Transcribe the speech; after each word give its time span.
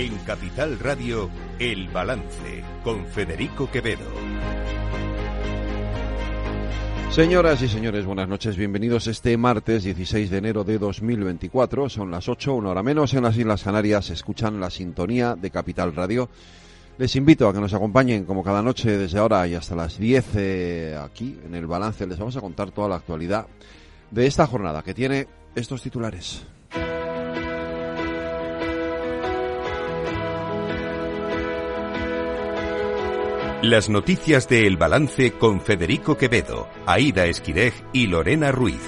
En 0.00 0.16
Capital 0.20 0.78
Radio, 0.78 1.28
El 1.58 1.90
Balance, 1.90 2.64
con 2.82 3.04
Federico 3.04 3.70
Quevedo. 3.70 4.06
Señoras 7.10 7.60
y 7.60 7.68
señores, 7.68 8.06
buenas 8.06 8.26
noches. 8.26 8.56
Bienvenidos 8.56 9.08
este 9.08 9.36
martes 9.36 9.84
16 9.84 10.30
de 10.30 10.38
enero 10.38 10.64
de 10.64 10.78
2024. 10.78 11.90
Son 11.90 12.10
las 12.10 12.30
8, 12.30 12.54
una 12.54 12.70
hora 12.70 12.82
menos 12.82 13.12
en 13.12 13.24
las 13.24 13.36
Islas 13.36 13.62
Canarias. 13.62 14.08
Escuchan 14.08 14.58
la 14.58 14.70
sintonía 14.70 15.36
de 15.36 15.50
Capital 15.50 15.94
Radio. 15.94 16.30
Les 16.96 17.14
invito 17.16 17.46
a 17.46 17.52
que 17.52 17.60
nos 17.60 17.74
acompañen 17.74 18.24
como 18.24 18.42
cada 18.42 18.62
noche 18.62 18.96
desde 18.96 19.18
ahora 19.18 19.46
y 19.48 19.54
hasta 19.54 19.76
las 19.76 19.98
10 19.98 20.26
eh, 20.36 20.98
aquí 20.98 21.38
en 21.44 21.54
el 21.54 21.66
balance. 21.66 22.06
Les 22.06 22.18
vamos 22.18 22.38
a 22.38 22.40
contar 22.40 22.70
toda 22.70 22.88
la 22.88 22.96
actualidad 22.96 23.48
de 24.10 24.26
esta 24.26 24.46
jornada 24.46 24.82
que 24.82 24.94
tiene 24.94 25.28
estos 25.54 25.82
titulares. 25.82 26.42
Las 33.62 33.90
noticias 33.90 34.48
de 34.48 34.66
El 34.66 34.78
Balance 34.78 35.32
con 35.32 35.60
Federico 35.60 36.16
Quevedo, 36.16 36.66
Aida 36.86 37.26
Esquirej 37.26 37.74
y 37.92 38.06
Lorena 38.06 38.52
Ruiz. 38.52 38.80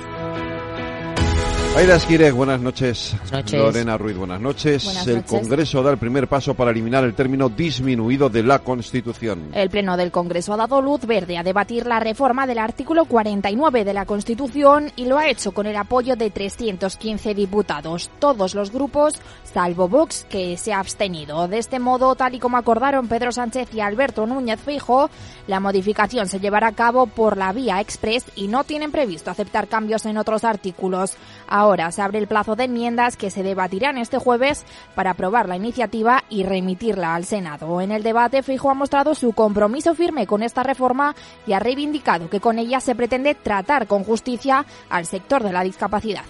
Aida 1.74 1.96
Esquireg, 1.96 2.34
buenas 2.34 2.60
noches. 2.60 3.12
Buenas 3.12 3.32
noches. 3.32 3.58
Lorena 3.58 3.96
Ruiz, 3.96 4.14
buenas 4.14 4.40
noches. 4.42 4.84
Buenas 4.84 5.06
el 5.06 5.16
noches. 5.16 5.30
Congreso 5.30 5.82
da 5.82 5.90
el 5.90 5.96
primer 5.96 6.28
paso 6.28 6.52
para 6.52 6.70
eliminar 6.70 7.02
el 7.02 7.14
término 7.14 7.48
disminuido 7.48 8.28
de 8.28 8.42
la 8.42 8.58
Constitución. 8.58 9.48
El 9.54 9.70
Pleno 9.70 9.96
del 9.96 10.10
Congreso 10.10 10.52
ha 10.52 10.58
dado 10.58 10.82
luz 10.82 11.06
verde 11.06 11.38
a 11.38 11.42
debatir 11.42 11.86
la 11.86 11.98
reforma 11.98 12.46
del 12.46 12.58
artículo 12.58 13.06
49 13.06 13.86
de 13.86 13.94
la 13.94 14.04
Constitución 14.04 14.92
y 14.96 15.06
lo 15.06 15.16
ha 15.16 15.30
hecho 15.30 15.52
con 15.52 15.66
el 15.66 15.76
apoyo 15.76 16.14
de 16.14 16.28
315 16.28 17.32
diputados, 17.34 18.10
todos 18.18 18.54
los 18.54 18.70
grupos, 18.70 19.14
salvo 19.42 19.88
Vox, 19.88 20.26
que 20.28 20.58
se 20.58 20.74
ha 20.74 20.78
abstenido. 20.78 21.48
De 21.48 21.56
este 21.56 21.78
modo, 21.78 22.14
tal 22.16 22.34
y 22.34 22.38
como 22.38 22.58
acordaron 22.58 23.08
Pedro 23.08 23.32
Sánchez 23.32 23.74
y 23.74 23.80
Alberto 23.80 24.26
Núñez 24.26 24.60
Feijóo, 24.60 25.08
la 25.46 25.58
modificación 25.58 26.28
se 26.28 26.38
llevará 26.38 26.68
a 26.68 26.72
cabo 26.72 27.06
por 27.06 27.38
la 27.38 27.54
vía 27.54 27.80
express 27.80 28.26
y 28.36 28.48
no 28.48 28.64
tienen 28.64 28.92
previsto 28.92 29.30
aceptar 29.30 29.68
cambios 29.68 30.04
en 30.04 30.18
otros 30.18 30.44
artículos. 30.44 31.16
Ahora 31.48 31.90
se 31.92 32.02
abre 32.02 32.18
el 32.18 32.26
plazo 32.26 32.56
de 32.56 32.64
enmiendas 32.64 33.16
que 33.16 33.30
se 33.30 33.42
debatirán 33.42 33.98
este 33.98 34.18
jueves 34.18 34.64
para 34.94 35.10
aprobar 35.10 35.48
la 35.48 35.56
iniciativa 35.56 36.24
y 36.28 36.44
remitirla 36.44 37.14
al 37.14 37.24
Senado. 37.24 37.80
En 37.80 37.92
el 37.92 38.02
debate, 38.02 38.42
Feijóo 38.42 38.70
ha 38.70 38.74
mostrado 38.74 39.14
su 39.14 39.32
compromiso 39.32 39.94
firme 39.94 40.26
con 40.26 40.42
esta 40.42 40.62
reforma 40.62 41.14
y 41.46 41.52
ha 41.52 41.58
reivindicado 41.58 42.28
que 42.28 42.40
con 42.40 42.58
ella 42.58 42.80
se 42.80 42.94
pretende 42.94 43.34
tratar 43.34 43.86
con 43.86 44.04
justicia 44.04 44.66
al 44.90 45.06
sector 45.06 45.42
de 45.42 45.52
la 45.52 45.62
discapacidad. 45.62 46.24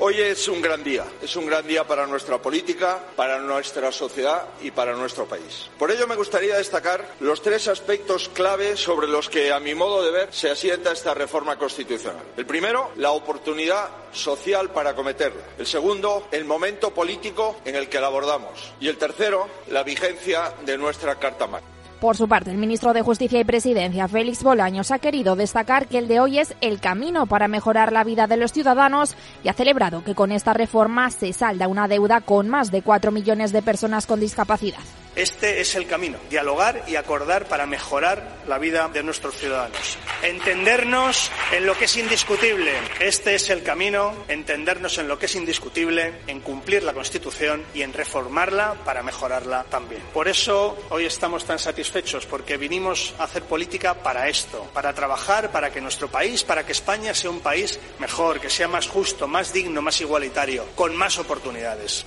Hoy 0.00 0.20
es 0.20 0.46
un 0.46 0.62
gran 0.62 0.84
día, 0.84 1.04
es 1.20 1.34
un 1.34 1.46
gran 1.46 1.66
día 1.66 1.84
para 1.84 2.06
nuestra 2.06 2.40
política, 2.40 3.00
para 3.16 3.40
nuestra 3.40 3.90
sociedad 3.90 4.46
y 4.62 4.70
para 4.70 4.94
nuestro 4.94 5.26
país. 5.26 5.68
Por 5.76 5.90
ello 5.90 6.06
me 6.06 6.14
gustaría 6.14 6.56
destacar 6.56 7.16
los 7.18 7.42
tres 7.42 7.66
aspectos 7.66 8.28
clave 8.28 8.76
sobre 8.76 9.08
los 9.08 9.28
que, 9.28 9.52
a 9.52 9.58
mi 9.58 9.74
modo 9.74 10.04
de 10.04 10.12
ver, 10.12 10.28
se 10.32 10.50
asienta 10.50 10.92
esta 10.92 11.14
reforma 11.14 11.58
constitucional. 11.58 12.22
El 12.36 12.46
primero, 12.46 12.92
la 12.94 13.10
oportunidad 13.10 13.90
social 14.12 14.70
para 14.70 14.90
acometerla. 14.90 15.42
El 15.58 15.66
segundo, 15.66 16.28
el 16.30 16.44
momento 16.44 16.94
político 16.94 17.56
en 17.64 17.74
el 17.74 17.88
que 17.88 18.00
la 18.00 18.06
abordamos. 18.06 18.72
Y 18.78 18.86
el 18.86 18.98
tercero, 18.98 19.48
la 19.66 19.82
vigencia 19.82 20.54
de 20.64 20.78
nuestra 20.78 21.16
Carta 21.16 21.48
Magna. 21.48 21.77
Por 22.00 22.16
su 22.16 22.28
parte, 22.28 22.52
el 22.52 22.58
ministro 22.58 22.92
de 22.92 23.02
Justicia 23.02 23.40
y 23.40 23.44
Presidencia, 23.44 24.06
Félix 24.06 24.44
Bolaños, 24.44 24.92
ha 24.92 25.00
querido 25.00 25.34
destacar 25.34 25.88
que 25.88 25.98
el 25.98 26.06
de 26.06 26.20
hoy 26.20 26.38
es 26.38 26.54
el 26.60 26.78
camino 26.78 27.26
para 27.26 27.48
mejorar 27.48 27.92
la 27.92 28.04
vida 28.04 28.28
de 28.28 28.36
los 28.36 28.52
ciudadanos 28.52 29.16
y 29.42 29.48
ha 29.48 29.52
celebrado 29.52 30.04
que 30.04 30.14
con 30.14 30.30
esta 30.30 30.52
reforma 30.52 31.10
se 31.10 31.32
salda 31.32 31.66
una 31.66 31.88
deuda 31.88 32.20
con 32.20 32.48
más 32.48 32.70
de 32.70 32.82
4 32.82 33.10
millones 33.10 33.50
de 33.50 33.62
personas 33.62 34.06
con 34.06 34.20
discapacidad. 34.20 34.78
Este 35.16 35.60
es 35.60 35.74
el 35.74 35.88
camino, 35.88 36.16
dialogar 36.30 36.84
y 36.86 36.94
acordar 36.94 37.46
para 37.46 37.66
mejorar 37.66 38.22
la 38.46 38.58
vida 38.58 38.86
de 38.86 39.02
nuestros 39.02 39.34
ciudadanos. 39.34 39.98
Entendernos 40.22 41.32
en 41.50 41.66
lo 41.66 41.76
que 41.76 41.86
es 41.86 41.96
indiscutible. 41.96 42.70
Este 43.00 43.34
es 43.34 43.50
el 43.50 43.64
camino, 43.64 44.12
entendernos 44.28 44.96
en 44.98 45.08
lo 45.08 45.18
que 45.18 45.26
es 45.26 45.34
indiscutible, 45.34 46.20
en 46.28 46.38
cumplir 46.38 46.84
la 46.84 46.92
Constitución 46.92 47.64
y 47.74 47.82
en 47.82 47.92
reformarla 47.92 48.74
para 48.84 49.02
mejorarla 49.02 49.64
también. 49.64 50.02
Por 50.14 50.28
eso 50.28 50.78
hoy 50.90 51.06
estamos 51.06 51.44
tan 51.44 51.58
satisfechos, 51.58 51.87
porque 52.26 52.56
vinimos 52.56 53.14
a 53.18 53.24
hacer 53.24 53.42
política 53.42 53.94
para 53.94 54.28
esto, 54.28 54.68
para 54.72 54.92
trabajar 54.92 55.50
para 55.50 55.70
que 55.70 55.80
nuestro 55.80 56.08
país, 56.08 56.44
para 56.44 56.64
que 56.64 56.72
España 56.72 57.14
sea 57.14 57.30
un 57.30 57.40
país 57.40 57.78
mejor, 57.98 58.40
que 58.40 58.50
sea 58.50 58.68
más 58.68 58.86
justo, 58.86 59.26
más 59.26 59.52
digno, 59.52 59.82
más 59.82 60.00
igualitario, 60.00 60.66
con 60.74 60.94
más 60.96 61.18
oportunidades. 61.18 62.04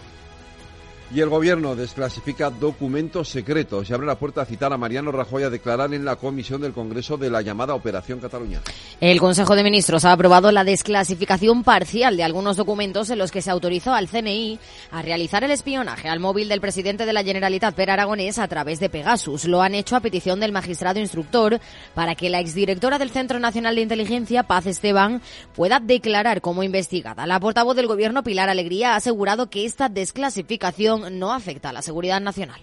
Y 1.14 1.20
el 1.20 1.28
gobierno 1.28 1.76
desclasifica 1.76 2.50
documentos 2.50 3.28
secretos 3.28 3.90
y 3.90 3.94
abre 3.94 4.08
la 4.08 4.16
puerta 4.16 4.44
a 4.44 4.46
citar 4.46 4.72
a 4.72 4.78
Mariano 4.78 5.12
Rajoy 5.12 5.44
a 5.44 5.50
declarar 5.50 5.94
en 5.94 6.06
la 6.06 6.16
comisión 6.16 6.62
del 6.62 6.72
Congreso 6.72 7.18
de 7.18 7.30
la 7.30 7.42
llamada 7.42 7.76
Operación 7.76 8.22
Cataluña. 8.22 8.62
El 9.02 9.20
Consejo 9.20 9.58
de 9.58 9.64
Ministros 9.64 10.06
ha 10.06 10.14
aprobado 10.14 10.54
la 10.54 10.64
desclasificación 10.64 11.66
parcial 11.66 12.16
de 12.16 12.24
algunos 12.24 12.56
documentos 12.56 13.10
en 13.10 13.18
los 13.18 13.30
que 13.30 13.42
se 13.42 13.52
autorizó 13.52 13.94
al 13.94 14.08
CNI 14.08 14.58
a 14.92 15.02
realizar 15.02 15.44
el 15.44 15.52
espionaje 15.52 16.08
al 16.08 16.22
móvil 16.22 16.48
del 16.48 16.62
presidente 16.62 17.06
de 17.06 17.12
la 17.12 17.26
Generalitat, 17.26 17.76
Per 17.76 17.90
Aragonés, 17.90 18.40
a 18.40 18.48
través 18.48 18.80
de 18.80 18.90
Pegasus. 18.90 19.44
Lo 19.44 19.62
han 19.62 19.76
hecho 19.76 19.98
a 19.98 20.00
petición 20.00 20.40
del 20.40 20.54
magistrado 20.54 21.02
instructor 21.02 21.60
para 21.94 22.16
que 22.16 22.30
la 22.30 22.40
exdirectora 22.40 23.00
del 23.00 23.10
Centro 23.10 23.38
Nacional 23.38 23.76
de 23.76 23.82
Inteligencia, 23.82 24.44
Paz 24.44 24.66
Esteban, 24.66 25.22
pueda 25.56 25.82
declarar 25.82 26.40
como 26.40 26.64
investigada. 26.64 27.28
La 27.28 27.42
portavoz 27.42 27.76
del 27.76 27.88
Gobierno, 27.88 28.24
Pilar 28.24 28.50
Alegría, 28.50 28.94
ha 28.94 28.96
asegurado 28.96 29.50
que 29.50 29.66
esta 29.66 29.90
desclasificación 29.90 31.01
no 31.10 31.34
afecta 31.34 31.70
a 31.70 31.74
la 31.74 31.82
seguridad 31.82 32.22
nacional. 32.22 32.62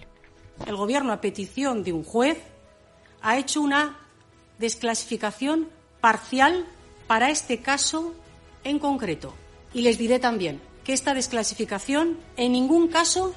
El 0.66 0.76
Gobierno, 0.76 1.12
a 1.12 1.20
petición 1.20 1.82
de 1.84 1.92
un 1.92 2.04
juez, 2.04 2.38
ha 3.22 3.36
hecho 3.36 3.60
una 3.60 3.98
desclasificación 4.58 5.68
parcial 6.00 6.66
para 7.06 7.30
este 7.30 7.60
caso 7.60 8.14
en 8.64 8.78
concreto. 8.78 9.34
Y 9.72 9.82
les 9.82 9.98
diré 9.98 10.18
también 10.18 10.60
que 10.84 10.92
esta 10.92 11.14
desclasificación 11.14 12.18
en 12.36 12.52
ningún 12.52 12.88
caso, 12.88 13.34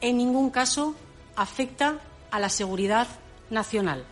en 0.00 0.16
ningún 0.16 0.50
caso, 0.50 0.94
afecta 1.36 2.00
a 2.30 2.38
la 2.38 2.48
seguridad 2.48 3.08
nacional. 3.50 4.04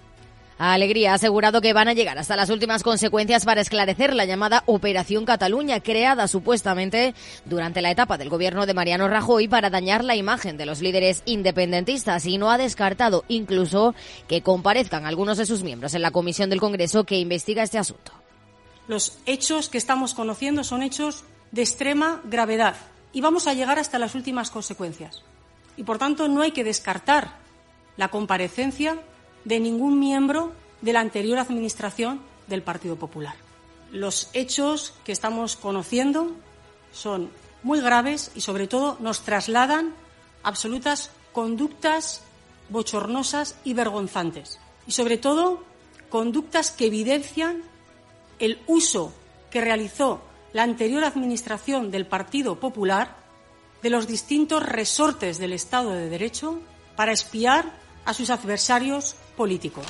Alegría 0.60 1.12
ha 1.12 1.14
asegurado 1.14 1.62
que 1.62 1.72
van 1.72 1.88
a 1.88 1.94
llegar 1.94 2.18
hasta 2.18 2.36
las 2.36 2.50
últimas 2.50 2.82
consecuencias 2.82 3.46
para 3.46 3.62
esclarecer 3.62 4.12
la 4.12 4.26
llamada 4.26 4.62
Operación 4.66 5.24
Cataluña, 5.24 5.80
creada 5.80 6.28
supuestamente 6.28 7.14
durante 7.46 7.80
la 7.80 7.90
etapa 7.90 8.18
del 8.18 8.28
gobierno 8.28 8.66
de 8.66 8.74
Mariano 8.74 9.08
Rajoy 9.08 9.48
para 9.48 9.70
dañar 9.70 10.04
la 10.04 10.16
imagen 10.16 10.58
de 10.58 10.66
los 10.66 10.82
líderes 10.82 11.22
independentistas 11.24 12.26
y 12.26 12.36
no 12.36 12.50
ha 12.50 12.58
descartado 12.58 13.24
incluso 13.28 13.94
que 14.28 14.42
comparezcan 14.42 15.06
algunos 15.06 15.38
de 15.38 15.46
sus 15.46 15.62
miembros 15.62 15.94
en 15.94 16.02
la 16.02 16.10
comisión 16.10 16.50
del 16.50 16.60
Congreso 16.60 17.04
que 17.04 17.18
investiga 17.18 17.62
este 17.62 17.78
asunto. 17.78 18.12
Los 18.86 19.16
hechos 19.24 19.70
que 19.70 19.78
estamos 19.78 20.12
conociendo 20.12 20.62
son 20.62 20.82
hechos 20.82 21.24
de 21.52 21.62
extrema 21.62 22.20
gravedad 22.24 22.76
y 23.14 23.22
vamos 23.22 23.46
a 23.46 23.54
llegar 23.54 23.78
hasta 23.78 23.98
las 23.98 24.14
últimas 24.14 24.50
consecuencias. 24.50 25.22
Y, 25.78 25.84
por 25.84 25.96
tanto, 25.96 26.28
no 26.28 26.42
hay 26.42 26.50
que 26.50 26.64
descartar 26.64 27.38
la 27.96 28.08
comparecencia 28.08 28.98
de 29.44 29.60
ningún 29.60 29.98
miembro 29.98 30.52
de 30.80 30.92
la 30.92 31.00
anterior 31.00 31.38
Administración 31.38 32.20
del 32.46 32.62
Partido 32.62 32.96
Popular. 32.96 33.34
Los 33.92 34.30
hechos 34.32 34.94
que 35.04 35.12
estamos 35.12 35.56
conociendo 35.56 36.32
son 36.92 37.30
muy 37.62 37.80
graves 37.80 38.30
y, 38.34 38.40
sobre 38.40 38.66
todo, 38.66 38.96
nos 39.00 39.22
trasladan 39.22 39.94
absolutas 40.42 41.10
conductas 41.32 42.22
bochornosas 42.68 43.56
y 43.64 43.74
vergonzantes. 43.74 44.58
Y, 44.86 44.92
sobre 44.92 45.18
todo, 45.18 45.62
conductas 46.08 46.70
que 46.70 46.86
evidencian 46.86 47.62
el 48.38 48.60
uso 48.66 49.12
que 49.50 49.60
realizó 49.60 50.22
la 50.52 50.62
anterior 50.62 51.04
Administración 51.04 51.90
del 51.90 52.06
Partido 52.06 52.58
Popular 52.58 53.16
de 53.82 53.90
los 53.90 54.06
distintos 54.06 54.62
resortes 54.62 55.38
del 55.38 55.52
Estado 55.52 55.92
de 55.92 56.08
Derecho 56.08 56.60
para 56.96 57.12
espiar 57.12 57.72
a 58.04 58.14
sus 58.14 58.30
adversarios 58.30 59.16
políticos. 59.40 59.86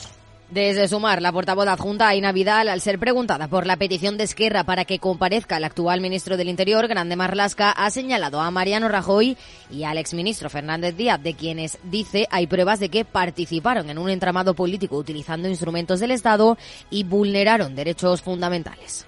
Desde 0.48 0.86
Sumar, 0.86 1.20
la 1.20 1.32
portavoz 1.32 1.66
adjunta 1.66 2.06
Aina 2.06 2.30
Vidal, 2.30 2.68
al 2.68 2.80
ser 2.80 3.00
preguntada 3.00 3.48
por 3.48 3.66
la 3.66 3.76
petición 3.76 4.16
de 4.16 4.22
Esquerra 4.22 4.62
para 4.62 4.84
que 4.84 5.00
comparezca 5.00 5.56
el 5.56 5.64
actual 5.64 6.00
ministro 6.00 6.36
del 6.36 6.48
Interior, 6.48 6.86
Grande 6.86 7.16
Marlasca, 7.16 7.72
ha 7.72 7.90
señalado 7.90 8.40
a 8.40 8.52
Mariano 8.52 8.86
Rajoy 8.86 9.36
y 9.68 9.82
al 9.82 9.98
exministro 9.98 10.50
Fernández 10.50 10.96
Díaz, 10.96 11.20
de 11.20 11.34
quienes 11.34 11.78
dice 11.82 12.28
hay 12.30 12.46
pruebas 12.46 12.78
de 12.78 12.90
que 12.90 13.04
participaron 13.04 13.90
en 13.90 13.98
un 13.98 14.08
entramado 14.08 14.54
político 14.54 14.96
utilizando 14.96 15.48
instrumentos 15.48 15.98
del 15.98 16.12
Estado 16.12 16.56
y 16.88 17.02
vulneraron 17.02 17.74
derechos 17.74 18.22
fundamentales 18.22 19.06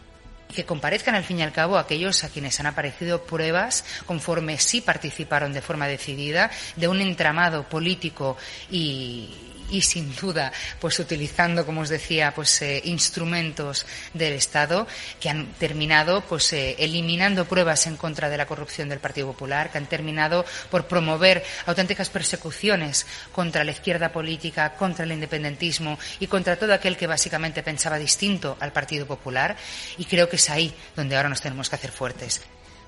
que 0.53 0.67
comparezcan 0.67 1.15
al 1.15 1.25
fin 1.25 1.39
y 1.39 1.43
al 1.43 1.51
cabo 1.51 1.79
aquellos 1.79 2.25
a 2.25 2.29
quienes 2.29 2.61
han 2.61 2.67
aparecido 2.67 3.23
pruebas 3.23 3.87
conforme 4.05 4.59
sí 4.59 4.83
participaron 4.83 5.55
de 5.55 5.63
forma 5.63 5.89
decidida 5.89 6.51
de 6.77 6.89
un 6.89 7.01
entramado 7.01 7.63
político 7.63 8.37
y, 8.71 9.31
y 9.73 9.81
sin 9.81 10.15
duda, 10.15 10.53
pues 10.79 10.99
utilizando, 11.01 11.67
como 11.67 11.81
os 11.81 11.89
decía, 11.89 12.33
pues 12.35 12.63
eh, 12.63 12.81
instrumentos 12.85 13.87
del 14.15 14.35
Estado 14.35 14.87
que 15.19 15.31
han 15.31 15.47
terminado 15.55 16.21
pues 16.21 16.53
eh, 16.53 16.77
eliminando 16.79 17.47
pruebas 17.47 17.87
en 17.87 17.97
contra 17.97 18.29
de 18.29 18.37
la 18.37 18.47
corrupción 18.47 18.89
del 18.89 19.01
Partido 19.01 19.27
Popular, 19.27 19.73
que 19.73 19.79
han 19.79 19.87
terminado 19.87 20.45
por 20.71 20.87
promover 20.87 21.43
auténticas 21.67 22.11
persecuciones 22.11 23.07
contra 23.33 23.65
la 23.65 23.73
izquierda 23.73 24.13
política, 24.13 24.75
contra 24.75 25.05
el 25.05 25.13
independentismo 25.13 25.99
y 26.21 26.27
contra 26.27 26.57
todo 26.57 26.75
aquel 26.75 26.97
que 26.97 27.07
básicamente 27.07 27.63
pensaba 27.63 27.99
distinto 27.99 28.57
al 28.61 28.73
Partido 28.73 29.07
Popular. 29.07 29.57
Y 29.97 30.05
creo 30.05 30.29
que 30.29 30.37
es 30.37 30.51
ahí 30.51 30.73
donde 30.95 31.17
ahora 31.17 31.31
nos 31.31 31.41
tenemos 31.41 31.69
que 31.71 31.77
hacer 31.77 31.91
fuertes. 31.91 32.43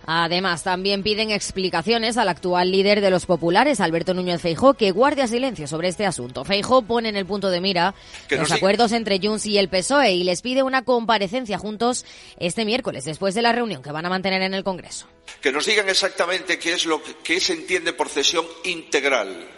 Además, 0.07 0.63
también 0.63 1.03
piden 1.03 1.31
explicaciones 1.31 2.17
al 2.17 2.29
actual 2.29 2.71
líder 2.71 3.01
de 3.01 3.11
los 3.11 3.27
populares, 3.27 3.81
Alberto 3.81 4.15
Núñez 4.15 4.41
Feijó, 4.41 4.75
que 4.75 4.91
guardia 4.91 5.27
silencio 5.27 5.67
sobre 5.67 5.89
este 5.89 6.07
asunto. 6.07 6.45
Feijó 6.45 6.83
pone 6.83 7.09
en 7.09 7.17
el 7.17 7.27
punto 7.27 7.51
de 7.51 7.61
mira 7.61 7.95
los 8.31 8.53
acuerdos 8.53 8.93
entre 8.93 9.19
Junts 9.19 9.47
y 9.47 9.59
el 9.59 9.69
PSOE 9.69 10.13
y 10.13 10.25
les 10.25 10.43
pide 10.43 10.63
una 10.63 10.83
comparecencia 10.83 11.59
juntos 11.59 12.05
este 12.39 12.65
miércoles, 12.65 13.05
después 13.05 13.35
de 13.35 13.43
la 13.43 13.53
reunión 13.53 13.83
que 13.83 13.93
van 13.93 14.07
a 14.07 14.11
mantener 14.11 14.43
en 14.43 14.55
el 14.55 14.65
Congreso. 14.65 15.07
Que 15.41 15.53
nos 15.53 15.67
digan 15.67 15.89
exactamente 15.89 16.59
qué 16.59 16.75
es 16.75 16.87
lo 16.87 17.01
que, 17.23 17.41
se 17.41 17.55
entiende 17.55 17.93
por 17.93 18.09
cesión 18.09 18.47
integral 18.65 19.49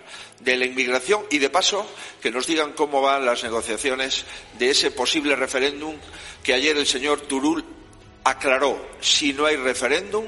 de 0.41 0.57
la 0.57 0.67
inmigración 0.67 1.23
y, 1.31 1.39
de 1.39 1.51
paso, 1.51 1.87
que 2.21 2.31
nos 2.31 2.47
digan 2.47 2.73
cómo 2.73 3.01
van 3.01 3.25
las 3.25 3.43
negociaciones 3.43 4.25
de 4.59 4.71
ese 4.71 4.91
posible 4.91 5.35
referéndum 5.35 5.95
que 6.43 6.55
ayer 6.55 6.77
el 6.77 6.87
señor 6.87 7.23
Turul 7.23 7.65
aclaró, 8.27 8.77
si 9.01 9.33
no 9.33 9.47
hay 9.47 9.57
referéndum, 9.57 10.25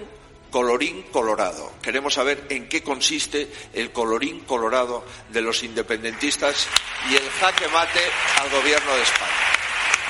colorín 0.51 1.03
colorado. 1.11 1.73
Queremos 1.83 2.15
saber 2.15 2.47
en 2.49 2.69
qué 2.69 2.83
consiste 2.83 3.51
el 3.75 3.91
colorín 3.91 4.41
colorado 4.41 5.05
de 5.31 5.43
los 5.43 5.63
independentistas 5.65 6.69
y 7.11 7.17
el 7.17 7.29
jaque 7.29 7.67
mate 7.69 8.01
al 8.41 8.51
gobierno 8.51 8.95
de 8.95 9.03
España. 9.03 9.58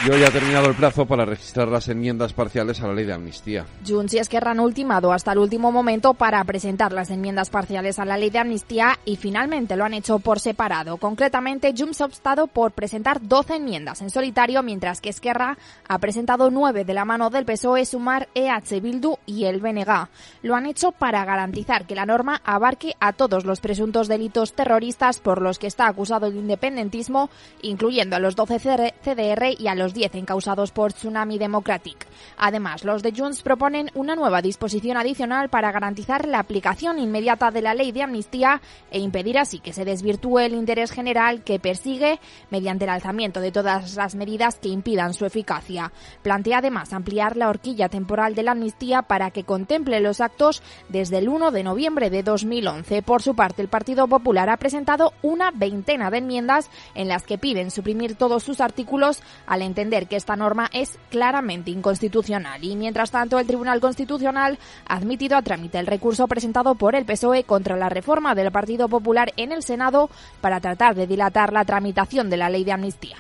Y 0.06 0.10
hoy 0.10 0.22
ha 0.22 0.30
terminado 0.30 0.68
el 0.68 0.76
plazo 0.76 1.06
para 1.06 1.24
registrar 1.24 1.66
las 1.66 1.88
enmiendas 1.88 2.32
parciales 2.32 2.80
a 2.80 2.86
la 2.86 2.94
ley 2.94 3.04
de 3.04 3.14
amnistía. 3.14 3.66
Junts 3.84 4.14
y 4.14 4.18
Esquerra 4.18 4.52
han 4.52 4.60
ultimado 4.60 5.12
hasta 5.12 5.32
el 5.32 5.38
último 5.38 5.72
momento 5.72 6.14
para 6.14 6.42
presentar 6.44 6.92
las 6.92 7.10
enmiendas 7.10 7.50
parciales 7.50 7.98
a 7.98 8.04
la 8.04 8.16
ley 8.16 8.30
de 8.30 8.38
amnistía 8.38 8.96
y 9.04 9.16
finalmente 9.16 9.74
lo 9.74 9.84
han 9.84 9.94
hecho 9.94 10.20
por 10.20 10.38
separado. 10.38 10.98
Concretamente, 10.98 11.74
Junts 11.76 12.00
ha 12.00 12.04
optado 12.04 12.46
por 12.46 12.70
presentar 12.70 13.20
12 13.20 13.56
enmiendas 13.56 14.00
en 14.00 14.10
solitario, 14.10 14.62
mientras 14.62 15.00
que 15.00 15.08
Esquerra 15.08 15.58
ha 15.88 15.98
presentado 15.98 16.48
9 16.48 16.84
de 16.84 16.94
la 16.94 17.04
mano 17.04 17.28
del 17.28 17.44
PSOE, 17.44 17.84
Sumar, 17.84 18.28
EH 18.36 18.80
Bildu 18.80 19.16
y 19.26 19.46
el 19.46 19.60
BNG. 19.60 20.08
Lo 20.42 20.54
han 20.54 20.66
hecho 20.66 20.92
para 20.92 21.24
garantizar 21.24 21.86
que 21.86 21.96
la 21.96 22.06
norma 22.06 22.40
abarque 22.44 22.94
a 23.00 23.12
todos 23.14 23.44
los 23.44 23.58
presuntos 23.58 24.06
delitos 24.06 24.52
terroristas 24.52 25.18
por 25.18 25.42
los 25.42 25.58
que 25.58 25.66
está 25.66 25.88
acusado 25.88 26.26
el 26.26 26.36
independentismo, 26.36 27.30
incluyendo 27.62 28.14
a 28.14 28.20
los 28.20 28.36
12 28.36 28.60
CDR 29.02 29.56
y 29.58 29.66
a 29.66 29.74
los 29.74 29.88
10 29.94 30.14
encausados 30.17 30.73
por 30.73 30.93
Tsunami 30.93 31.38
Democratic. 31.38 32.06
Además, 32.37 32.85
los 32.85 33.02
de 33.02 33.12
Junts 33.12 33.43
proponen 33.43 33.90
una 33.94 34.17
nueva 34.17 34.43
disposición 34.43 34.96
adicional 34.96 35.49
para 35.49 35.73
garantizar 35.73 36.26
la 36.26 36.38
aplicación 36.38 36.99
inmediata 36.99 37.50
de 37.50 37.62
la 37.62 37.75
ley 37.75 37.93
de 37.93 38.02
amnistía 38.02 38.61
e 38.90 38.99
impedir 38.99 39.38
así 39.38 39.58
que 39.58 39.73
se 39.73 39.85
desvirtúe 39.85 40.40
el 40.40 40.55
interés 40.55 40.90
general 40.90 41.43
que 41.43 41.58
persigue 41.58 42.20
mediante 42.50 42.85
el 42.85 42.90
alzamiento 42.90 43.40
de 43.40 43.52
todas 43.52 43.96
las 43.96 44.14
medidas 44.14 44.58
que 44.58 44.69
impidan 44.69 45.14
su 45.14 45.25
eficacia. 45.25 45.93
Plantea 46.23 46.58
además 46.58 46.93
ampliar 46.93 47.37
la 47.37 47.49
horquilla 47.49 47.88
temporal 47.88 48.34
de 48.34 48.43
la 48.43 48.52
amnistía 48.52 49.02
para 49.02 49.31
que 49.31 49.44
contemple 49.44 50.00
los 50.00 50.20
actos 50.20 50.62
desde 50.88 51.19
el 51.19 51.29
1 51.29 51.50
de 51.50 51.62
noviembre 51.62 52.11
de 52.11 52.23
2011. 52.23 53.02
Por 53.02 53.23
su 53.23 53.34
parte, 53.34 53.62
el 53.62 53.69
Partido 53.69 54.06
Popular 54.08 54.50
ha 54.50 54.56
presentado 54.56 55.12
una 55.23 55.50
veintena 55.50 56.11
de 56.11 56.19
enmiendas 56.19 56.70
en 56.94 57.08
las 57.08 57.25
que 57.25 57.38
piden 57.38 57.70
suprimir 57.70 58.17
todos 58.17 58.43
sus 58.43 58.61
artículos 58.61 59.23
al 59.46 59.62
entender 59.62 59.77
que 59.78 60.16
esta 60.16 60.34
norma 60.34 60.69
es 60.72 60.98
claramente 61.08 61.70
inconstitucional. 61.70 62.64
Y 62.64 62.75
mientras 62.75 63.12
tanto, 63.12 63.38
el 63.38 63.46
Tribunal 63.46 63.80
Constitucional 63.80 64.58
ha 64.86 64.96
admitido 64.96 65.36
a 65.36 65.42
trámite 65.42 65.78
el 65.78 65.86
recurso 65.86 66.26
presentado 66.26 66.75
por 66.75 66.96
el 66.96 67.04
PSOE 67.04 67.44
contra 67.44 67.76
la 67.76 67.88
reforma 67.88 68.34
del 68.34 68.50
Partido 68.50 68.88
Popular 68.88 69.32
en 69.36 69.52
el 69.52 69.62
Senado 69.62 70.10
para 70.40 70.58
tratar 70.58 70.96
de 70.96 71.06
dilatar 71.06 71.52
la 71.52 71.64
tramitación 71.64 72.28
de 72.28 72.36
la 72.36 72.50
ley 72.50 72.64
de 72.64 72.72
amnistía. 72.72 73.16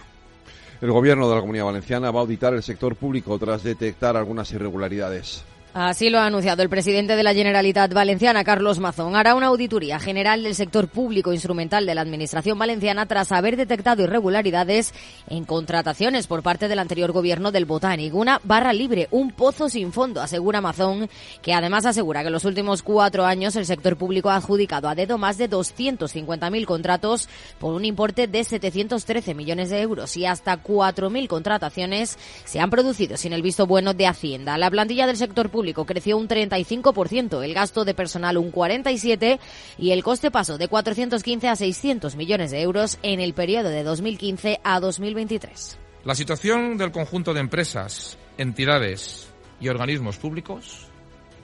El 0.80 0.90
Gobierno 0.90 1.28
de 1.28 1.36
la 1.36 1.40
Comunidad 1.40 1.66
Valenciana 1.66 2.10
va 2.10 2.18
a 2.18 2.22
auditar 2.22 2.54
el 2.54 2.62
sector 2.64 2.96
público 2.96 3.38
tras 3.38 3.62
detectar 3.62 4.16
algunas 4.16 4.50
irregularidades. 4.50 5.44
Así 5.80 6.10
lo 6.10 6.18
ha 6.18 6.26
anunciado 6.26 6.64
el 6.64 6.68
presidente 6.68 7.14
de 7.14 7.22
la 7.22 7.32
Generalitat 7.32 7.94
Valenciana, 7.94 8.42
Carlos 8.42 8.80
Mazón. 8.80 9.14
Hará 9.14 9.36
una 9.36 9.46
auditoría 9.46 10.00
general 10.00 10.42
del 10.42 10.56
sector 10.56 10.88
público 10.88 11.32
instrumental 11.32 11.86
de 11.86 11.94
la 11.94 12.00
Administración 12.00 12.58
valenciana 12.58 13.06
tras 13.06 13.30
haber 13.30 13.56
detectado 13.56 14.02
irregularidades 14.02 14.92
en 15.28 15.44
contrataciones 15.44 16.26
por 16.26 16.42
parte 16.42 16.66
del 16.66 16.80
anterior 16.80 17.12
gobierno 17.12 17.52
del 17.52 17.64
Botánico. 17.64 18.18
Una 18.18 18.40
barra 18.42 18.72
libre, 18.72 19.06
un 19.12 19.30
pozo 19.30 19.68
sin 19.68 19.92
fondo, 19.92 20.20
asegura 20.20 20.60
Mazón, 20.60 21.08
que 21.42 21.54
además 21.54 21.86
asegura 21.86 22.22
que 22.22 22.26
en 22.26 22.32
los 22.32 22.44
últimos 22.44 22.82
cuatro 22.82 23.24
años 23.24 23.54
el 23.54 23.64
sector 23.64 23.96
público 23.96 24.30
ha 24.30 24.36
adjudicado 24.36 24.88
a 24.88 24.96
dedo 24.96 25.16
más 25.16 25.38
de 25.38 25.48
250.000 25.48 26.64
contratos 26.64 27.28
por 27.60 27.72
un 27.74 27.84
importe 27.84 28.26
de 28.26 28.42
713 28.42 29.32
millones 29.32 29.70
de 29.70 29.80
euros 29.80 30.16
y 30.16 30.26
hasta 30.26 30.60
4.000 30.60 31.28
contrataciones 31.28 32.18
se 32.44 32.58
han 32.58 32.68
producido 32.68 33.16
sin 33.16 33.32
el 33.32 33.42
visto 33.42 33.68
bueno 33.68 33.94
de 33.94 34.08
Hacienda. 34.08 34.58
La 34.58 34.72
plantilla 34.72 35.06
del 35.06 35.16
sector 35.16 35.50
público 35.50 35.67
creció 35.74 36.16
un 36.16 36.28
35%, 36.28 37.44
el 37.44 37.54
gasto 37.54 37.84
de 37.84 37.94
personal 37.94 38.38
un 38.38 38.52
47% 38.52 39.38
y 39.78 39.90
el 39.90 40.02
coste 40.02 40.30
pasó 40.30 40.58
de 40.58 40.68
415 40.68 41.48
a 41.48 41.56
600 41.56 42.16
millones 42.16 42.50
de 42.50 42.62
euros 42.62 42.98
en 43.02 43.20
el 43.20 43.34
periodo 43.34 43.68
de 43.68 43.82
2015 43.82 44.60
a 44.62 44.80
2023. 44.80 45.78
La 46.04 46.14
situación 46.14 46.78
del 46.78 46.92
conjunto 46.92 47.34
de 47.34 47.40
empresas, 47.40 48.18
entidades 48.36 49.28
y 49.60 49.68
organismos 49.68 50.16
públicos 50.16 50.86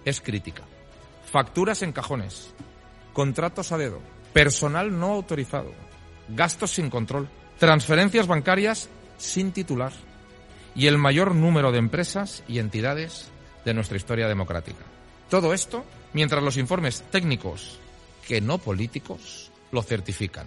es 0.05 0.21
crítica. 0.21 0.63
Facturas 1.31 1.83
en 1.83 1.93
cajones, 1.93 2.55
contratos 3.13 3.73
a 3.73 3.79
dedo, 3.79 4.01
personal 4.33 4.99
no 4.99 5.13
autorizado, 5.13 5.73
gastos 6.29 6.71
sin 6.71 6.91
control, 6.91 7.29
transferencias 7.59 8.27
bancarias 8.27 8.89
sin 9.17 9.53
titular 9.53 9.93
y 10.75 10.87
el 10.87 10.99
mayor 10.99 11.35
número 11.35 11.73
de 11.73 11.79
empresas 11.79 12.43
y 12.49 12.59
entidades 12.59 13.31
de 13.65 13.75
nuestra 13.75 13.97
historia 13.97 14.29
democrática. 14.29 14.85
Todo 15.29 15.55
esto 15.55 15.85
mientras 16.13 16.43
los 16.43 16.57
informes 16.57 17.03
técnicos, 17.11 17.79
que 18.27 18.41
no 18.41 18.59
políticos, 18.59 19.51
lo 19.73 19.83
certifican. 19.83 20.47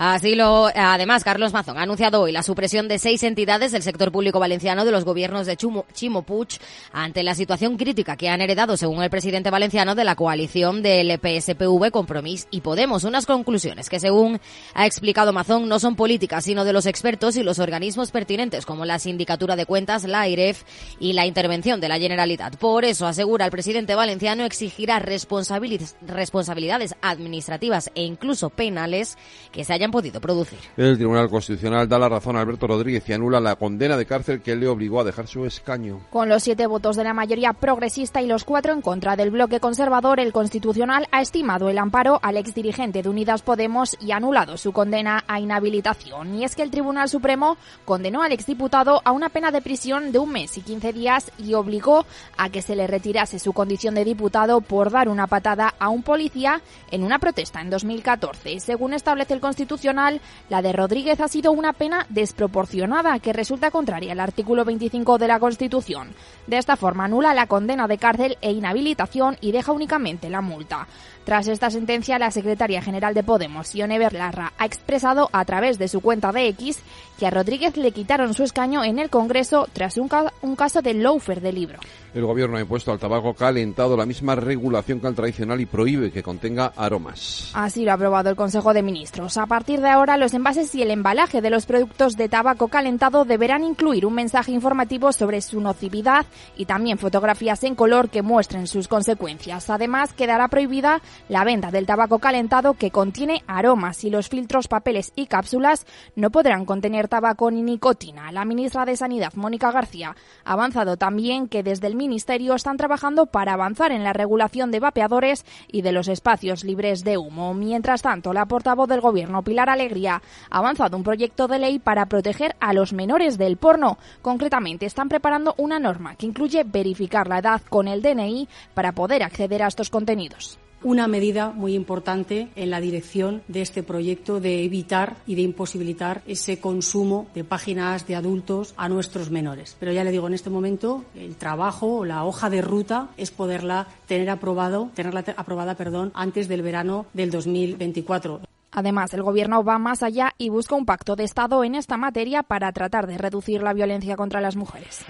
Así 0.00 0.36
lo, 0.36 0.68
además, 0.72 1.24
Carlos 1.24 1.52
Mazón 1.52 1.76
ha 1.76 1.82
anunciado 1.82 2.20
hoy 2.20 2.30
la 2.30 2.44
supresión 2.44 2.86
de 2.86 3.00
seis 3.00 3.24
entidades 3.24 3.72
del 3.72 3.82
sector 3.82 4.12
público 4.12 4.38
valenciano 4.38 4.84
de 4.84 4.92
los 4.92 5.04
gobiernos 5.04 5.44
de 5.44 5.56
Chumo, 5.56 5.86
Chimo 5.92 6.22
Puig 6.22 6.50
ante 6.92 7.24
la 7.24 7.34
situación 7.34 7.76
crítica 7.76 8.16
que 8.16 8.28
han 8.28 8.40
heredado, 8.40 8.76
según 8.76 9.02
el 9.02 9.10
presidente 9.10 9.50
valenciano, 9.50 9.96
de 9.96 10.04
la 10.04 10.14
coalición 10.14 10.82
del 10.82 11.18
PSPV, 11.18 11.90
Compromís 11.90 12.46
y 12.52 12.60
Podemos. 12.60 13.02
Unas 13.02 13.26
conclusiones 13.26 13.90
que, 13.90 13.98
según 13.98 14.40
ha 14.72 14.86
explicado 14.86 15.32
Mazón, 15.32 15.68
no 15.68 15.80
son 15.80 15.96
políticas, 15.96 16.44
sino 16.44 16.64
de 16.64 16.72
los 16.72 16.86
expertos 16.86 17.34
y 17.34 17.42
los 17.42 17.58
organismos 17.58 18.12
pertinentes, 18.12 18.66
como 18.66 18.84
la 18.84 19.00
Sindicatura 19.00 19.56
de 19.56 19.66
Cuentas, 19.66 20.04
la 20.04 20.20
AIREF 20.20 20.62
y 21.00 21.12
la 21.14 21.26
intervención 21.26 21.80
de 21.80 21.88
la 21.88 21.98
Generalitat. 21.98 22.54
Por 22.54 22.84
eso, 22.84 23.08
asegura 23.08 23.46
el 23.46 23.50
presidente 23.50 23.96
valenciano, 23.96 24.44
exigirá 24.44 25.00
responsabilidades 25.00 26.94
administrativas 27.02 27.90
e 27.96 28.04
incluso 28.04 28.50
penales 28.50 29.18
que 29.50 29.64
se 29.64 29.72
hayan 29.72 29.87
podido 29.90 30.20
producir. 30.20 30.58
El 30.76 30.96
Tribunal 30.96 31.28
Constitucional 31.28 31.88
da 31.88 31.98
la 31.98 32.08
razón 32.08 32.36
a 32.36 32.40
Alberto 32.40 32.66
Rodríguez 32.66 33.08
y 33.08 33.12
anula 33.12 33.40
la 33.40 33.56
condena 33.56 33.96
de 33.96 34.06
cárcel 34.06 34.40
que 34.40 34.56
le 34.56 34.68
obligó 34.68 35.00
a 35.00 35.04
dejar 35.04 35.26
su 35.26 35.44
escaño. 35.44 36.00
Con 36.10 36.28
los 36.28 36.42
siete 36.42 36.66
votos 36.66 36.96
de 36.96 37.04
la 37.04 37.14
mayoría 37.14 37.52
progresista 37.52 38.22
y 38.22 38.26
los 38.26 38.44
cuatro 38.44 38.72
en 38.72 38.82
contra 38.82 39.16
del 39.16 39.30
bloque 39.30 39.60
conservador, 39.60 40.20
el 40.20 40.32
Constitucional 40.32 41.06
ha 41.10 41.20
estimado 41.20 41.68
el 41.68 41.78
amparo 41.78 42.18
al 42.22 42.36
exdirigente 42.36 43.02
de 43.02 43.08
Unidas 43.08 43.42
Podemos 43.42 43.96
y 44.00 44.12
ha 44.12 44.16
anulado 44.16 44.56
su 44.56 44.72
condena 44.72 45.24
a 45.26 45.40
inhabilitación. 45.40 46.34
Y 46.34 46.44
es 46.44 46.54
que 46.54 46.62
el 46.62 46.70
Tribunal 46.70 47.08
Supremo 47.08 47.56
condenó 47.84 48.22
al 48.22 48.32
exdiputado 48.32 49.00
a 49.04 49.12
una 49.12 49.28
pena 49.28 49.50
de 49.50 49.62
prisión 49.62 50.12
de 50.12 50.18
un 50.18 50.32
mes 50.32 50.56
y 50.58 50.62
quince 50.62 50.92
días 50.92 51.32
y 51.38 51.54
obligó 51.54 52.06
a 52.36 52.50
que 52.50 52.62
se 52.62 52.76
le 52.76 52.86
retirase 52.86 53.38
su 53.38 53.52
condición 53.52 53.94
de 53.94 54.04
diputado 54.04 54.60
por 54.60 54.90
dar 54.90 55.08
una 55.08 55.26
patada 55.26 55.74
a 55.78 55.88
un 55.88 56.02
policía 56.02 56.60
en 56.90 57.02
una 57.02 57.18
protesta 57.18 57.60
en 57.60 57.70
2014. 57.70 58.60
Según 58.60 58.94
establece 58.94 59.34
el 59.34 59.40
Constitucional, 59.40 59.77
la 59.84 60.62
de 60.62 60.72
Rodríguez 60.72 61.20
ha 61.20 61.28
sido 61.28 61.52
una 61.52 61.72
pena 61.72 62.04
desproporcionada 62.08 63.18
que 63.20 63.32
resulta 63.32 63.70
contraria 63.70 64.12
al 64.12 64.20
artículo 64.20 64.64
25 64.64 65.18
de 65.18 65.28
la 65.28 65.38
Constitución. 65.38 66.08
De 66.46 66.58
esta 66.58 66.76
forma 66.76 67.04
anula 67.04 67.34
la 67.34 67.46
condena 67.46 67.86
de 67.86 67.98
cárcel 67.98 68.38
e 68.40 68.52
inhabilitación 68.52 69.36
y 69.40 69.52
deja 69.52 69.72
únicamente 69.72 70.30
la 70.30 70.40
multa. 70.40 70.88
Tras 71.28 71.46
esta 71.46 71.68
sentencia, 71.68 72.18
la 72.18 72.30
secretaria 72.30 72.80
general 72.80 73.12
de 73.12 73.22
Podemos, 73.22 73.74
Ione 73.74 73.98
Berlarra, 73.98 74.54
ha 74.56 74.64
expresado 74.64 75.28
a 75.30 75.44
través 75.44 75.78
de 75.78 75.86
su 75.86 76.00
cuenta 76.00 76.32
de 76.32 76.48
X 76.48 76.80
que 77.18 77.26
a 77.26 77.30
Rodríguez 77.30 77.76
le 77.76 77.92
quitaron 77.92 78.32
su 78.32 78.44
escaño 78.44 78.82
en 78.82 78.98
el 78.98 79.10
Congreso 79.10 79.68
tras 79.74 79.98
un, 79.98 80.08
un 80.40 80.56
caso 80.56 80.80
de 80.80 80.94
loafer 80.94 81.42
de 81.42 81.52
libro. 81.52 81.80
El 82.14 82.24
gobierno 82.24 82.56
ha 82.56 82.60
impuesto 82.60 82.90
al 82.90 82.98
tabaco 82.98 83.34
calentado 83.34 83.94
la 83.96 84.06
misma 84.06 84.36
regulación 84.36 85.00
que 85.00 85.08
al 85.08 85.14
tradicional 85.14 85.60
y 85.60 85.66
prohíbe 85.66 86.10
que 86.10 86.22
contenga 86.22 86.72
aromas. 86.74 87.50
Así 87.52 87.84
lo 87.84 87.90
ha 87.90 87.94
aprobado 87.94 88.30
el 88.30 88.36
Consejo 88.36 88.72
de 88.72 88.82
Ministros. 88.82 89.36
A 89.36 89.44
partir 89.44 89.82
de 89.82 89.90
ahora 89.90 90.16
los 90.16 90.32
envases 90.32 90.74
y 90.74 90.80
el 90.80 90.90
embalaje 90.90 91.42
de 91.42 91.50
los 91.50 91.66
productos 91.66 92.16
de 92.16 92.30
tabaco 92.30 92.68
calentado 92.68 93.26
deberán 93.26 93.64
incluir 93.64 94.06
un 94.06 94.14
mensaje 94.14 94.52
informativo 94.52 95.12
sobre 95.12 95.42
su 95.42 95.60
nocividad 95.60 96.24
y 96.56 96.64
también 96.64 96.96
fotografías 96.96 97.62
en 97.64 97.74
color 97.74 98.08
que 98.08 98.22
muestren 98.22 98.66
sus 98.66 98.88
consecuencias. 98.88 99.68
Además, 99.68 100.14
quedará 100.14 100.48
prohibida 100.48 101.02
la 101.28 101.44
venta 101.44 101.70
del 101.70 101.86
tabaco 101.86 102.18
calentado 102.18 102.74
que 102.74 102.90
contiene 102.90 103.42
aromas 103.46 104.04
y 104.04 104.10
los 104.10 104.28
filtros, 104.28 104.68
papeles 104.68 105.12
y 105.16 105.26
cápsulas 105.26 105.86
no 106.16 106.30
podrán 106.30 106.64
contener 106.64 107.08
tabaco 107.08 107.50
ni 107.50 107.62
nicotina. 107.62 108.32
La 108.32 108.44
ministra 108.44 108.84
de 108.84 108.96
Sanidad, 108.96 109.34
Mónica 109.34 109.70
García, 109.70 110.16
ha 110.44 110.52
avanzado 110.52 110.96
también 110.96 111.48
que 111.48 111.62
desde 111.62 111.86
el 111.86 111.96
Ministerio 111.96 112.54
están 112.54 112.76
trabajando 112.76 113.26
para 113.26 113.54
avanzar 113.54 113.92
en 113.92 114.04
la 114.04 114.12
regulación 114.12 114.70
de 114.70 114.80
vapeadores 114.80 115.44
y 115.70 115.82
de 115.82 115.92
los 115.92 116.08
espacios 116.08 116.64
libres 116.64 117.04
de 117.04 117.18
humo. 117.18 117.54
Mientras 117.54 118.02
tanto, 118.02 118.32
la 118.32 118.46
portavoz 118.46 118.88
del 118.88 119.00
Gobierno, 119.00 119.42
Pilar 119.42 119.68
Alegría, 119.68 120.22
ha 120.50 120.58
avanzado 120.58 120.96
un 120.96 121.02
proyecto 121.02 121.48
de 121.48 121.58
ley 121.58 121.78
para 121.78 122.06
proteger 122.06 122.56
a 122.60 122.72
los 122.72 122.92
menores 122.92 123.38
del 123.38 123.56
porno. 123.56 123.98
Concretamente, 124.22 124.86
están 124.86 125.08
preparando 125.08 125.54
una 125.58 125.78
norma 125.78 126.16
que 126.16 126.26
incluye 126.26 126.64
verificar 126.64 127.28
la 127.28 127.38
edad 127.38 127.62
con 127.68 127.88
el 127.88 128.02
DNI 128.02 128.48
para 128.74 128.92
poder 128.92 129.22
acceder 129.22 129.62
a 129.62 129.68
estos 129.68 129.90
contenidos 129.90 130.58
una 130.82 131.08
medida 131.08 131.50
muy 131.50 131.74
importante 131.74 132.48
en 132.56 132.70
la 132.70 132.80
dirección 132.80 133.42
de 133.48 133.62
este 133.62 133.82
proyecto 133.82 134.40
de 134.40 134.64
evitar 134.64 135.16
y 135.26 135.34
de 135.34 135.42
imposibilitar 135.42 136.22
ese 136.26 136.60
consumo 136.60 137.26
de 137.34 137.44
páginas 137.44 138.06
de 138.06 138.16
adultos 138.16 138.74
a 138.76 138.88
nuestros 138.88 139.30
menores. 139.30 139.76
Pero 139.80 139.92
ya 139.92 140.04
le 140.04 140.10
digo, 140.10 140.26
en 140.26 140.34
este 140.34 140.50
momento 140.50 141.04
el 141.14 141.36
trabajo 141.36 142.04
la 142.04 142.24
hoja 142.24 142.50
de 142.50 142.62
ruta 142.62 143.08
es 143.16 143.30
poderla 143.30 143.88
tener 144.06 144.30
aprobado, 144.30 144.90
tenerla 144.94 145.24
aprobada, 145.36 145.74
perdón, 145.74 146.12
antes 146.14 146.48
del 146.48 146.62
verano 146.62 147.06
del 147.12 147.30
2024. 147.30 148.40
Además, 148.70 149.12
el 149.14 149.22
Gobierno 149.22 149.64
va 149.64 149.78
más 149.78 150.02
allá 150.02 150.32
y 150.38 150.50
busca 150.50 150.76
un 150.76 150.84
pacto 150.84 151.16
de 151.16 151.24
Estado 151.24 151.64
en 151.64 151.74
esta 151.74 151.96
materia 151.96 152.42
para 152.42 152.70
tratar 152.72 153.06
de 153.06 153.18
reducir 153.18 153.62
la 153.62 153.72
violencia 153.72 154.16
contra 154.16 154.40
las 154.40 154.56
mujeres. 154.56 155.04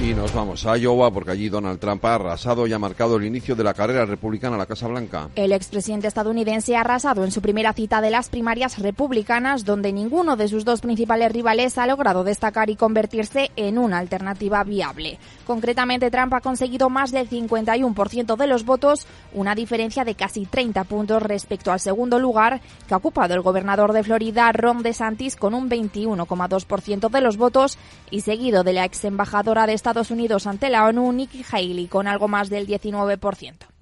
Y 0.00 0.14
nos 0.14 0.32
vamos 0.32 0.64
a 0.64 0.78
Iowa 0.78 1.10
porque 1.10 1.32
allí 1.32 1.48
Donald 1.48 1.80
Trump 1.80 2.04
ha 2.04 2.14
arrasado 2.14 2.68
y 2.68 2.72
ha 2.72 2.78
marcado 2.78 3.16
el 3.16 3.24
inicio 3.24 3.56
de 3.56 3.64
la 3.64 3.74
carrera 3.74 4.06
republicana 4.06 4.54
a 4.54 4.58
la 4.58 4.66
Casa 4.66 4.86
Blanca. 4.86 5.28
El 5.34 5.50
expresidente 5.50 6.06
estadounidense 6.06 6.76
ha 6.76 6.82
arrasado 6.82 7.24
en 7.24 7.32
su 7.32 7.42
primera 7.42 7.72
cita 7.72 8.00
de 8.00 8.10
las 8.10 8.28
primarias 8.28 8.78
republicanas 8.78 9.64
donde 9.64 9.92
ninguno 9.92 10.36
de 10.36 10.46
sus 10.46 10.64
dos 10.64 10.82
principales 10.82 11.32
rivales 11.32 11.78
ha 11.78 11.86
logrado 11.88 12.22
destacar 12.22 12.70
y 12.70 12.76
convertirse 12.76 13.50
en 13.56 13.76
una 13.76 13.98
alternativa 13.98 14.62
viable. 14.62 15.18
Concretamente, 15.44 16.12
Trump 16.12 16.32
ha 16.32 16.42
conseguido 16.42 16.90
más 16.90 17.10
del 17.10 17.28
51% 17.28 18.36
de 18.36 18.46
los 18.46 18.64
votos, 18.64 19.04
una 19.34 19.56
diferencia 19.56 20.04
de 20.04 20.14
casi 20.14 20.46
30 20.46 20.84
puntos 20.84 21.24
respecto 21.24 21.72
al 21.72 21.80
segundo 21.80 22.20
lugar 22.20 22.60
que 22.86 22.94
ha 22.94 22.98
ocupado 22.98 23.34
el 23.34 23.42
gobernador 23.42 23.92
de 23.92 24.04
Florida, 24.04 24.52
Ron 24.52 24.84
DeSantis, 24.84 25.34
con 25.34 25.54
un 25.54 25.68
21,2% 25.68 27.10
de 27.10 27.20
los 27.20 27.36
votos 27.36 27.78
y 28.12 28.20
seguido 28.20 28.62
de 28.62 28.74
la 28.74 28.84
ex 28.84 29.04
embajadora 29.04 29.66
de 29.66 29.72
Estados 29.72 29.87
Estados 29.88 30.10
Unidos 30.10 30.46
ante 30.46 30.68
la 30.68 30.84
ONU, 30.84 31.10
Nikki 31.14 31.42
Haley, 31.50 31.86
con 31.86 32.08
algo 32.08 32.28
más 32.28 32.50
del 32.50 32.66
19%. 32.66 33.77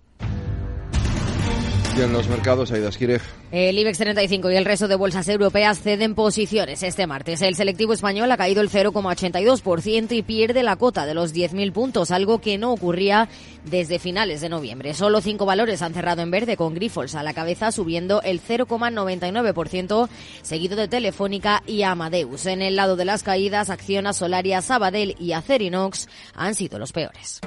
En 1.98 2.12
los 2.12 2.28
mercados, 2.28 2.70
Aida 2.72 2.90
Esquirej. 2.90 3.22
El 3.50 3.78
IBEX 3.78 3.96
35 3.96 4.50
y 4.50 4.56
el 4.56 4.66
resto 4.66 4.86
de 4.86 4.96
bolsas 4.96 5.28
europeas 5.28 5.80
ceden 5.80 6.14
posiciones 6.14 6.82
este 6.82 7.06
martes. 7.06 7.40
El 7.40 7.54
selectivo 7.54 7.94
español 7.94 8.30
ha 8.30 8.36
caído 8.36 8.60
el 8.60 8.68
0,82% 8.68 10.12
y 10.12 10.22
pierde 10.22 10.62
la 10.62 10.76
cota 10.76 11.06
de 11.06 11.14
los 11.14 11.34
10.000 11.34 11.72
puntos, 11.72 12.10
algo 12.10 12.38
que 12.38 12.58
no 12.58 12.70
ocurría 12.72 13.30
desde 13.64 13.98
finales 13.98 14.42
de 14.42 14.50
noviembre. 14.50 14.92
Solo 14.92 15.22
cinco 15.22 15.46
valores 15.46 15.80
han 15.80 15.94
cerrado 15.94 16.20
en 16.20 16.30
verde, 16.30 16.58
con 16.58 16.74
Grifols 16.74 17.14
a 17.14 17.22
la 17.22 17.32
cabeza 17.32 17.72
subiendo 17.72 18.20
el 18.20 18.42
0,99%, 18.42 20.08
seguido 20.42 20.76
de 20.76 20.88
Telefónica 20.88 21.62
y 21.66 21.82
Amadeus. 21.82 22.44
En 22.44 22.60
el 22.60 22.76
lado 22.76 22.96
de 22.96 23.06
las 23.06 23.22
caídas, 23.22 23.70
Acciona, 23.70 24.12
Solaria, 24.12 24.60
Sabadell 24.60 25.16
y 25.18 25.32
Acerinox 25.32 26.08
han 26.34 26.54
sido 26.54 26.78
los 26.78 26.92
peores. 26.92 27.40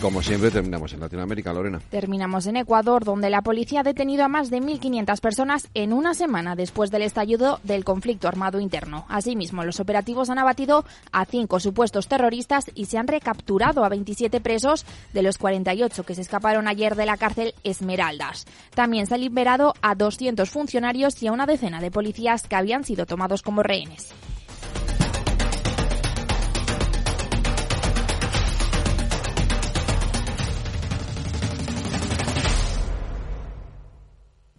Como 0.00 0.22
siempre 0.22 0.50
terminamos 0.50 0.94
en 0.94 1.00
Latinoamérica, 1.00 1.52
Lorena. 1.52 1.78
Terminamos 1.90 2.46
en 2.46 2.56
Ecuador, 2.56 3.04
donde 3.04 3.28
la 3.28 3.42
policía 3.42 3.80
ha 3.80 3.82
detenido 3.82 4.24
a 4.24 4.28
más 4.28 4.48
de 4.48 4.60
1.500 4.60 5.20
personas 5.20 5.68
en 5.74 5.92
una 5.92 6.14
semana 6.14 6.56
después 6.56 6.90
del 6.90 7.02
estallido 7.02 7.60
del 7.64 7.84
conflicto 7.84 8.26
armado 8.26 8.60
interno. 8.60 9.04
Asimismo, 9.08 9.62
los 9.62 9.78
operativos 9.78 10.30
han 10.30 10.38
abatido 10.38 10.86
a 11.12 11.26
cinco 11.26 11.60
supuestos 11.60 12.08
terroristas 12.08 12.64
y 12.74 12.86
se 12.86 12.96
han 12.96 13.08
recapturado 13.08 13.84
a 13.84 13.90
27 13.90 14.40
presos, 14.40 14.86
de 15.12 15.22
los 15.22 15.36
48 15.36 16.02
que 16.04 16.14
se 16.14 16.22
escaparon 16.22 16.66
ayer 16.66 16.96
de 16.96 17.04
la 17.04 17.18
cárcel 17.18 17.54
Esmeraldas. 17.62 18.46
También 18.74 19.06
se 19.06 19.14
ha 19.14 19.18
liberado 19.18 19.74
a 19.82 19.94
200 19.94 20.48
funcionarios 20.48 21.22
y 21.22 21.26
a 21.26 21.32
una 21.32 21.44
decena 21.44 21.80
de 21.80 21.90
policías 21.90 22.48
que 22.48 22.56
habían 22.56 22.84
sido 22.84 23.04
tomados 23.04 23.42
como 23.42 23.62
rehenes. 23.62 24.14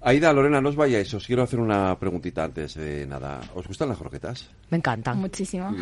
Aida, 0.04 0.34
Lorena, 0.34 0.62
no 0.62 0.70
os 0.70 0.76
vayáis. 0.76 1.14
Os 1.14 1.28
quiero 1.28 1.44
hacer 1.44 1.60
una 1.60 1.98
preguntita 2.00 2.44
antes 2.44 2.74
de 2.74 3.06
nada. 3.06 3.42
¿Os 3.54 3.68
gustan 3.68 3.90
las 3.90 4.00
croquetas? 4.00 4.50
Me 4.72 4.78
encantan. 4.78 5.20
Muchísimo. 5.20 5.76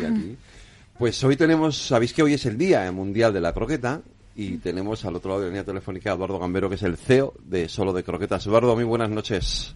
Pues 0.98 1.24
hoy 1.24 1.36
tenemos, 1.36 1.78
sabéis 1.78 2.12
que 2.12 2.22
hoy 2.22 2.34
es 2.34 2.44
el 2.44 2.58
Día 2.58 2.90
Mundial 2.92 3.32
de 3.32 3.40
la 3.40 3.54
Croqueta 3.54 4.02
y 4.36 4.58
tenemos 4.58 5.04
al 5.06 5.16
otro 5.16 5.30
lado 5.30 5.40
de 5.40 5.46
la 5.46 5.50
línea 5.52 5.64
telefónica 5.64 6.12
a 6.12 6.14
Eduardo 6.14 6.38
Gambero, 6.38 6.68
que 6.68 6.74
es 6.74 6.82
el 6.82 6.98
CEO 6.98 7.32
de 7.42 7.70
Solo 7.70 7.94
de 7.94 8.04
Croquetas. 8.04 8.46
Eduardo, 8.46 8.74
muy 8.74 8.84
buenas 8.84 9.08
noches. 9.08 9.74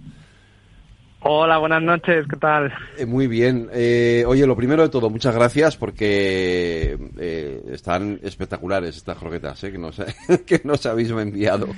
Hola, 1.27 1.57
buenas 1.57 1.83
noches, 1.83 2.27
¿qué 2.29 2.37
tal? 2.37 2.71
Eh, 2.99 3.07
muy 3.07 3.27
bien. 3.27 3.71
Eh, 3.73 4.25
oye, 4.27 4.47
lo 4.47 4.55
primero 4.55 4.83
de 4.83 4.91
todo, 4.91 5.09
muchas 5.09 5.35
gracias 5.35 5.75
porque 5.75 6.99
eh, 7.19 7.63
están 7.73 8.21
espectaculares 8.23 8.95
estas 8.95 9.17
croquetas 9.17 9.59
que, 9.59 9.79
nos, 9.79 9.97
que 10.47 10.61
nos 10.65 10.85
habéis 10.85 11.09
enviado. 11.13 11.69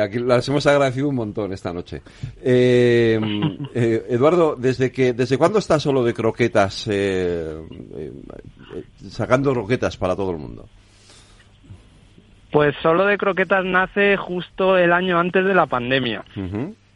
aquí 0.00 0.20
las 0.20 0.48
hemos 0.48 0.64
agradecido 0.64 1.08
un 1.08 1.16
montón 1.16 1.52
esta 1.52 1.72
noche. 1.72 2.02
Eduardo, 3.74 4.54
¿desde 4.54 4.92
que 4.92 5.12
desde 5.12 5.38
cuándo 5.38 5.58
estás 5.58 5.82
solo 5.82 6.04
de 6.04 6.14
croquetas, 6.14 6.88
sacando 9.08 9.52
croquetas 9.54 9.96
para 9.96 10.14
todo 10.14 10.30
el 10.30 10.38
mundo? 10.38 10.68
Pues 12.52 12.76
solo 12.80 13.06
de 13.06 13.18
croquetas 13.18 13.64
nace 13.64 14.16
justo 14.16 14.78
el 14.78 14.92
año 14.92 15.18
antes 15.18 15.44
de 15.44 15.52
la 15.52 15.66
pandemia 15.66 16.24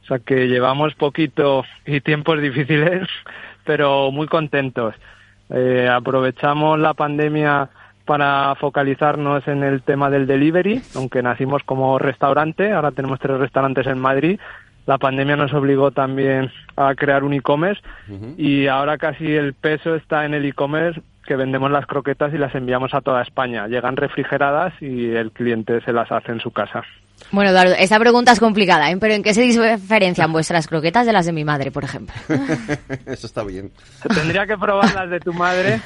sea 0.07 0.19
que 0.19 0.49
llevamos 0.49 0.95
poquito 0.95 1.65
y 1.87 2.01
tiempos 2.01 2.41
difíciles, 2.41 3.09
pero 3.65 4.11
muy 4.11 4.27
contentos. 4.27 4.95
Eh, 5.51 5.89
aprovechamos 5.93 6.79
la 6.79 6.95
pandemia 6.95 7.71
para 8.05 8.55
focalizarnos 8.57 9.47
en 9.47 9.63
el 9.63 9.83
tema 9.83 10.11
del 10.11 10.27
delivery, 10.27 10.83
aunque 10.97 11.23
nacimos 11.23 11.63
como 11.65 11.99
restaurante, 11.99 12.73
ahora 12.73 12.91
tenemos 12.91 13.21
tres 13.21 13.39
restaurantes 13.39 13.87
en 13.87 13.99
Madrid. 13.99 14.41
La 14.87 14.99
pandemia 14.99 15.37
nos 15.37 15.53
obligó 15.53 15.93
también 15.93 16.51
a 16.75 16.95
crear 16.95 17.23
un 17.23 17.35
e-commerce 17.35 17.81
y 18.37 18.67
ahora 18.67 18.99
casi 18.99 19.33
el 19.33 19.55
peso 19.55 19.95
está 19.95 20.25
en 20.25 20.35
el 20.35 20.45
e-commerce 20.47 21.01
que 21.25 21.37
vendemos 21.37 21.71
las 21.71 21.87
croquetas 21.87 22.35
y 22.35 22.39
las 22.39 22.55
enviamos 22.57 22.95
a 22.95 23.01
toda 23.01 23.23
España. 23.23 23.69
Llegan 23.69 23.97
refrigeradas 23.97 24.73
y 24.81 25.11
el 25.11 25.31
cliente 25.31 25.81
se 25.83 25.93
las 25.93 26.11
hace 26.11 26.33
en 26.33 26.41
su 26.41 26.51
casa. 26.51 26.83
Bueno, 27.33 27.51
Eduardo, 27.51 27.75
esta 27.79 27.99
pregunta 27.99 28.33
es 28.33 28.41
complicada, 28.41 28.91
¿eh? 28.91 28.97
pero 28.99 29.15
¿en 29.15 29.23
qué 29.23 29.35
se 29.35 29.43
diferencian 29.43 30.33
vuestras 30.33 30.67
croquetas 30.67 31.07
de 31.07 31.13
las 31.13 31.27
de 31.27 31.33
mi 31.33 31.45
madre, 31.45 31.71
por 31.71 31.85
ejemplo? 31.85 32.15
Eso 33.07 33.27
está 33.27 33.45
bien. 33.45 33.71
Tendría 34.15 34.47
que 34.47 34.57
probar 34.57 34.95
las 34.95 35.11
de 35.11 35.21
tu 35.21 35.33
madre, 35.33 35.81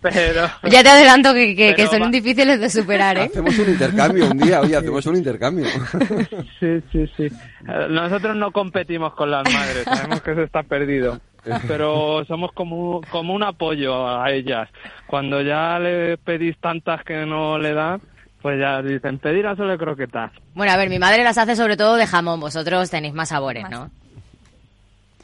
pero... 0.00 0.48
Ya 0.70 0.82
te 0.82 0.88
adelanto 0.88 1.34
que, 1.34 1.88
son 1.90 2.10
difíciles 2.10 2.60
de 2.60 2.70
superar, 2.70 3.18
¿eh? 3.18 3.30
Hacemos 3.30 3.58
un 3.58 3.68
intercambio 3.70 4.30
un 4.30 4.38
día, 4.38 4.60
oye, 4.60 4.76
hacemos 4.76 5.06
un 5.06 5.16
intercambio. 5.16 5.66
Sí, 6.60 6.82
sí, 6.92 7.10
sí. 7.16 7.28
Nosotros 7.90 8.36
no 8.36 8.52
competimos 8.52 9.14
con 9.14 9.30
las 9.30 9.44
madres, 9.52 9.84
sabemos 9.84 10.20
que 10.22 10.32
eso 10.32 10.42
está 10.42 10.62
perdido 10.62 11.20
pero 11.66 12.24
somos 12.26 12.52
como, 12.52 13.00
como 13.10 13.34
un 13.34 13.42
apoyo 13.42 14.06
a 14.08 14.30
ellas. 14.30 14.68
Cuando 15.06 15.40
ya 15.42 15.78
le 15.78 16.16
pedís 16.18 16.56
tantas 16.58 17.02
que 17.04 17.26
no 17.26 17.58
le 17.58 17.74
dan, 17.74 18.00
pues 18.42 18.58
ya 18.58 18.82
dicen, 18.82 19.18
pedir 19.18 19.46
a 19.46 19.56
solo 19.56 19.78
croquetas. 19.78 20.32
Bueno, 20.54 20.72
a 20.72 20.76
ver, 20.76 20.90
mi 20.90 20.98
madre 20.98 21.22
las 21.22 21.38
hace 21.38 21.56
sobre 21.56 21.76
todo 21.76 21.96
de 21.96 22.06
jamón, 22.06 22.40
vosotros 22.40 22.90
tenéis 22.90 23.14
más 23.14 23.28
sabores, 23.28 23.70
¿no? 23.70 23.90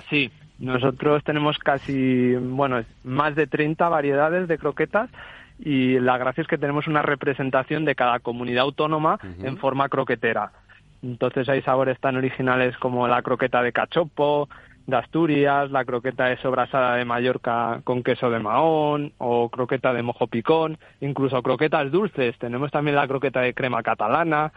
Sí, 0.09 0.31
nosotros 0.59 1.23
tenemos 1.25 1.59
casi, 1.59 2.35
bueno, 2.37 2.83
más 3.05 3.35
de 3.35 3.47
30 3.47 3.89
variedades 3.89 4.49
de 4.49 4.59
croquetas 4.59 5.11
y 5.59 5.99
la 5.99 6.17
gracia 6.19 6.43
es 6.43 6.49
que 6.49 6.59
tenemos 6.59 6.87
una 6.87 7.03
representación 7.03 7.85
de 7.85 7.95
cada 7.95 8.21
comunidad 8.21 8.63
autónoma 8.63 9.19
en 9.43 9.59
forma 9.59 9.89
croquetera. 9.89 10.53
Entonces 11.03 11.49
hay 11.49 11.63
sabores 11.63 11.99
tan 12.01 12.17
originales 12.17 12.77
como 12.79 13.07
la 13.07 13.23
croqueta 13.23 13.63
de 13.63 13.73
cachopo, 13.73 14.49
de 14.89 14.97
Asturias, 14.97 15.71
la 15.71 15.85
croqueta 15.85 16.25
de 16.25 16.39
sobrasada 16.39 16.97
de 16.97 17.05
Mallorca 17.05 17.83
con 17.85 18.03
queso 18.03 18.31
de 18.31 18.39
Mahón 18.39 19.13
o 19.19 19.51
croqueta 19.51 19.93
de 19.93 20.03
mojo 20.03 20.27
picón, 20.29 20.79
incluso 21.03 21.43
croquetas 21.43 21.93
dulces. 21.93 22.39
Tenemos 22.39 22.71
también 22.71 22.97
la 22.97 23.07
croqueta 23.07 23.41
de 23.43 23.53
crema 23.53 23.83
catalana 23.83 24.51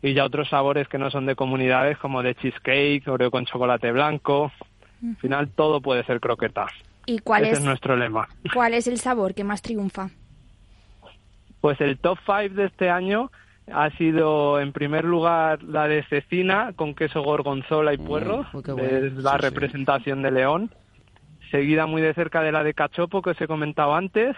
y 0.00 0.14
ya 0.14 0.24
otros 0.24 0.48
sabores 0.48 0.88
que 0.88 0.96
no 0.96 1.10
son 1.10 1.26
de 1.26 1.36
comunidades 1.36 1.98
como 1.98 2.22
de 2.22 2.34
cheesecake, 2.34 3.06
oreo 3.08 3.30
con 3.30 3.44
chocolate 3.44 3.92
blanco. 3.92 4.50
Al 5.02 5.16
final 5.16 5.50
todo 5.50 5.82
puede 5.82 6.02
ser 6.04 6.18
croqueta. 6.18 6.66
¿Y 7.04 7.18
cuál 7.18 7.42
Ese 7.42 7.52
es, 7.52 7.58
es 7.58 7.64
nuestro 7.66 7.94
lema. 7.94 8.26
cuál 8.54 8.72
es 8.72 8.86
el 8.86 8.98
sabor 8.98 9.34
que 9.34 9.44
más 9.44 9.60
triunfa? 9.60 10.08
Pues 11.60 11.78
el 11.82 11.98
top 11.98 12.18
5 12.24 12.54
de 12.54 12.64
este 12.64 12.88
año 12.88 13.30
ha 13.72 13.90
sido 13.90 14.60
en 14.60 14.72
primer 14.72 15.04
lugar 15.04 15.62
la 15.62 15.88
de 15.88 16.02
cecina 16.04 16.72
con 16.76 16.94
queso 16.94 17.22
gorgonzola 17.22 17.94
y 17.94 17.98
puerro, 17.98 18.46
uy, 18.52 18.62
qué 18.62 18.72
bueno. 18.72 18.88
es 18.88 19.14
la 19.14 19.38
representación 19.38 20.22
de 20.22 20.30
León, 20.30 20.70
seguida 21.50 21.86
muy 21.86 22.02
de 22.02 22.14
cerca 22.14 22.42
de 22.42 22.52
la 22.52 22.62
de 22.62 22.74
cachopo 22.74 23.22
que 23.22 23.30
os 23.30 23.40
he 23.40 23.46
comentado 23.46 23.94
antes. 23.94 24.36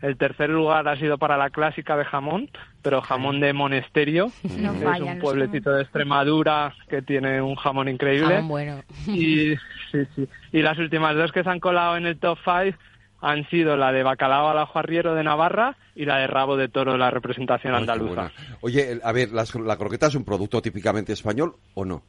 El 0.00 0.16
tercer 0.16 0.50
lugar 0.50 0.88
ha 0.88 0.96
sido 0.96 1.16
para 1.16 1.36
la 1.36 1.50
clásica 1.50 1.96
de 1.96 2.04
jamón, 2.04 2.50
pero 2.82 3.00
jamón 3.02 3.38
de 3.38 3.52
Monesterio, 3.52 4.32
No 4.58 4.72
es 4.72 4.82
fallan 4.82 5.16
un 5.16 5.18
pueblecito 5.20 5.70
de 5.70 5.82
Extremadura 5.82 6.74
que 6.88 7.02
tiene 7.02 7.40
un 7.40 7.54
jamón 7.54 7.88
increíble. 7.88 8.34
Jamón 8.34 8.48
bueno. 8.48 8.82
Y, 9.06 9.54
sí, 9.92 10.04
sí. 10.16 10.28
y 10.50 10.62
las 10.62 10.76
últimas 10.78 11.14
dos 11.14 11.30
que 11.30 11.44
se 11.44 11.50
han 11.50 11.60
colado 11.60 11.96
en 11.96 12.06
el 12.06 12.18
top 12.18 12.36
5 12.44 12.76
han 13.22 13.48
sido 13.48 13.76
la 13.76 13.92
de 13.92 14.02
bacalao 14.02 14.48
al 14.50 14.58
ajo 14.58 14.78
arriero 14.78 15.14
de 15.14 15.22
Navarra 15.24 15.76
y 15.94 16.04
la 16.04 16.18
de 16.18 16.26
rabo 16.26 16.56
de 16.56 16.68
toro 16.68 16.92
de 16.92 16.98
la 16.98 17.10
representación 17.10 17.72
Ay, 17.74 17.80
andaluza. 17.80 18.30
Oye, 18.60 18.98
a 19.02 19.12
ver, 19.12 19.30
las- 19.30 19.54
¿la 19.54 19.76
croqueta 19.78 20.08
es 20.08 20.14
un 20.16 20.24
producto 20.24 20.60
típicamente 20.60 21.12
español 21.12 21.54
o 21.74 21.84
no? 21.84 22.02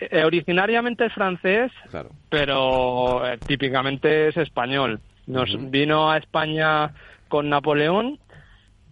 Eh, 0.00 0.24
originariamente 0.24 1.06
es 1.06 1.12
francés, 1.12 1.72
Claro. 1.90 2.10
pero 2.30 3.26
eh, 3.26 3.38
típicamente 3.46 4.28
es 4.28 4.36
español. 4.36 5.00
Nos 5.26 5.50
vino 5.70 6.10
a 6.10 6.16
España 6.18 6.92
con 7.28 7.50
Napoleón 7.50 8.18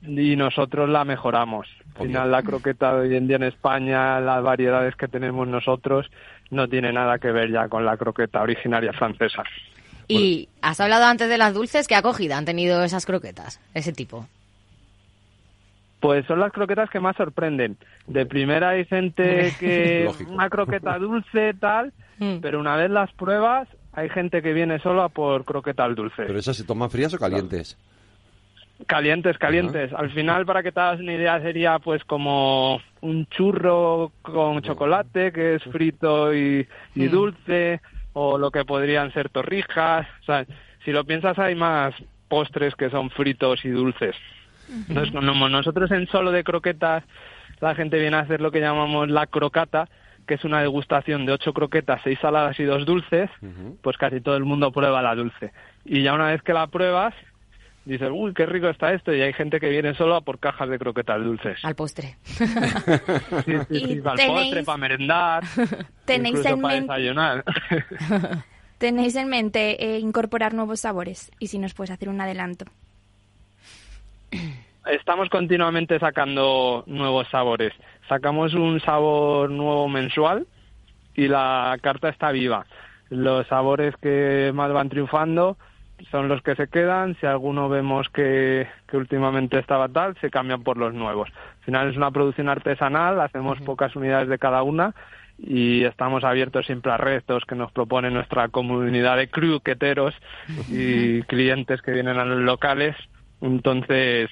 y 0.02 0.36
nosotros 0.36 0.88
la 0.90 1.04
mejoramos. 1.04 1.66
Al 1.98 2.06
final 2.08 2.30
la 2.30 2.42
croqueta 2.42 2.94
de 2.94 3.08
hoy 3.08 3.16
en 3.16 3.26
día 3.28 3.36
en 3.36 3.44
España, 3.44 4.20
las 4.20 4.42
variedades 4.42 4.94
que 4.96 5.08
tenemos 5.08 5.48
nosotros, 5.48 6.06
no 6.50 6.68
tiene 6.68 6.92
nada 6.92 7.18
que 7.18 7.32
ver 7.32 7.50
ya 7.50 7.68
con 7.68 7.86
la 7.86 7.96
croqueta 7.96 8.42
originaria 8.42 8.92
francesa. 8.92 9.42
Y 10.08 10.48
has 10.62 10.80
hablado 10.80 11.04
antes 11.06 11.28
de 11.28 11.38
las 11.38 11.54
dulces. 11.54 11.88
¿Qué 11.88 11.94
acogida 11.94 12.38
han 12.38 12.44
tenido 12.44 12.82
esas 12.84 13.06
croquetas? 13.06 13.60
Ese 13.74 13.92
tipo. 13.92 14.26
Pues 16.00 16.26
son 16.26 16.40
las 16.40 16.52
croquetas 16.52 16.90
que 16.90 17.00
más 17.00 17.16
sorprenden. 17.16 17.76
De 18.06 18.26
primera 18.26 18.70
hay 18.70 18.84
gente 18.84 19.52
que 19.58 20.04
Lógico. 20.06 20.32
una 20.32 20.48
croqueta 20.50 20.98
dulce 20.98 21.54
tal, 21.58 21.92
Mm. 22.18 22.38
pero 22.40 22.58
una 22.60 22.76
vez 22.76 22.90
las 22.90 23.12
pruebas 23.12 23.68
hay 23.92 24.08
gente 24.08 24.40
que 24.40 24.54
viene 24.54 24.78
solo 24.78 25.02
a 25.02 25.10
por 25.10 25.44
croqueta 25.44 25.84
al 25.84 25.94
dulce. 25.94 26.22
¿Pero 26.26 26.38
esas 26.38 26.56
se 26.56 26.64
toman 26.64 26.88
frías 26.90 27.12
o 27.12 27.18
calientes? 27.18 27.76
Calientes, 28.86 29.36
calientes. 29.38 29.92
Al 29.92 30.10
final, 30.12 30.44
para 30.46 30.62
que 30.62 30.70
te 30.72 30.80
hagas 30.80 31.00
una 31.00 31.12
idea, 31.14 31.40
sería 31.40 31.78
pues 31.78 32.04
como 32.04 32.80
un 33.02 33.26
churro 33.26 34.12
con 34.22 34.60
chocolate, 34.62 35.30
que 35.32 35.56
es 35.56 35.62
frito 35.64 36.34
y, 36.34 36.66
y 36.94 37.00
Mm. 37.00 37.10
O 38.18 38.38
lo 38.38 38.50
que 38.50 38.64
podrían 38.64 39.12
ser 39.12 39.28
torrijas. 39.28 40.06
O 40.22 40.24
sea, 40.24 40.46
si 40.86 40.90
lo 40.90 41.04
piensas, 41.04 41.38
hay 41.38 41.54
más 41.54 41.94
postres 42.28 42.74
que 42.74 42.88
son 42.88 43.10
fritos 43.10 43.62
y 43.66 43.68
dulces. 43.68 44.16
Entonces, 44.88 45.14
como 45.14 45.50
nosotros 45.50 45.90
en 45.90 46.06
solo 46.08 46.32
de 46.32 46.42
croquetas, 46.42 47.04
la 47.60 47.74
gente 47.74 48.00
viene 48.00 48.16
a 48.16 48.20
hacer 48.20 48.40
lo 48.40 48.50
que 48.50 48.60
llamamos 48.60 49.10
la 49.10 49.26
crocata, 49.26 49.90
que 50.26 50.34
es 50.34 50.44
una 50.44 50.62
degustación 50.62 51.26
de 51.26 51.32
ocho 51.32 51.52
croquetas, 51.52 52.00
seis 52.04 52.18
saladas 52.18 52.58
y 52.58 52.64
dos 52.64 52.86
dulces, 52.86 53.28
pues 53.82 53.98
casi 53.98 54.22
todo 54.22 54.36
el 54.36 54.46
mundo 54.46 54.72
prueba 54.72 55.02
la 55.02 55.14
dulce. 55.14 55.52
Y 55.84 56.02
ya 56.02 56.14
una 56.14 56.28
vez 56.28 56.40
que 56.40 56.54
la 56.54 56.68
pruebas, 56.68 57.14
dices, 57.86 58.10
uy, 58.12 58.34
qué 58.34 58.44
rico 58.44 58.68
está 58.68 58.92
esto, 58.92 59.14
y 59.14 59.22
hay 59.22 59.32
gente 59.32 59.58
que 59.60 59.70
viene 59.70 59.94
solo 59.94 60.16
a 60.16 60.20
por 60.20 60.38
cajas 60.38 60.68
de 60.68 60.78
croquetas 60.78 61.22
dulces. 61.24 61.58
Al 61.64 61.74
postre. 61.74 62.16
Sí, 62.26 63.52
sí, 63.68 63.78
sí, 63.80 64.00
tenéis- 64.02 64.26
postre, 64.26 64.62
para 64.64 64.78
merendar, 64.78 65.44
¿Tenéis 66.04 66.34
incluso 66.36 66.54
en 66.54 66.60
para 66.62 66.74
mente- 66.74 66.92
desayunar. 66.92 67.44
¿Tenéis 68.78 69.16
en 69.16 69.28
mente 69.28 69.82
eh, 69.82 69.98
incorporar 70.00 70.52
nuevos 70.52 70.80
sabores? 70.80 71.32
Y 71.38 71.46
si 71.46 71.58
nos 71.58 71.72
puedes 71.72 71.90
hacer 71.90 72.10
un 72.10 72.20
adelanto. 72.20 72.66
Estamos 74.86 75.28
continuamente 75.30 75.98
sacando 75.98 76.84
nuevos 76.86 77.26
sabores. 77.28 77.72
Sacamos 78.08 78.54
un 78.54 78.80
sabor 78.80 79.50
nuevo 79.50 79.88
mensual 79.88 80.46
y 81.14 81.26
la 81.28 81.76
carta 81.80 82.08
está 82.08 82.30
viva. 82.30 82.66
Los 83.08 83.46
sabores 83.48 83.94
que 83.96 84.52
más 84.54 84.70
van 84.72 84.88
triunfando 84.88 85.56
son 86.10 86.28
los 86.28 86.42
que 86.42 86.54
se 86.54 86.68
quedan. 86.68 87.16
Si 87.20 87.26
alguno 87.26 87.68
vemos 87.68 88.08
que, 88.08 88.66
que 88.88 88.96
últimamente 88.96 89.58
estaba 89.58 89.88
tal, 89.88 90.16
se 90.20 90.30
cambian 90.30 90.62
por 90.62 90.76
los 90.76 90.94
nuevos. 90.94 91.28
Al 91.30 91.64
final 91.64 91.90
es 91.90 91.96
una 91.96 92.10
producción 92.10 92.48
artesanal, 92.48 93.20
hacemos 93.20 93.60
pocas 93.60 93.96
unidades 93.96 94.28
de 94.28 94.38
cada 94.38 94.62
una 94.62 94.94
y 95.38 95.84
estamos 95.84 96.24
abiertos 96.24 96.66
siempre 96.66 96.92
a 96.92 96.96
retos 96.96 97.44
que 97.44 97.54
nos 97.54 97.70
propone 97.72 98.10
nuestra 98.10 98.48
comunidad 98.48 99.16
de 99.16 99.28
cruqueteros 99.28 100.14
y 100.70 101.22
clientes 101.22 101.82
que 101.82 101.92
vienen 101.92 102.18
a 102.18 102.24
los 102.24 102.40
locales. 102.40 102.96
Entonces, 103.40 104.30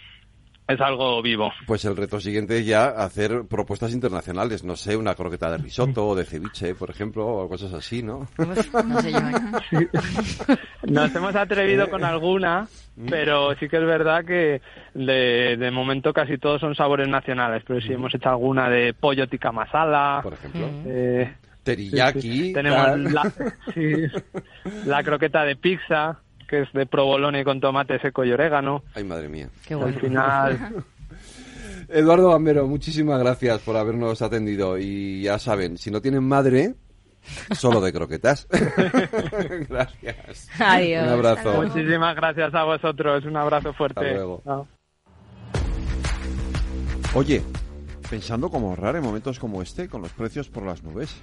es 0.66 0.80
algo 0.80 1.20
vivo. 1.22 1.52
Pues 1.66 1.84
el 1.84 1.96
reto 1.96 2.18
siguiente 2.20 2.58
es 2.58 2.66
ya 2.66 2.86
hacer 2.86 3.42
propuestas 3.48 3.92
internacionales, 3.92 4.64
no 4.64 4.76
sé, 4.76 4.96
una 4.96 5.14
croqueta 5.14 5.50
de 5.50 5.58
risotto 5.58 6.06
o 6.06 6.14
de 6.14 6.24
ceviche, 6.24 6.74
por 6.74 6.90
ejemplo, 6.90 7.26
o 7.26 7.48
cosas 7.48 7.72
así, 7.74 8.02
¿no? 8.02 8.26
No 8.38 9.00
sé 9.00 9.12
yo. 9.12 9.18
¿eh? 9.18 9.86
Nos 10.88 11.14
hemos 11.14 11.34
atrevido 11.36 11.88
con 11.90 12.04
alguna, 12.04 12.66
pero 13.10 13.54
sí 13.56 13.68
que 13.68 13.76
es 13.76 13.84
verdad 13.84 14.24
que 14.24 14.60
de, 14.94 15.56
de 15.56 15.70
momento 15.70 16.12
casi 16.12 16.38
todos 16.38 16.60
son 16.60 16.74
sabores 16.74 17.08
nacionales, 17.08 17.62
pero 17.66 17.80
sí 17.80 17.92
hemos 17.92 18.14
hecho 18.14 18.28
alguna 18.30 18.68
de 18.68 18.94
pollo 18.94 19.26
tikka 19.28 19.52
masala, 19.52 20.20
Por 20.22 20.34
ejemplo. 20.34 20.66
eh, 20.86 21.34
Teriyaki. 21.62 22.20
sí, 22.20 22.42
sí. 22.46 22.52
tenemos 22.52 22.82
tal. 22.84 23.04
la, 23.14 23.32
sí, 23.74 23.92
la 24.86 25.02
croqueta 25.02 25.44
de 25.44 25.56
pizza, 25.56 26.20
que 26.48 26.62
es 26.62 26.72
de 26.72 26.86
provolone 26.86 27.44
con 27.44 27.60
tomate 27.60 27.98
seco 28.00 28.24
y 28.24 28.32
orégano. 28.32 28.82
Ay, 28.94 29.04
madre 29.04 29.28
mía. 29.28 29.48
Qué 29.66 29.74
Al 29.74 29.80
bueno. 29.80 29.98
final, 30.00 30.84
Eduardo 31.88 32.30
Gambero, 32.30 32.66
muchísimas 32.66 33.18
gracias 33.20 33.60
por 33.60 33.76
habernos 33.76 34.22
atendido. 34.22 34.78
Y 34.78 35.22
ya 35.22 35.38
saben, 35.38 35.76
si 35.78 35.90
no 35.90 36.00
tienen 36.00 36.24
madre, 36.24 36.74
solo 37.52 37.80
de 37.80 37.92
croquetas. 37.92 38.48
gracias. 39.68 40.48
Adiós. 40.58 41.04
Un 41.06 41.12
abrazo. 41.12 41.62
muchísimas 41.62 42.16
gracias 42.16 42.54
a 42.54 42.64
vosotros, 42.64 43.24
un 43.24 43.36
abrazo 43.36 43.72
fuerte. 43.74 44.00
Hasta 44.00 44.14
luego. 44.14 44.42
Chao. 44.44 44.68
Oye, 47.14 47.42
pensando 48.10 48.50
cómo 48.50 48.70
ahorrar 48.70 48.96
en 48.96 49.02
momentos 49.02 49.38
como 49.38 49.62
este 49.62 49.88
con 49.88 50.02
los 50.02 50.12
precios 50.12 50.48
por 50.48 50.64
las 50.64 50.82
nubes. 50.82 51.14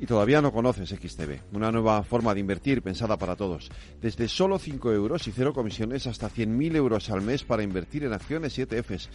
Y 0.00 0.06
todavía 0.06 0.40
no 0.40 0.50
conoces 0.50 0.88
XTB, 0.88 1.54
una 1.54 1.70
nueva 1.70 2.02
forma 2.02 2.32
de 2.32 2.40
invertir 2.40 2.80
pensada 2.80 3.18
para 3.18 3.36
todos. 3.36 3.70
Desde 4.00 4.28
solo 4.28 4.58
5 4.58 4.92
euros 4.92 5.28
y 5.28 5.30
cero 5.30 5.52
comisiones 5.52 6.06
hasta 6.06 6.30
100.000 6.30 6.74
euros 6.74 7.10
al 7.10 7.20
mes 7.20 7.44
para 7.44 7.62
invertir 7.62 8.04
en 8.04 8.14
acciones 8.14 8.58
y 8.58 8.62
ETFs. 8.62 9.10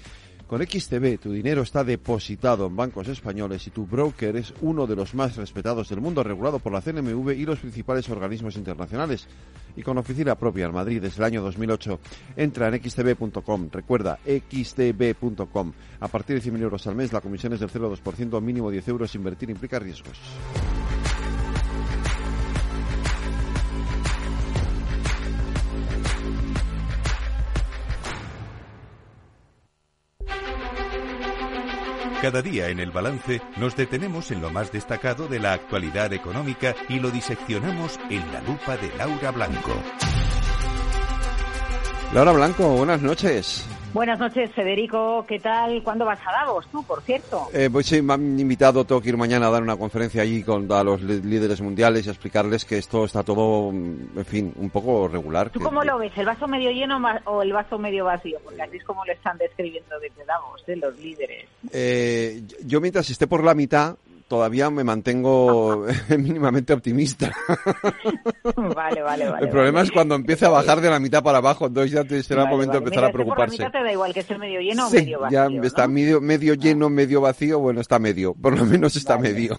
Con 0.48 0.62
XTB 0.62 1.18
tu 1.20 1.32
dinero 1.32 1.64
está 1.64 1.84
depositado 1.84 2.68
en 2.68 2.76
bancos 2.76 3.08
españoles 3.08 3.66
y 3.66 3.72
tu 3.72 3.88
broker 3.88 4.36
es 4.36 4.54
uno 4.62 4.86
de 4.86 4.96
los 4.96 5.16
más 5.16 5.36
respetados 5.38 5.90
del 5.90 6.02
mundo, 6.02 6.22
regulado 6.22 6.60
por 6.60 6.72
la 6.72 6.82
CNMV 6.82 7.32
y 7.32 7.46
los 7.46 7.60
principales 7.60 8.08
organismos 8.10 8.56
internacionales. 8.56 9.28
Y 9.76 9.82
con 9.82 9.98
oficina 9.98 10.36
propia 10.36 10.68
en 10.68 10.74
Madrid 10.74 11.02
desde 11.02 11.18
el 11.18 11.24
año 11.24 11.42
2008. 11.42 12.00
Entra 12.38 12.68
en 12.68 12.80
xtb.com. 12.80 13.70
Recuerda, 13.72 14.20
xtb.com. 14.24 15.74
A 16.00 16.08
partir 16.08 16.40
de 16.40 16.52
100.000 16.52 16.62
euros 16.62 16.86
al 16.86 16.96
mes, 16.96 17.12
la 17.12 17.22
comisión 17.22 17.54
es 17.54 17.60
del 17.60 17.72
0,2%, 17.72 18.40
mínimo 18.40 18.70
10 18.70 18.88
euros. 18.88 19.16
Invertir 19.16 19.50
implica 19.50 19.80
riesgos. 19.80 20.20
Cada 32.26 32.42
día 32.42 32.70
en 32.70 32.80
el 32.80 32.90
balance 32.90 33.40
nos 33.56 33.76
detenemos 33.76 34.32
en 34.32 34.42
lo 34.42 34.50
más 34.50 34.72
destacado 34.72 35.28
de 35.28 35.38
la 35.38 35.54
actualidad 35.54 36.12
económica 36.12 36.74
y 36.90 37.00
lo 37.00 37.12
diseccionamos 37.12 38.00
en 38.10 38.34
la 38.34 38.42
lupa 38.42 38.78
de 38.78 38.92
Laura 38.98 39.30
Blanco. 39.30 39.74
Laura 42.16 42.32
Blanco, 42.32 42.68
buenas 42.70 43.04
noches. 43.04 43.68
Buenas 43.96 44.20
noches, 44.20 44.52
Federico. 44.52 45.26
¿Qué 45.26 45.40
tal? 45.40 45.82
¿Cuándo 45.82 46.04
vas 46.04 46.20
a 46.28 46.32
Davos 46.34 46.68
tú, 46.70 46.84
por 46.84 47.02
cierto? 47.04 47.48
Eh, 47.54 47.70
pues 47.72 47.86
sí, 47.86 48.02
me 48.02 48.12
han 48.14 48.38
invitado, 48.38 48.84
tengo 48.84 49.00
que 49.00 49.08
ir 49.08 49.16
mañana 49.16 49.48
a 49.48 49.50
dar 49.52 49.64
una 49.64 49.78
conferencia 49.78 50.22
allí 50.22 50.44
con 50.44 50.70
a 50.70 50.84
los 50.84 51.02
líderes 51.02 51.62
mundiales 51.62 52.06
y 52.06 52.10
a 52.10 52.12
explicarles 52.12 52.66
que 52.66 52.78
esto 52.78 53.06
está 53.06 53.24
todo, 53.24 53.72
mm, 53.72 54.18
en 54.18 54.26
fin, 54.26 54.54
un 54.58 54.70
poco 54.70 55.08
regular. 55.08 55.50
¿Tú 55.50 55.60
que- 55.60 55.64
cómo 55.66 55.80
que- 55.80 55.88
lo 55.88 55.98
ves? 55.98 56.12
¿El 56.18 56.26
vaso 56.26 56.46
medio 56.46 56.72
lleno 56.72 57.00
o 57.24 57.42
el 57.42 57.54
vaso 57.54 57.80
medio 57.80 58.04
vacío? 58.04 58.38
Porque 58.44 58.62
así 58.64 58.76
es 58.76 58.84
como 58.84 59.06
lo 59.06 59.14
están 59.14 59.38
describiendo 59.38 59.98
desde 60.02 60.26
Davos, 60.26 60.62
de 60.66 60.76
los 60.76 61.00
líderes. 61.00 61.46
Eh, 61.72 62.42
yo 62.66 62.82
mientras 62.82 63.10
esté 63.10 63.28
por 63.28 63.46
la 63.46 63.54
mitad, 63.56 63.96
todavía 64.36 64.70
me 64.70 64.84
mantengo 64.84 65.86
mínimamente 66.18 66.74
optimista. 66.74 67.32
vale, 68.76 69.02
vale, 69.02 69.30
vale. 69.30 69.46
El 69.46 69.50
problema 69.50 69.82
es 69.82 69.92
cuando 69.92 70.16
empiece 70.16 70.46
a 70.46 70.50
bajar 70.50 70.82
de 70.82 70.90
la 70.90 71.00
mitad 71.00 71.24
para 71.24 71.38
abajo, 71.38 71.68
entonces 71.68 71.92
ya 71.92 72.04
te 72.04 72.22
será 72.22 72.44
el 72.44 72.50
momento 72.50 72.74
de 72.74 72.78
empezar 72.80 73.00
Mira, 73.04 73.08
a 73.08 73.12
preocuparse. 73.12 73.56
Por 73.58 73.60
la 73.60 73.68
mitad 73.68 73.80
te 73.80 73.84
da 73.86 73.92
igual 73.92 74.14
que 74.14 74.20
esté 74.20 74.38
medio 74.38 74.60
lleno 74.60 74.88
o 74.88 74.90
Sí, 74.90 74.98
medio 74.98 75.20
vacío. 75.22 75.38
ya 75.50 75.50
¿no? 75.50 75.64
está 75.64 75.88
medio, 75.88 76.22
medio 76.22 76.54
lleno, 76.54 76.90
medio 76.90 77.22
vacío, 77.22 77.60
bueno, 77.60 77.80
está 77.82 77.98
medio, 78.00 78.34
por 78.34 78.58
lo 78.58 78.66
menos 78.66 78.96
está 78.96 79.18
medio. 79.18 79.58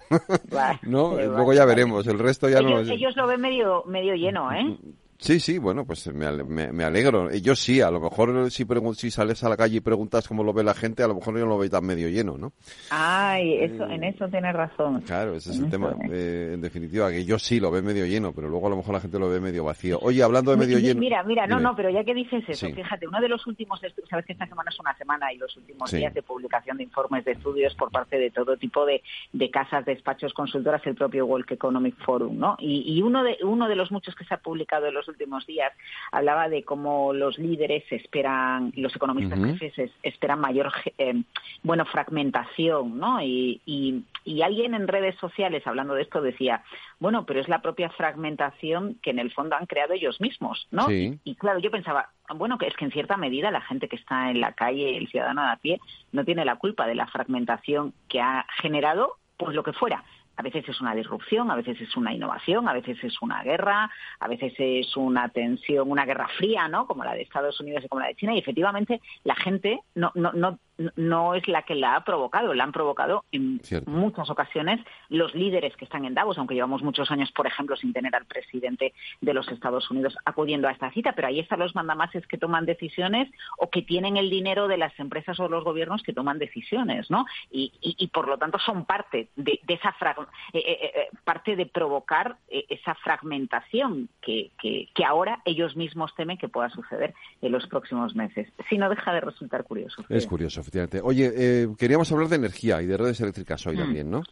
Vale, 0.50 0.78
¿No? 0.82 1.10
vale, 1.12 1.26
Luego 1.26 1.52
ya 1.54 1.60
vale. 1.64 1.74
veremos, 1.74 2.06
el 2.06 2.18
resto 2.18 2.48
ya 2.48 2.60
no... 2.60 2.78
ellos, 2.80 2.90
ellos 2.90 3.16
lo 3.16 3.26
ven 3.26 3.40
medio, 3.40 3.82
medio 3.86 4.14
lleno, 4.14 4.52
¿eh? 4.52 4.76
Sí, 5.18 5.40
sí, 5.40 5.58
bueno, 5.58 5.84
pues 5.86 6.06
me, 6.12 6.30
me, 6.44 6.72
me 6.72 6.84
alegro. 6.84 7.32
Yo 7.34 7.54
sí, 7.54 7.80
a 7.80 7.90
lo 7.90 8.00
mejor 8.00 8.50
si, 8.50 8.64
si 8.94 9.10
sales 9.10 9.42
a 9.44 9.48
la 9.48 9.56
calle 9.56 9.76
y 9.78 9.80
preguntas 9.80 10.28
cómo 10.28 10.44
lo 10.44 10.52
ve 10.52 10.62
la 10.62 10.74
gente, 10.74 11.02
a 11.02 11.08
lo 11.08 11.14
mejor 11.14 11.34
yo 11.38 11.40
no 11.44 11.50
lo 11.52 11.58
veo 11.58 11.70
tan 11.70 11.84
medio 11.86 12.08
lleno, 12.08 12.36
¿no? 12.36 12.52
Ay, 12.90 13.54
eso, 13.64 13.84
en 13.86 14.04
eso 14.04 14.28
tienes 14.28 14.54
razón. 14.54 15.00
Claro, 15.02 15.34
ese 15.34 15.50
es 15.50 15.58
el 15.58 15.70
tema. 15.70 15.94
es. 16.04 16.10
Eh, 16.12 16.50
en 16.54 16.60
definitiva, 16.60 17.10
que 17.10 17.24
yo 17.24 17.38
sí 17.38 17.60
lo 17.60 17.70
ve 17.70 17.82
medio 17.82 18.06
lleno, 18.06 18.32
pero 18.32 18.48
luego 18.48 18.66
a 18.66 18.70
lo 18.70 18.76
mejor 18.76 18.94
la 18.94 19.00
gente 19.00 19.18
lo 19.18 19.28
ve 19.28 19.40
medio 19.40 19.64
vacío. 19.64 19.98
Oye, 20.02 20.22
hablando 20.22 20.50
de 20.50 20.56
medio 20.58 20.78
lleno... 20.78 21.00
Mira, 21.00 21.22
mira, 21.24 21.46
no, 21.46 21.56
Dime. 21.56 21.68
no, 21.70 21.76
pero 21.76 21.90
ya 21.90 22.04
que 22.04 22.14
dices 22.14 22.44
eso, 22.48 22.66
Sí. 22.66 22.72
fíjate, 22.72 23.06
uno 23.08 23.20
de 23.20 23.28
los 23.28 23.46
últimos 23.46 23.82
estudios, 23.82 24.08
sabes 24.10 24.26
que 24.26 24.32
esta 24.32 24.46
semana 24.46 24.70
es 24.70 24.78
una 24.80 24.96
semana 24.96 25.32
y 25.32 25.38
los 25.38 25.56
últimos 25.56 25.90
Sí. 25.90 25.98
días 25.98 26.12
de 26.14 26.22
publicación 26.22 26.76
de 26.76 26.84
informes 26.84 27.24
de 27.24 27.32
estudios 27.32 27.74
por 27.74 27.90
parte 27.90 28.18
de 28.18 28.30
todo 28.30 28.56
tipo 28.56 28.84
de, 28.86 29.02
de 29.32 29.50
casas, 29.50 29.84
despachos, 29.84 30.32
consultoras, 30.34 30.86
el 30.86 30.94
propio 30.94 31.26
World 31.26 31.46
Economic 31.50 31.96
Forum, 32.04 32.38
¿no? 32.38 32.56
Y, 32.58 32.82
y 32.86 33.02
uno, 33.02 33.22
de, 33.24 33.38
uno 33.42 33.68
de 33.68 33.76
los 33.76 33.90
muchos 33.90 34.14
que 34.14 34.24
se 34.24 34.34
ha 34.34 34.38
publicado 34.38 34.86
en 34.86 34.94
los 34.94 35.05
últimos 35.08 35.46
días 35.46 35.72
hablaba 36.12 36.48
de 36.48 36.62
cómo 36.64 37.12
los 37.12 37.38
líderes 37.38 37.84
esperan, 37.90 38.72
los 38.76 38.94
economistas 38.94 39.38
Ujú. 39.38 39.48
jefes 39.52 39.78
es- 39.78 39.92
esperan 40.02 40.40
mayor, 40.40 40.72
eh, 40.98 41.22
bueno, 41.62 41.84
fragmentación, 41.84 42.98
¿no? 42.98 43.20
Y, 43.22 43.60
y, 43.66 44.02
y 44.24 44.42
alguien 44.42 44.74
en 44.74 44.88
redes 44.88 45.14
sociales 45.16 45.66
hablando 45.66 45.94
de 45.94 46.02
esto 46.02 46.20
decía, 46.20 46.62
bueno, 46.98 47.24
pero 47.26 47.40
es 47.40 47.48
la 47.48 47.62
propia 47.62 47.90
fragmentación 47.90 48.94
que 49.02 49.10
en 49.10 49.18
el 49.18 49.30
fondo 49.32 49.56
han 49.56 49.66
creado 49.66 49.92
ellos 49.94 50.20
mismos, 50.20 50.66
¿no? 50.70 50.86
Sí. 50.88 51.18
Y 51.24 51.34
claro, 51.36 51.58
yo 51.58 51.70
pensaba, 51.70 52.10
bueno, 52.34 52.58
que 52.58 52.66
es 52.66 52.74
que 52.76 52.84
en 52.84 52.90
cierta 52.92 53.16
medida 53.16 53.50
la 53.50 53.60
gente 53.60 53.88
que 53.88 53.96
está 53.96 54.30
en 54.30 54.40
la 54.40 54.52
calle, 54.52 54.96
el 54.96 55.08
ciudadano 55.08 55.42
de 55.42 55.50
a 55.52 55.56
pie, 55.56 55.80
no 56.12 56.24
tiene 56.24 56.44
la 56.44 56.56
culpa 56.56 56.86
de 56.86 56.94
la 56.94 57.06
fragmentación 57.06 57.92
que 58.08 58.20
ha 58.20 58.46
generado, 58.60 59.14
pues 59.36 59.54
lo 59.54 59.62
que 59.62 59.72
fuera. 59.72 60.02
A 60.36 60.42
veces 60.42 60.68
es 60.68 60.80
una 60.80 60.94
disrupción, 60.94 61.50
a 61.50 61.56
veces 61.56 61.80
es 61.80 61.96
una 61.96 62.12
innovación, 62.12 62.68
a 62.68 62.72
veces 62.72 63.02
es 63.02 63.20
una 63.22 63.42
guerra, 63.42 63.90
a 64.20 64.28
veces 64.28 64.52
es 64.58 64.96
una 64.96 65.28
tensión, 65.30 65.90
una 65.90 66.04
guerra 66.04 66.28
fría, 66.36 66.68
¿no? 66.68 66.86
Como 66.86 67.04
la 67.04 67.14
de 67.14 67.22
Estados 67.22 67.58
Unidos 67.60 67.84
y 67.84 67.88
como 67.88 68.00
la 68.00 68.08
de 68.08 68.16
China. 68.16 68.34
Y 68.34 68.38
efectivamente 68.38 69.00
la 69.24 69.34
gente 69.34 69.80
no, 69.94 70.12
no, 70.14 70.32
no, 70.32 70.58
no 70.96 71.34
es 71.34 71.46
la 71.48 71.62
que 71.62 71.74
la 71.74 71.96
ha 71.96 72.04
provocado, 72.04 72.52
la 72.54 72.64
han 72.64 72.72
provocado 72.72 73.24
en 73.32 73.60
Cierto. 73.62 73.90
muchas 73.90 74.28
ocasiones 74.30 74.80
los 75.08 75.34
líderes 75.34 75.74
que 75.76 75.84
están 75.84 76.04
en 76.04 76.14
Davos, 76.14 76.36
aunque 76.38 76.54
llevamos 76.54 76.82
muchos 76.82 77.10
años, 77.10 77.32
por 77.32 77.46
ejemplo, 77.46 77.76
sin 77.76 77.92
tener 77.92 78.14
al 78.14 78.26
presidente 78.26 78.92
de 79.20 79.34
los 79.34 79.48
Estados 79.48 79.90
Unidos 79.90 80.16
acudiendo 80.24 80.68
a 80.68 80.72
esta 80.72 80.90
cita, 80.90 81.12
pero 81.14 81.28
ahí 81.28 81.40
están 81.40 81.60
los 81.60 81.74
mandamases 81.74 82.26
que 82.26 82.36
toman 82.38 82.66
decisiones 82.66 83.30
o 83.58 83.70
que 83.70 83.82
tienen 83.82 84.16
el 84.16 84.28
dinero 84.30 84.68
de 84.68 84.76
las 84.76 84.98
empresas 84.98 85.40
o 85.40 85.48
los 85.48 85.64
gobiernos 85.64 86.02
que 86.02 86.12
toman 86.12 86.38
decisiones, 86.38 87.10
¿no? 87.10 87.24
Y, 87.50 87.72
y- 87.80 87.94
y, 87.98 88.08
por 88.08 88.28
lo 88.28 88.36
tanto 88.36 88.58
son 88.58 88.84
parte 88.84 89.28
de, 89.36 89.58
de 89.62 89.74
esa 89.74 89.92
frag- 89.94 90.26
eh, 90.52 90.58
eh, 90.66 90.92
eh, 90.94 91.08
parte 91.24 91.56
de 91.56 91.66
provocar 91.66 92.36
eh, 92.48 92.66
esa 92.68 92.94
fragmentación 92.96 94.08
que, 94.20 94.50
que, 94.60 94.88
que 94.94 95.04
ahora 95.04 95.40
ellos 95.44 95.76
mismos 95.76 96.14
temen 96.14 96.38
que 96.38 96.48
pueda 96.48 96.68
suceder 96.70 97.14
en 97.42 97.52
los 97.52 97.66
próximos 97.66 98.14
meses. 98.14 98.52
Si 98.68 98.78
no 98.78 98.88
deja 98.88 99.12
de 99.12 99.20
resultar 99.20 99.64
curioso. 99.64 100.04
Es 100.08 100.26
curioso, 100.26 100.62
efectivamente. 100.66 101.00
Oye, 101.02 101.32
eh, 101.36 101.68
queríamos 101.78 102.10
hablar 102.10 102.28
de 102.28 102.36
energía 102.36 102.82
y 102.82 102.86
de 102.86 102.96
redes 102.96 103.20
eléctricas 103.20 103.64
hoy 103.66 103.76
Mm. 103.76 103.78
también, 103.78 104.10
¿no? 104.10 104.22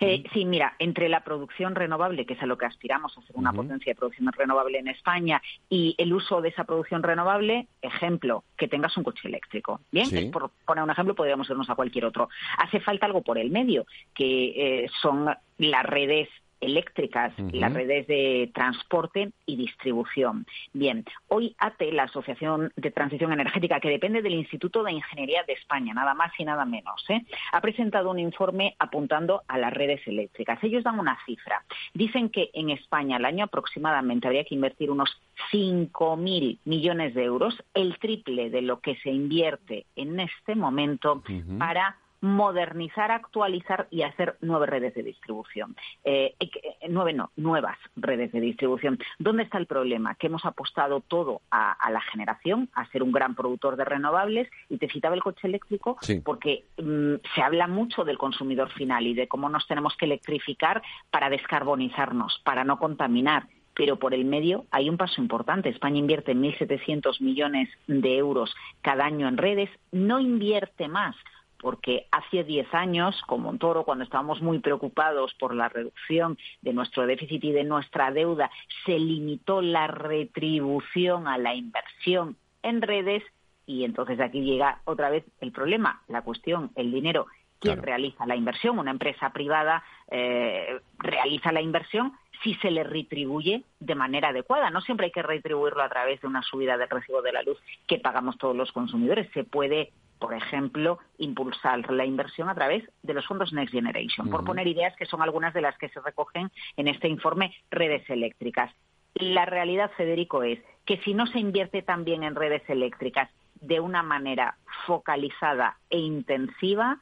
Eh, 0.00 0.24
sí, 0.32 0.44
mira, 0.46 0.74
entre 0.78 1.08
la 1.08 1.22
producción 1.22 1.74
renovable, 1.74 2.24
que 2.26 2.34
es 2.34 2.42
a 2.42 2.46
lo 2.46 2.56
que 2.58 2.66
aspiramos, 2.66 3.16
a 3.16 3.22
ser 3.22 3.36
una 3.36 3.52
potencia 3.52 3.92
de 3.92 3.96
producción 3.96 4.32
renovable 4.32 4.78
en 4.78 4.88
España, 4.88 5.40
y 5.68 5.94
el 5.98 6.12
uso 6.12 6.40
de 6.40 6.48
esa 6.48 6.64
producción 6.64 7.02
renovable, 7.02 7.68
ejemplo, 7.82 8.42
que 8.56 8.66
tengas 8.68 8.96
un 8.96 9.04
coche 9.04 9.28
eléctrico. 9.28 9.80
Bien, 9.92 10.06
Sí. 10.06 10.18
Es 10.18 10.24
por 10.32 10.50
poner 10.66 10.82
un 10.82 10.90
ejemplo, 10.90 11.14
podríamos 11.14 11.48
irnos 11.50 11.70
a 11.70 11.74
cualquier 11.76 12.06
otro. 12.06 12.28
Hace 12.58 12.80
falta 12.80 13.06
algo 13.06 13.22
por 13.22 13.38
el 13.38 13.50
medio, 13.50 13.86
que 14.14 14.84
eh, 14.84 14.90
son 15.02 15.26
las 15.58 15.84
redes 15.86 16.28
eléctricas, 16.62 17.32
las 17.52 17.72
redes 17.74 18.06
de 18.06 18.50
transporte 18.54 19.32
y 19.44 19.56
distribución. 19.56 20.46
Bien, 20.72 21.04
hoy 21.28 21.54
ATE, 21.58 21.92
la 21.92 22.04
Asociación 22.04 22.72
de 22.76 22.90
Transición 22.90 23.32
Energética, 23.32 23.80
que 23.80 23.90
depende 23.90 24.22
del 24.22 24.34
Instituto 24.34 24.82
de 24.82 24.92
Ingeniería 24.92 25.42
de 25.44 25.54
España, 25.54 25.92
nada 25.92 26.14
más 26.14 26.32
y 26.38 26.44
nada 26.44 26.64
menos, 26.64 27.04
¿eh? 27.08 27.22
ha 27.52 27.60
presentado 27.60 28.10
un 28.10 28.18
informe 28.18 28.76
apuntando 28.78 29.42
a 29.48 29.58
las 29.58 29.72
redes 29.72 30.00
eléctricas. 30.06 30.62
Ellos 30.62 30.84
dan 30.84 30.98
una 30.98 31.18
cifra. 31.26 31.64
Dicen 31.92 32.30
que 32.30 32.50
en 32.54 32.70
España 32.70 33.16
al 33.16 33.24
año 33.24 33.44
aproximadamente 33.44 34.26
habría 34.26 34.44
que 34.44 34.54
invertir 34.54 34.90
unos 34.90 35.10
5.000 35.52 36.58
millones 36.64 37.14
de 37.14 37.24
euros, 37.24 37.62
el 37.74 37.98
triple 37.98 38.50
de 38.50 38.62
lo 38.62 38.80
que 38.80 38.96
se 38.96 39.10
invierte 39.10 39.86
en 39.96 40.20
este 40.20 40.54
momento 40.54 41.22
para 41.58 41.96
modernizar, 42.22 43.10
actualizar 43.10 43.88
y 43.90 44.02
hacer 44.02 44.36
nueve 44.40 44.66
redes 44.66 44.94
de 44.94 45.02
distribución. 45.02 45.76
Eh, 46.04 46.34
eh, 46.40 46.50
nueve 46.88 47.12
no, 47.12 47.30
nuevas 47.36 47.76
redes 47.96 48.32
de 48.32 48.40
distribución. 48.40 48.98
¿Dónde 49.18 49.42
está 49.42 49.58
el 49.58 49.66
problema? 49.66 50.14
Que 50.14 50.28
hemos 50.28 50.44
apostado 50.46 51.00
todo 51.00 51.42
a, 51.50 51.72
a 51.72 51.90
la 51.90 52.00
generación, 52.00 52.70
a 52.74 52.86
ser 52.86 53.02
un 53.02 53.12
gran 53.12 53.34
productor 53.34 53.76
de 53.76 53.84
renovables, 53.84 54.48
y 54.70 54.78
te 54.78 54.88
citaba 54.88 55.14
el 55.14 55.22
coche 55.22 55.48
eléctrico 55.48 55.98
Sí. 56.00 56.20
porque 56.24 56.64
mm, 56.78 57.14
se 57.34 57.42
habla 57.42 57.66
mucho 57.66 58.04
del 58.04 58.18
consumidor 58.18 58.70
final 58.70 59.06
y 59.06 59.14
de 59.14 59.26
cómo 59.28 59.48
nos 59.48 59.66
tenemos 59.66 59.96
que 59.96 60.04
electrificar 60.06 60.80
para 61.10 61.28
descarbonizarnos, 61.28 62.40
para 62.44 62.64
no 62.64 62.78
contaminar. 62.78 63.48
Pero 63.74 63.98
por 63.98 64.12
el 64.14 64.26
medio 64.26 64.66
hay 64.70 64.90
un 64.90 64.98
paso 64.98 65.20
importante. 65.20 65.70
España 65.70 65.98
invierte 65.98 66.34
1.700 66.34 67.20
millones 67.20 67.68
de 67.86 68.16
euros 68.18 68.54
cada 68.82 69.06
año 69.06 69.26
en 69.28 69.38
redes, 69.38 69.70
no 69.90 70.20
invierte 70.20 70.88
más 70.88 71.16
porque 71.62 72.06
hace 72.10 72.44
10 72.44 72.74
años, 72.74 73.22
como 73.26 73.50
en 73.50 73.58
Toro, 73.58 73.84
cuando 73.84 74.04
estábamos 74.04 74.42
muy 74.42 74.58
preocupados 74.58 75.32
por 75.34 75.54
la 75.54 75.68
reducción 75.68 76.36
de 76.60 76.72
nuestro 76.74 77.06
déficit 77.06 77.42
y 77.44 77.52
de 77.52 77.64
nuestra 77.64 78.10
deuda, 78.10 78.50
se 78.84 78.98
limitó 78.98 79.62
la 79.62 79.86
retribución 79.86 81.28
a 81.28 81.38
la 81.38 81.54
inversión 81.54 82.36
en 82.62 82.82
redes 82.82 83.22
y 83.64 83.84
entonces 83.84 84.20
aquí 84.20 84.42
llega 84.42 84.80
otra 84.84 85.08
vez 85.08 85.24
el 85.40 85.52
problema, 85.52 86.02
la 86.08 86.22
cuestión, 86.22 86.72
el 86.74 86.90
dinero. 86.90 87.26
¿Quién 87.62 87.82
realiza 87.82 88.26
la 88.26 88.34
inversión? 88.34 88.78
Una 88.78 88.90
empresa 88.90 89.30
privada 89.30 89.84
eh, 90.10 90.80
realiza 90.98 91.52
la 91.52 91.62
inversión 91.62 92.12
si 92.42 92.54
se 92.56 92.72
le 92.72 92.82
retribuye 92.82 93.62
de 93.78 93.94
manera 93.94 94.30
adecuada. 94.30 94.68
No 94.70 94.80
siempre 94.80 95.06
hay 95.06 95.12
que 95.12 95.22
retribuirlo 95.22 95.80
a 95.80 95.88
través 95.88 96.20
de 96.20 96.26
una 96.26 96.42
subida 96.42 96.76
del 96.76 96.90
recibo 96.90 97.22
de 97.22 97.32
la 97.32 97.42
luz 97.42 97.58
que 97.86 98.00
pagamos 98.00 98.36
todos 98.36 98.56
los 98.56 98.72
consumidores. 98.72 99.30
Se 99.32 99.44
puede, 99.44 99.92
por 100.18 100.34
ejemplo, 100.34 100.98
impulsar 101.18 101.88
la 101.92 102.04
inversión 102.04 102.48
a 102.48 102.54
través 102.56 102.82
de 103.02 103.14
los 103.14 103.26
fondos 103.26 103.52
Next 103.52 103.72
Generation, 103.72 104.28
por 104.28 104.44
poner 104.44 104.66
ideas 104.66 104.96
que 104.96 105.06
son 105.06 105.22
algunas 105.22 105.54
de 105.54 105.60
las 105.60 105.78
que 105.78 105.88
se 105.90 106.00
recogen 106.00 106.50
en 106.76 106.88
este 106.88 107.06
informe 107.06 107.54
redes 107.70 108.08
eléctricas. 108.10 108.74
La 109.14 109.44
realidad, 109.44 109.92
Federico, 109.96 110.42
es 110.42 110.58
que 110.84 110.96
si 110.98 111.14
no 111.14 111.28
se 111.28 111.38
invierte 111.38 111.82
también 111.82 112.24
en 112.24 112.34
redes 112.34 112.68
eléctricas 112.68 113.30
de 113.60 113.78
una 113.78 114.02
manera 114.02 114.56
focalizada 114.86 115.76
e 115.90 115.98
intensiva, 115.98 116.98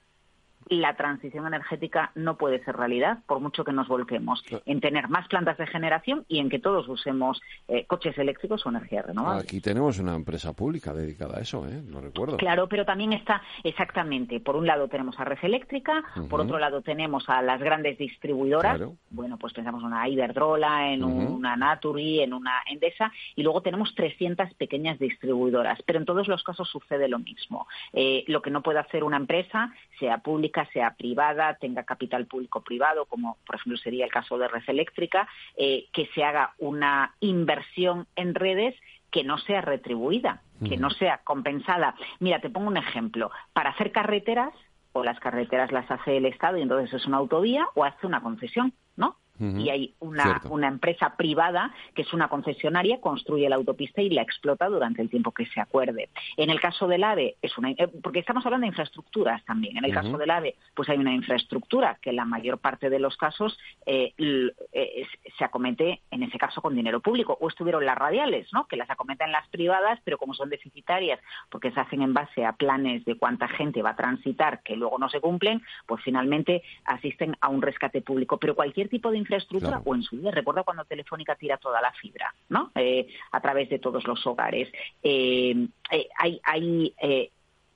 la 0.69 0.95
transición 0.95 1.47
energética 1.47 2.13
no 2.15 2.37
puede 2.37 2.63
ser 2.65 2.77
realidad, 2.77 3.19
por 3.27 3.41
mucho 3.41 3.65
que 3.65 3.73
nos 3.73 3.89
volquemos 3.89 4.45
en 4.67 4.81
tener 4.81 5.09
más 5.09 5.27
plantas 5.29 5.57
de 5.59 5.67
generación 5.67 6.25
y 6.29 6.39
en 6.39 6.49
que 6.49 6.59
todos 6.59 6.87
usemos 6.89 7.41
eh, 7.67 7.87
coches 7.87 8.17
eléctricos 8.19 8.65
o 8.65 8.69
energía 8.69 9.03
renovable. 9.03 9.43
Aquí 9.43 9.61
tenemos 9.61 9.99
una 9.99 10.15
empresa 10.15 10.53
pública 10.53 10.93
dedicada 10.93 11.39
a 11.39 11.41
eso, 11.41 11.67
¿eh? 11.67 11.81
No 11.85 12.01
recuerdo. 12.01 12.37
Claro, 12.37 12.69
pero 12.69 12.85
también 12.85 13.13
está 13.13 13.43
exactamente, 13.65 14.39
por 14.41 14.55
un 14.57 14.67
lado 14.67 14.89
tenemos 14.89 15.19
a 15.19 15.25
Red 15.25 15.39
Eléctrica, 15.43 16.05
por 16.29 16.41
otro 16.41 16.59
lado 16.59 16.83
tenemos 16.83 17.29
a 17.29 17.41
las 17.43 17.61
grandes 17.61 17.99
distribuidoras, 17.99 18.77
Claro. 18.77 18.95
bueno, 19.11 19.39
pues 19.39 19.53
pensamos 19.53 19.81
en 19.83 19.89
una 19.89 20.09
Iberdrola, 20.09 20.93
en 20.93 21.03
una 21.05 21.57
Naturi, 21.57 22.21
en 22.21 22.33
una 22.35 22.63
Endesa, 22.71 23.11
y 23.35 23.43
luego 23.43 23.63
tenemos 23.63 23.95
300 23.95 24.55
pequeñas 24.55 24.99
distribuidoras, 24.99 25.81
pero 25.87 25.99
en 25.99 26.05
todos 26.05 26.29
los 26.29 26.43
casos 26.43 26.69
sucede 26.69 27.09
lo 27.09 27.19
mismo. 27.19 27.67
Eh, 27.93 28.25
lo 28.29 28.43
que 28.43 28.51
no 28.51 28.63
puede 28.63 28.79
hacer 28.79 29.05
una 29.05 29.17
empresa, 29.17 29.73
sea 29.99 30.19
pública, 30.19 30.60
sea 30.67 30.95
privada, 30.95 31.55
tenga 31.55 31.85
capital 31.85 32.27
público-privado, 32.27 33.07
como 33.07 33.39
por 33.47 33.57
ejemplo 33.57 33.79
sería 33.79 34.05
el 34.05 34.11
caso 34.11 34.39
de 34.39 34.49
Red 34.49 34.65
Eléctrica, 34.67 35.29
eh, 35.57 35.87
que 35.93 36.07
se 36.15 36.25
haga 36.25 36.55
una 36.59 37.15
inversión 37.21 38.07
en 38.17 38.35
redes 38.35 38.75
que 39.11 39.25
no 39.25 39.39
sea 39.39 39.61
retribuida, 39.61 40.43
que 40.61 40.75
Ujú. 40.75 40.83
no 40.83 40.91
sea 40.91 41.19
compensada. 41.25 41.95
Mira, 42.21 42.41
te 42.41 42.51
pongo 42.51 42.69
un 42.69 42.77
ejemplo. 42.77 43.31
Para 43.53 43.71
hacer 43.71 43.93
carreteras, 43.93 44.53
o 44.93 45.05
las 45.05 45.19
carreteras 45.21 45.73
las 45.73 45.91
hace 45.91 46.17
el 46.17 46.27
Estado 46.27 46.59
y 46.59 46.63
entonces 46.63 46.93
es 46.93 47.07
una 47.07 47.19
autovía, 47.19 47.67
o 47.75 47.85
hace 47.85 48.07
una 48.07 48.23
concesión, 48.23 48.73
¿no? 48.97 49.17
Y 49.41 49.71
hay 49.71 49.95
una, 50.01 50.43
una 50.51 50.69
empresa 50.69 51.17
privada 51.17 51.73
que 51.95 52.03
es 52.03 52.13
una 52.13 52.29
concesionaria, 52.29 53.01
construye 53.01 53.49
la 53.49 53.57
autopista 53.57 54.03
y 54.03 54.11
la 54.11 54.23
explota 54.23 54.69
durante 54.69 55.01
el 55.01 55.09
tiempo 55.09 55.33
que 55.33 55.47
se 55.47 55.61
acuerde. 55.61 56.11
En 56.37 56.51
el 56.51 56.61
caso 56.61 56.87
del 56.87 57.05
AVE, 57.05 57.37
es 57.41 57.57
una, 57.57 57.71
eh, 57.71 57.89
porque 58.03 58.19
estamos 58.19 58.45
hablando 58.45 58.65
de 58.65 58.69
infraestructuras 58.69 59.45
también. 59.45 59.79
En 59.79 59.85
el 59.85 59.95
caso 59.95 60.19
del 60.19 60.31
AVE, 60.31 60.57
pues 60.75 60.89
hay 60.89 60.99
una 60.99 61.15
infraestructura 61.15 61.99
que 62.03 62.11
en 62.11 62.17
la 62.17 62.25
mayor 62.25 62.59
parte 62.59 62.91
de 62.91 62.99
los 62.99 63.17
casos 63.17 63.59
eh, 63.87 64.13
eh, 64.19 65.07
se 65.39 65.45
acomete, 65.45 66.03
en 66.11 66.23
ese 66.23 66.39
caso, 66.39 66.61
con 66.61 66.75
dinero 66.75 67.01
público. 67.01 67.37
O 67.41 67.49
estuvieron 67.49 67.85
las 67.87 67.97
radiales, 67.97 68.49
¿no? 68.53 68.67
que 68.67 68.77
las 68.77 68.91
acometen 68.91 69.33
las 69.33 69.49
privadas, 69.49 70.01
pero 70.05 70.19
como 70.19 70.35
son 70.35 70.51
deficitarias, 70.51 71.21
porque 71.49 71.71
se 71.73 71.81
hacen 71.81 72.03
en 72.03 72.13
base 72.13 72.45
a 72.45 72.53
planes 72.53 73.05
de 73.05 73.17
cuánta 73.17 73.49
gente 73.49 73.83
va 73.83 73.91
a 73.91 73.97
transitar 73.97 74.63
que 74.63 74.77
luego 74.77 74.99
no 74.99 75.09
se 75.09 75.21
cumplen, 75.21 75.63
pues 75.87 76.03
finalmente 76.05 76.63
asisten 76.85 77.37
a 77.41 77.49
un 77.49 77.63
rescate 77.63 78.03
público. 78.03 78.39
Pero 78.39 78.55
cualquier 78.55 78.89
tipo 78.89 79.11
de 79.11 79.19
infraestructura, 79.31 79.83
o 79.85 79.95
en 79.95 80.03
su 80.03 80.17
día, 80.17 80.31
recuerda 80.31 80.63
cuando 80.63 80.85
Telefónica 80.85 81.35
tira 81.37 81.57
toda 81.57 81.81
la 81.81 81.93
fibra, 81.93 82.35
¿no? 82.49 82.71
Eh, 82.75 83.09
a 83.31 83.41
través 83.41 83.69
de 83.69 83.79
todos 83.79 84.07
los 84.07 84.27
hogares. 84.27 84.69
Eh, 85.03 85.69
eh, 85.91 86.09
hay 86.19 86.41
hay 86.45 86.95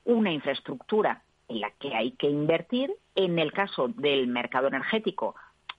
una 0.05 0.33
infraestructura 0.33 1.23
en 1.49 1.61
la 1.61 1.71
que 1.71 1.95
hay 1.95 2.13
que 2.13 2.29
invertir. 2.29 2.93
En 3.15 3.39
el 3.39 3.53
caso 3.53 3.89
del 3.89 4.27
mercado 4.27 4.67
energético, 4.67 5.37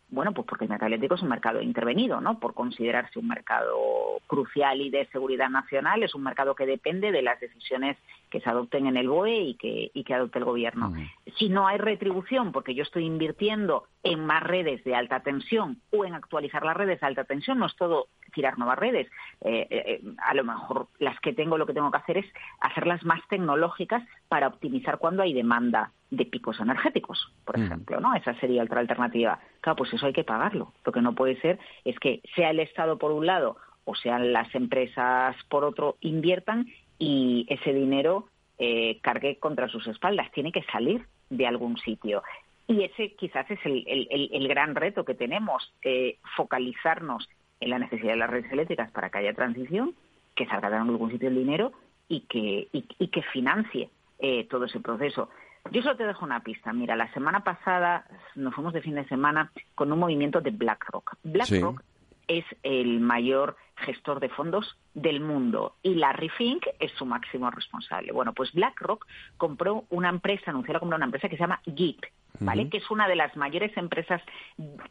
bueno, 0.10 0.34
pues 0.34 0.48
porque 0.48 0.66
el 0.66 0.70
mercado 0.70 0.88
eléctrico 0.88 1.16
es 1.16 1.22
un 1.24 1.30
mercado 1.30 1.62
intervenido, 1.62 2.22
¿no? 2.22 2.40
Por 2.40 2.54
considerarse 2.54 3.20
un 3.20 3.28
mercado 3.28 4.22
crucial 4.28 4.82
y 4.82 4.90
de 4.90 5.08
seguridad 5.08 5.50
nacional, 5.50 6.04
es 6.04 6.14
un 6.14 6.24
mercado 6.24 6.56
que 6.56 6.66
depende 6.66 7.12
de 7.12 7.22
las 7.22 7.40
decisiones 7.40 7.98
que 8.30 8.40
se 8.40 8.50
adopten 8.50 8.86
en 8.86 8.98
el 8.98 9.10
BOE 9.10 9.36
y 9.36 9.56
que, 9.56 9.92
y 9.94 10.04
que 10.04 10.14
adopte 10.14 10.40
el 10.40 10.46
gobierno. 10.46 10.94
Si 11.38 11.50
no 11.50 11.68
hay 11.68 11.78
retribución, 11.78 12.52
porque 12.52 12.76
yo 12.76 12.84
estoy 12.84 13.06
invirtiendo 13.06 13.88
en 14.04 14.26
más 14.26 14.44
redes 14.44 14.84
de 14.84 14.96
alta 14.96 15.22
tensión 15.22 15.82
o 15.92 16.06
en 16.06 16.14
actualizar 16.14 16.64
las 16.64 16.78
redes 16.78 17.00
de 17.00 17.08
alta 17.08 17.24
tensión, 17.24 17.58
no 17.58 17.66
es 17.66 17.76
todo 17.76 18.08
tirar 18.36 18.60
nuevas 18.60 18.78
redes. 18.78 19.08
Eh, 19.42 19.66
eh, 19.70 19.84
eh, 19.88 20.02
a 20.24 20.36
lo 20.36 20.44
mejor 20.44 20.88
las 21.00 21.20
que 21.22 21.34
tengo, 21.34 21.58
lo 21.58 21.66
que 21.66 21.74
tengo 21.74 21.90
que 21.90 21.98
hacer 21.98 22.18
es 22.20 22.26
hacerlas 22.60 23.04
más 23.04 23.22
tecnológicas 23.30 24.04
para 24.28 24.48
optimizar 24.48 25.00
cuando 25.00 25.24
hay 25.24 25.34
demanda 25.34 25.92
de 26.12 26.26
picos 26.26 26.60
energéticos, 26.60 27.34
por 27.46 27.58
ejemplo, 27.60 28.00
¿no? 28.00 28.14
Esa 28.14 28.36
sería 28.36 28.64
otra 28.64 28.80
alternativa. 28.80 29.40
Claro, 29.62 29.78
pues 29.78 29.94
eso 29.94 30.06
hay 30.06 30.14
que 30.14 30.24
pagarlo. 30.24 30.72
Lo 30.86 30.92
que 30.92 31.02
no 31.02 31.16
puede 31.16 31.40
ser 31.42 31.58
es 31.84 31.98
que 32.00 32.22
sea 32.36 32.52
el 32.52 32.60
Estado 32.60 32.98
por 32.98 33.12
un 33.12 33.26
lado 33.26 33.58
o 33.86 33.96
sean 33.96 34.32
las 34.32 34.54
empresas 34.54 35.36
por 35.50 35.64
otro 35.64 35.98
inviertan 36.02 36.68
y 37.00 37.46
ese 37.50 37.74
dinero 37.74 38.28
eh, 38.58 39.00
cargue 39.02 39.38
contra 39.38 39.68
sus 39.68 39.88
espaldas. 39.88 40.32
Tiene 40.32 40.52
que 40.52 40.64
salir 40.64 41.06
de 41.30 41.48
algún 41.48 41.78
sitio. 41.78 42.24
Y 42.68 42.84
ese 42.84 43.14
quizás 43.16 43.50
es 43.52 43.60
el, 43.64 43.86
el, 43.88 44.48
gran 44.48 44.74
reto 44.74 45.06
que 45.06 45.14
tenemos, 45.14 45.72
eh, 45.84 46.18
focalizarnos 46.36 47.30
en 47.60 47.70
la 47.70 47.80
necesidad 47.80 48.14
de 48.14 48.18
las 48.18 48.30
redes 48.30 48.52
eléctricas 48.52 48.92
para 48.92 49.10
que 49.10 49.20
haya 49.20 49.34
transición, 49.34 49.96
que 50.36 50.46
salga 50.48 50.70
de 50.70 50.78
algún 50.78 51.12
sitio 51.12 51.30
el 51.30 51.36
dinero 51.36 51.72
y 52.08 52.22
que, 52.22 52.68
y, 52.72 53.08
que 53.08 53.22
financie 53.34 53.90
eh, 54.20 54.48
todo 54.50 54.66
ese 54.66 54.80
proceso. 54.80 55.30
Yo 55.72 55.82
solo 55.82 55.98
te 55.98 56.06
dejo 56.06 56.26
una 56.26 56.42
pista. 56.42 56.74
Mira, 56.74 56.96
la 56.96 57.12
semana 57.14 57.44
pasada 57.44 58.06
nos 58.36 58.54
fuimos 58.54 58.74
de 58.74 58.82
fin 58.82 58.96
de 58.96 59.08
semana 59.08 59.52
con 59.74 59.92
un 59.92 60.00
movimiento 60.00 60.42
de 60.42 60.52
BlackRock. 60.52 61.16
BlackRock 61.24 61.82
es 62.28 62.46
el 62.64 63.00
mayor 63.00 63.56
gestor 63.78 64.20
de 64.20 64.30
fondos 64.30 64.78
del 64.94 65.20
mundo 65.20 65.76
y 65.84 65.96
Larry 65.96 66.30
Fink 66.30 66.66
es 66.80 66.92
su 66.94 67.06
máximo 67.06 67.50
responsable. 67.52 68.12
Bueno, 68.12 68.34
pues 68.34 68.54
BlackRock 68.54 69.06
compró 69.38 69.86
una 69.90 70.10
empresa, 70.10 70.52
anunció 70.52 70.74
la 70.74 70.80
compra 70.80 70.96
de 70.96 71.00
una 71.00 71.06
empresa 71.06 71.30
que 71.30 71.36
se 71.36 71.44
llama 71.44 71.62
GIP, 71.66 72.04
¿vale? 72.40 72.70
Que 72.70 72.78
es 72.78 72.92
una 72.92 73.08
de 73.08 73.16
las 73.16 73.36
mayores 73.36 73.76
empresas 73.78 74.22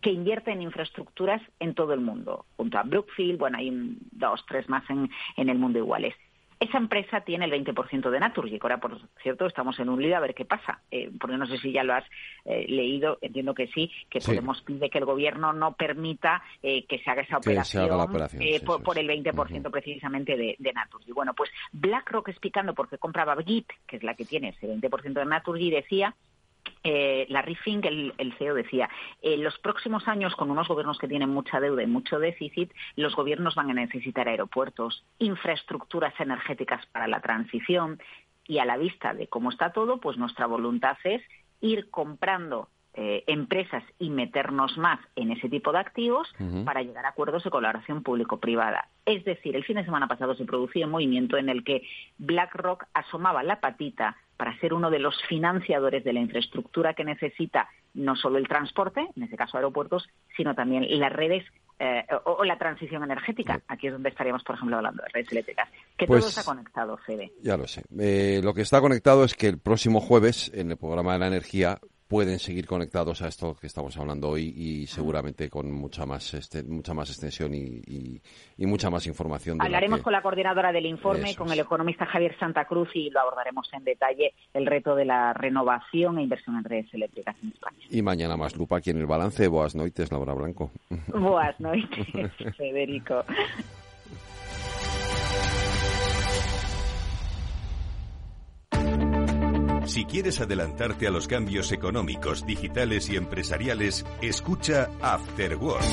que 0.01 0.11
invierte 0.11 0.53
en 0.53 0.63
infraestructuras 0.63 1.43
en 1.61 1.75
todo 1.75 1.93
el 1.95 2.01
mundo, 2.01 2.47
junto 2.57 2.79
a 2.79 2.83
Brookfield, 2.83 3.39
bueno, 3.39 3.59
hay 3.59 3.71
dos, 4.13 4.45
tres 4.47 4.69
más 4.69 4.89
en, 4.91 5.11
en 5.37 5.49
el 5.49 5.59
mundo 5.59 5.79
iguales. 5.79 6.15
Esa 6.61 6.79
empresa 6.79 7.21
tiene 7.21 7.45
el 7.45 7.53
20% 7.53 8.11
de 8.11 8.21
Naturgy, 8.21 8.59
ahora, 8.63 8.79
por 8.79 8.99
cierto, 9.23 9.47
estamos 9.47 9.79
en 9.81 9.89
un 9.89 10.01
lío 10.01 10.17
a 10.17 10.21
ver 10.21 10.35
qué 10.35 10.45
pasa, 10.45 10.81
eh, 10.91 11.11
porque 11.21 11.37
no 11.37 11.47
sé 11.47 11.59
si 11.59 11.73
ya 11.73 11.83
lo 11.83 11.95
has 11.95 12.05
eh, 12.45 12.65
leído, 12.69 13.19
entiendo 13.21 13.55
que 13.55 13.67
sí, 13.69 13.91
que 14.09 14.21
Podemos 14.21 14.63
pide 14.63 14.89
que 14.89 14.99
el 14.99 15.05
gobierno 15.05 15.53
no 15.53 15.75
permita 15.75 16.43
eh, 16.63 16.87
que 16.87 17.01
se 17.01 17.11
haga 17.11 17.23
esa 17.23 17.37
operación, 17.37 17.89
por, 18.83 18.99
el 18.99 19.09
20% 19.09 19.71
precisamente 19.71 20.37
de, 20.37 20.57
de, 20.59 20.73
Naturgy. 20.73 21.13
Bueno, 21.13 21.35
pues 21.35 21.51
BlackRock 21.73 22.29
explicando 22.29 22.73
por 22.73 22.89
qué 22.89 22.97
compraba 22.97 23.37
Git, 23.43 23.71
que 23.87 23.97
es 23.97 24.03
la 24.03 24.15
que 24.15 24.25
tiene 24.25 24.51
ese 24.51 24.67
20% 24.67 25.13
de 25.13 25.25
Naturgy, 25.27 25.71
decía 25.71 26.15
eh, 26.83 27.27
Larry 27.29 27.55
Fink, 27.57 27.87
el, 27.87 28.35
CEO, 28.39 28.55
decía, 28.55 28.89
en 29.23 29.43
los 29.43 29.59
próximos 29.59 30.07
años, 30.09 30.35
con 30.37 30.51
unos 30.51 30.69
gobiernos 30.69 30.99
que 30.99 31.09
tienen 31.09 31.31
mucha 31.31 31.61
deuda 31.61 31.83
y 31.83 31.87
mucho 31.87 32.19
déficit, 32.19 32.73
los 32.97 33.15
gobiernos 33.17 33.55
van 33.55 33.71
a 33.71 33.75
necesitar 33.75 34.29
aeropuertos, 34.29 35.05
infraestructuras 35.19 36.15
energéticas 36.21 36.85
para 36.87 37.09
la 37.09 37.21
transición 37.21 38.01
y 38.47 38.59
a 38.59 38.65
la 38.65 38.77
vista 38.77 39.15
de 39.15 39.29
cómo 39.29 39.51
está 39.51 39.73
todo, 39.73 39.99
pues 39.99 40.19
nuestra 40.19 40.47
voluntad 40.47 40.99
es 41.05 41.23
ir 41.61 41.91
comprando 41.91 42.69
eh, 42.97 43.25
empresas 43.27 43.83
y 43.99 44.11
meternos 44.11 44.79
más 44.79 45.01
en 45.17 45.33
ese 45.33 45.49
tipo 45.49 45.73
de 45.73 45.79
activos 45.79 46.33
para 46.65 46.83
llegar 46.83 47.05
a 47.05 47.09
acuerdos 47.09 47.43
de 47.43 47.51
colaboración 47.51 48.05
público-privada. 48.05 48.89
Es 49.05 49.25
decir, 49.25 49.57
el 49.57 49.65
fin 49.65 49.77
de 49.77 49.85
semana 49.85 50.07
pasado 50.07 50.37
se 50.37 50.45
producía 50.45 50.87
un 50.87 50.93
movimiento 50.93 51.37
en 51.37 51.49
el 51.49 51.65
que 51.65 51.83
BlackRock 52.19 52.85
asomaba 52.95 53.43
la 53.43 53.59
patita 53.59 54.17
para 54.37 54.59
ser 54.59 54.75
uno 54.75 54.91
de 54.91 54.99
los 54.99 55.15
financiadores 55.29 56.05
de 56.05 56.13
la 56.13 56.21
infraestructura 56.21 56.95
que 56.95 57.05
necesita 57.05 57.69
no 57.95 58.17
solo 58.17 58.39
el 58.39 58.49
transporte, 58.49 59.07
en 59.17 59.23
este 59.23 59.37
caso 59.37 59.57
aeropuertos, 59.57 60.09
sino 60.37 60.55
también 60.55 60.87
las 60.99 61.13
redes 61.13 61.45
eh, 61.79 62.05
o, 62.25 62.45
la 62.45 62.57
transición 62.57 63.03
energética. 63.03 63.61
Aquí 63.69 63.89
es 63.89 63.93
donde 63.93 64.09
estaríamos, 64.09 64.45
por 64.45 64.57
ejemplo, 64.57 64.77
hablando 64.77 65.03
de 65.03 65.09
redes 65.13 65.31
eléctricas. 65.33 65.69
Que 65.97 66.07
todo 66.07 66.19
pues 66.19 66.27
está 66.27 66.45
conectado, 66.45 66.97
Fede. 66.99 67.33
Ya 67.43 67.57
lo 67.57 67.67
sé. 67.67 67.83
Eh, 67.99 68.41
lo 68.43 68.55
que 68.55 68.63
está 68.63 68.81
conectado 68.81 69.25
es 69.25 69.35
que 69.35 69.49
el 69.49 69.59
próximo 69.59 70.01
jueves, 70.01 70.51
en 70.55 70.71
el 70.71 70.77
programa 70.77 71.15
de 71.15 71.19
la 71.19 71.27
energía, 71.27 71.79
pueden 72.15 72.39
seguir 72.39 72.65
conectados 72.65 73.23
a 73.23 73.27
esto 73.27 73.57
que 73.61 73.67
estamos 73.67 73.97
hablando 73.97 74.29
hoy 74.29 74.55
y 74.57 74.87
seguramente 74.87 75.51
con 75.51 75.69
mucha 75.73 76.07
más 76.07 76.33
este, 76.35 76.63
mucha 76.63 76.95
más 76.95 77.11
extensión 77.11 77.53
y, 77.53 78.21
mucha 78.59 78.89
más 78.89 79.09
información. 79.09 79.61
Hablaremos 79.61 80.01
con 80.01 80.13
la 80.13 80.23
coordinadora 80.23 80.71
del 80.71 80.87
informe, 80.87 81.35
con 81.35 81.51
el 81.51 81.59
economista 81.59 82.07
Javier 82.07 82.39
Santa 82.39 82.67
Cruz 82.67 82.89
y 82.95 83.11
lo 83.11 83.19
abordaremos 83.19 83.69
en 83.73 83.83
detalle 83.83 84.33
el 84.53 84.65
reto 84.65 84.95
de 84.95 85.07
la 85.07 85.33
renovación 85.33 86.19
e 86.19 86.23
inversión 86.23 86.57
en 86.57 86.63
redes 86.63 86.95
eléctricas 86.95 87.35
en 87.43 87.49
España. 87.49 87.79
Y 87.91 88.01
mañana 88.01 88.37
más 88.37 88.55
lupa 88.55 88.77
aquí 88.77 88.91
en 88.91 88.99
el 88.99 89.07
balance. 89.07 89.49
Boas 89.49 89.75
noites, 89.75 90.13
Laura 90.13 90.35
Blanco. 90.35 90.71
Boas 91.09 91.59
noites, 91.59 92.31
Federico. 92.57 93.25
Si 99.87 100.05
quieres 100.07 100.41
adelantarte 100.41 101.07
a 101.07 101.11
los 101.11 101.29
cambios 101.29 101.71
económicos, 101.73 102.47
digitales 102.47 103.09
y 103.11 103.17
empresariales, 103.17 104.05
escucha 104.23 104.91
After 105.01 105.57
Work. 105.57 105.85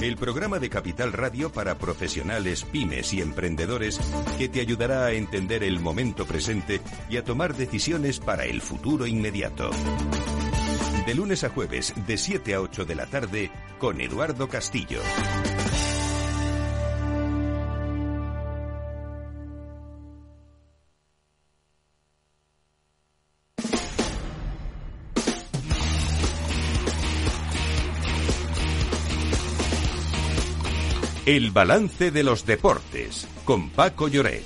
El 0.00 0.16
programa 0.16 0.58
de 0.58 0.70
Capital 0.70 1.12
Radio 1.12 1.52
para 1.52 1.76
profesionales, 1.76 2.64
pymes 2.64 3.12
y 3.12 3.20
emprendedores 3.20 4.00
que 4.38 4.48
te 4.48 4.60
ayudará 4.60 5.06
a 5.06 5.12
entender 5.12 5.62
el 5.62 5.80
momento 5.80 6.24
presente 6.24 6.80
y 7.10 7.18
a 7.18 7.24
tomar 7.24 7.54
decisiones 7.54 8.18
para 8.18 8.44
el 8.44 8.62
futuro 8.62 9.06
inmediato. 9.06 9.70
De 11.06 11.14
lunes 11.14 11.44
a 11.44 11.50
jueves, 11.50 11.92
de 12.06 12.16
7 12.16 12.54
a 12.54 12.60
8 12.60 12.84
de 12.84 12.94
la 12.94 13.06
tarde, 13.06 13.50
con 13.78 14.00
Eduardo 14.00 14.48
Castillo. 14.48 15.00
El 31.30 31.52
balance 31.52 32.10
de 32.10 32.24
los 32.24 32.44
deportes 32.44 33.24
con 33.44 33.70
Paco 33.70 34.08
Lloret. 34.08 34.42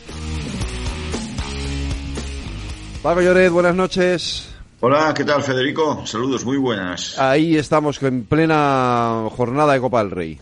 Paco 3.02 3.22
Lloret, 3.22 3.50
buenas 3.50 3.74
noches. 3.74 4.54
Hola, 4.80 5.14
¿qué 5.16 5.24
tal 5.24 5.42
Federico? 5.42 6.06
Saludos, 6.06 6.44
muy 6.44 6.58
buenas. 6.58 7.18
Ahí 7.18 7.56
estamos 7.56 8.02
en 8.02 8.24
plena 8.24 9.30
jornada 9.34 9.72
de 9.72 9.80
Copa 9.80 10.02
del 10.02 10.10
Rey. 10.10 10.38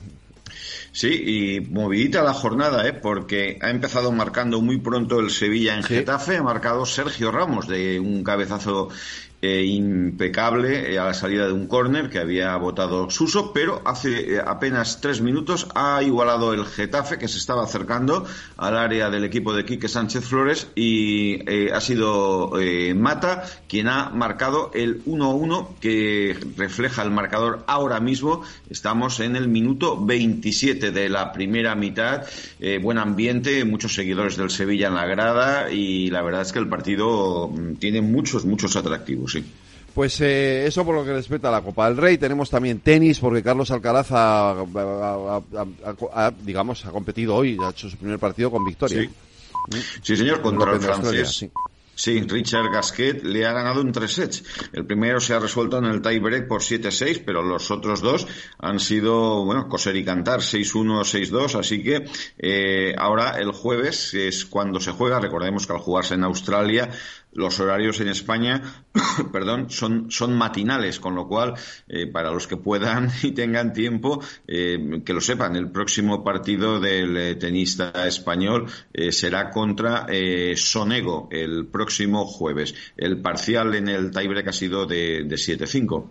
Sí, 0.91 1.11
y 1.15 1.61
movidita 1.61 2.25
la 2.25 2.35
jornada, 2.35 2.89
¿eh? 2.89 2.93
porque 2.93 3.61
ha 3.63 3.71
empezado 3.71 4.11
marcando 4.11 4.61
muy 4.61 4.79
pronto 4.79 5.21
el 5.21 5.31
Sevilla 5.31 5.77
en 5.77 5.85
Getafe, 5.85 6.39
ha 6.39 6.43
marcado 6.43 6.85
Sergio 6.87 7.31
Ramos 7.31 7.69
de 7.69 8.01
un 8.01 8.25
cabezazo 8.25 8.89
eh, 9.43 9.65
impecable 9.65 10.93
eh, 10.93 10.99
a 10.99 11.05
la 11.07 11.15
salida 11.15 11.47
de 11.47 11.53
un 11.53 11.67
córner 11.67 12.09
que 12.09 12.19
había 12.19 12.57
votado 12.57 13.11
Suso, 13.11 13.53
pero 13.53 13.83
hace 13.85 14.41
apenas 14.41 15.01
tres 15.01 15.21
minutos 15.21 15.67
ha 15.75 16.03
igualado 16.03 16.55
el 16.55 16.65
Getafe, 16.65 17.19
que 17.19 17.29
se 17.29 17.39
estaba 17.39 17.65
acercando 17.65 18.25
al 18.57 18.77
área 18.77 19.11
del 19.11 19.25
equipo 19.25 19.53
de 19.53 19.65
Quique 19.65 19.89
Sánchez 19.89 20.25
Flores, 20.25 20.69
y 20.75 21.71
ha 21.71 21.81
sido 21.81 22.53
Mata 22.95 23.45
quien 23.69 23.89
ha 23.89 24.11
marcado 24.11 24.71
el 24.75 25.05
1-1 25.05 25.77
que 25.81 26.37
refleja 26.57 27.03
el 27.03 27.11
marcador 27.11 27.65
ahora 27.67 28.01
mismo. 28.01 28.43
Estamos 28.71 29.21
en 29.21 29.37
el 29.37 29.49
minuto 29.49 30.03
27 30.03 30.91
de 30.93 31.09
la 31.09 31.33
primera 31.33 31.75
mitad. 31.75 32.25
buen 32.81 32.99
ambiente, 32.99 33.65
muchos 33.65 33.95
seguidores 33.95 34.37
del 34.37 34.51
Sevilla 34.51 34.89
en 34.89 34.95
la 34.95 35.07
grada 35.07 35.71
y 35.71 36.11
la 36.11 36.23
verdad 36.23 36.43
es 36.43 36.53
que 36.53 36.59
el 36.59 36.69
partido 36.69 37.49
mm, 37.49 37.75
tiene 37.77 38.01
muchos, 38.01 38.45
muchos 38.45 38.77
atractivos, 38.77 39.32
sí. 39.33 39.45
Pues 39.95 40.21
eh, 40.23 40.67
eso 40.67 40.85
por 40.85 40.95
lo 40.95 41.05
que 41.05 41.13
respecta 41.13 41.49
a 41.49 41.53
la 41.53 41.61
Copa 41.61 41.89
del 41.89 41.99
Rey. 41.99 42.17
Tenemos 42.17 42.49
también 42.49 42.81
tenis, 42.81 43.19
porque 43.19 43.43
Carlos 43.43 43.71
Alcaraz 43.71 44.09
ha, 44.11 44.65
digamos, 46.41 46.87
ha 46.87 46.91
competido 46.91 47.35
hoy, 47.35 47.59
ha 47.63 47.71
hecho 47.71 47.91
su 47.91 47.99
primer 47.99 48.19
partido 48.19 48.51
con 48.51 48.65
victoria. 48.65 49.09
Sí, 50.03 50.17
señor, 50.17 50.41
contra 50.41 50.73
el 50.73 50.81
francés. 50.81 51.51
Sí, 51.95 52.21
Richard 52.23 52.73
Gasquet 52.73 53.23
le 53.23 53.47
ha 53.47 53.53
ganado 53.53 53.83
en 53.83 53.93
tres 53.93 54.15
sets. 54.15 54.43
El 54.73 54.87
primero 54.87 55.21
se 55.21 55.35
ha 55.35 55.39
resuelto 55.39 55.79
en 55.79 55.85
el 55.85 56.01
tiebreak 56.01 56.49
por 56.49 56.63
7-6, 56.63 57.23
pero 57.25 57.43
los 57.43 57.71
otros 57.71 58.01
dos 58.01 58.27
han 58.59 58.81
sido, 58.81 59.45
bueno, 59.45 59.69
coser 59.69 59.95
y 59.97 60.05
cantar, 60.05 60.41
6-1, 60.41 61.03
6-2. 61.03 61.61
Así 61.61 61.83
que 61.83 62.07
eh, 62.39 62.95
ahora 62.97 63.39
el 63.39 63.53
jueves 63.53 64.15
es 64.15 64.47
cuando 64.47 64.81
se 64.81 64.93
juega. 64.93 65.21
Recordemos 65.21 65.67
que 65.67 65.75
al 65.75 65.81
jugarse 65.81 66.15
en 66.15 66.25
Australia 66.25 66.91
los 67.33 67.59
horarios 67.61 68.01
en 68.01 68.09
España, 68.09 68.63
perdón, 69.33 69.71
son, 69.71 70.11
son 70.11 70.37
matinales, 70.37 71.01
con 71.01 71.15
lo 71.15 71.27
cual, 71.27 71.55
eh, 71.89 72.07
para 72.07 72.31
los 72.31 72.47
que 72.47 72.57
puedan 72.57 73.11
y 73.23 73.33
tengan 73.33 73.73
tiempo, 73.73 74.23
eh, 74.47 75.03
que 75.05 75.13
lo 75.13 75.21
sepan, 75.21 75.57
el 75.57 75.71
próximo 75.71 76.23
partido 76.23 76.81
del 76.81 77.17
eh, 77.17 77.35
tenista 77.37 78.07
español 78.07 78.67
será 79.11 79.51
contra 79.51 80.07
Sonego 80.57 81.29
el 81.31 81.67
próximo 81.67 82.27
jueves. 82.27 82.75
El 82.97 83.21
parcial 83.21 83.75
en 83.75 83.89
el 83.89 84.11
tiebreak 84.11 84.49
ha 84.49 84.53
sido 84.53 84.87
de, 84.87 85.25
de 85.25 85.37
7-5. 85.37 86.11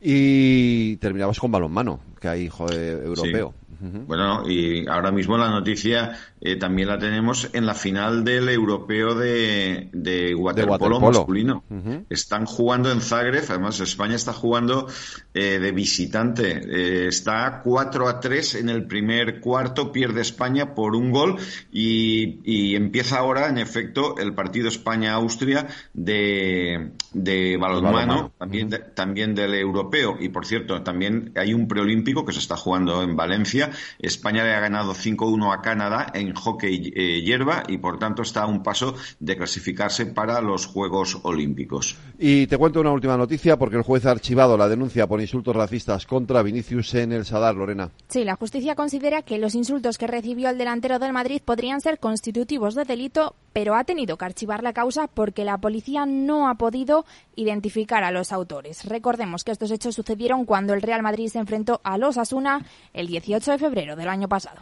Y 0.00 0.96
terminamos 0.96 1.38
con 1.38 1.52
balonmano, 1.52 2.00
que 2.20 2.28
hay 2.28 2.50
europeo. 2.60 3.54
Bueno, 3.80 4.46
y 4.46 4.86
ahora 4.88 5.10
mismo 5.10 5.38
la 5.38 5.48
noticia 5.48 6.12
eh, 6.42 6.56
también 6.56 6.88
la 6.88 6.98
tenemos 6.98 7.48
en 7.54 7.64
la 7.64 7.74
final 7.74 8.24
del 8.24 8.50
europeo 8.50 9.14
de, 9.14 9.88
de 9.92 10.34
waterpolo, 10.34 11.00
masculino. 11.00 11.64
Están 12.10 12.44
jugando 12.44 12.90
en 12.92 13.00
Zagreb, 13.00 13.44
además 13.48 13.80
España 13.80 14.16
está 14.16 14.34
jugando 14.34 14.86
eh, 15.32 15.58
de 15.58 15.72
visitante. 15.72 16.60
Eh, 16.62 17.08
está 17.08 17.62
4 17.64 18.08
a 18.08 18.20
3 18.20 18.56
en 18.56 18.68
el 18.68 18.86
primer 18.86 19.40
cuarto, 19.40 19.92
pierde 19.92 20.20
España 20.20 20.74
por 20.74 20.94
un 20.94 21.10
gol 21.10 21.36
y, 21.72 22.74
empieza 22.74 23.18
ahora, 23.18 23.48
en 23.48 23.58
efecto, 23.58 24.16
el 24.18 24.34
partido 24.34 24.68
España-Austria 24.68 25.68
de, 25.94 26.92
de 27.14 27.56
balonmano, 27.56 28.32
también, 28.38 28.70
también 28.94 29.34
del 29.34 29.54
europeo. 29.54 30.16
Y 30.20 30.28
por 30.28 30.44
cierto, 30.44 30.82
también 30.82 31.32
hay 31.36 31.54
un 31.54 31.66
preolímpico 31.66 32.09
que 32.24 32.32
se 32.32 32.40
está 32.40 32.56
jugando 32.56 33.02
en 33.02 33.16
Valencia 33.16 33.70
España 33.98 34.44
le 34.44 34.54
ha 34.54 34.60
ganado 34.60 34.94
5-1 34.94 35.52
a 35.52 35.62
Canadá 35.62 36.06
en 36.14 36.34
hockey 36.34 36.92
eh, 36.94 37.22
hierba 37.22 37.62
y 37.68 37.78
por 37.78 37.98
tanto 37.98 38.22
está 38.22 38.42
a 38.42 38.46
un 38.46 38.62
paso 38.62 38.94
de 39.18 39.36
clasificarse 39.36 40.06
para 40.06 40.40
los 40.40 40.66
Juegos 40.66 41.18
Olímpicos. 41.22 41.96
Y 42.18 42.46
te 42.46 42.58
cuento 42.58 42.80
una 42.80 42.92
última 42.92 43.16
noticia 43.16 43.58
porque 43.58 43.76
el 43.76 43.82
juez 43.82 44.06
ha 44.06 44.10
archivado 44.10 44.56
la 44.56 44.68
denuncia 44.68 45.06
por 45.06 45.20
insultos 45.20 45.56
racistas 45.56 46.06
contra 46.06 46.42
Vinicius 46.42 46.94
en 46.94 47.12
el 47.12 47.24
Sadar, 47.24 47.54
Lorena. 47.54 47.90
Sí, 48.08 48.24
la 48.24 48.36
justicia 48.36 48.74
considera 48.74 49.22
que 49.22 49.38
los 49.38 49.54
insultos 49.54 49.98
que 49.98 50.06
recibió 50.06 50.50
el 50.50 50.58
delantero 50.58 50.98
del 50.98 51.12
Madrid 51.12 51.42
podrían 51.44 51.80
ser 51.80 51.98
constitutivos 51.98 52.74
de 52.74 52.84
delito, 52.84 53.34
pero 53.52 53.74
ha 53.74 53.84
tenido 53.84 54.16
que 54.16 54.24
archivar 54.24 54.62
la 54.62 54.72
causa 54.72 55.06
porque 55.06 55.44
la 55.44 55.58
policía 55.58 56.06
no 56.06 56.48
ha 56.48 56.54
podido 56.54 57.04
identificar 57.40 58.04
a 58.04 58.10
los 58.10 58.32
autores. 58.32 58.84
Recordemos 58.84 59.44
que 59.44 59.52
estos 59.52 59.70
hechos 59.70 59.94
sucedieron 59.94 60.44
cuando 60.44 60.74
el 60.74 60.82
Real 60.82 61.02
Madrid 61.02 61.28
se 61.28 61.38
enfrentó 61.38 61.80
a 61.84 61.98
los 61.98 62.18
Asuna 62.18 62.64
el 62.92 63.06
18 63.06 63.52
de 63.52 63.58
febrero 63.58 63.96
del 63.96 64.08
año 64.08 64.28
pasado. 64.28 64.60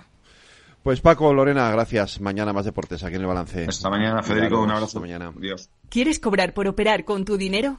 Pues 0.82 1.00
Paco, 1.00 1.34
Lorena, 1.34 1.70
gracias. 1.70 2.20
Mañana 2.20 2.52
más 2.52 2.64
deportes 2.64 3.02
aquí 3.02 3.16
en 3.16 3.22
el 3.22 3.26
balance. 3.26 3.66
Hasta 3.68 3.90
mañana, 3.90 4.22
Federico. 4.22 4.62
Un 4.62 4.70
abrazo. 4.70 5.00
mañana. 5.00 5.32
Adiós. 5.36 5.68
¿Quieres 5.88 6.20
cobrar 6.20 6.54
por 6.54 6.68
operar 6.68 7.04
con 7.04 7.24
tu 7.24 7.36
dinero? 7.36 7.78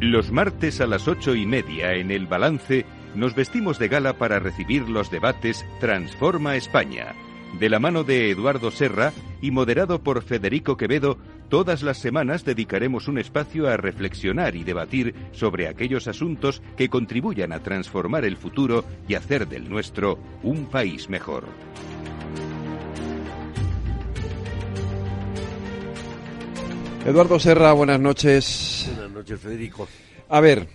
Los 0.00 0.32
martes 0.32 0.80
a 0.80 0.86
las 0.86 1.08
ocho 1.08 1.34
y 1.34 1.44
media 1.44 1.92
en 1.92 2.10
el 2.10 2.26
balance 2.26 2.86
nos 3.14 3.34
vestimos 3.34 3.78
de 3.78 3.88
gala 3.88 4.14
para 4.14 4.38
recibir 4.38 4.88
los 4.88 5.10
debates 5.10 5.66
Transforma 5.78 6.56
España. 6.56 7.14
De 7.58 7.68
la 7.68 7.80
mano 7.80 8.02
de 8.02 8.30
Eduardo 8.30 8.70
Serra 8.70 9.12
y 9.42 9.50
moderado 9.50 10.02
por 10.02 10.22
Federico 10.22 10.78
Quevedo, 10.78 11.18
todas 11.50 11.82
las 11.82 11.98
semanas 11.98 12.46
dedicaremos 12.46 13.08
un 13.08 13.18
espacio 13.18 13.68
a 13.68 13.76
reflexionar 13.76 14.56
y 14.56 14.64
debatir 14.64 15.14
sobre 15.32 15.68
aquellos 15.68 16.08
asuntos 16.08 16.62
que 16.78 16.88
contribuyan 16.88 17.52
a 17.52 17.60
transformar 17.60 18.24
el 18.24 18.38
futuro 18.38 18.86
y 19.06 19.16
hacer 19.16 19.48
del 19.48 19.68
nuestro 19.68 20.18
un 20.42 20.64
país 20.64 21.10
mejor. 21.10 21.44
Eduardo 27.04 27.40
Serra, 27.40 27.72
buenas 27.72 27.98
noches. 27.98 28.90
Buenas 28.94 29.10
noches, 29.10 29.40
Federico. 29.40 29.88
A 30.28 30.40
ver, 30.40 30.68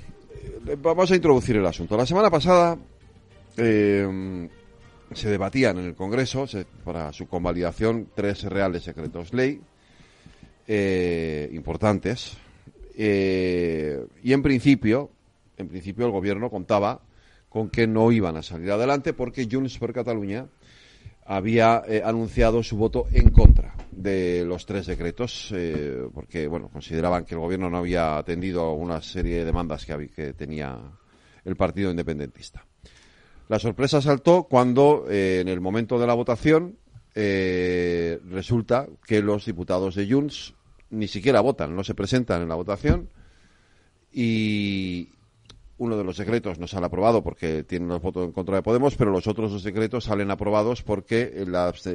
vamos 0.81 1.11
a 1.11 1.15
introducir 1.15 1.55
el 1.57 1.65
asunto. 1.65 1.95
La 1.95 2.05
semana 2.05 2.29
pasada 2.31 2.77
eh, 3.57 4.49
se 5.13 5.29
debatían 5.29 5.77
en 5.77 5.85
el 5.85 5.95
Congreso 5.95 6.45
para 6.83 7.13
su 7.13 7.27
convalidación 7.27 8.09
tres 8.15 8.43
reales 8.43 8.83
secretos 8.83 9.33
ley 9.33 9.61
eh, 10.67 11.49
importantes 11.53 12.37
eh, 12.97 14.05
y 14.23 14.33
en 14.33 14.41
principio, 14.41 15.11
en 15.57 15.67
principio 15.67 16.05
el 16.05 16.11
gobierno 16.11 16.49
contaba 16.49 17.01
con 17.49 17.69
que 17.69 17.87
no 17.87 18.11
iban 18.11 18.35
a 18.35 18.43
salir 18.43 18.71
adelante 18.71 19.13
porque 19.13 19.47
Junts 19.49 19.77
per 19.77 19.93
Cataluña 19.93 20.47
había 21.25 21.83
eh, 21.87 22.01
anunciado 22.03 22.63
su 22.63 22.77
voto 22.77 23.05
en 23.11 23.29
contra 23.29 23.75
de 23.95 24.43
los 24.45 24.65
tres 24.65 24.85
decretos, 24.85 25.51
eh, 25.55 26.07
porque 26.13 26.47
bueno, 26.47 26.69
consideraban 26.69 27.25
que 27.25 27.35
el 27.35 27.41
gobierno 27.41 27.69
no 27.69 27.77
había 27.77 28.17
atendido 28.17 28.73
una 28.73 29.01
serie 29.01 29.37
de 29.37 29.45
demandas 29.45 29.85
que, 29.85 30.09
que 30.09 30.33
tenía 30.33 30.77
el 31.43 31.55
partido 31.55 31.91
independentista. 31.91 32.65
La 33.47 33.59
sorpresa 33.59 34.01
saltó 34.01 34.43
cuando, 34.43 35.05
eh, 35.09 35.39
en 35.41 35.47
el 35.47 35.61
momento 35.61 35.99
de 35.99 36.07
la 36.07 36.13
votación, 36.13 36.77
resulta 37.15 38.87
que 39.07 39.21
los 39.21 39.45
diputados 39.45 39.95
de 39.95 40.11
Junts 40.11 40.53
ni 40.89 41.07
siquiera 41.07 41.39
votan, 41.39 41.73
no 41.73 41.83
se 41.83 41.95
presentan 41.95 42.41
en 42.41 42.49
la 42.49 42.55
votación 42.55 43.09
y, 44.11 45.09
uno 45.77 45.97
de 45.97 46.03
los 46.03 46.17
decretos 46.17 46.57
no 46.57 46.67
sale 46.67 46.85
aprobado 46.85 47.21
porque 47.21 47.63
tiene 47.63 47.87
los 47.87 48.01
votos 48.01 48.25
en 48.25 48.31
contra 48.31 48.55
de 48.55 48.61
Podemos, 48.61 48.95
pero 48.95 49.11
los 49.11 49.27
otros 49.27 49.51
dos 49.51 49.63
decretos 49.63 50.05
salen 50.05 50.31
aprobados 50.31 50.83
porque 50.83 51.45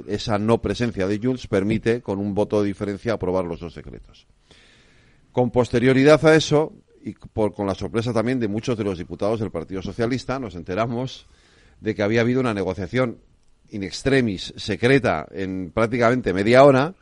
esa 0.06 0.38
no 0.38 0.60
presencia 0.60 1.06
de 1.06 1.18
Junts 1.22 1.46
permite, 1.46 2.02
con 2.02 2.18
un 2.18 2.34
voto 2.34 2.60
de 2.60 2.68
diferencia, 2.68 3.14
aprobar 3.14 3.44
los 3.44 3.60
dos 3.60 3.74
decretos. 3.74 4.26
Con 5.32 5.50
posterioridad 5.50 6.24
a 6.26 6.34
eso, 6.34 6.72
y 7.02 7.14
por, 7.14 7.54
con 7.54 7.66
la 7.66 7.74
sorpresa 7.74 8.12
también 8.12 8.38
de 8.40 8.48
muchos 8.48 8.76
de 8.76 8.84
los 8.84 8.98
diputados 8.98 9.40
del 9.40 9.50
Partido 9.50 9.80
Socialista, 9.80 10.38
nos 10.38 10.54
enteramos 10.54 11.26
de 11.80 11.94
que 11.94 12.02
había 12.02 12.20
habido 12.20 12.40
una 12.40 12.52
negociación 12.52 13.18
in 13.70 13.82
extremis 13.82 14.52
secreta 14.56 15.26
en 15.30 15.70
prácticamente 15.70 16.34
media 16.34 16.64
hora 16.64 16.94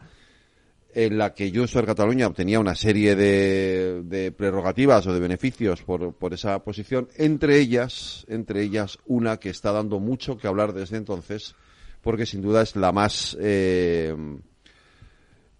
en 0.98 1.16
la 1.16 1.32
que 1.32 1.52
Junts 1.54 1.74
per 1.74 1.86
Cataluña 1.86 2.26
obtenía 2.26 2.58
una 2.58 2.74
serie 2.74 3.14
de, 3.14 4.34
prerrogativas 4.36 5.06
o 5.06 5.14
de 5.14 5.20
beneficios 5.20 5.80
por, 5.82 6.12
por, 6.12 6.34
esa 6.34 6.58
posición, 6.64 7.06
entre 7.14 7.60
ellas, 7.60 8.26
entre 8.28 8.62
ellas 8.62 8.98
una 9.06 9.36
que 9.36 9.50
está 9.50 9.70
dando 9.70 10.00
mucho 10.00 10.36
que 10.36 10.48
hablar 10.48 10.72
desde 10.72 10.96
entonces, 10.96 11.54
porque 12.02 12.26
sin 12.26 12.42
duda 12.42 12.62
es 12.62 12.74
la 12.74 12.90
más, 12.90 13.36
eh, 13.40 14.12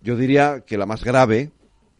yo 0.01 0.16
diría 0.16 0.64
que 0.66 0.76
la 0.76 0.86
más 0.86 1.05
grave 1.05 1.53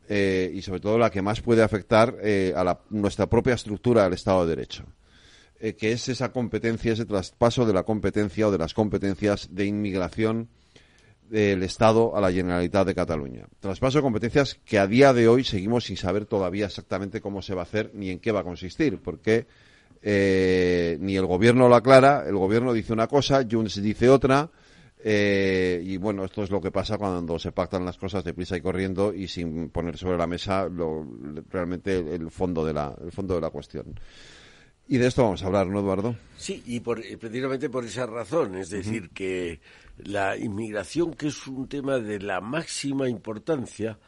eh, 0.09 0.51
y 0.53 0.61
sobre 0.63 0.81
todo 0.81 0.99
la 0.99 1.11
que 1.11 1.23
más 1.23 1.41
puede 1.41 1.63
afectar 1.63 2.17
eh, 2.21 2.53
a 2.57 2.81
nuestra 2.91 3.29
propia 3.29 3.55
estructura 3.55 4.03
del 4.03 4.15
Estado 4.15 4.45
de 4.47 4.57
Derecho. 4.57 4.85
que 5.61 5.93
es 5.93 6.09
esa 6.09 6.33
competencia, 6.33 6.93
ese 6.93 7.07
traspaso 7.07 7.65
de 7.65 7.73
la 7.73 7.85
competencia 7.85 8.49
o 8.49 8.51
de 8.51 8.59
las 8.59 8.75
competencias 8.75 9.55
de 9.55 9.67
inmigración 9.67 10.49
del 11.29 11.63
Estado 11.63 12.17
a 12.17 12.21
la 12.21 12.33
Generalitat 12.33 12.87
de 12.87 12.95
Cataluña. 12.95 13.47
Traspaso 13.61 13.99
de 13.99 14.03
competencias 14.03 14.59
que 14.65 14.79
a 14.79 14.87
día 14.87 15.13
de 15.13 15.29
hoy 15.29 15.45
seguimos 15.45 15.85
sin 15.85 15.97
saber 15.97 16.27
todavía 16.27 16.67
exactamente 16.67 17.21
cómo 17.21 17.43
se 17.43 17.55
va 17.55 17.63
a 17.63 17.65
hacer 17.65 17.91
ni 17.95 18.11
en 18.11 18.19
qué 18.19 18.33
va 18.33 18.41
a 18.41 18.45
consistir, 18.45 18.99
porque 18.99 19.47
eh, 20.03 20.97
ni 21.01 21.17
el 21.17 21.27
gobierno 21.27 21.69
lo 21.69 21.75
aclara, 21.75 22.25
el 22.27 22.37
gobierno 22.37 22.73
dice 22.73 22.93
una 22.93 23.07
cosa, 23.07 23.47
Junts 23.49 23.83
dice 23.83 24.09
otra, 24.09 24.51
eh, 25.01 25.81
y 25.85 25.97
bueno, 25.97 26.25
esto 26.25 26.43
es 26.43 26.51
lo 26.51 26.61
que 26.61 26.71
pasa 26.71 26.99
cuando 26.99 27.39
se 27.39 27.53
pactan 27.53 27.85
las 27.85 27.99
cosas 27.99 28.25
deprisa 28.25 28.57
y 28.57 28.61
corriendo 28.61 29.15
y 29.15 29.29
sin 29.29 29.71
poner 29.71 29.97
sobre 29.97 30.19
la 30.19 30.27
mesa 30.27 30.69
lo, 30.69 31.07
realmente 31.51 31.99
el 31.99 32.31
fondo 32.31 32.65
de 32.65 32.73
la, 32.73 32.95
el 33.03 33.13
fondo 33.13 33.35
de 33.35 33.41
la 33.41 33.51
cuestión. 33.51 33.95
Y 34.89 34.97
de 34.97 35.07
esto 35.07 35.23
vamos 35.23 35.43
a 35.43 35.47
hablar, 35.47 35.67
¿no, 35.67 35.81
Eduardo? 35.81 36.17
Sí, 36.39 36.63
y 36.67 36.81
por, 36.81 37.03
precisamente 37.19 37.69
por 37.69 37.85
esa 37.85 38.07
razón, 38.07 38.57
es 38.57 38.71
decir, 38.71 39.11
que 39.11 39.61
la 40.05 40.37
inmigración, 40.37 41.15
que 41.15 41.29
es 41.29 41.47
un 41.47 41.69
tema 41.69 41.99
de 41.99 42.21
la 42.21 42.41
máxima 42.41 43.09
importancia, 43.09 43.99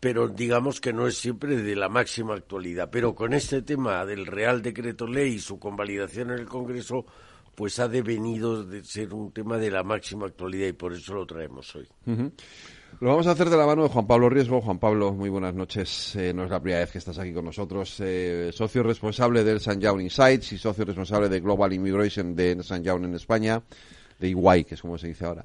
pero 0.00 0.28
digamos 0.28 0.80
que 0.80 0.92
no 0.92 1.06
es 1.06 1.16
siempre 1.16 1.56
de 1.56 1.74
la 1.76 1.88
máxima 1.88 2.34
actualidad. 2.34 2.88
Pero 2.90 3.14
con 3.14 3.32
este 3.32 3.62
tema 3.62 4.04
del 4.04 4.26
Real 4.26 4.62
Decreto 4.62 5.06
Ley 5.06 5.34
y 5.34 5.38
su 5.40 5.58
convalidación 5.58 6.30
en 6.30 6.38
el 6.38 6.46
Congreso, 6.46 7.04
pues 7.54 7.78
ha 7.80 7.88
devenido 7.88 8.64
de 8.64 8.84
ser 8.84 9.12
un 9.12 9.32
tema 9.32 9.58
de 9.58 9.70
la 9.70 9.82
máxima 9.82 10.26
actualidad 10.26 10.68
y 10.68 10.72
por 10.72 10.92
eso 10.92 11.14
lo 11.14 11.26
traemos 11.26 11.74
hoy. 11.74 11.88
Lo 13.00 13.10
vamos 13.10 13.26
a 13.26 13.32
hacer 13.32 13.50
de 13.50 13.56
la 13.56 13.66
mano 13.66 13.82
de 13.82 13.88
Juan 13.88 14.06
Pablo 14.06 14.28
Riesgo. 14.28 14.60
Juan 14.60 14.78
Pablo, 14.78 15.12
muy 15.12 15.28
buenas 15.28 15.54
noches. 15.54 16.14
Eh, 16.16 16.32
no 16.32 16.44
es 16.44 16.50
la 16.50 16.60
primera 16.60 16.80
vez 16.80 16.92
que 16.92 16.98
estás 16.98 17.18
aquí 17.18 17.32
con 17.32 17.44
nosotros. 17.44 17.96
Eh, 18.00 18.50
socio 18.52 18.82
responsable 18.82 19.44
del 19.44 19.60
San 19.60 19.80
Young 19.80 20.02
Insights 20.02 20.52
y 20.52 20.58
socio 20.58 20.84
responsable 20.84 21.28
de 21.28 21.40
Global 21.40 21.72
Immigration 21.72 22.34
de 22.34 22.62
San 22.62 22.82
Young 22.82 23.04
en 23.04 23.14
España 23.14 23.62
de 24.18 24.28
Iguay, 24.28 24.64
que 24.64 24.74
es 24.74 24.82
como 24.82 24.98
se 24.98 25.08
dice 25.08 25.24
ahora. 25.24 25.44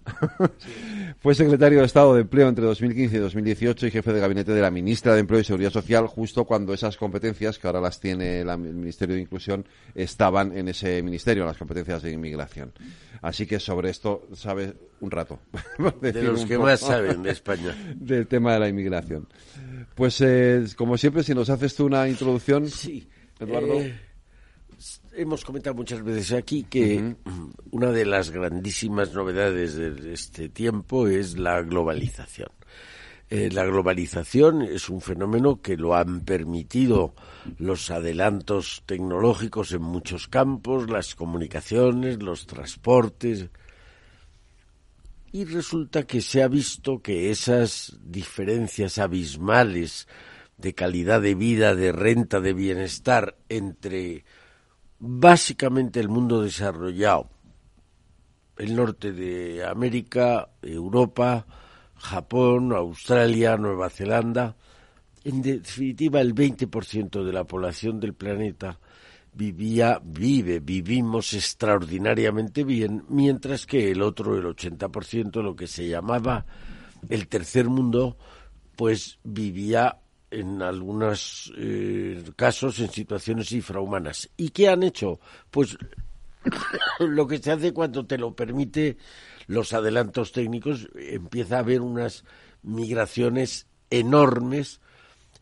Fue 1.20 1.36
secretario 1.36 1.80
de 1.80 1.86
Estado 1.86 2.16
de 2.16 2.22
Empleo 2.22 2.50
entre 2.50 2.66
2015 2.66 3.16
y 3.16 3.20
2018 3.20 3.88
y 3.88 3.92
jefe 3.92 4.14
de 4.14 4.20
gabinete 4.20 4.52
de 4.52 4.62
la 4.62 4.72
ministra 4.72 5.14
de 5.14 5.20
Empleo 5.20 5.40
y 5.40 5.44
Seguridad 5.44 5.72
Social 5.72 6.08
justo 6.08 6.46
cuando 6.46 6.74
esas 6.74 6.98
competencias, 6.98 7.60
que 7.60 7.68
ahora 7.68 7.82
las 7.82 8.00
tiene 8.00 8.42
el 8.42 8.58
Ministerio 8.58 9.16
de 9.16 9.22
Inclusión, 9.22 9.66
estaban 9.94 10.58
en 10.58 10.68
ese 10.68 11.02
ministerio, 11.04 11.46
las 11.46 11.58
competencias 11.58 12.02
de 12.02 12.12
inmigración. 12.12 12.74
Así 13.22 13.46
que 13.46 13.60
sobre 13.60 13.90
esto 13.90 14.28
sabe 14.34 14.74
un 15.00 15.12
rato. 15.12 15.40
de 16.02 16.24
los 16.24 16.46
que 16.46 16.58
más 16.58 16.80
saben 16.80 17.24
de 17.24 17.32
España. 17.32 17.76
Del 17.96 18.28
tema 18.28 18.54
de 18.54 18.60
la 18.60 18.70
inmigración. 18.70 19.28
Pues, 19.96 20.20
eh, 20.22 20.66
como 20.76 20.98
siempre, 20.98 21.24
si 21.24 21.34
nos 21.34 21.50
haces 21.50 21.76
tú 21.76 21.86
una 21.86 22.08
introducción, 22.10 22.68
sí. 22.68 23.08
Eduardo. 23.40 23.80
Eh, 23.80 24.13
hemos 25.16 25.44
comentado 25.46 25.76
muchas 25.76 26.04
veces 26.04 26.32
aquí 26.34 26.64
que 26.64 27.16
una 27.72 27.92
de 27.92 28.06
las 28.06 28.32
grandísimas 28.32 29.14
novedades 29.14 29.76
de 29.76 30.14
este 30.14 30.50
tiempo 30.50 31.08
es 31.08 31.38
la 31.38 31.62
globalización. 31.62 32.50
Eh, 33.30 33.50
la 33.52 33.66
globalización 33.66 34.62
es 34.62 34.90
un 34.90 35.02
fenómeno 35.02 35.62
que 35.62 35.78
lo 35.78 35.96
han 35.96 36.22
permitido 36.22 37.16
los 37.58 37.90
adelantos 37.90 38.84
tecnológicos 38.86 39.72
en 39.72 39.82
muchos 39.82 40.28
campos, 40.28 40.90
las 40.90 41.16
comunicaciones, 41.16 42.22
los 42.22 42.46
transportes. 42.46 43.48
Y 45.32 45.46
resulta 45.46 46.04
que 46.04 46.22
se 46.22 46.44
ha 46.44 46.48
visto 46.48 47.02
que 47.02 47.32
esas 47.32 47.98
diferencias 48.04 49.00
abismales 49.00 50.08
de 50.58 50.76
calidad 50.76 51.22
de 51.22 51.34
vida, 51.34 51.74
de 51.74 51.92
renta, 51.92 52.40
de 52.40 52.54
bienestar 52.54 53.36
entre 53.50 54.26
básicamente 55.06 56.00
el 56.00 56.08
mundo 56.08 56.42
desarrollado, 56.42 57.28
el 58.58 58.74
norte 58.74 59.12
de 59.12 59.66
América, 59.66 60.48
Europa, 60.62 61.46
Japón, 61.98 62.72
Australia, 62.72 63.58
Nueva 63.58 63.90
Zelanda, 63.90 64.56
en 65.26 65.42
definitiva 65.42 66.22
el 66.22 66.34
20% 66.34 67.22
de 67.22 67.34
la 67.34 67.44
población 67.44 68.00
del 68.00 68.14
planeta 68.14 68.80
vivía, 69.34 70.00
vive, 70.02 70.62
vivimos 70.62 71.34
extraordinariamente 71.34 72.64
bien, 72.64 73.04
mientras 73.10 73.66
que 73.66 73.92
el 73.92 74.02
otro, 74.02 74.38
el 74.38 74.46
80%, 74.46 75.42
lo 75.42 75.54
que 75.54 75.68
se 75.68 75.90
llamaba 75.90 76.46
el 77.10 77.28
tercer 77.28 77.68
mundo, 77.68 78.16
pues 78.78 79.20
vivía 79.26 79.98
en 80.34 80.62
algunos 80.62 81.54
eh, 81.58 82.24
casos 82.36 82.80
en 82.80 82.90
situaciones 82.90 83.52
infrahumanas. 83.52 84.30
¿Y 84.36 84.50
qué 84.50 84.68
han 84.68 84.84
hecho? 84.84 85.20
Pues 85.52 85.78
lo 87.00 87.28
que 87.28 87.38
se 87.38 87.52
hace 87.52 87.74
cuando 87.74 88.06
te 88.06 88.18
lo 88.18 88.36
permite 88.36 88.98
los 89.48 89.74
adelantos 89.74 90.32
técnicos, 90.32 90.90
empieza 90.96 91.58
a 91.58 91.60
haber 91.60 91.82
unas 91.82 92.24
migraciones 92.64 93.68
enormes. 93.90 94.82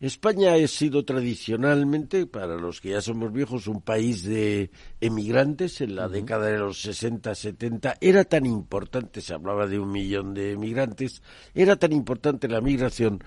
España 0.02 0.54
ha 0.54 0.66
sido 0.66 1.04
tradicionalmente, 1.04 2.26
para 2.26 2.56
los 2.56 2.80
que 2.80 2.90
ya 2.90 3.00
somos 3.00 3.32
viejos, 3.32 3.68
un 3.68 3.82
país 3.82 4.24
de 4.24 4.72
emigrantes. 5.00 5.80
En 5.80 5.94
la 5.94 6.08
década 6.08 6.46
de 6.46 6.58
los 6.58 6.82
60, 6.82 7.32
70 7.32 7.98
era 8.00 8.24
tan 8.24 8.44
importante, 8.44 9.20
se 9.20 9.32
hablaba 9.32 9.68
de 9.68 9.78
un 9.78 9.92
millón 9.92 10.34
de 10.34 10.54
emigrantes, 10.54 11.22
era 11.54 11.76
tan 11.76 11.92
importante 11.92 12.48
la 12.48 12.60
migración 12.60 13.22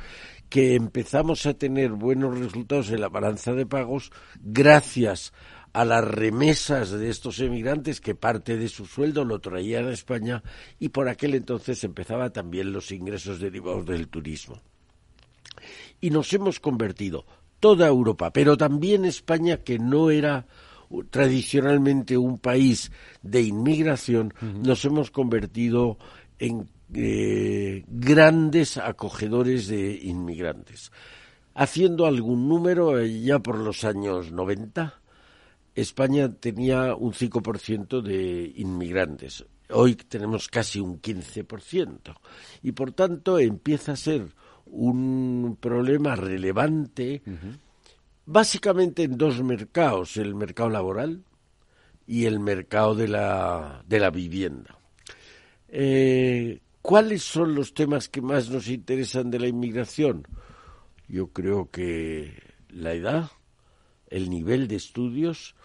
que 0.49 0.75
empezamos 0.75 1.45
a 1.45 1.53
tener 1.53 1.91
buenos 1.91 2.37
resultados 2.37 2.89
en 2.89 2.99
la 2.99 3.07
balanza 3.07 3.53
de 3.53 3.65
pagos 3.65 4.11
gracias 4.41 5.31
a 5.71 5.85
las 5.85 6.03
remesas 6.03 6.91
de 6.91 7.09
estos 7.09 7.39
emigrantes 7.39 8.01
que 8.01 8.15
parte 8.15 8.57
de 8.57 8.67
su 8.67 8.85
sueldo 8.85 9.23
lo 9.23 9.39
traían 9.39 9.87
a 9.87 9.93
España 9.93 10.43
y 10.77 10.89
por 10.89 11.07
aquel 11.07 11.35
entonces 11.35 11.85
empezaba 11.85 12.31
también 12.31 12.73
los 12.73 12.91
ingresos 12.91 13.39
derivados 13.39 13.85
del 13.85 14.09
turismo. 14.09 14.61
Y 16.05 16.11
nos 16.11 16.31
hemos 16.33 16.59
convertido, 16.59 17.25
toda 17.59 17.87
Europa, 17.87 18.29
pero 18.29 18.57
también 18.57 19.05
España, 19.05 19.63
que 19.63 19.79
no 19.79 20.11
era 20.11 20.45
tradicionalmente 21.09 22.15
un 22.15 22.37
país 22.37 22.91
de 23.23 23.41
inmigración, 23.41 24.31
nos 24.39 24.85
hemos 24.85 25.09
convertido 25.09 25.97
en 26.37 26.69
eh, 26.93 27.83
grandes 27.87 28.77
acogedores 28.77 29.65
de 29.65 29.95
inmigrantes. 30.03 30.91
Haciendo 31.55 32.05
algún 32.05 32.47
número, 32.47 32.99
eh, 32.99 33.21
ya 33.23 33.39
por 33.39 33.57
los 33.57 33.83
años 33.83 34.31
90, 34.31 35.01
España 35.73 36.31
tenía 36.35 36.93
un 36.93 37.13
5% 37.13 38.03
de 38.03 38.53
inmigrantes. 38.57 39.43
Hoy 39.71 39.95
tenemos 39.95 40.49
casi 40.49 40.79
un 40.79 41.01
15%. 41.01 42.15
Y 42.61 42.73
por 42.73 42.91
tanto 42.91 43.39
empieza 43.39 43.93
a 43.93 43.95
ser 43.95 44.35
un 44.65 45.57
problema 45.59 46.15
relevante, 46.15 47.21
básicamente 48.25 49.03
en 49.03 49.17
dos 49.17 49.41
mercados, 49.43 50.17
el 50.17 50.35
mercado 50.35 50.69
laboral 50.69 51.23
y 52.07 52.25
el 52.25 52.39
mercado 52.39 52.95
de 52.95 53.07
la, 53.07 53.83
de 53.87 53.99
la 53.99 54.09
vivienda. 54.09 54.77
Eh, 55.69 56.59
¿Cuáles 56.81 57.23
son 57.23 57.55
los 57.55 57.73
temas 57.73 58.09
que 58.09 58.21
más 58.21 58.49
nos 58.49 58.67
interesan 58.67 59.31
de 59.31 59.39
la 59.39 59.47
inmigración? 59.47 60.27
Yo 61.07 61.27
creo 61.27 61.69
que 61.71 62.43
la 62.69 62.93
edad, 62.93 63.31
el 64.09 64.29
nivel 64.29 64.67
de 64.67 64.75
estudios 64.75 65.55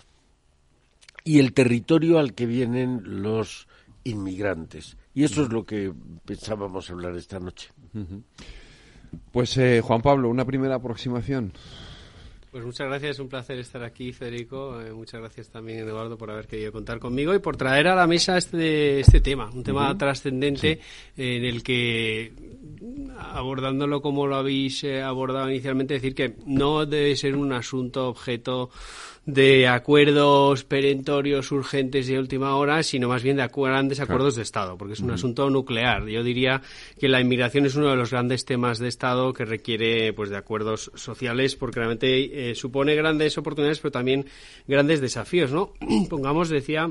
y 1.24 1.38
el 1.38 1.52
territorio 1.52 2.18
al 2.18 2.34
que 2.34 2.46
vienen 2.46 3.22
los 3.22 3.68
inmigrantes. 4.04 4.96
Y 5.14 5.24
eso 5.24 5.42
es 5.42 5.52
lo 5.52 5.64
que 5.64 5.92
pensábamos 6.24 6.90
hablar 6.90 7.14
esta 7.16 7.38
noche. 7.38 7.68
Pues 9.32 9.56
eh, 9.56 9.80
Juan 9.82 10.02
Pablo, 10.02 10.28
una 10.28 10.44
primera 10.44 10.76
aproximación. 10.76 11.52
Pues 12.50 12.64
muchas 12.64 12.88
gracias, 12.88 13.12
es 13.12 13.18
un 13.20 13.28
placer 13.28 13.60
estar 13.60 13.84
aquí, 13.84 14.12
Federico. 14.12 14.80
Eh, 14.80 14.92
muchas 14.92 15.20
gracias 15.20 15.50
también, 15.50 15.78
Eduardo, 15.78 16.18
por 16.18 16.32
haber 16.32 16.48
querido 16.48 16.72
contar 16.72 16.98
conmigo 16.98 17.32
y 17.32 17.38
por 17.38 17.56
traer 17.56 17.86
a 17.86 17.94
la 17.94 18.08
mesa 18.08 18.36
este, 18.36 18.98
este 18.98 19.20
tema, 19.20 19.48
un 19.54 19.62
tema 19.62 19.96
trascendente 19.96 20.80
en 21.16 21.44
el 21.44 21.62
que, 21.62 22.32
abordándolo 23.16 24.02
como 24.02 24.26
lo 24.26 24.34
habéis 24.34 24.82
eh, 24.82 25.00
abordado 25.00 25.48
inicialmente, 25.48 25.94
decir 25.94 26.12
que 26.12 26.34
no 26.44 26.86
debe 26.86 27.14
ser 27.14 27.36
un 27.36 27.52
asunto 27.52 28.08
objeto 28.08 28.70
de 29.26 29.68
acuerdos 29.68 30.64
perentorios 30.64 31.52
urgentes 31.52 32.06
de 32.06 32.18
última 32.18 32.56
hora, 32.56 32.82
sino 32.82 33.08
más 33.08 33.22
bien 33.22 33.36
de 33.36 33.48
grandes 33.54 34.00
acuerdos 34.00 34.36
de 34.36 34.42
Estado, 34.42 34.76
porque 34.78 34.94
es 34.94 35.00
un 35.00 35.10
asunto 35.10 35.50
nuclear. 35.50 36.06
Yo 36.06 36.22
diría 36.22 36.62
que 36.98 37.08
la 37.08 37.20
inmigración 37.20 37.66
es 37.66 37.74
uno 37.74 37.90
de 37.90 37.96
los 37.96 38.10
grandes 38.10 38.44
temas 38.44 38.78
de 38.78 38.88
Estado 38.88 39.32
que 39.32 39.44
requiere 39.44 40.12
pues 40.12 40.30
de 40.30 40.36
acuerdos 40.36 40.90
sociales, 40.94 41.54
porque 41.56 41.80
realmente 41.80 42.50
eh, 42.50 42.54
supone 42.54 42.94
grandes 42.94 43.36
oportunidades, 43.36 43.80
pero 43.80 43.92
también 43.92 44.26
grandes 44.66 45.00
desafíos, 45.00 45.52
¿no? 45.52 45.74
Pongamos, 46.08 46.48
decía 46.48 46.90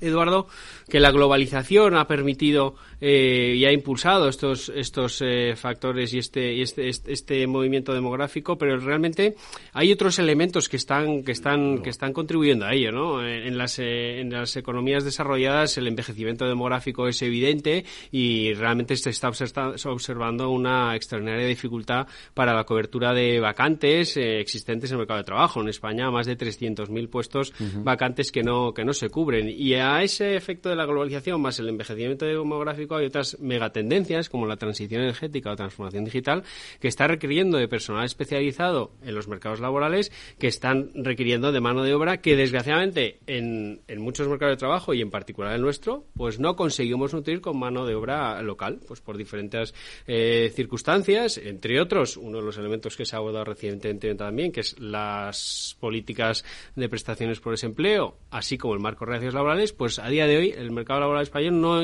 Eduardo, 0.00 0.46
que 0.88 1.00
la 1.00 1.10
globalización 1.10 1.96
ha 1.96 2.06
permitido 2.06 2.74
eh, 3.00 3.54
y 3.56 3.64
ha 3.64 3.72
impulsado 3.72 4.28
estos 4.28 4.70
estos 4.74 5.22
eh, 5.22 5.54
factores 5.56 6.12
y 6.12 6.18
este, 6.18 6.54
y 6.54 6.62
este, 6.62 6.88
este, 6.88 7.12
este 7.12 7.46
movimiento 7.46 7.94
demográfico, 7.94 8.58
pero 8.58 8.78
realmente 8.78 9.34
hay 9.72 9.92
otros 9.92 10.18
elementos 10.18 10.68
que 10.68 10.76
están 10.76 11.22
que 11.22 11.32
están 11.32 11.82
que 11.82 11.90
están 11.90 12.12
contribuyendo 12.12 12.66
a 12.66 12.74
ello, 12.74 12.92
¿no? 12.92 13.26
En, 13.26 13.56
las 13.56 13.78
eh, 13.78 14.20
en 14.20 14.30
las 14.30 14.56
economías 14.56 15.04
desarrolladas 15.04 15.78
el 15.78 15.86
envejecimiento 15.86 16.46
demográfico 16.46 17.08
es 17.08 17.22
evidente 17.22 17.84
y 18.10 18.52
realmente 18.54 18.96
se 18.96 19.10
está 19.10 19.28
observando 19.28 20.50
una 20.50 20.94
extraordinaria 20.94 21.46
dificultad 21.46 22.06
para 22.34 22.54
la 22.54 22.64
cobertura 22.64 23.14
de 23.14 23.40
vacantes 23.40 24.16
existentes 24.16 24.90
en 24.90 24.94
el 24.94 24.98
mercado 24.98 25.18
de 25.18 25.24
trabajo. 25.24 25.60
En 25.60 25.68
España 25.68 26.10
más 26.10 26.26
de 26.26 26.36
300.000 26.36 27.08
puestos 27.08 27.52
vacantes 27.82 28.30
que 28.30 28.42
no 28.42 28.72
que 28.74 28.84
no 28.84 28.92
se 28.92 29.08
cubren 29.08 29.48
y 29.48 29.74
a 29.74 30.02
ese 30.02 30.36
efecto 30.36 30.68
de 30.68 30.76
la 30.76 30.86
globalización 30.86 31.40
más 31.40 31.58
el 31.58 31.68
envejecimiento 31.68 32.26
demográfico 32.26 32.89
hay 32.96 33.06
otras 33.06 33.38
megatendencias 33.40 34.28
como 34.28 34.46
la 34.46 34.56
transición 34.56 35.02
energética 35.02 35.52
o 35.52 35.56
transformación 35.56 36.04
digital 36.04 36.44
que 36.80 36.88
está 36.88 37.06
requiriendo 37.06 37.58
de 37.58 37.68
personal 37.68 38.04
especializado 38.04 38.92
en 39.02 39.14
los 39.14 39.28
mercados 39.28 39.60
laborales 39.60 40.12
que 40.38 40.46
están 40.46 40.90
requiriendo 40.94 41.52
de 41.52 41.60
mano 41.60 41.82
de 41.82 41.94
obra 41.94 42.18
que 42.18 42.36
desgraciadamente 42.36 43.18
en, 43.26 43.80
muchos 43.98 44.28
mercados 44.28 44.56
de 44.56 44.58
trabajo 44.58 44.94
y 44.94 45.02
en 45.02 45.10
particular 45.10 45.54
el 45.54 45.62
nuestro 45.62 46.04
pues 46.14 46.38
no 46.38 46.56
conseguimos 46.56 47.12
nutrir 47.14 47.40
con 47.40 47.58
mano 47.58 47.86
de 47.86 47.94
obra 47.94 48.40
local 48.42 48.80
pues 48.86 49.00
por 49.00 49.16
diferentes 49.16 49.74
eh, 50.06 50.52
circunstancias. 50.54 51.38
Entre 51.38 51.80
otros 51.80 52.16
uno 52.16 52.38
de 52.38 52.44
los 52.44 52.58
elementos 52.58 52.96
que 52.96 53.04
se 53.04 53.16
ha 53.16 53.18
abordado 53.18 53.44
recientemente 53.44 54.14
también 54.14 54.52
que 54.52 54.60
es 54.60 54.78
las 54.78 55.76
políticas 55.80 56.44
de 56.74 56.88
prestaciones 56.88 57.40
por 57.40 57.52
desempleo 57.52 58.16
así 58.30 58.58
como 58.58 58.74
el 58.74 58.80
marco 58.80 59.04
de 59.04 59.10
relaciones 59.10 59.34
laborales 59.34 59.72
pues 59.72 59.98
a 59.98 60.08
día 60.08 60.26
de 60.26 60.36
hoy 60.36 60.54
el 60.56 60.70
mercado 60.70 61.00
laboral 61.00 61.22
español 61.22 61.60
no, 61.60 61.82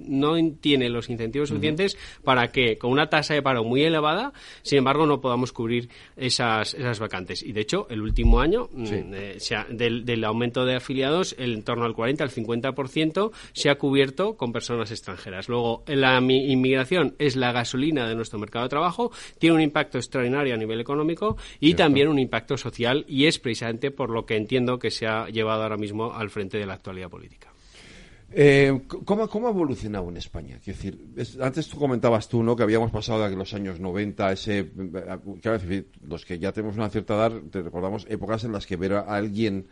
no 0.00 0.23
no 0.24 0.56
tiene 0.60 0.88
los 0.88 1.10
incentivos 1.10 1.50
suficientes 1.50 1.96
para 2.22 2.48
que 2.48 2.78
con 2.78 2.90
una 2.90 3.08
tasa 3.08 3.34
de 3.34 3.42
paro 3.42 3.64
muy 3.64 3.82
elevada, 3.82 4.32
sin 4.62 4.78
embargo, 4.78 5.06
no 5.06 5.20
podamos 5.20 5.52
cubrir 5.52 5.88
esas, 6.16 6.74
esas 6.74 6.98
vacantes. 6.98 7.42
Y 7.42 7.52
de 7.52 7.60
hecho, 7.60 7.86
el 7.90 8.00
último 8.00 8.40
año, 8.40 8.68
mm, 8.72 8.86
eh, 8.90 9.38
del, 9.70 10.24
aumento 10.24 10.64
de 10.64 10.76
afiliados, 10.76 11.34
el, 11.38 11.54
en 11.54 11.62
torno 11.62 11.84
al 11.84 11.94
40 11.94 12.24
al 12.24 12.30
50% 12.30 13.32
se 13.52 13.70
ha 13.70 13.76
cubierto 13.76 14.36
con 14.36 14.52
personas 14.52 14.90
extranjeras. 14.90 15.48
Luego, 15.48 15.84
la 15.86 16.18
inmigración 16.20 17.14
es 17.18 17.36
la 17.36 17.52
gasolina 17.52 18.08
de 18.08 18.14
nuestro 18.14 18.38
mercado 18.38 18.64
de 18.64 18.70
trabajo, 18.70 19.12
tiene 19.38 19.56
un 19.56 19.62
impacto 19.62 19.98
extraordinario 19.98 20.54
a 20.54 20.56
nivel 20.56 20.80
económico 20.80 21.36
y 21.60 21.74
también 21.74 22.08
un 22.08 22.18
impacto 22.18 22.56
social 22.56 23.04
y 23.08 23.26
es 23.26 23.38
precisamente 23.38 23.90
por 23.90 24.10
lo 24.10 24.26
que 24.26 24.36
entiendo 24.36 24.78
que 24.78 24.90
se 24.90 25.06
ha 25.06 25.28
llevado 25.28 25.62
ahora 25.62 25.76
mismo 25.76 26.12
al 26.14 26.30
frente 26.30 26.58
de 26.58 26.66
la 26.66 26.74
actualidad 26.74 27.10
política. 27.10 27.53
Eh, 28.36 28.82
¿cómo, 29.04 29.28
¿Cómo 29.28 29.46
ha 29.46 29.50
evolucionado 29.50 30.08
en 30.08 30.16
España? 30.16 30.58
decir, 30.64 30.98
antes 31.40 31.68
tú 31.68 31.78
comentabas 31.78 32.28
tú, 32.28 32.42
¿no? 32.42 32.56
Que 32.56 32.64
habíamos 32.64 32.90
pasado 32.90 33.28
de 33.28 33.36
los 33.36 33.54
años 33.54 33.78
90, 33.78 34.32
ese, 34.32 34.70
decir, 35.42 35.88
los 36.06 36.24
que 36.24 36.38
ya 36.40 36.50
tenemos 36.50 36.76
una 36.76 36.90
cierta 36.90 37.14
edad, 37.14 37.32
te 37.50 37.62
recordamos 37.62 38.06
épocas 38.08 38.42
en 38.42 38.52
las 38.52 38.66
que 38.66 38.76
ver 38.76 38.94
a 38.94 39.00
alguien 39.02 39.66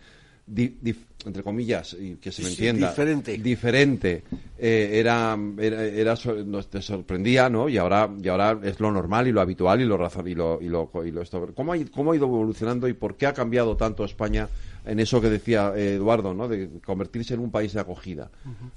entre 1.24 1.42
comillas, 1.42 1.96
y 1.98 2.16
que 2.16 2.32
se 2.32 2.42
me 2.42 2.48
entienda, 2.48 2.88
diferente, 2.88 3.38
diferente 3.38 4.24
eh, 4.58 4.90
era, 4.94 5.38
era, 5.58 6.14
nos 6.44 6.68
te 6.68 6.82
sorprendía, 6.82 7.48
¿no? 7.48 7.68
Y 7.68 7.78
ahora, 7.78 8.10
y 8.20 8.28
ahora 8.28 8.58
es 8.62 8.80
lo 8.80 8.90
normal 8.90 9.28
y 9.28 9.32
lo 9.32 9.40
habitual 9.40 9.80
y 9.80 9.84
lo 9.84 9.96
razón 9.96 10.26
y 10.26 10.34
lo, 10.34 10.60
y 10.60 10.68
lo, 10.68 10.90
y 11.04 11.12
lo 11.12 11.22
esto. 11.22 11.48
¿Cómo 11.54 11.72
ha, 11.72 11.76
¿Cómo 11.94 12.12
ha 12.12 12.16
ido 12.16 12.26
evolucionando 12.26 12.88
y 12.88 12.92
por 12.92 13.16
qué 13.16 13.26
ha 13.26 13.32
cambiado 13.32 13.76
tanto 13.76 14.04
España 14.04 14.48
en 14.84 15.00
eso 15.00 15.20
que 15.20 15.30
decía 15.30 15.72
eh, 15.76 15.94
Eduardo, 15.94 16.34
¿no? 16.34 16.48
De 16.48 16.80
convertirse 16.84 17.34
en 17.34 17.40
un 17.40 17.50
país 17.50 17.72
de 17.72 17.80
acogida. 17.80 18.30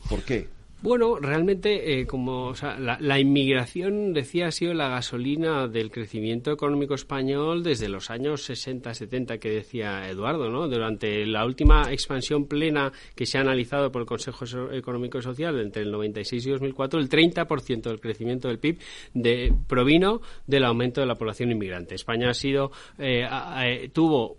¿Por 0.09 0.23
qué? 0.23 0.47
Bueno, 0.81 1.17
realmente, 1.19 1.99
eh, 1.99 2.05
como 2.05 2.53
la, 2.79 3.19
inmigración, 3.19 4.13
decía, 4.13 4.47
ha 4.47 4.51
sido 4.51 4.73
la 4.73 4.89
gasolina 4.89 5.67
del 5.67 5.89
crecimiento 5.89 6.51
económico 6.51 6.93
español 6.93 7.63
desde 7.63 7.89
los 7.89 8.11
años 8.11 8.47
60-70, 8.47 9.39
que 9.39 9.49
decía 9.49 10.07
Eduardo, 10.09 10.49
¿no? 10.49 10.67
Durante 10.67 11.25
la 11.25 11.45
última 11.45 11.91
expansión 11.91 12.45
plena 12.45 12.91
que 13.15 13.25
se 13.25 13.37
ha 13.37 13.41
analizado 13.41 13.91
por 13.91 14.01
el 14.01 14.05
Consejo 14.05 14.45
Económico 14.73 15.17
y 15.17 15.21
Social 15.21 15.59
entre 15.59 15.83
el 15.83 15.91
96 15.91 16.45
y 16.45 16.49
2004, 16.51 16.99
el 16.99 17.09
30% 17.09 17.81
del 17.81 17.99
crecimiento 17.99 18.49
del 18.49 18.59
PIB 18.59 18.77
de, 19.13 19.53
provino 19.67 20.21
del 20.45 20.65
aumento 20.65 21.01
de 21.01 21.07
la 21.07 21.15
población 21.15 21.51
inmigrante. 21.51 21.95
España 21.95 22.29
ha 22.29 22.33
sido, 22.33 22.71
eh, 22.99 23.27
eh, 23.63 23.89
tuvo, 23.91 24.37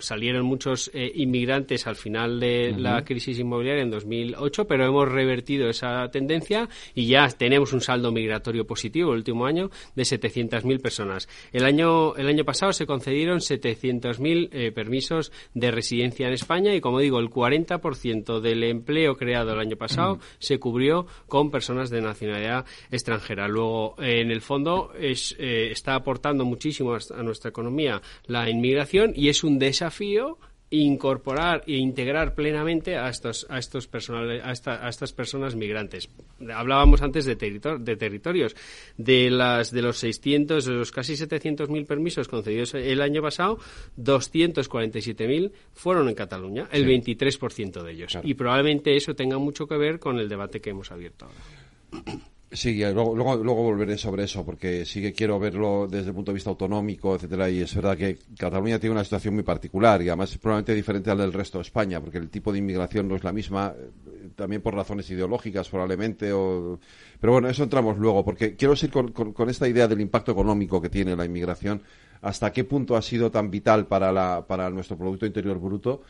salieron 0.00 0.46
muchos 0.46 0.90
inmigrantes 0.94 1.86
al 1.86 1.96
final 1.96 2.40
de 2.40 2.74
la 2.76 3.04
crisis 3.04 3.38
inmobiliaria 3.38 3.82
en 3.82 3.90
2008, 3.90 4.66
pero 4.66 4.86
hemos 4.86 5.08
revertido 5.08 5.68
esa 5.74 6.08
tendencia 6.10 6.68
y 6.94 7.06
ya 7.06 7.28
tenemos 7.28 7.72
un 7.72 7.80
saldo 7.80 8.12
migratorio 8.12 8.66
positivo 8.66 9.12
el 9.12 9.18
último 9.18 9.46
año 9.46 9.70
de 9.94 10.02
700.000 10.02 10.80
personas. 10.80 11.28
El 11.52 11.64
año, 11.64 12.14
el 12.16 12.26
año 12.26 12.44
pasado 12.44 12.72
se 12.72 12.86
concedieron 12.86 13.38
700.000 13.38 14.48
eh, 14.52 14.72
permisos 14.72 15.32
de 15.52 15.70
residencia 15.70 16.26
en 16.26 16.32
España 16.32 16.74
y, 16.74 16.80
como 16.80 17.00
digo, 17.00 17.18
el 17.18 17.30
40% 17.30 18.40
del 18.40 18.64
empleo 18.64 19.16
creado 19.16 19.52
el 19.52 19.60
año 19.60 19.76
pasado 19.76 20.18
se 20.38 20.58
cubrió 20.58 21.06
con 21.28 21.50
personas 21.50 21.90
de 21.90 22.00
nacionalidad 22.00 22.64
extranjera. 22.90 23.48
Luego, 23.48 23.96
en 23.98 24.30
el 24.30 24.40
fondo, 24.40 24.92
es, 24.98 25.34
eh, 25.38 25.70
está 25.70 25.94
aportando 25.94 26.44
muchísimo 26.44 26.94
a 26.94 27.22
nuestra 27.22 27.50
economía 27.50 28.00
la 28.26 28.48
inmigración 28.48 29.12
y 29.14 29.28
es 29.28 29.44
un 29.44 29.58
desafío 29.58 30.38
incorporar 30.80 31.62
e 31.66 31.76
integrar 31.76 32.34
plenamente 32.34 32.96
a 32.96 33.08
estos 33.08 33.46
a 33.48 33.58
estos 33.58 33.86
personales 33.86 34.42
a, 34.44 34.88
estas 34.88 35.12
personas 35.12 35.54
migrantes. 35.54 36.08
Hablábamos 36.52 37.02
antes 37.02 37.24
de, 37.24 37.36
de 37.36 37.96
territorios. 37.96 38.56
De 38.96 39.30
las 39.30 39.70
de 39.70 39.82
los 39.82 39.98
600 39.98 40.64
de 40.64 40.72
los 40.72 40.90
casi 40.90 41.16
700 41.16 41.68
mil 41.68 41.86
permisos 41.86 42.28
concedidos 42.28 42.74
el 42.74 43.00
año 43.00 43.22
pasado 43.22 43.58
247 43.96 45.26
mil 45.26 45.52
fueron 45.72 46.08
en 46.08 46.14
Cataluña 46.14 46.68
el 46.72 46.86
23% 46.86 47.82
de 47.82 47.92
ellos. 47.92 48.18
Y 48.22 48.34
probablemente 48.34 48.96
eso 48.96 49.14
tenga 49.14 49.38
mucho 49.38 49.66
que 49.66 49.76
ver 49.76 49.98
con 49.98 50.18
el 50.18 50.28
debate 50.28 50.60
que 50.60 50.70
hemos 50.70 50.90
abierto 50.90 51.26
ahora 51.26 52.33
Sí, 52.54 52.78
luego, 52.78 53.16
luego, 53.16 53.62
volveré 53.64 53.98
sobre 53.98 54.24
eso, 54.24 54.44
porque 54.44 54.84
sí 54.84 55.02
que 55.02 55.12
quiero 55.12 55.40
verlo 55.40 55.88
desde 55.90 56.10
el 56.10 56.14
punto 56.14 56.30
de 56.30 56.34
vista 56.34 56.50
autonómico, 56.50 57.16
etcétera, 57.16 57.50
y 57.50 57.62
es 57.62 57.74
verdad 57.74 57.96
que 57.96 58.16
Cataluña 58.38 58.78
tiene 58.78 58.92
una 58.92 59.02
situación 59.02 59.34
muy 59.34 59.42
particular 59.42 60.00
y 60.02 60.08
además 60.08 60.30
es 60.30 60.38
probablemente 60.38 60.72
diferente 60.72 61.10
al 61.10 61.18
del 61.18 61.32
resto 61.32 61.58
de 61.58 61.62
España, 61.62 62.00
porque 62.00 62.18
el 62.18 62.30
tipo 62.30 62.52
de 62.52 62.60
inmigración 62.60 63.08
no 63.08 63.16
es 63.16 63.24
la 63.24 63.32
misma, 63.32 63.74
eh, 63.76 64.28
también 64.36 64.62
por 64.62 64.72
razones 64.72 65.10
ideológicas 65.10 65.68
probablemente, 65.68 66.32
o... 66.32 66.78
pero 67.20 67.32
bueno, 67.32 67.48
eso 67.48 67.64
entramos 67.64 67.98
luego, 67.98 68.24
porque 68.24 68.54
quiero 68.54 68.76
seguir 68.76 69.12
con, 69.12 69.50
esta 69.50 69.66
idea 69.66 69.88
del 69.88 70.00
impacto 70.00 70.30
económico 70.30 70.80
que 70.80 70.88
tiene 70.88 71.16
la 71.16 71.24
inmigración, 71.24 71.82
hasta 72.22 72.52
qué 72.52 72.62
punto 72.62 72.96
ha 72.96 73.02
sido 73.02 73.32
tan 73.32 73.50
vital 73.50 73.88
para, 73.88 74.12
la, 74.12 74.44
para 74.46 74.70
nuestro 74.70 74.96
Producto 74.96 75.26
Interior 75.26 75.58
Bruto, 75.58 76.02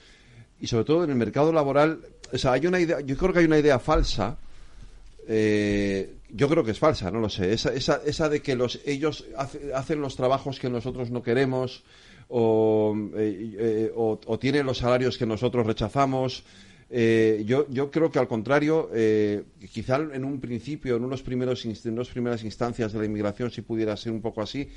y 0.60 0.66
sobre 0.66 0.84
todo 0.84 1.04
en 1.04 1.10
el 1.10 1.16
mercado 1.16 1.54
laboral, 1.54 2.00
o 2.30 2.36
sea, 2.36 2.52
hay 2.52 2.66
una 2.66 2.80
idea, 2.80 3.00
yo 3.00 3.16
creo 3.16 3.32
que 3.32 3.38
hay 3.38 3.46
una 3.46 3.58
idea 3.58 3.78
falsa, 3.78 4.36
eh, 5.26 6.16
yo 6.36 6.48
creo 6.48 6.64
que 6.64 6.72
es 6.72 6.78
falsa, 6.78 7.10
no 7.10 7.20
lo 7.20 7.28
sé. 7.28 7.52
Esa, 7.52 7.72
esa, 7.72 8.00
esa 8.04 8.28
de 8.28 8.42
que 8.42 8.56
los, 8.56 8.80
ellos 8.84 9.24
hacen 9.74 10.00
los 10.00 10.16
trabajos 10.16 10.58
que 10.58 10.68
nosotros 10.68 11.10
no 11.10 11.22
queremos 11.22 11.84
o, 12.28 12.94
eh, 13.14 13.56
eh, 13.58 13.92
o, 13.94 14.38
tienen 14.38 14.66
los 14.66 14.78
salarios 14.78 15.16
que 15.16 15.26
nosotros 15.26 15.64
rechazamos. 15.64 16.42
Eh, 16.90 17.44
yo, 17.46 17.66
yo 17.70 17.90
creo 17.90 18.10
que 18.10 18.18
al 18.18 18.26
contrario, 18.26 18.90
quizá 19.72 19.96
en 19.96 20.24
un 20.24 20.40
principio, 20.40 20.96
en 20.96 21.04
unos 21.04 21.22
primeros 21.22 21.64
en 21.64 21.92
unas 21.92 22.08
primeras 22.08 22.42
instancias 22.42 22.92
de 22.92 22.98
la 22.98 23.04
inmigración 23.04 23.50
sí 23.50 23.62
pudiera 23.62 23.96
ser 23.96 24.12
un 24.12 24.20
poco 24.20 24.42
así, 24.42 24.68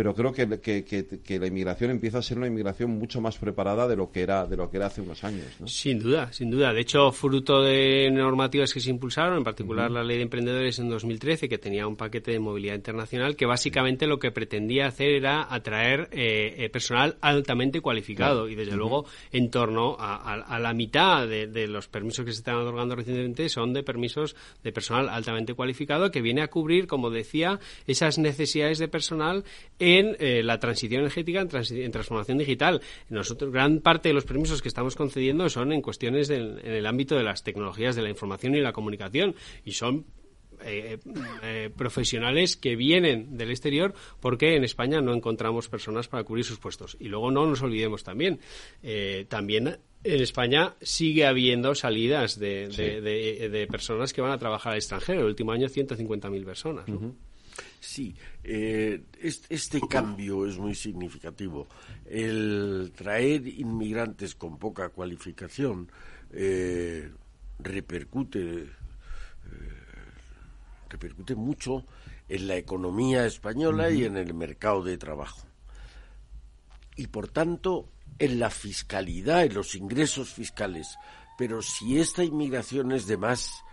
pero 0.00 0.14
creo 0.14 0.32
que, 0.32 0.82
que, 0.82 1.38
la 1.38 1.46
inmigración 1.46 1.90
empieza 1.90 2.16
a 2.16 2.22
ser 2.22 2.38
una 2.38 2.46
inmigración 2.46 2.88
mucho 2.92 3.20
más 3.20 3.36
preparada 3.36 3.86
de 3.86 3.96
lo 3.96 4.10
que 4.10 4.22
era 4.22 4.46
de 4.46 4.56
lo 4.56 4.70
que 4.70 4.78
era 4.78 4.86
hace 4.86 5.02
unos 5.02 5.22
años. 5.24 5.44
Sin 5.66 5.98
duda, 5.98 6.32
sin 6.32 6.50
duda. 6.50 6.72
De 6.72 6.80
hecho, 6.80 7.12
fruto 7.12 7.60
de 7.60 8.10
normativas 8.10 8.72
que 8.72 8.80
se 8.80 8.88
impulsaron, 8.88 9.36
en 9.36 9.44
particular 9.44 9.90
la 9.90 10.02
ley 10.02 10.16
de 10.16 10.22
emprendedores 10.22 10.78
en 10.78 10.88
2013, 10.88 11.50
que 11.50 11.58
tenía 11.58 11.86
un 11.86 11.96
paquete 11.96 12.30
de 12.30 12.38
movilidad 12.38 12.76
internacional, 12.76 13.36
que 13.36 13.44
básicamente 13.44 14.06
lo 14.06 14.18
que 14.18 14.30
pretendía 14.30 14.86
hacer 14.86 15.10
era 15.10 15.46
atraer 15.54 16.08
eh, 16.12 16.54
eh, 16.56 16.70
personal 16.70 17.18
altamente 17.20 17.82
cualificado. 17.82 18.48
Y, 18.48 18.54
desde 18.54 18.76
luego, 18.76 19.04
en 19.32 19.50
torno 19.50 19.98
a, 20.00 20.58
la 20.58 20.72
mitad 20.72 21.28
de, 21.28 21.66
los 21.68 21.88
permisos 21.88 22.24
que 22.24 22.32
se 22.32 22.38
están 22.38 22.54
otorgando 22.54 22.96
recientemente 22.96 23.50
son 23.50 23.74
de 23.74 23.82
permisos 23.82 24.34
de 24.64 24.72
personal 24.72 25.10
altamente 25.10 25.52
cualificado 25.52 26.10
que 26.10 26.22
viene 26.22 26.40
a 26.40 26.48
cubrir, 26.48 26.86
como 26.86 27.10
decía, 27.10 27.60
esas 27.86 28.16
necesidades 28.16 28.78
de 28.78 28.88
personal 28.88 29.44
en 29.78 29.89
eh, 29.98 30.42
la 30.42 30.58
transición 30.58 31.00
energética, 31.00 31.40
en, 31.40 31.90
transformación 31.92 32.38
digital. 32.38 32.80
Nosotros, 33.08 33.52
gran 33.52 33.80
parte 33.80 34.08
de 34.08 34.14
los 34.14 34.24
permisos 34.24 34.62
que 34.62 34.68
estamos 34.68 34.96
concediendo 34.96 35.48
son 35.48 35.72
en 35.72 35.82
cuestiones 35.82 36.30
en 36.30 36.58
el 36.64 36.86
ámbito 36.86 37.16
de 37.16 37.24
las 37.24 37.42
tecnologías 37.42 37.96
de 37.96 38.02
la 38.02 38.10
información 38.10 38.54
y 38.54 38.60
la 38.60 38.72
comunicación 38.72 39.34
y 39.64 39.72
son 39.72 40.06
eh, 40.62 40.98
eh, 41.42 41.70
profesionales 41.74 42.56
que 42.56 42.76
vienen 42.76 43.38
del 43.38 43.50
exterior 43.50 43.94
porque 44.20 44.56
en 44.56 44.64
España 44.64 45.00
no 45.00 45.14
encontramos 45.14 45.68
personas 45.68 46.08
para 46.08 46.24
cubrir 46.24 46.44
sus 46.44 46.58
puestos. 46.58 46.96
Y 47.00 47.08
luego 47.08 47.30
no 47.30 47.46
nos 47.46 47.62
olvidemos 47.62 48.04
también, 48.04 48.40
también 49.28 49.78
en 50.02 50.22
España 50.22 50.74
sigue 50.80 51.26
habiendo 51.26 51.74
salidas 51.74 52.38
de, 52.38 53.66
personas 53.70 54.12
que 54.12 54.20
van 54.20 54.32
a 54.32 54.38
trabajar 54.38 54.72
al 54.72 54.78
extranjero. 54.78 55.20
El 55.20 55.26
último 55.26 55.52
año 55.52 55.68
150.000 55.68 56.44
personas. 56.44 56.86
Sí, 57.80 58.14
eh, 58.44 59.02
este, 59.48 59.80
cambio 59.80 60.46
es 60.46 60.58
muy 60.58 60.74
significativo. 60.74 61.66
El 62.04 62.92
traer 62.94 63.46
inmigrantes 63.48 64.34
con 64.34 64.58
poca 64.58 64.90
cualificación 64.90 65.90
eh, 66.30 67.10
repercute, 67.58 68.62
eh, 68.62 68.68
repercute 70.88 71.34
mucho 71.34 71.84
en 72.28 72.48
la 72.48 72.56
economía 72.56 73.26
española 73.26 73.90
y 73.90 74.04
en 74.04 74.16
el 74.16 74.34
mercado 74.34 74.84
de 74.84 74.98
trabajo. 74.98 75.46
Y 76.96 77.06
por 77.08 77.28
tanto, 77.28 77.88
en 78.18 78.38
la 78.38 78.50
fiscalidad, 78.50 79.44
en 79.44 79.54
los 79.54 79.74
ingresos 79.74 80.32
fiscales. 80.32 80.96
Pero 81.38 81.62
si 81.62 81.98
esta 81.98 82.22
inmigración 82.22 82.92
es 82.92 83.06
de 83.06 83.16
más 83.16 83.64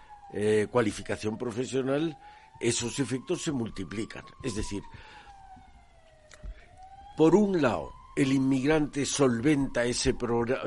cualificación 0.71 1.38
profesional, 1.38 2.17
esos 2.59 2.99
efectos 2.99 3.41
se 3.41 3.51
multiplican. 3.51 4.25
Es 4.43 4.55
decir, 4.55 4.83
por 7.15 7.35
un 7.35 7.61
lado, 7.61 7.91
el 8.17 8.31
inmigrante 8.31 9.05
solventa 9.05 9.85
ese, 9.85 10.15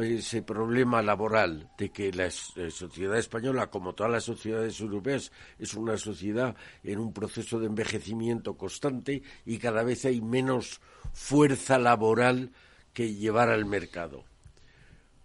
ese 0.03 0.43
problema 0.43 1.03
laboral 1.03 1.68
de 1.76 1.91
que 1.91 2.12
la 2.12 2.26
eh, 2.26 2.70
sociedad 2.70 3.18
española, 3.18 3.68
como 3.68 3.93
todas 3.93 4.12
las 4.12 4.22
sociedades 4.22 4.80
europeas, 4.80 5.32
es 5.59 5.74
una 5.74 5.97
sociedad 5.97 6.55
en 6.84 7.01
un 7.01 7.12
proceso 7.12 7.59
de 7.59 7.66
envejecimiento 7.66 8.57
constante 8.57 9.22
y 9.45 9.59
cada 9.59 9.82
vez 9.82 10.05
hay 10.05 10.20
menos 10.20 10.80
fuerza 11.12 11.76
laboral 11.78 12.53
que 12.93 13.14
llevar 13.14 13.49
al 13.49 13.64
mercado. 13.64 14.24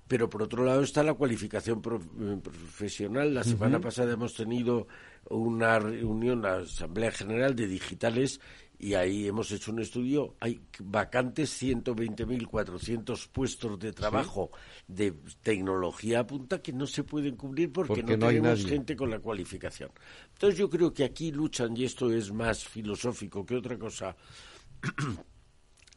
Pero 0.07 0.27
por 0.27 0.41
otro 0.41 0.63
lado 0.63 0.81
está 0.81 1.03
la 1.03 1.13
cualificación 1.13 1.79
eh, 1.79 2.37
profesional. 2.41 3.35
La 3.35 3.43
semana 3.43 3.79
pasada 3.79 4.13
hemos 4.13 4.33
tenido 4.33 4.87
una 5.29 5.79
reunión, 5.79 6.41
la 6.41 6.57
Asamblea 6.57 7.11
General 7.11 7.55
de 7.55 7.67
Digitales, 7.67 8.39
y 8.77 8.93
ahí 8.93 9.27
hemos 9.27 9.51
hecho 9.51 9.71
un 9.71 9.79
estudio. 9.79 10.35
Hay 10.39 10.59
vacantes 10.79 11.61
120.400 11.61 13.29
puestos 13.29 13.79
de 13.79 13.93
trabajo 13.93 14.51
de 14.87 15.13
tecnología 15.41 16.19
a 16.19 16.27
punta 16.27 16.61
que 16.61 16.73
no 16.73 16.85
se 16.85 17.03
pueden 17.03 17.35
cubrir 17.35 17.71
porque, 17.71 18.03
no, 18.03 18.17
tenemos 18.17 18.65
gente 18.65 18.95
con 18.95 19.09
la 19.09 19.19
cualificación. 19.19 19.91
Entonces 20.33 20.59
yo 20.59 20.69
creo 20.69 20.93
que 20.93 21.03
aquí 21.03 21.31
luchan, 21.31 21.75
y 21.77 21.85
esto 21.85 22.11
es 22.11 22.31
más 22.31 22.65
filosófico 22.65 23.45
que 23.45 23.55
otra 23.55 23.77
cosa, 23.77 24.15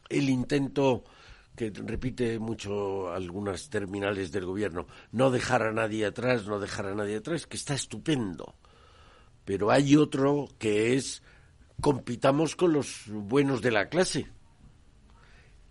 el 0.08 0.28
intento 0.30 1.04
que 1.56 1.72
repite 1.74 2.38
mucho 2.38 3.10
algunas 3.10 3.68
terminales 3.68 4.30
del 4.30 4.46
gobierno, 4.46 4.86
no 5.10 5.32
dejar 5.32 5.64
a 5.64 5.72
nadie 5.72 6.06
atrás, 6.06 6.46
no 6.46 6.60
dejar 6.60 6.86
a 6.86 6.94
nadie 6.94 7.16
atrás, 7.16 7.48
que 7.48 7.56
está 7.56 7.74
estupendo 7.74 8.54
pero 9.48 9.70
hay 9.70 9.96
otro 9.96 10.46
que 10.58 10.94
es 10.94 11.22
compitamos 11.80 12.54
con 12.54 12.74
los 12.74 13.04
buenos 13.06 13.62
de 13.62 13.70
la 13.70 13.88
clase. 13.88 14.26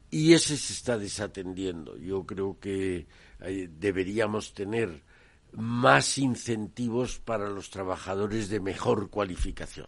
Y 0.10 0.34
ese 0.34 0.58
se 0.58 0.74
está 0.74 0.98
desatendiendo. 0.98 1.96
Yo 1.96 2.26
creo 2.26 2.58
que 2.60 3.06
eh, 3.42 3.70
deberíamos 3.72 4.56
tener 4.56 5.04
más 5.52 6.18
incentivos 6.18 7.20
para 7.20 7.50
los 7.50 7.70
trabajadores 7.70 8.50
de 8.50 8.60
mejor 8.60 9.12
cualificación. 9.12 9.86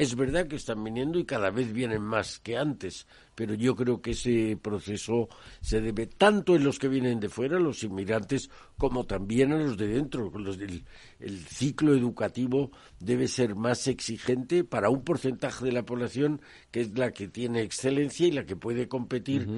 Es 0.00 0.16
verdad 0.16 0.46
que 0.46 0.56
están 0.56 0.82
viniendo 0.82 1.18
y 1.18 1.26
cada 1.26 1.50
vez 1.50 1.74
vienen 1.74 2.00
más 2.00 2.38
que 2.38 2.56
antes, 2.56 3.06
pero 3.34 3.52
yo 3.52 3.76
creo 3.76 4.00
que 4.00 4.12
ese 4.12 4.56
proceso 4.56 5.28
se 5.60 5.82
debe 5.82 6.06
tanto 6.06 6.56
en 6.56 6.64
los 6.64 6.78
que 6.78 6.88
vienen 6.88 7.20
de 7.20 7.28
fuera, 7.28 7.58
los 7.58 7.84
inmigrantes, 7.84 8.48
como 8.78 9.04
también 9.04 9.52
a 9.52 9.58
los 9.58 9.76
de 9.76 9.88
dentro. 9.88 10.30
Los 10.38 10.58
el 10.58 11.38
ciclo 11.40 11.94
educativo 11.94 12.70
debe 12.98 13.28
ser 13.28 13.54
más 13.56 13.88
exigente 13.88 14.64
para 14.64 14.88
un 14.88 15.04
porcentaje 15.04 15.66
de 15.66 15.72
la 15.72 15.84
población 15.84 16.40
que 16.70 16.80
es 16.80 16.98
la 16.98 17.10
que 17.10 17.28
tiene 17.28 17.60
excelencia 17.60 18.26
y 18.26 18.30
la 18.30 18.46
que 18.46 18.56
puede 18.56 18.88
competir 18.88 19.48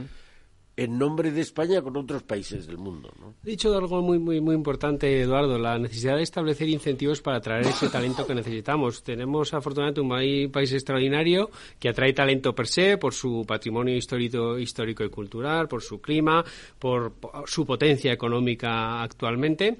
en 0.76 0.98
nombre 0.98 1.30
de 1.30 1.40
España 1.42 1.82
con 1.82 1.96
otros 1.96 2.22
países 2.22 2.66
del 2.66 2.78
mundo. 2.78 3.12
¿no? 3.20 3.34
He 3.44 3.50
dicho 3.50 3.76
algo 3.76 4.00
muy, 4.00 4.18
muy, 4.18 4.40
muy 4.40 4.54
importante, 4.54 5.20
Eduardo, 5.20 5.58
la 5.58 5.78
necesidad 5.78 6.16
de 6.16 6.22
establecer 6.22 6.68
incentivos 6.68 7.20
para 7.20 7.38
atraer 7.38 7.66
ese 7.66 7.88
talento 7.88 8.26
que 8.26 8.34
necesitamos. 8.34 9.02
Tenemos 9.02 9.52
afortunadamente 9.52 10.00
un 10.00 10.50
país 10.50 10.72
extraordinario 10.72 11.50
que 11.78 11.88
atrae 11.88 12.12
talento 12.12 12.54
per 12.54 12.66
se 12.66 12.96
por 12.96 13.12
su 13.12 13.44
patrimonio 13.46 13.94
histórico, 13.94 14.58
histórico 14.58 15.04
y 15.04 15.10
cultural, 15.10 15.68
por 15.68 15.82
su 15.82 16.00
clima, 16.00 16.44
por 16.78 17.14
su 17.46 17.66
potencia 17.66 18.12
económica 18.12 19.02
actualmente 19.02 19.78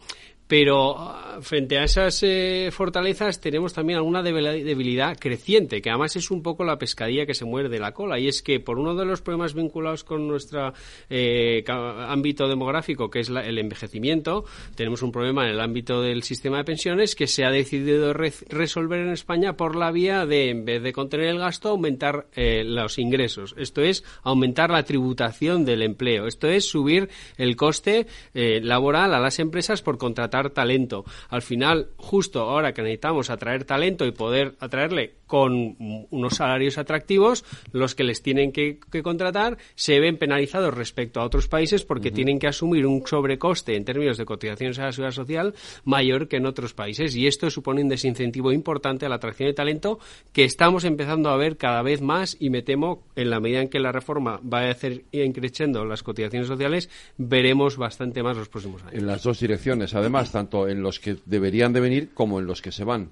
pero 0.52 0.98
ah, 0.98 1.38
frente 1.40 1.78
a 1.78 1.84
esas 1.84 2.22
eh, 2.22 2.68
fortalezas 2.72 3.40
tenemos 3.40 3.72
también 3.72 3.96
alguna 3.96 4.22
debilidad 4.22 5.16
creciente, 5.18 5.80
que 5.80 5.88
además 5.88 6.14
es 6.14 6.30
un 6.30 6.42
poco 6.42 6.62
la 6.62 6.76
pescadilla 6.76 7.24
que 7.24 7.32
se 7.32 7.46
muerde 7.46 7.78
la 7.78 7.92
cola, 7.92 8.18
y 8.18 8.28
es 8.28 8.42
que 8.42 8.60
por 8.60 8.78
uno 8.78 8.94
de 8.94 9.06
los 9.06 9.22
problemas 9.22 9.54
vinculados 9.54 10.04
con 10.04 10.28
nuestro 10.28 10.74
eh, 11.08 11.64
ámbito 11.66 12.48
demográfico, 12.48 13.08
que 13.08 13.20
es 13.20 13.30
el 13.30 13.56
envejecimiento, 13.56 14.44
tenemos 14.74 15.00
un 15.00 15.10
problema 15.10 15.46
en 15.46 15.52
el 15.52 15.60
ámbito 15.60 16.02
del 16.02 16.22
sistema 16.22 16.58
de 16.58 16.64
pensiones 16.64 17.14
que 17.14 17.28
se 17.28 17.46
ha 17.46 17.50
decidido 17.50 18.12
resolver 18.12 19.00
en 19.00 19.08
España 19.08 19.56
por 19.56 19.74
la 19.74 19.90
vía 19.90 20.26
de, 20.26 20.50
en 20.50 20.66
vez 20.66 20.82
de 20.82 20.92
contener 20.92 21.28
el 21.28 21.38
gasto, 21.38 21.70
aumentar 21.70 22.26
eh, 22.34 22.62
los 22.62 22.98
ingresos. 22.98 23.54
Esto 23.56 23.80
es 23.80 24.04
aumentar 24.22 24.68
la 24.68 24.82
tributación 24.82 25.64
del 25.64 25.80
empleo. 25.80 26.26
Esto 26.26 26.46
es 26.48 26.66
subir 26.66 27.08
el 27.38 27.56
coste 27.56 28.06
laboral 28.34 29.14
a 29.14 29.18
las 29.18 29.38
empresas 29.38 29.80
por 29.80 29.96
contratar 29.96 30.41
talento. 30.50 31.04
Al 31.28 31.42
final, 31.42 31.90
justo 31.96 32.40
ahora 32.40 32.72
que 32.72 32.82
necesitamos 32.82 33.30
atraer 33.30 33.64
talento 33.64 34.04
y 34.06 34.12
poder 34.12 34.54
atraerle 34.60 35.14
con 35.32 35.76
unos 36.10 36.34
salarios 36.34 36.76
atractivos, 36.76 37.42
los 37.72 37.94
que 37.94 38.04
les 38.04 38.22
tienen 38.22 38.52
que, 38.52 38.80
contratar 39.02 39.56
se 39.74 39.98
ven 39.98 40.18
penalizados 40.18 40.74
respecto 40.74 41.20
a 41.20 41.24
otros 41.24 41.48
países 41.48 41.86
porque 41.86 42.10
tienen 42.10 42.38
que 42.38 42.48
asumir 42.48 42.86
un 42.86 43.06
sobrecoste 43.06 43.74
en 43.76 43.86
términos 43.86 44.18
de 44.18 44.26
cotizaciones 44.26 44.78
a 44.78 44.84
la 44.84 44.92
seguridad 44.92 45.14
social 45.14 45.54
mayor 45.84 46.28
que 46.28 46.36
en 46.36 46.44
otros 46.44 46.74
países. 46.74 47.16
Y 47.16 47.26
esto 47.26 47.48
supone 47.48 47.80
un 47.80 47.88
desincentivo 47.88 48.52
importante 48.52 49.06
a 49.06 49.08
la 49.08 49.14
atracción 49.14 49.48
de 49.48 49.54
talento 49.54 49.98
que 50.34 50.44
estamos 50.44 50.84
empezando 50.84 51.30
a 51.30 51.38
ver 51.38 51.56
cada 51.56 51.80
vez 51.80 52.02
más 52.02 52.36
y 52.38 52.50
me 52.50 52.60
temo, 52.60 53.02
en 53.16 53.30
la 53.30 53.40
medida 53.40 53.62
en 53.62 53.70
que 53.70 53.80
la 53.80 53.90
reforma 53.90 54.38
va 54.40 54.60
a 54.60 54.70
hacer 54.70 55.04
increciendo 55.12 55.86
las 55.86 56.02
cotizaciones 56.02 56.46
sociales, 56.46 56.90
veremos 57.16 57.78
bastante 57.78 58.22
más 58.22 58.36
los 58.36 58.50
próximos 58.50 58.82
años. 58.82 58.94
En 58.94 59.06
las 59.06 59.22
dos 59.22 59.40
direcciones, 59.40 59.94
además, 59.94 60.21
tanto 60.30 60.68
en 60.68 60.82
los 60.82 61.00
que 61.00 61.16
deberían 61.26 61.72
de 61.72 61.80
venir 61.80 62.10
como 62.14 62.38
en 62.38 62.46
los 62.46 62.62
que 62.62 62.72
se 62.72 62.84
van. 62.84 63.10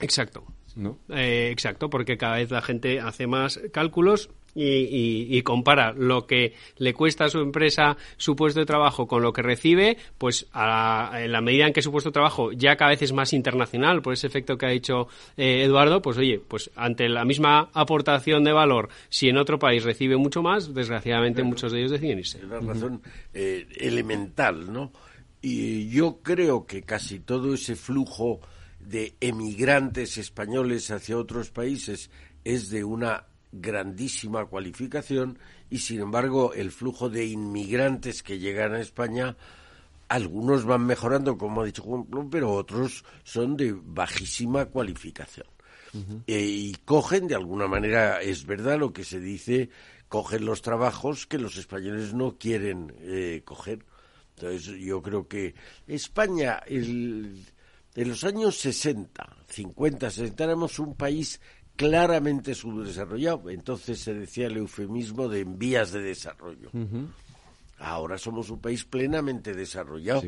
Exacto. 0.00 0.44
¿No? 0.74 0.98
Eh, 1.10 1.50
exacto, 1.50 1.90
porque 1.90 2.16
cada 2.16 2.36
vez 2.36 2.50
la 2.50 2.62
gente 2.62 2.98
hace 2.98 3.26
más 3.26 3.60
cálculos 3.72 4.30
y, 4.54 5.42
compara 5.42 5.92
lo 5.92 6.26
que 6.26 6.54
le 6.78 6.94
cuesta 6.94 7.24
a 7.24 7.28
su 7.28 7.40
empresa 7.40 7.96
su 8.16 8.36
puesto 8.36 8.60
de 8.60 8.66
trabajo 8.66 9.06
con 9.06 9.22
lo 9.22 9.32
que 9.32 9.42
recibe, 9.42 9.96
pues 10.18 10.46
en 10.54 11.32
la 11.32 11.40
medida 11.42 11.66
en 11.66 11.72
que 11.72 11.82
su 11.82 11.90
puesto 11.90 12.10
de 12.10 12.14
trabajo 12.14 12.52
ya 12.52 12.76
cada 12.76 12.90
vez 12.90 13.02
es 13.02 13.12
más 13.12 13.32
internacional, 13.32 14.02
por 14.02 14.12
ese 14.12 14.26
efecto 14.26 14.56
que 14.56 14.66
ha 14.66 14.70
dicho 14.70 15.08
eh, 15.36 15.62
Eduardo, 15.64 16.02
pues 16.02 16.18
oye, 16.18 16.40
pues 16.46 16.70
ante 16.76 17.08
la 17.08 17.24
misma 17.24 17.70
aportación 17.72 18.44
de 18.44 18.52
valor, 18.52 18.88
si 19.08 19.28
en 19.28 19.38
otro 19.38 19.58
país 19.58 19.84
recibe 19.84 20.16
mucho 20.16 20.42
más, 20.42 20.74
desgraciadamente 20.74 21.42
muchos 21.42 21.72
de 21.72 21.80
ellos 21.80 21.90
deciden 21.92 22.18
irse. 22.18 22.38
Es 22.38 22.44
una 22.44 22.60
razón 22.60 23.02
eh, 23.34 23.66
elemental, 23.78 24.72
¿no? 24.72 24.92
Y 25.42 25.88
yo 25.88 26.20
creo 26.22 26.66
que 26.66 26.82
casi 26.82 27.18
todo 27.18 27.54
ese 27.54 27.76
flujo 27.76 28.40
de 28.80 29.14
emigrantes 29.20 30.16
españoles 30.16 30.90
hacia 30.90 31.18
otros 31.18 31.50
países 31.50 32.10
es 32.44 32.70
de 32.70 32.84
una 32.84 33.26
grandísima 33.52 34.46
cualificación 34.46 35.38
y 35.68 35.78
sin 35.78 36.00
embargo 36.00 36.54
el 36.54 36.70
flujo 36.70 37.10
de 37.10 37.26
inmigrantes 37.26 38.22
que 38.22 38.38
llegan 38.38 38.74
a 38.74 38.80
España 38.80 39.36
algunos 40.12 40.64
van 40.64 40.84
mejorando, 40.84 41.38
como 41.38 41.62
ha 41.62 41.64
dicho 41.64 41.82
Juan, 41.82 42.06
pero 42.30 42.52
otros 42.52 43.02
son 43.24 43.56
de 43.56 43.74
bajísima 43.74 44.66
cualificación. 44.66 45.46
Eh, 46.26 46.40
y 46.40 46.74
cogen, 46.84 47.28
de 47.28 47.34
alguna 47.34 47.66
manera, 47.66 48.20
es 48.20 48.44
verdad 48.44 48.78
lo 48.78 48.92
que 48.92 49.04
se 49.04 49.20
dice, 49.20 49.70
cogen 50.08 50.44
los 50.44 50.60
trabajos 50.60 51.26
que 51.26 51.38
los 51.38 51.56
españoles 51.56 52.12
no 52.12 52.36
quieren 52.36 52.94
eh, 53.00 53.40
coger. 53.44 53.84
Entonces, 54.42 54.80
yo 54.80 55.00
creo 55.02 55.28
que 55.28 55.54
España, 55.86 56.60
en 56.66 57.44
los 57.94 58.24
años 58.24 58.58
60, 58.58 59.36
50, 59.48 60.10
60, 60.10 60.44
éramos 60.44 60.78
un 60.78 60.94
país 60.94 61.40
claramente 61.76 62.54
subdesarrollado. 62.54 63.50
Entonces 63.50 64.00
se 64.00 64.14
decía 64.14 64.46
el 64.46 64.56
eufemismo 64.56 65.28
de 65.28 65.40
en 65.40 65.58
vías 65.58 65.92
de 65.92 66.00
desarrollo. 66.00 66.70
Ahora 67.78 68.18
somos 68.18 68.50
un 68.50 68.60
país 68.60 68.84
plenamente 68.84 69.54
desarrollado. 69.54 70.22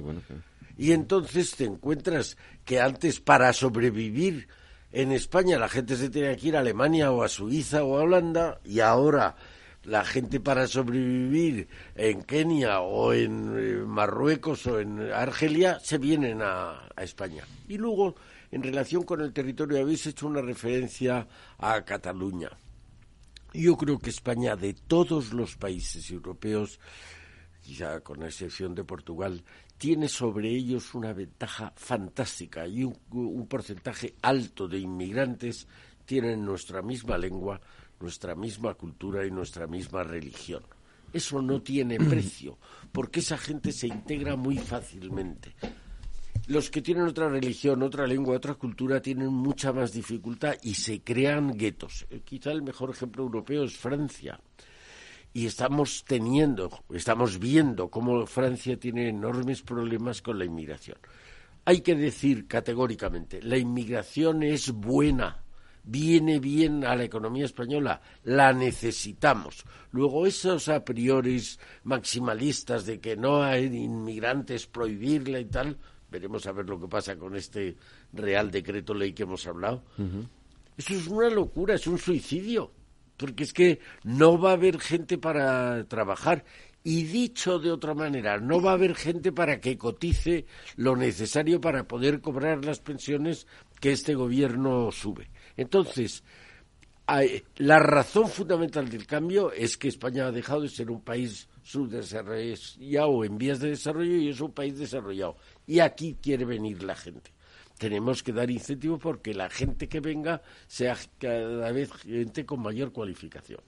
Y 0.77 0.93
entonces 0.93 1.55
te 1.55 1.65
encuentras 1.65 2.37
que 2.65 2.81
antes 2.81 3.21
para 3.21 3.53
sobrevivir 3.53 4.49
en 4.91 5.13
España 5.13 5.59
la 5.59 5.69
gente 5.69 5.97
se 5.97 6.11
tenía 6.11 6.37
que 6.37 6.49
ir 6.49 6.57
a 6.57 6.61
Alemania 6.61 7.13
o 7.13 7.23
a 7.23 7.29
Suiza 7.29 7.85
o 7.85 7.99
a 7.99 8.03
Holanda 8.03 8.61
y 8.65 8.81
ahora 8.81 9.37
la 9.85 10.05
gente 10.05 10.41
para 10.41 10.67
sobrevivir 10.67 11.69
en 11.95 12.23
Kenia 12.23 12.81
o 12.81 13.13
en 13.13 13.55
eh, 13.57 13.85
Marruecos 13.87 14.67
o 14.67 14.81
en 14.81 15.01
Argelia 15.13 15.79
se 15.81 15.99
vienen 15.99 16.43
a, 16.43 16.89
a 16.95 17.03
España. 17.03 17.45
Y 17.69 17.79
luego, 17.79 18.15
en 18.51 18.63
relación 18.63 19.05
con 19.05 19.21
el 19.21 19.33
territorio, 19.33 19.81
habéis 19.81 20.07
hecho 20.07 20.27
una 20.27 20.41
referencia 20.41 21.27
a 21.59 21.83
Cataluña. 21.83 22.51
Yo 23.53 23.77
creo 23.77 23.99
que 23.99 24.11
España, 24.11 24.57
de 24.57 24.75
todos 24.75 25.33
los 25.33 25.57
países 25.57 26.11
europeos, 26.11 26.81
quizá 27.63 28.01
con 28.01 28.23
excepción 28.23 28.75
de 28.75 28.85
Portugal, 28.85 29.45
tiene 29.79 30.09
sobre 30.09 30.51
ellos 30.51 30.95
una 30.95 31.13
ventaja 31.13 31.73
fantástica 31.77 32.67
y 32.67 32.85
un, 32.85 33.47
porcentaje 33.49 34.15
alto 34.23 34.69
de 34.69 34.79
inmigrantes 34.79 35.67
tienen 36.05 36.45
nuestra 36.45 36.83
misma 36.83 37.17
lengua, 37.17 37.61
nuestra 38.01 38.35
misma 38.35 38.75
cultura 38.75 39.27
y 39.27 39.31
nuestra 39.31 39.67
misma 39.67 40.03
religión. 40.03 40.63
Eso 41.13 41.41
no 41.41 41.63
tiene 41.63 41.99
precio, 42.11 42.59
porque 42.93 43.21
esa 43.21 43.39
gente 43.39 43.73
se 43.73 43.87
integra 43.87 44.37
muy 44.37 44.59
fácilmente. 44.59 45.55
Los 46.47 46.71
que 46.71 46.83
tienen 46.83 47.05
otra 47.05 47.29
religión, 47.29 47.83
otra 47.83 48.07
lengua, 48.07 48.37
otra 48.37 48.55
cultura 48.55 49.01
tienen 49.01 49.33
mucha 49.33 49.73
más 49.73 49.93
dificultad 49.93 50.55
y 50.63 50.75
se 50.75 51.01
crean 51.01 51.57
guetos. 51.57 52.07
Eh, 52.11 52.21
quizá 52.23 52.53
el 52.53 52.63
mejor 52.63 52.91
ejemplo 52.91 53.23
europeo 53.23 53.65
es 53.65 53.77
Francia 53.79 54.39
y 55.33 55.47
estamos 55.47 56.05
teniendo, 56.07 56.85
estamos 56.91 57.39
viendo 57.39 57.89
cómo 57.89 58.27
Francia 58.27 58.79
tiene 58.79 59.09
enormes 59.09 59.63
problemas 59.63 60.23
con 60.23 60.39
la 60.39 60.45
inmigración. 60.45 60.99
Hay 61.65 61.81
que 61.81 61.95
decir 61.95 62.47
categóricamente, 62.47 63.43
la 63.43 63.57
inmigración 63.57 64.43
es 64.43 64.71
buena, 64.71 65.43
viene 65.85 66.41
bien 66.41 66.85
a 66.85 66.97
la 66.97 67.05
economía 67.05 67.45
española, 67.45 68.01
la 68.25 68.53
necesitamos. 68.53 69.65
Luego 69.93 70.27
esos 70.27 70.69
a 70.69 70.85
priori 70.85 71.43
maximalistas 71.85 72.87
de 72.87 73.01
que 73.01 73.17
no 73.17 73.43
hay 73.43 73.67
inmigrantes, 73.67 74.67
prohibirla 74.67 75.39
y 75.41 75.47
tal, 75.47 75.79
veremos 76.11 76.47
a 76.47 76.53
ver 76.53 76.69
lo 76.69 76.81
que 76.81 76.89
pasa 76.89 77.17
con 77.17 77.37
este 77.37 77.77
Real 78.13 78.51
Decreto 78.51 78.95
Ley 78.95 79.13
que 79.13 79.25
hemos 79.25 79.47
hablado. 79.47 79.85
Eso 80.77 80.95
es 80.95 81.07
una 81.07 81.29
locura, 81.31 81.75
es 81.75 81.87
un 81.87 81.99
suicidio 81.99 82.73
porque 83.17 83.45
es 83.45 83.53
que 83.53 83.81
no 84.03 84.39
va 84.39 84.51
a 84.51 84.55
haber 84.55 84.81
gente 84.81 85.19
para 85.19 85.85
trabajar. 85.85 86.45
Y 86.87 87.05
dicho 87.05 87.59
de 87.59 87.73
otra 87.73 87.95
manera, 87.95 88.39
no 88.39 88.61
va 88.61 88.73
a 88.73 88.75
haber 88.75 88.95
gente 88.95 89.33
para 89.33 89.59
que 89.59 89.79
cotice 89.79 90.45
lo 90.77 90.97
necesario 90.97 91.59
para 91.59 91.89
poder 91.89 92.21
cobrar 92.21 92.63
las 92.63 92.81
pensiones 92.81 93.47
que 93.81 93.93
este 93.93 94.15
gobierno 94.15 94.93
sube. 94.93 95.31
Entonces, 95.57 96.23
la 97.57 97.79
razón 97.79 98.29
fundamental 98.29 98.89
del 98.89 99.07
cambio 99.07 99.53
es 99.53 99.77
que 99.77 99.89
España 99.89 100.27
ha 100.27 100.33
dejado 100.33 100.63
de 100.63 100.69
ser 100.69 100.91
un 100.91 101.03
país 101.03 101.49
subdesarrollado 101.63 103.25
en 103.25 103.39
vías 103.39 103.61
de 103.61 103.71
desarrollo 103.71 104.17
y 104.17 104.29
es 104.29 104.41
un 104.41 104.53
país 104.53 104.79
desarrollado. 104.79 105.37
Y 105.67 105.81
aquí 105.81 106.17
quiere 106.21 106.45
venir 106.45 106.83
la 106.83 106.95
gente 106.95 107.33
tenemos 107.79 108.23
que 108.23 108.33
dar 108.33 108.51
incentivos 108.51 109.01
porque 109.01 109.35
la 109.35 109.51
gente 109.51 109.89
que 109.89 110.01
venga 110.01 110.43
sea 110.67 110.97
cada 111.19 111.73
vez 111.73 111.93
gente 111.93 112.47
con 112.47 112.61
mayor 112.61 112.93
cualificación. 112.93 113.61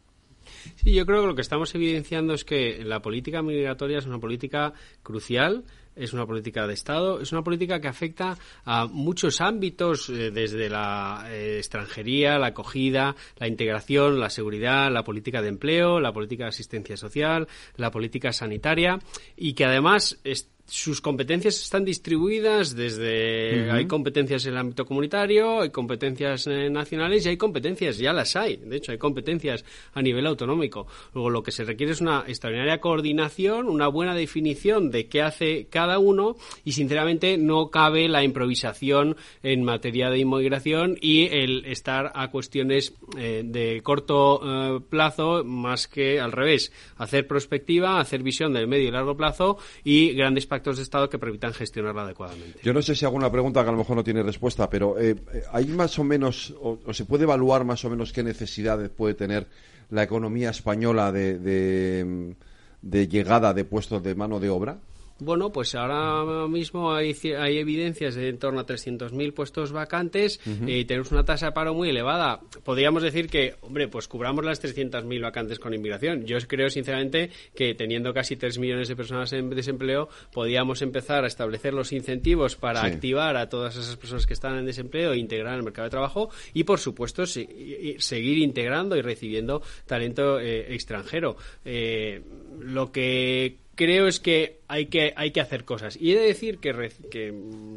Sí, 0.76 0.94
yo 0.94 1.04
creo 1.04 1.22
que 1.22 1.26
lo 1.26 1.34
que 1.34 1.42
estamos 1.42 1.74
evidenciando 1.74 2.34
es 2.34 2.44
que 2.44 2.84
la 2.84 3.02
política 3.02 3.42
migratoria 3.42 3.98
es 3.98 4.06
una 4.06 4.20
política 4.20 4.72
crucial, 5.02 5.64
es 5.96 6.12
una 6.12 6.26
política 6.26 6.66
de 6.66 6.74
Estado, 6.74 7.20
es 7.20 7.32
una 7.32 7.42
política 7.42 7.80
que 7.80 7.88
afecta 7.88 8.36
a 8.64 8.86
muchos 8.86 9.40
ámbitos, 9.40 10.08
eh, 10.10 10.30
desde 10.30 10.68
la 10.68 11.26
eh, 11.28 11.56
extranjería, 11.58 12.38
la 12.38 12.48
acogida, 12.48 13.16
la 13.38 13.48
integración, 13.48 14.20
la 14.20 14.30
seguridad, 14.30 14.90
la 14.92 15.02
política 15.02 15.42
de 15.42 15.48
empleo, 15.48 15.98
la 15.98 16.12
política 16.12 16.44
de 16.44 16.50
asistencia 16.50 16.96
social, 16.96 17.48
la 17.76 17.90
política 17.90 18.32
sanitaria, 18.32 18.98
y 19.36 19.54
que 19.54 19.64
además 19.64 20.20
sus 20.66 21.00
competencias 21.00 21.60
están 21.60 21.84
distribuidas 21.84 22.74
desde 22.74 23.70
hay 23.70 23.86
competencias 23.86 24.46
en 24.46 24.52
el 24.52 24.58
ámbito 24.58 24.84
comunitario, 24.84 25.60
hay 25.60 25.70
competencias 25.70 26.46
eh, 26.46 26.68
nacionales 26.70 27.24
y 27.24 27.28
hay 27.30 27.36
competencias, 27.36 27.98
ya 27.98 28.12
las 28.12 28.34
hay, 28.34 28.56
de 28.56 28.76
hecho 28.76 28.92
hay 28.92 28.98
competencias 28.98 29.64
a 29.94 30.02
nivel 30.02 30.26
autonómico. 30.26 30.86
Luego 31.14 31.30
lo 31.30 31.42
que 31.42 31.52
se 31.52 31.64
requiere 31.64 31.92
es 31.92 32.00
una 32.00 32.24
extraordinaria 32.26 32.80
coordinación, 32.80 33.68
una 33.68 33.88
buena 33.88 34.14
definición 34.14 34.90
de 34.90 35.06
qué 35.06 35.22
hace 35.22 35.68
cada 35.70 35.98
uno 35.98 36.36
y 36.64 36.72
sinceramente 36.72 37.38
no 37.38 37.70
cabe 37.70 38.08
la 38.08 38.24
improvisación 38.24 39.16
en 39.42 39.62
materia 39.62 40.10
de 40.10 40.18
inmigración 40.18 40.96
y 41.00 41.26
el 41.26 41.64
estar 41.66 42.12
a 42.14 42.30
cuestiones 42.30 42.94
eh, 43.16 43.42
de 43.44 43.80
corto 43.82 44.40
eh, 44.44 44.80
plazo 44.88 45.44
más 45.44 45.86
que 45.86 46.20
al 46.20 46.32
revés, 46.32 46.72
hacer 46.96 47.26
prospectiva, 47.28 48.00
hacer 48.00 48.22
visión 48.22 48.52
del 48.52 48.66
medio 48.66 48.88
y 48.88 48.90
largo 48.90 49.16
plazo 49.16 49.58
y 49.84 50.12
grandes 50.14 50.46
actos 50.56 50.76
de 50.76 50.82
Estado 50.82 51.08
que 51.08 51.18
permitan 51.18 51.52
gestionarla 51.52 52.02
adecuadamente. 52.02 52.60
Yo 52.62 52.72
no 52.72 52.82
sé 52.82 52.94
si 52.94 53.04
hago 53.04 53.16
una 53.16 53.30
pregunta 53.30 53.62
que 53.62 53.68
a 53.68 53.72
lo 53.72 53.78
mejor 53.78 53.96
no 53.96 54.04
tiene 54.04 54.22
respuesta, 54.22 54.68
pero 54.68 54.98
eh, 54.98 55.16
¿hay 55.52 55.66
más 55.66 55.98
o 55.98 56.04
menos, 56.04 56.54
o, 56.60 56.78
se 56.92 57.04
puede 57.04 57.24
evaluar 57.24 57.64
más 57.64 57.84
o 57.84 57.90
menos 57.90 58.12
qué 58.12 58.22
necesidades 58.22 58.90
puede 58.90 59.14
tener 59.14 59.46
la 59.90 60.02
economía 60.02 60.50
española 60.50 61.12
de, 61.12 62.34
de 62.82 63.08
llegada 63.08 63.54
de 63.54 63.64
puestos 63.64 64.02
de 64.02 64.14
mano 64.14 64.40
de 64.40 64.50
obra? 64.50 64.78
Bueno, 65.18 65.50
pues 65.50 65.74
ahora 65.74 66.46
mismo 66.46 66.92
hay, 66.92 67.16
hay 67.38 67.58
evidencias 67.58 68.14
de 68.14 68.28
en 68.28 68.38
torno 68.38 68.60
a 68.60 68.66
300.000 68.66 69.32
puestos 69.32 69.72
vacantes 69.72 70.40
y 70.66 70.84
tenemos 70.84 71.10
una 71.10 71.24
tasa 71.24 71.46
de 71.46 71.52
paro 71.52 71.72
muy 71.72 71.88
elevada. 71.88 72.40
Podríamos 72.64 73.02
decir 73.02 73.28
que, 73.28 73.54
hombre, 73.62 73.88
pues 73.88 74.08
cubramos 74.08 74.44
las 74.44 74.62
300.000 74.62 75.22
vacantes 75.22 75.58
con 75.58 75.72
inmigración. 75.72 76.24
Yo 76.26 76.36
creo, 76.46 76.68
sinceramente, 76.68 77.30
que 77.54 77.74
teniendo 77.74 78.12
casi 78.12 78.36
3 78.36 78.58
millones 78.58 78.88
de 78.88 78.96
personas 78.96 79.32
en 79.32 79.48
desempleo, 79.50 80.10
podríamos 80.32 80.82
empezar 80.82 81.24
a 81.24 81.28
establecer 81.28 81.72
los 81.72 81.92
incentivos 81.92 82.56
para 82.56 82.82
activar 82.82 83.36
a 83.36 83.48
todas 83.48 83.76
esas 83.76 83.96
personas 83.96 84.26
que 84.26 84.34
están 84.34 84.58
en 84.58 84.66
desempleo 84.66 85.12
e 85.12 85.18
integrar 85.18 85.54
en 85.54 85.60
el 85.60 85.64
mercado 85.64 85.86
de 85.86 85.90
trabajo 85.90 86.30
y, 86.52 86.64
por 86.64 86.78
supuesto, 86.78 87.24
seguir 87.26 88.38
integrando 88.38 88.96
y 88.96 89.00
recibiendo 89.00 89.62
talento 89.86 90.38
eh, 90.40 90.74
extranjero. 90.74 91.36
Eh, 91.64 92.22
lo 92.60 92.92
que 92.92 93.65
creo 93.76 94.08
es 94.08 94.18
que 94.18 94.58
hay 94.68 94.86
que, 94.86 95.12
hay 95.14 95.30
que 95.30 95.40
hacer 95.40 95.64
cosas. 95.64 95.96
Y 96.00 96.12
he 96.12 96.18
de 96.18 96.26
decir 96.26 96.58
que, 96.58 96.72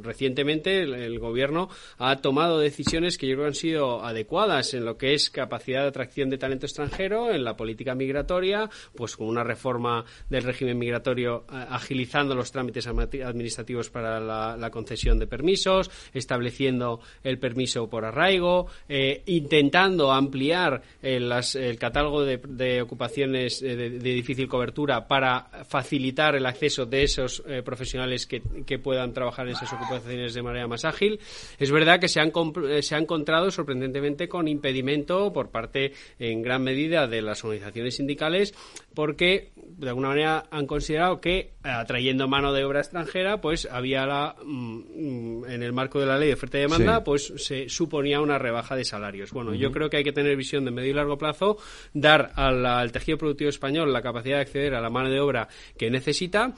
recientemente 0.02 0.82
el, 0.82 1.20
Gobierno 1.20 1.70
ha 1.97 2.16
tomado 2.18 2.60
decisiones 2.60 3.18
que 3.18 3.28
yo 3.28 3.36
creo 3.36 3.47
han 3.47 3.54
sido 3.54 4.06
adecuadas 4.06 4.74
en 4.74 4.86
lo 4.86 4.97
que 4.97 5.14
es 5.14 5.30
capacidad 5.30 5.82
de 5.82 5.89
atracción 5.89 6.30
de 6.30 6.38
talento 6.38 6.66
extranjero, 6.66 7.32
en 7.32 7.43
la 7.43 7.58
política 7.58 7.93
migratoria, 7.93 8.70
pues 8.95 9.18
con 9.18 9.28
una 9.28 9.43
reforma 9.43 10.06
del 10.30 10.43
régimen 10.43 10.80
migratorio 10.80 11.45
agilizando 11.50 12.36
los 12.36 12.52
trámites 12.52 12.88
administrativos 12.88 13.89
para 13.89 14.20
la, 14.20 14.70
concesión 14.72 15.20
de 15.20 15.28
permisos, 15.28 15.91
estableciendo 16.14 17.02
el 17.24 17.38
permiso 17.38 17.89
por 17.89 18.06
arraigo, 18.06 18.68
eh, 18.88 19.24
intentando 19.26 20.12
ampliar 20.12 20.82
el, 21.02 21.32
el 21.56 21.78
catálogo 21.78 22.24
de, 22.24 22.82
ocupaciones 22.82 23.62
eh, 23.62 23.76
de, 23.76 23.89
de 23.89 24.14
difícil 24.14 24.47
cobertura 24.47 25.08
para 25.08 25.50
facilitar 25.68 25.89
facilitar 25.90 26.36
el 26.36 26.46
acceso 26.46 26.86
de 26.86 27.02
esos 27.02 27.42
eh, 27.48 27.64
profesionales 27.64 28.28
que, 28.28 28.44
que, 28.64 28.78
puedan 28.78 29.12
trabajar 29.12 29.48
en 29.48 29.54
esas 29.54 29.74
ocupaciones 29.74 30.36
de 30.36 30.44
manera 30.44 30.68
más 30.68 30.86
ágil. 30.86 31.20
Es 31.58 31.72
verdad 31.72 32.00
que 32.00 32.08
se 32.08 32.20
han, 32.20 32.32
eh, 32.70 32.84
se 32.84 32.94
ha 32.94 33.00
encontrado 33.00 33.50
sorprendentemente 33.50 34.30
con 34.30 34.48
impedimento 34.48 35.34
por 35.34 35.50
parte, 35.50 35.94
en 36.20 36.44
gran 36.44 36.64
medida, 36.64 37.08
de 37.08 37.24
las 37.24 37.44
organizaciones 37.44 37.96
sindicales, 37.96 38.54
porque 38.94 39.52
de 39.56 39.90
alguna 39.90 40.10
manera 40.10 40.46
han 40.52 40.68
considerado 40.68 41.20
que 41.20 41.54
atrayendo 41.64 42.28
mano 42.28 42.54
de 42.54 42.64
obra 42.64 42.82
extranjera, 42.82 43.42
pues 43.42 43.68
había 43.72 44.06
la, 44.06 44.36
mm, 44.44 45.46
en 45.46 45.64
el 45.64 45.74
marco 45.74 46.00
de 46.00 46.06
la 46.06 46.20
ley 46.20 46.28
de 46.28 46.36
oferta 46.36 46.60
y 46.60 46.62
demanda, 46.62 47.04
pues 47.04 47.34
se 47.38 47.68
suponía 47.68 48.22
una 48.22 48.38
rebaja 48.38 48.76
de 48.76 48.86
salarios. 48.86 49.32
Bueno, 49.32 49.56
yo 49.56 49.72
creo 49.72 49.90
que 49.90 49.98
hay 49.98 50.04
que 50.04 50.12
tener 50.12 50.36
visión 50.38 50.66
de 50.66 50.72
medio 50.72 50.92
y 50.92 50.94
largo 50.94 51.18
plazo, 51.18 51.58
dar 51.94 52.32
al 52.36 52.92
tejido 52.92 53.18
productivo 53.18 53.50
español 53.50 53.92
la 53.92 54.04
capacidad 54.04 54.36
de 54.36 54.42
acceder 54.42 54.76
a 54.76 54.82
la 54.82 54.92
mano 54.92 55.10
de 55.10 55.20
obra 55.20 55.48
que 55.80 55.89
necesita 55.89 56.53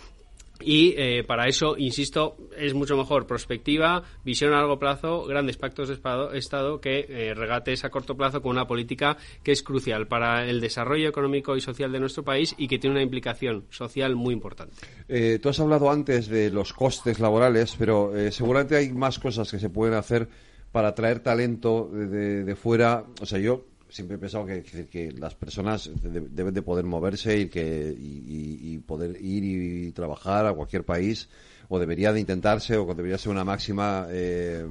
y 0.63 0.93
eh, 0.97 1.23
para 1.23 1.47
eso, 1.47 1.75
insisto, 1.77 2.37
es 2.57 2.73
mucho 2.73 2.95
mejor 2.97 3.27
prospectiva, 3.27 4.03
visión 4.23 4.53
a 4.53 4.57
largo 4.57 4.79
plazo, 4.79 5.25
grandes 5.25 5.57
pactos 5.57 5.89
de 5.89 5.95
Estado 6.37 6.79
que 6.79 7.05
eh, 7.09 7.33
regates 7.33 7.83
a 7.83 7.89
corto 7.89 8.15
plazo 8.15 8.41
con 8.41 8.51
una 8.51 8.67
política 8.67 9.17
que 9.43 9.51
es 9.51 9.63
crucial 9.63 10.07
para 10.07 10.45
el 10.45 10.61
desarrollo 10.61 11.09
económico 11.09 11.55
y 11.55 11.61
social 11.61 11.91
de 11.91 11.99
nuestro 11.99 12.23
país 12.23 12.55
y 12.57 12.67
que 12.67 12.79
tiene 12.79 12.95
una 12.95 13.03
implicación 13.03 13.65
social 13.69 14.15
muy 14.15 14.33
importante. 14.33 14.75
Eh, 15.07 15.39
tú 15.41 15.49
has 15.49 15.59
hablado 15.59 15.89
antes 15.89 16.27
de 16.27 16.49
los 16.49 16.73
costes 16.73 17.19
laborales, 17.19 17.75
pero 17.77 18.13
seguramente 18.31 18.75
hay 18.75 18.91
más 18.91 19.19
cosas 19.19 19.51
que 19.51 19.59
se 19.59 19.69
pueden 19.69 19.95
hacer 19.95 20.27
para 20.71 20.89
atraer 20.89 21.19
talento 21.19 21.89
de, 21.91 22.43
de 22.43 22.55
fuera. 22.55 23.03
O 23.21 23.25
sea, 23.25 23.39
yo 23.39 23.65
siempre 23.91 24.15
he 24.15 24.19
pensado 24.19 24.45
que, 24.45 25.13
las 25.17 25.35
personas 25.35 25.89
deben 26.01 26.53
de 26.53 26.61
poder 26.61 26.85
moverse 26.85 27.37
y, 27.37 27.47
que, 27.47 27.93
y, 27.97 28.77
poder 28.79 29.21
ir 29.21 29.43
y 29.43 29.91
trabajar 29.91 30.47
a 30.47 30.53
cualquier 30.53 30.83
país 30.83 31.29
o 31.69 31.79
debería 31.79 32.11
de 32.11 32.19
intentarse 32.19 32.77
o 32.77 32.93
debería 32.93 33.17
ser 33.17 33.31
una 33.31 33.43
máxima 33.43 34.07
eh, 34.09 34.65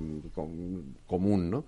común, 1.07 1.51
¿no? 1.51 1.64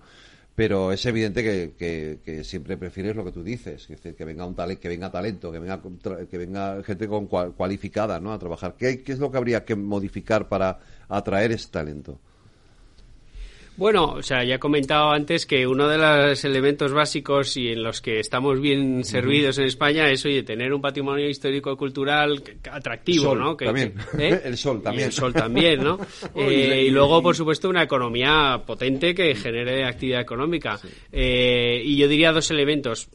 Pero 0.55 0.91
es 0.91 1.03
evidente 1.07 1.43
que, 1.75 2.43
siempre 2.43 2.77
prefieres 2.77 3.15
lo 3.15 3.25
que 3.25 3.31
tú 3.31 3.43
dices, 3.43 3.87
que, 3.87 4.25
venga 4.25 4.45
un 4.45 4.53
talento, 4.53 4.81
que 4.81 4.89
venga 4.89 5.09
talento, 5.11 5.51
que 5.51 5.57
venga 5.59 5.81
que 6.29 6.37
venga 6.37 6.83
gente 6.83 7.07
con 7.07 7.25
cualificada, 7.25 8.19
¿no? 8.19 8.33
A 8.33 8.37
trabajar. 8.37 8.75
¿Qué, 8.77 9.01
¿Qué 9.01 9.13
es 9.13 9.19
lo 9.19 9.31
que 9.31 9.37
habría 9.37 9.65
que 9.65 9.75
modificar 9.75 10.47
para 10.47 10.79
atraer 11.09 11.53
ese 11.53 11.69
talento? 11.69 12.19
Bueno, 13.75 14.11
o 14.11 14.21
sea, 14.21 14.43
ya 14.43 14.55
he 14.55 14.59
comentado 14.59 15.11
antes 15.11 15.47
que 15.47 15.65
uno 15.65 15.87
de 15.87 15.97
los 15.97 16.45
elementos 16.45 16.93
básicos 16.93 17.57
y 17.57 17.69
en 17.69 17.81
los 17.81 18.01
que 18.01 18.19
estamos 18.19 18.59
bien 18.61 19.03
servidos 19.03 19.57
en 19.57 19.65
España 19.65 20.09
es, 20.11 20.23
oye, 20.25 20.43
tener 20.43 20.71
un 20.73 20.81
patrimonio 20.81 21.27
histórico-cultural 21.27 22.43
atractivo, 22.71 23.33
¿no? 23.35 23.57
Que, 23.57 23.65
también. 23.65 23.95
¿eh? 24.19 24.41
El 24.45 24.57
sol 24.57 24.81
también. 24.83 25.07
el 25.07 25.13
sol 25.13 25.33
también, 25.33 25.83
¿no? 25.83 25.99
Eh, 26.35 26.85
y, 26.87 26.89
luego, 26.89 27.21
por 27.21 27.35
supuesto, 27.35 27.69
una 27.69 27.83
economía 27.83 28.61
potente 28.65 29.13
que 29.13 29.35
genere 29.35 29.85
actividad 29.85 30.21
económica. 30.21 30.79
Eh, 31.11 31.81
y 31.83 31.95
yo 31.97 32.07
diría 32.07 32.31
dos 32.31 32.49
elementos 32.51 33.09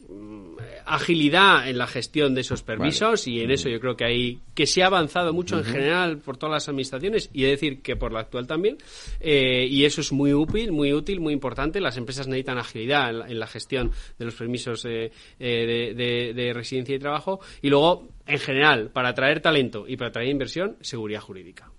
agilidad 0.89 1.69
en 1.69 1.77
la 1.77 1.87
gestión 1.87 2.33
de 2.33 2.41
esos 2.41 2.63
permisos 2.63 3.27
y 3.27 3.41
en 3.41 3.51
eso 3.51 3.69
yo 3.69 3.79
creo 3.79 3.95
que 3.95 4.05
hay 4.05 4.39
que 4.55 4.65
se 4.65 4.81
ha 4.81 4.87
avanzado 4.87 5.33
mucho 5.33 5.57
en 5.57 5.63
general 5.63 6.17
por 6.17 6.37
todas 6.37 6.53
las 6.53 6.67
administraciones 6.67 7.29
y 7.31 7.43
he 7.43 7.45
de 7.45 7.51
decir 7.51 7.81
que 7.81 7.95
por 7.95 8.11
la 8.11 8.21
actual 8.21 8.47
también 8.47 8.77
eh, 9.19 9.67
y 9.69 9.85
eso 9.85 10.01
es 10.01 10.11
muy 10.11 10.33
útil, 10.33 10.71
muy 10.71 10.93
útil, 10.93 11.19
muy 11.19 11.33
importante. 11.33 11.79
Las 11.79 11.97
empresas 11.97 12.27
necesitan 12.27 12.57
agilidad 12.57 13.29
en 13.29 13.39
la, 13.39 13.47
gestión 13.47 13.91
de 14.17 14.25
los 14.25 14.33
permisos 14.35 14.85
eh, 14.85 15.11
de, 15.39 16.51
residencia 16.53 16.95
y 16.95 16.99
trabajo. 16.99 17.39
Y 17.61 17.69
luego 17.69 18.09
en 18.25 18.39
general 18.39 18.89
para 18.91 19.09
atraer 19.09 19.41
talento 19.41 19.85
y 19.87 19.97
para 19.97 20.09
atraer 20.09 20.29
inversión 20.29 20.77
seguridad 20.81 21.21
jurídica. 21.21 21.71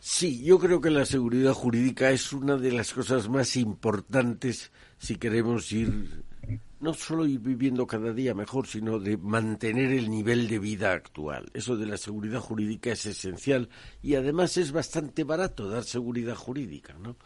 Sí, 0.00 0.42
yo 0.44 0.58
creo 0.58 0.80
que 0.80 0.90
la 0.90 1.04
seguridad 1.04 1.52
jurídica 1.52 2.10
es 2.10 2.32
una 2.32 2.56
de 2.56 2.72
las 2.72 2.92
cosas 2.92 3.28
más 3.28 3.56
importantes 3.56 4.70
si 4.98 5.16
queremos 5.16 5.70
ir 5.72 6.24
no 6.80 6.94
solo 6.94 7.26
ir 7.26 7.40
viviendo 7.40 7.86
cada 7.86 8.12
día 8.12 8.34
mejor, 8.34 8.66
sino 8.66 8.98
de 8.98 9.16
mantener 9.16 9.92
el 9.92 10.10
nivel 10.10 10.48
de 10.48 10.58
vida 10.58 10.92
actual. 10.92 11.50
Eso 11.54 11.76
de 11.76 11.86
la 11.86 11.96
seguridad 11.96 12.40
jurídica 12.40 12.92
es 12.92 13.06
esencial 13.06 13.68
y 14.02 14.14
además 14.14 14.56
es 14.56 14.72
bastante 14.72 15.24
barato 15.24 15.68
dar 15.68 15.84
seguridad 15.84 16.34
jurídica, 16.34 16.94
¿no? 16.98 17.16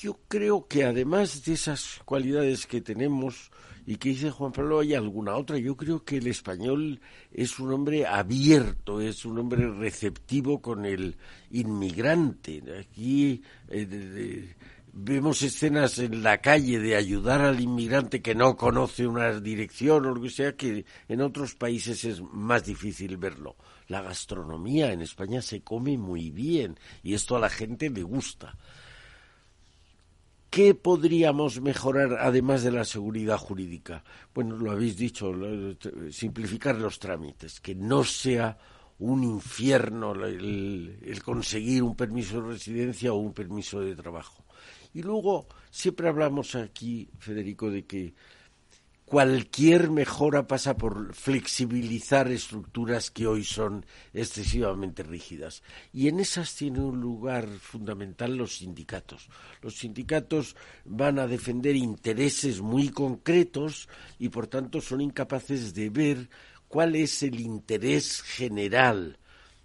Yo 0.00 0.20
creo 0.28 0.68
que 0.68 0.84
además 0.84 1.44
de 1.44 1.54
esas 1.54 2.00
cualidades 2.04 2.66
que 2.66 2.80
tenemos 2.80 3.50
y 3.84 3.96
que 3.96 4.10
dice 4.10 4.30
Juan 4.30 4.52
Pablo, 4.52 4.80
hay 4.80 4.94
alguna 4.94 5.34
otra. 5.34 5.56
Yo 5.56 5.76
creo 5.76 6.04
que 6.04 6.18
el 6.18 6.26
español 6.26 7.00
es 7.32 7.58
un 7.58 7.72
hombre 7.72 8.06
abierto, 8.06 9.00
es 9.00 9.24
un 9.24 9.38
hombre 9.38 9.66
receptivo 9.66 10.60
con 10.60 10.84
el 10.84 11.16
inmigrante. 11.50 12.62
Aquí 12.78 13.42
eh, 13.68 14.54
vemos 15.00 15.42
escenas 15.42 15.98
en 16.00 16.22
la 16.24 16.38
calle 16.38 16.80
de 16.80 16.96
ayudar 16.96 17.40
al 17.40 17.60
inmigrante 17.60 18.20
que 18.20 18.34
no 18.34 18.56
conoce 18.56 19.06
una 19.06 19.38
dirección 19.38 20.06
o 20.06 20.14
lo 20.14 20.20
que 20.20 20.30
sea, 20.30 20.56
que 20.56 20.84
en 21.08 21.20
otros 21.20 21.54
países 21.54 22.04
es 22.04 22.20
más 22.20 22.64
difícil 22.64 23.16
verlo. 23.16 23.56
La 23.86 24.02
gastronomía 24.02 24.92
en 24.92 25.02
España 25.02 25.40
se 25.40 25.62
come 25.62 25.96
muy 25.96 26.30
bien 26.30 26.78
y 27.02 27.14
esto 27.14 27.36
a 27.36 27.40
la 27.40 27.48
gente 27.48 27.90
le 27.90 28.02
gusta. 28.02 28.56
¿Qué 30.50 30.74
podríamos 30.74 31.60
mejorar 31.60 32.18
además 32.20 32.64
de 32.64 32.72
la 32.72 32.84
seguridad 32.84 33.36
jurídica? 33.36 34.02
Bueno, 34.34 34.56
lo 34.56 34.72
habéis 34.72 34.96
dicho, 34.96 35.32
simplificar 36.10 36.74
los 36.74 36.98
trámites, 36.98 37.60
que 37.60 37.74
no 37.74 38.02
sea 38.02 38.58
un 38.98 39.22
infierno 39.22 40.12
el, 40.24 41.20
conseguir 41.24 41.82
un 41.82 41.94
permiso 41.94 42.40
de 42.42 42.52
residencia 42.52 43.12
o 43.12 43.16
un 43.16 43.32
permiso 43.32 43.80
de 43.80 43.94
trabajo. 43.94 44.44
Y 44.94 45.02
luego 45.02 45.46
siempre 45.70 46.08
hablamos 46.08 46.54
aquí, 46.54 47.08
Federico, 47.18 47.70
de 47.70 47.84
que 47.84 48.14
cualquier 49.04 49.90
mejora 49.90 50.46
pasa 50.46 50.76
por 50.76 51.14
flexibilizar 51.14 52.30
estructuras 52.30 53.10
que 53.10 53.26
hoy 53.26 53.44
son 53.44 53.86
excesivamente 54.12 55.02
rígidas. 55.02 55.62
Y 55.92 56.08
en 56.08 56.20
esas 56.20 56.54
tiene 56.54 56.80
un 56.80 57.00
lugar 57.00 57.48
fundamental 57.48 58.36
los 58.36 58.56
sindicatos. 58.56 59.28
Los 59.62 59.76
sindicatos 59.76 60.56
van 60.84 61.18
a 61.18 61.26
defender 61.26 61.76
intereses 61.76 62.60
muy 62.60 62.90
concretos 62.90 63.88
y 64.18 64.28
por 64.28 64.46
tanto 64.46 64.80
son 64.80 65.00
incapaces 65.00 65.72
de 65.72 65.88
ver 65.88 66.28
cuál 66.68 66.94
es 66.94 67.22
el 67.22 67.40
interés 67.40 68.22
general 68.22 69.18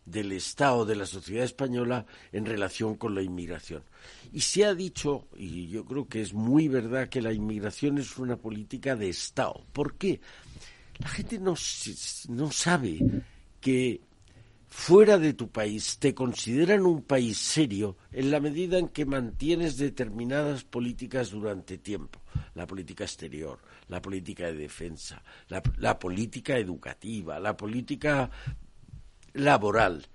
del 0.05 0.33
Estado, 0.33 0.85
de 0.85 0.95
la 0.95 1.05
sociedad 1.05 1.45
española, 1.45 2.05
en 2.31 2.45
relación 2.45 2.95
con 2.95 3.15
la 3.15 3.21
inmigración. 3.21 3.83
Y 4.31 4.41
se 4.41 4.65
ha 4.65 4.73
dicho, 4.73 5.27
y 5.37 5.67
yo 5.67 5.85
creo 5.85 6.07
que 6.07 6.21
es 6.21 6.33
muy 6.33 6.67
verdad, 6.67 7.09
que 7.09 7.21
la 7.21 7.31
inmigración 7.31 7.97
es 7.97 8.17
una 8.17 8.37
política 8.37 8.95
de 8.95 9.09
Estado. 9.09 9.65
¿Por 9.71 9.95
qué? 9.95 10.19
La 10.99 11.07
gente 11.07 11.39
no, 11.39 11.55
no 12.29 12.51
sabe 12.51 12.99
que 13.61 14.01
fuera 14.67 15.17
de 15.17 15.33
tu 15.33 15.49
país 15.49 15.99
te 15.99 16.13
consideran 16.13 16.85
un 16.85 17.03
país 17.03 17.37
serio 17.37 17.95
en 18.11 18.31
la 18.31 18.39
medida 18.39 18.79
en 18.79 18.89
que 18.89 19.05
mantienes 19.05 19.77
determinadas 19.77 20.63
políticas 20.63 21.29
durante 21.29 21.77
tiempo. 21.77 22.19
La 22.55 22.67
política 22.67 23.03
exterior, 23.03 23.59
la 23.93 24.01
política 24.01 24.47
de 24.47 24.55
defensa, 24.55 25.23
la, 25.49 25.99
política 25.99 26.57
educativa, 26.57 27.39
la 27.39 27.55
política 27.55 28.29
laboral. 29.33 30.05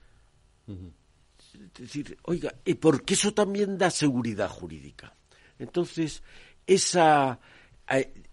Es 0.66 1.78
decir, 1.78 2.18
oiga, 2.24 2.52
y 2.64 2.74
porque 2.74 3.14
eso 3.14 3.32
también 3.32 3.78
da 3.78 3.90
seguridad 3.90 4.48
jurídica. 4.48 5.12
Entonces, 5.60 6.22
esa, 6.66 7.38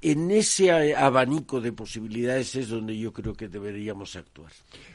en 0.02 0.32
ese 0.32 0.96
abanico 0.96 1.62
de 1.62 1.72
posibilidades 1.72 2.56
es 2.56 2.70
donde 2.70 2.98
yo 2.98 3.14
creo 3.14 3.34
que 3.34 3.48
deberíamos 3.48 4.16
actuar. 4.16 4.52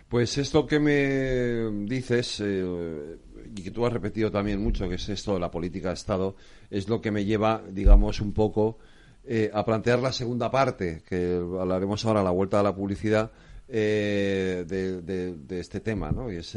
Pues 0.09 0.37
esto 0.37 0.67
que 0.67 0.81
me 0.81 1.87
dices, 1.87 2.41
eh, 2.45 3.17
y 3.55 3.63
que 3.63 3.71
tú 3.71 3.87
has 3.87 3.93
repetido 3.93 4.33
también 4.33 4.61
mucho, 4.61 4.89
que 4.89 4.97
es 4.97 5.09
esto 5.09 5.35
de 5.35 5.41
la 5.41 5.51
política 5.51 5.89
de 5.89 5.95
Estado, 5.95 6.35
es 6.71 6.89
lo 6.89 7.01
que 7.01 7.13
me 7.13 7.25
lleva, 7.25 7.63
digamos, 7.71 8.21
un 8.21 8.33
poco 8.33 8.79
eh, 9.25 9.51
a 9.53 9.65
plantear 9.65 9.99
la 10.01 10.13
segunda 10.13 10.51
parte, 10.51 11.03
que 11.09 11.37
hablaremos 11.37 12.05
ahora 12.05 12.21
a 12.21 12.25
la 12.25 12.31
vuelta 12.31 12.59
de 12.59 12.63
la 12.65 12.75
publicidad, 12.75 13.31
eh, 13.69 14.65
de, 14.67 15.61
este 15.61 15.81
tema, 15.81 16.11
¿no? 16.11 16.33
Y 16.33 16.37
es 16.37 16.57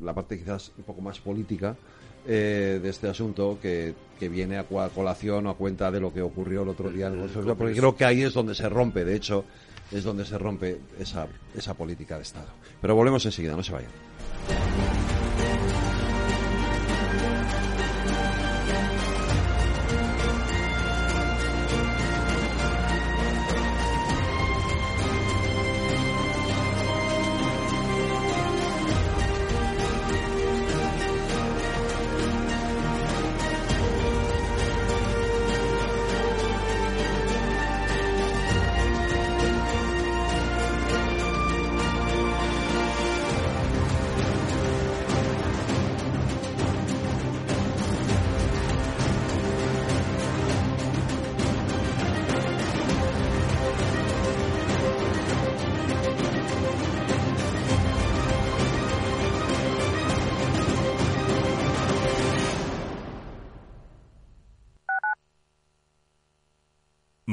la 0.00 0.14
parte 0.14 0.38
quizás 0.38 0.72
un 0.78 0.84
poco 0.84 1.00
más 1.00 1.18
política 1.18 1.76
eh, 2.24 2.78
de 2.80 2.88
este 2.88 3.08
asunto 3.08 3.58
que, 3.60 3.94
que, 4.20 4.28
viene 4.28 4.56
a 4.56 4.64
colación 4.64 5.46
o 5.48 5.50
a 5.50 5.56
cuenta 5.56 5.90
de 5.90 5.98
lo 5.98 6.12
que 6.12 6.22
ocurrió 6.22 6.62
el 6.62 6.68
otro 6.68 6.88
día 6.88 7.08
en 7.08 7.28
porque 7.56 7.74
creo 7.74 7.96
que 7.96 8.04
ahí 8.04 8.22
es 8.22 8.32
donde 8.32 8.54
se 8.54 8.68
rompe, 8.68 9.04
de 9.04 9.16
hecho, 9.16 9.44
es 9.90 10.04
donde 10.04 10.24
se 10.24 10.38
rompe 10.38 10.78
esa, 11.00 11.26
esa 11.56 11.74
política 11.74 12.16
de 12.16 12.22
Estado. 12.22 12.48
Pero 12.80 12.94
volvemos 12.94 13.26
enseguida, 13.26 13.56
no 13.56 13.64
se 13.64 13.72
vayan. 13.72 13.90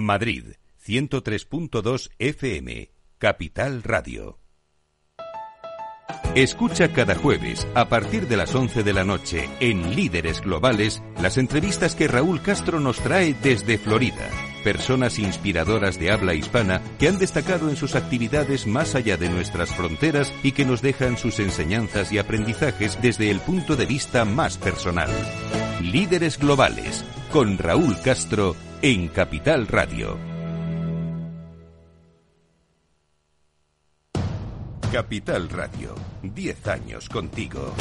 Madrid, 0.09 0.55
103.2 0.83 2.09
FM, 2.17 2.89
Capital 3.19 3.83
Radio. 3.83 4.39
Escucha 6.33 6.91
cada 6.91 7.13
jueves, 7.13 7.67
a 7.75 7.89
partir 7.89 8.27
de 8.27 8.35
las 8.35 8.55
11 8.55 8.81
de 8.81 8.93
la 8.93 9.03
noche, 9.03 9.47
en 9.59 9.95
Líderes 9.95 10.41
Globales, 10.41 11.03
las 11.21 11.37
entrevistas 11.37 11.93
que 11.93 12.07
Raúl 12.07 12.41
Castro 12.41 12.79
nos 12.79 12.97
trae 13.01 13.35
desde 13.35 13.77
Florida. 13.77 14.27
Personas 14.63 15.19
inspiradoras 15.19 15.99
de 15.99 16.09
habla 16.09 16.33
hispana 16.33 16.81
que 16.97 17.07
han 17.07 17.19
destacado 17.19 17.69
en 17.69 17.75
sus 17.75 17.93
actividades 17.93 18.65
más 18.65 18.95
allá 18.95 19.15
de 19.15 19.29
nuestras 19.29 19.69
fronteras 19.69 20.33
y 20.41 20.53
que 20.53 20.65
nos 20.65 20.81
dejan 20.81 21.19
sus 21.19 21.37
enseñanzas 21.39 22.11
y 22.11 22.17
aprendizajes 22.17 22.99
desde 22.99 23.29
el 23.29 23.41
punto 23.41 23.75
de 23.75 23.85
vista 23.85 24.25
más 24.25 24.57
personal. 24.57 25.11
Líderes 25.81 26.39
Globales, 26.39 27.05
con 27.31 27.57
Raúl 27.59 27.95
Castro 28.01 28.55
en 28.81 29.07
Capital 29.09 29.67
Radio. 29.67 30.17
Capital 34.91 35.49
Radio, 35.49 35.93
10 36.23 36.67
años 36.67 37.07
contigo. 37.07 37.75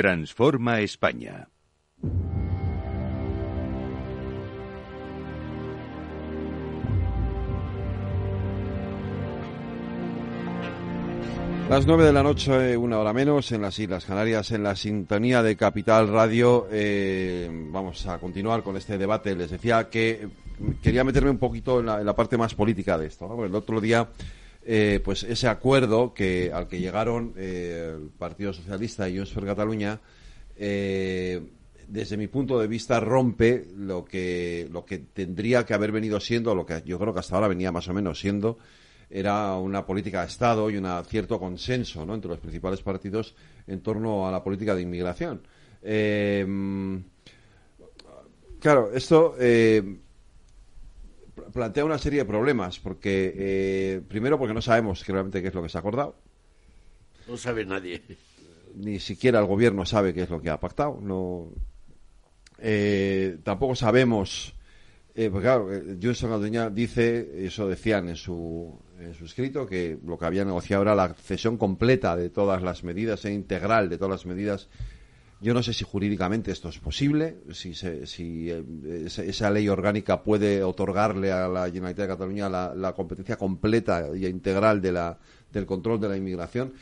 Transforma 0.00 0.80
España. 0.80 1.50
Las 11.68 11.86
nueve 11.86 12.04
de 12.04 12.14
la 12.14 12.22
noche, 12.22 12.78
una 12.78 12.98
hora 12.98 13.12
menos, 13.12 13.52
en 13.52 13.60
las 13.60 13.78
Islas 13.78 14.06
Canarias, 14.06 14.50
en 14.52 14.62
la 14.62 14.74
sintonía 14.74 15.42
de 15.42 15.54
Capital 15.56 16.08
Radio. 16.08 16.66
Eh, 16.72 17.50
vamos 17.70 18.06
a 18.06 18.16
continuar 18.16 18.62
con 18.62 18.78
este 18.78 18.96
debate. 18.96 19.36
Les 19.36 19.50
decía 19.50 19.90
que 19.90 20.28
quería 20.82 21.04
meterme 21.04 21.28
un 21.28 21.36
poquito 21.36 21.80
en 21.80 22.06
la, 22.06 22.16
parte 22.16 22.38
más 22.38 22.54
política 22.54 22.96
de 22.96 23.06
esto. 23.06 23.44
El 23.44 23.54
otro 23.54 23.82
día 23.82 24.08
eh, 24.72 25.00
pues 25.04 25.24
ese 25.24 25.48
acuerdo 25.48 26.14
que 26.14 26.52
al 26.54 26.68
que 26.68 26.78
llegaron 26.78 27.34
eh, 27.36 27.92
el 27.92 28.10
Partido 28.10 28.52
Socialista 28.52 29.08
y 29.08 29.16
Junts 29.16 29.32
per 29.32 29.44
Cataluña 29.44 29.98
eh, 30.56 31.42
desde 31.88 32.16
mi 32.16 32.28
punto 32.28 32.56
de 32.56 32.68
vista 32.68 33.00
rompe 33.00 33.66
lo 33.76 34.04
que 34.04 34.68
lo 34.70 34.84
que 34.84 34.98
tendría 34.98 35.66
que 35.66 35.74
haber 35.74 35.90
venido 35.90 36.20
siendo 36.20 36.54
lo 36.54 36.64
que 36.64 36.84
yo 36.86 37.00
creo 37.00 37.12
que 37.12 37.18
hasta 37.18 37.34
ahora 37.34 37.48
venía 37.48 37.72
más 37.72 37.88
o 37.88 37.92
menos 37.92 38.20
siendo 38.20 38.58
era 39.10 39.56
una 39.56 39.84
política 39.84 40.20
de 40.20 40.28
Estado 40.28 40.70
y 40.70 40.76
un 40.76 40.86
cierto 41.04 41.40
consenso 41.40 42.06
¿no? 42.06 42.14
entre 42.14 42.30
los 42.30 42.38
principales 42.38 42.80
partidos 42.80 43.34
en 43.66 43.80
torno 43.80 44.28
a 44.28 44.30
la 44.30 44.44
política 44.44 44.76
de 44.76 44.82
inmigración. 44.82 45.42
claro, 48.60 48.92
esto 48.94 49.34
plantea 51.52 51.84
una 51.84 51.98
serie 51.98 52.20
de 52.20 52.24
problemas, 52.24 52.78
porque 52.78 53.34
eh, 53.36 54.02
primero 54.08 54.38
porque 54.38 54.54
no 54.54 54.62
sabemos 54.62 55.06
realmente 55.06 55.42
qué 55.42 55.48
es 55.48 55.54
lo 55.54 55.62
que 55.62 55.68
se 55.68 55.78
ha 55.78 55.80
acordado. 55.80 56.16
No 57.28 57.36
sabe 57.36 57.64
nadie. 57.64 58.02
Ni 58.76 58.98
siquiera 58.98 59.40
el 59.40 59.46
gobierno 59.46 59.84
sabe 59.84 60.14
qué 60.14 60.22
es 60.22 60.30
lo 60.30 60.40
que 60.40 60.50
ha 60.50 60.60
pactado. 60.60 60.98
No, 61.00 61.50
eh, 62.62 63.38
tampoco 63.42 63.74
sabemos, 63.74 64.54
eh, 65.14 65.30
claro, 65.30 65.72
eh, 65.72 65.96
Johnson 66.00 66.74
dice, 66.74 67.46
eso 67.46 67.68
decían 67.68 68.08
en 68.08 68.16
su, 68.16 68.78
en 68.98 69.14
su 69.14 69.24
escrito, 69.24 69.66
que 69.66 69.98
lo 70.04 70.18
que 70.18 70.26
había 70.26 70.44
negociado 70.44 70.82
era 70.82 70.94
la 70.94 71.14
cesión 71.14 71.56
completa 71.56 72.16
de 72.16 72.28
todas 72.28 72.62
las 72.62 72.84
medidas 72.84 73.24
e 73.24 73.32
integral 73.32 73.88
de 73.88 73.96
todas 73.96 74.10
las 74.10 74.26
medidas 74.26 74.68
yo 75.40 75.54
no 75.54 75.62
sé 75.62 75.72
si 75.72 75.84
jurídicamente 75.84 76.50
esto 76.50 76.68
es 76.68 76.78
posible, 76.78 77.38
si, 77.52 77.74
si 77.74 78.50
eh, 78.50 78.62
esa 79.06 79.50
ley 79.50 79.68
orgánica 79.68 80.22
puede 80.22 80.62
otorgarle 80.62 81.32
a 81.32 81.48
la 81.48 81.64
Generalitat 81.64 82.06
de 82.06 82.08
Cataluña 82.08 82.48
la, 82.48 82.92
competencia 82.94 83.36
completa 83.36 84.08
y 84.14 84.26
integral 84.26 84.82
de 84.82 84.92
la, 84.92 85.18
del 85.50 85.64
control 85.64 85.98
de 85.98 86.08
la 86.10 86.16
inmigración. 86.16 86.74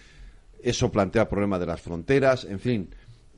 Eso 0.61 0.91
plantea 0.91 1.23
el 1.23 1.29
problema 1.29 1.59
de 1.61 1.67
las 1.67 1.81
fronteras, 1.81 2.45
en 2.45 2.59
fin. 2.59 2.89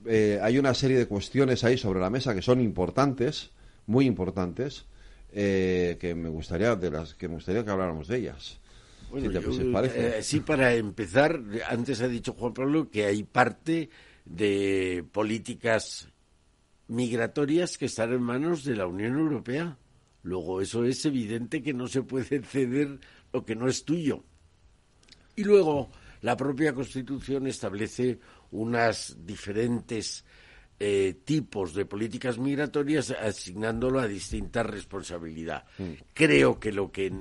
Eh, 0.07 0.39
hay 0.43 0.59
una 0.59 0.73
serie 0.73 0.97
de 0.97 1.07
cuestiones 1.07 1.65
ahí 1.65 1.77
sobre 1.77 2.01
la 2.01 2.09
mesa 2.09 2.35
que 2.35 2.41
son 2.41 2.63
importantes, 2.63 3.51
muy 3.87 4.07
importantes, 4.07 4.87
eh, 5.33 5.99
que 6.01 6.15
me 6.15 6.31
gustaría 6.31 6.75
de 6.77 6.91
las 6.91 7.15
que 7.15 7.29
me 7.29 7.35
gustaría 7.35 7.63
que 7.63 7.71
habláramos 7.71 8.09
de 8.09 8.17
ellas. 8.17 8.59
sí, 10.23 10.41
para 10.41 10.73
empezar, 10.73 11.43
antes 11.69 12.01
ha 12.01 12.09
dicho 12.09 12.33
Juan 12.33 12.55
Pablo 12.55 12.89
que 12.91 13.05
hay 13.05 13.23
parte 13.23 13.91
de 14.31 15.05
políticas 15.11 16.09
migratorias 16.87 17.77
que 17.77 17.87
están 17.87 18.13
en 18.13 18.23
manos 18.23 18.65
de 18.65 18.77
la 18.77 18.87
Unión 18.87 19.19
Europea. 19.19 19.77
Luego, 20.23 20.61
eso 20.61 20.85
es 20.85 21.05
evidente 21.05 21.63
que 21.63 21.75
no 21.75 21.89
se 21.89 22.03
puede 22.03 22.43
ceder 22.43 23.01
lo 23.33 23.45
que 23.45 23.57
no 23.57 23.69
es 23.69 23.85
tuyo. 23.85 24.23
Y 25.35 25.45
luego, 25.45 25.91
la 26.21 26.37
propia 26.37 26.75
Constitución 26.75 27.47
establece 27.47 28.21
unas 28.53 29.17
diferentes 29.25 30.25
eh, 30.79 31.21
tipos 31.25 31.75
de 31.75 31.87
políticas 31.87 32.39
migratorias 32.39 33.11
asignándolo 33.11 33.99
a 33.99 34.07
distintas 34.07 34.67
responsabilidades. 34.67 35.65
Mm. 35.79 35.93
Creo 36.15 36.61
que 36.61 36.73
lo 36.73 36.93
que 36.93 37.13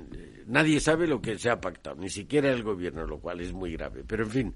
nadie 0.46 0.80
sabe 0.80 1.06
lo 1.06 1.20
que 1.20 1.38
se 1.38 1.50
ha 1.50 1.60
pactado, 1.60 1.96
ni 1.96 2.08
siquiera 2.08 2.52
el 2.52 2.62
gobierno, 2.62 3.06
lo 3.06 3.18
cual 3.18 3.40
es 3.40 3.52
muy 3.52 3.72
grave. 3.72 4.04
Pero 4.06 4.24
en 4.24 4.30
fin, 4.30 4.54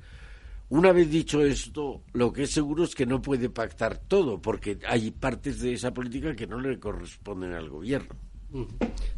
una 0.75 0.91
vez 0.91 1.09
dicho 1.09 1.41
esto, 1.41 2.03
lo 2.15 2.33
que 2.33 2.43
es 2.43 2.51
seguro 2.51 2.83
es 2.83 2.97
que 2.97 3.07
no 3.07 3.23
puede 3.23 3.49
pactar 3.49 3.97
todo, 3.97 4.43
porque 4.43 4.81
hay 4.89 5.13
partes 5.13 5.61
de 5.61 5.73
esa 5.73 5.95
política 5.95 6.35
que 6.35 6.49
no 6.49 6.59
le 6.59 6.81
corresponden 6.81 7.53
al 7.53 7.71
gobierno. 7.71 8.17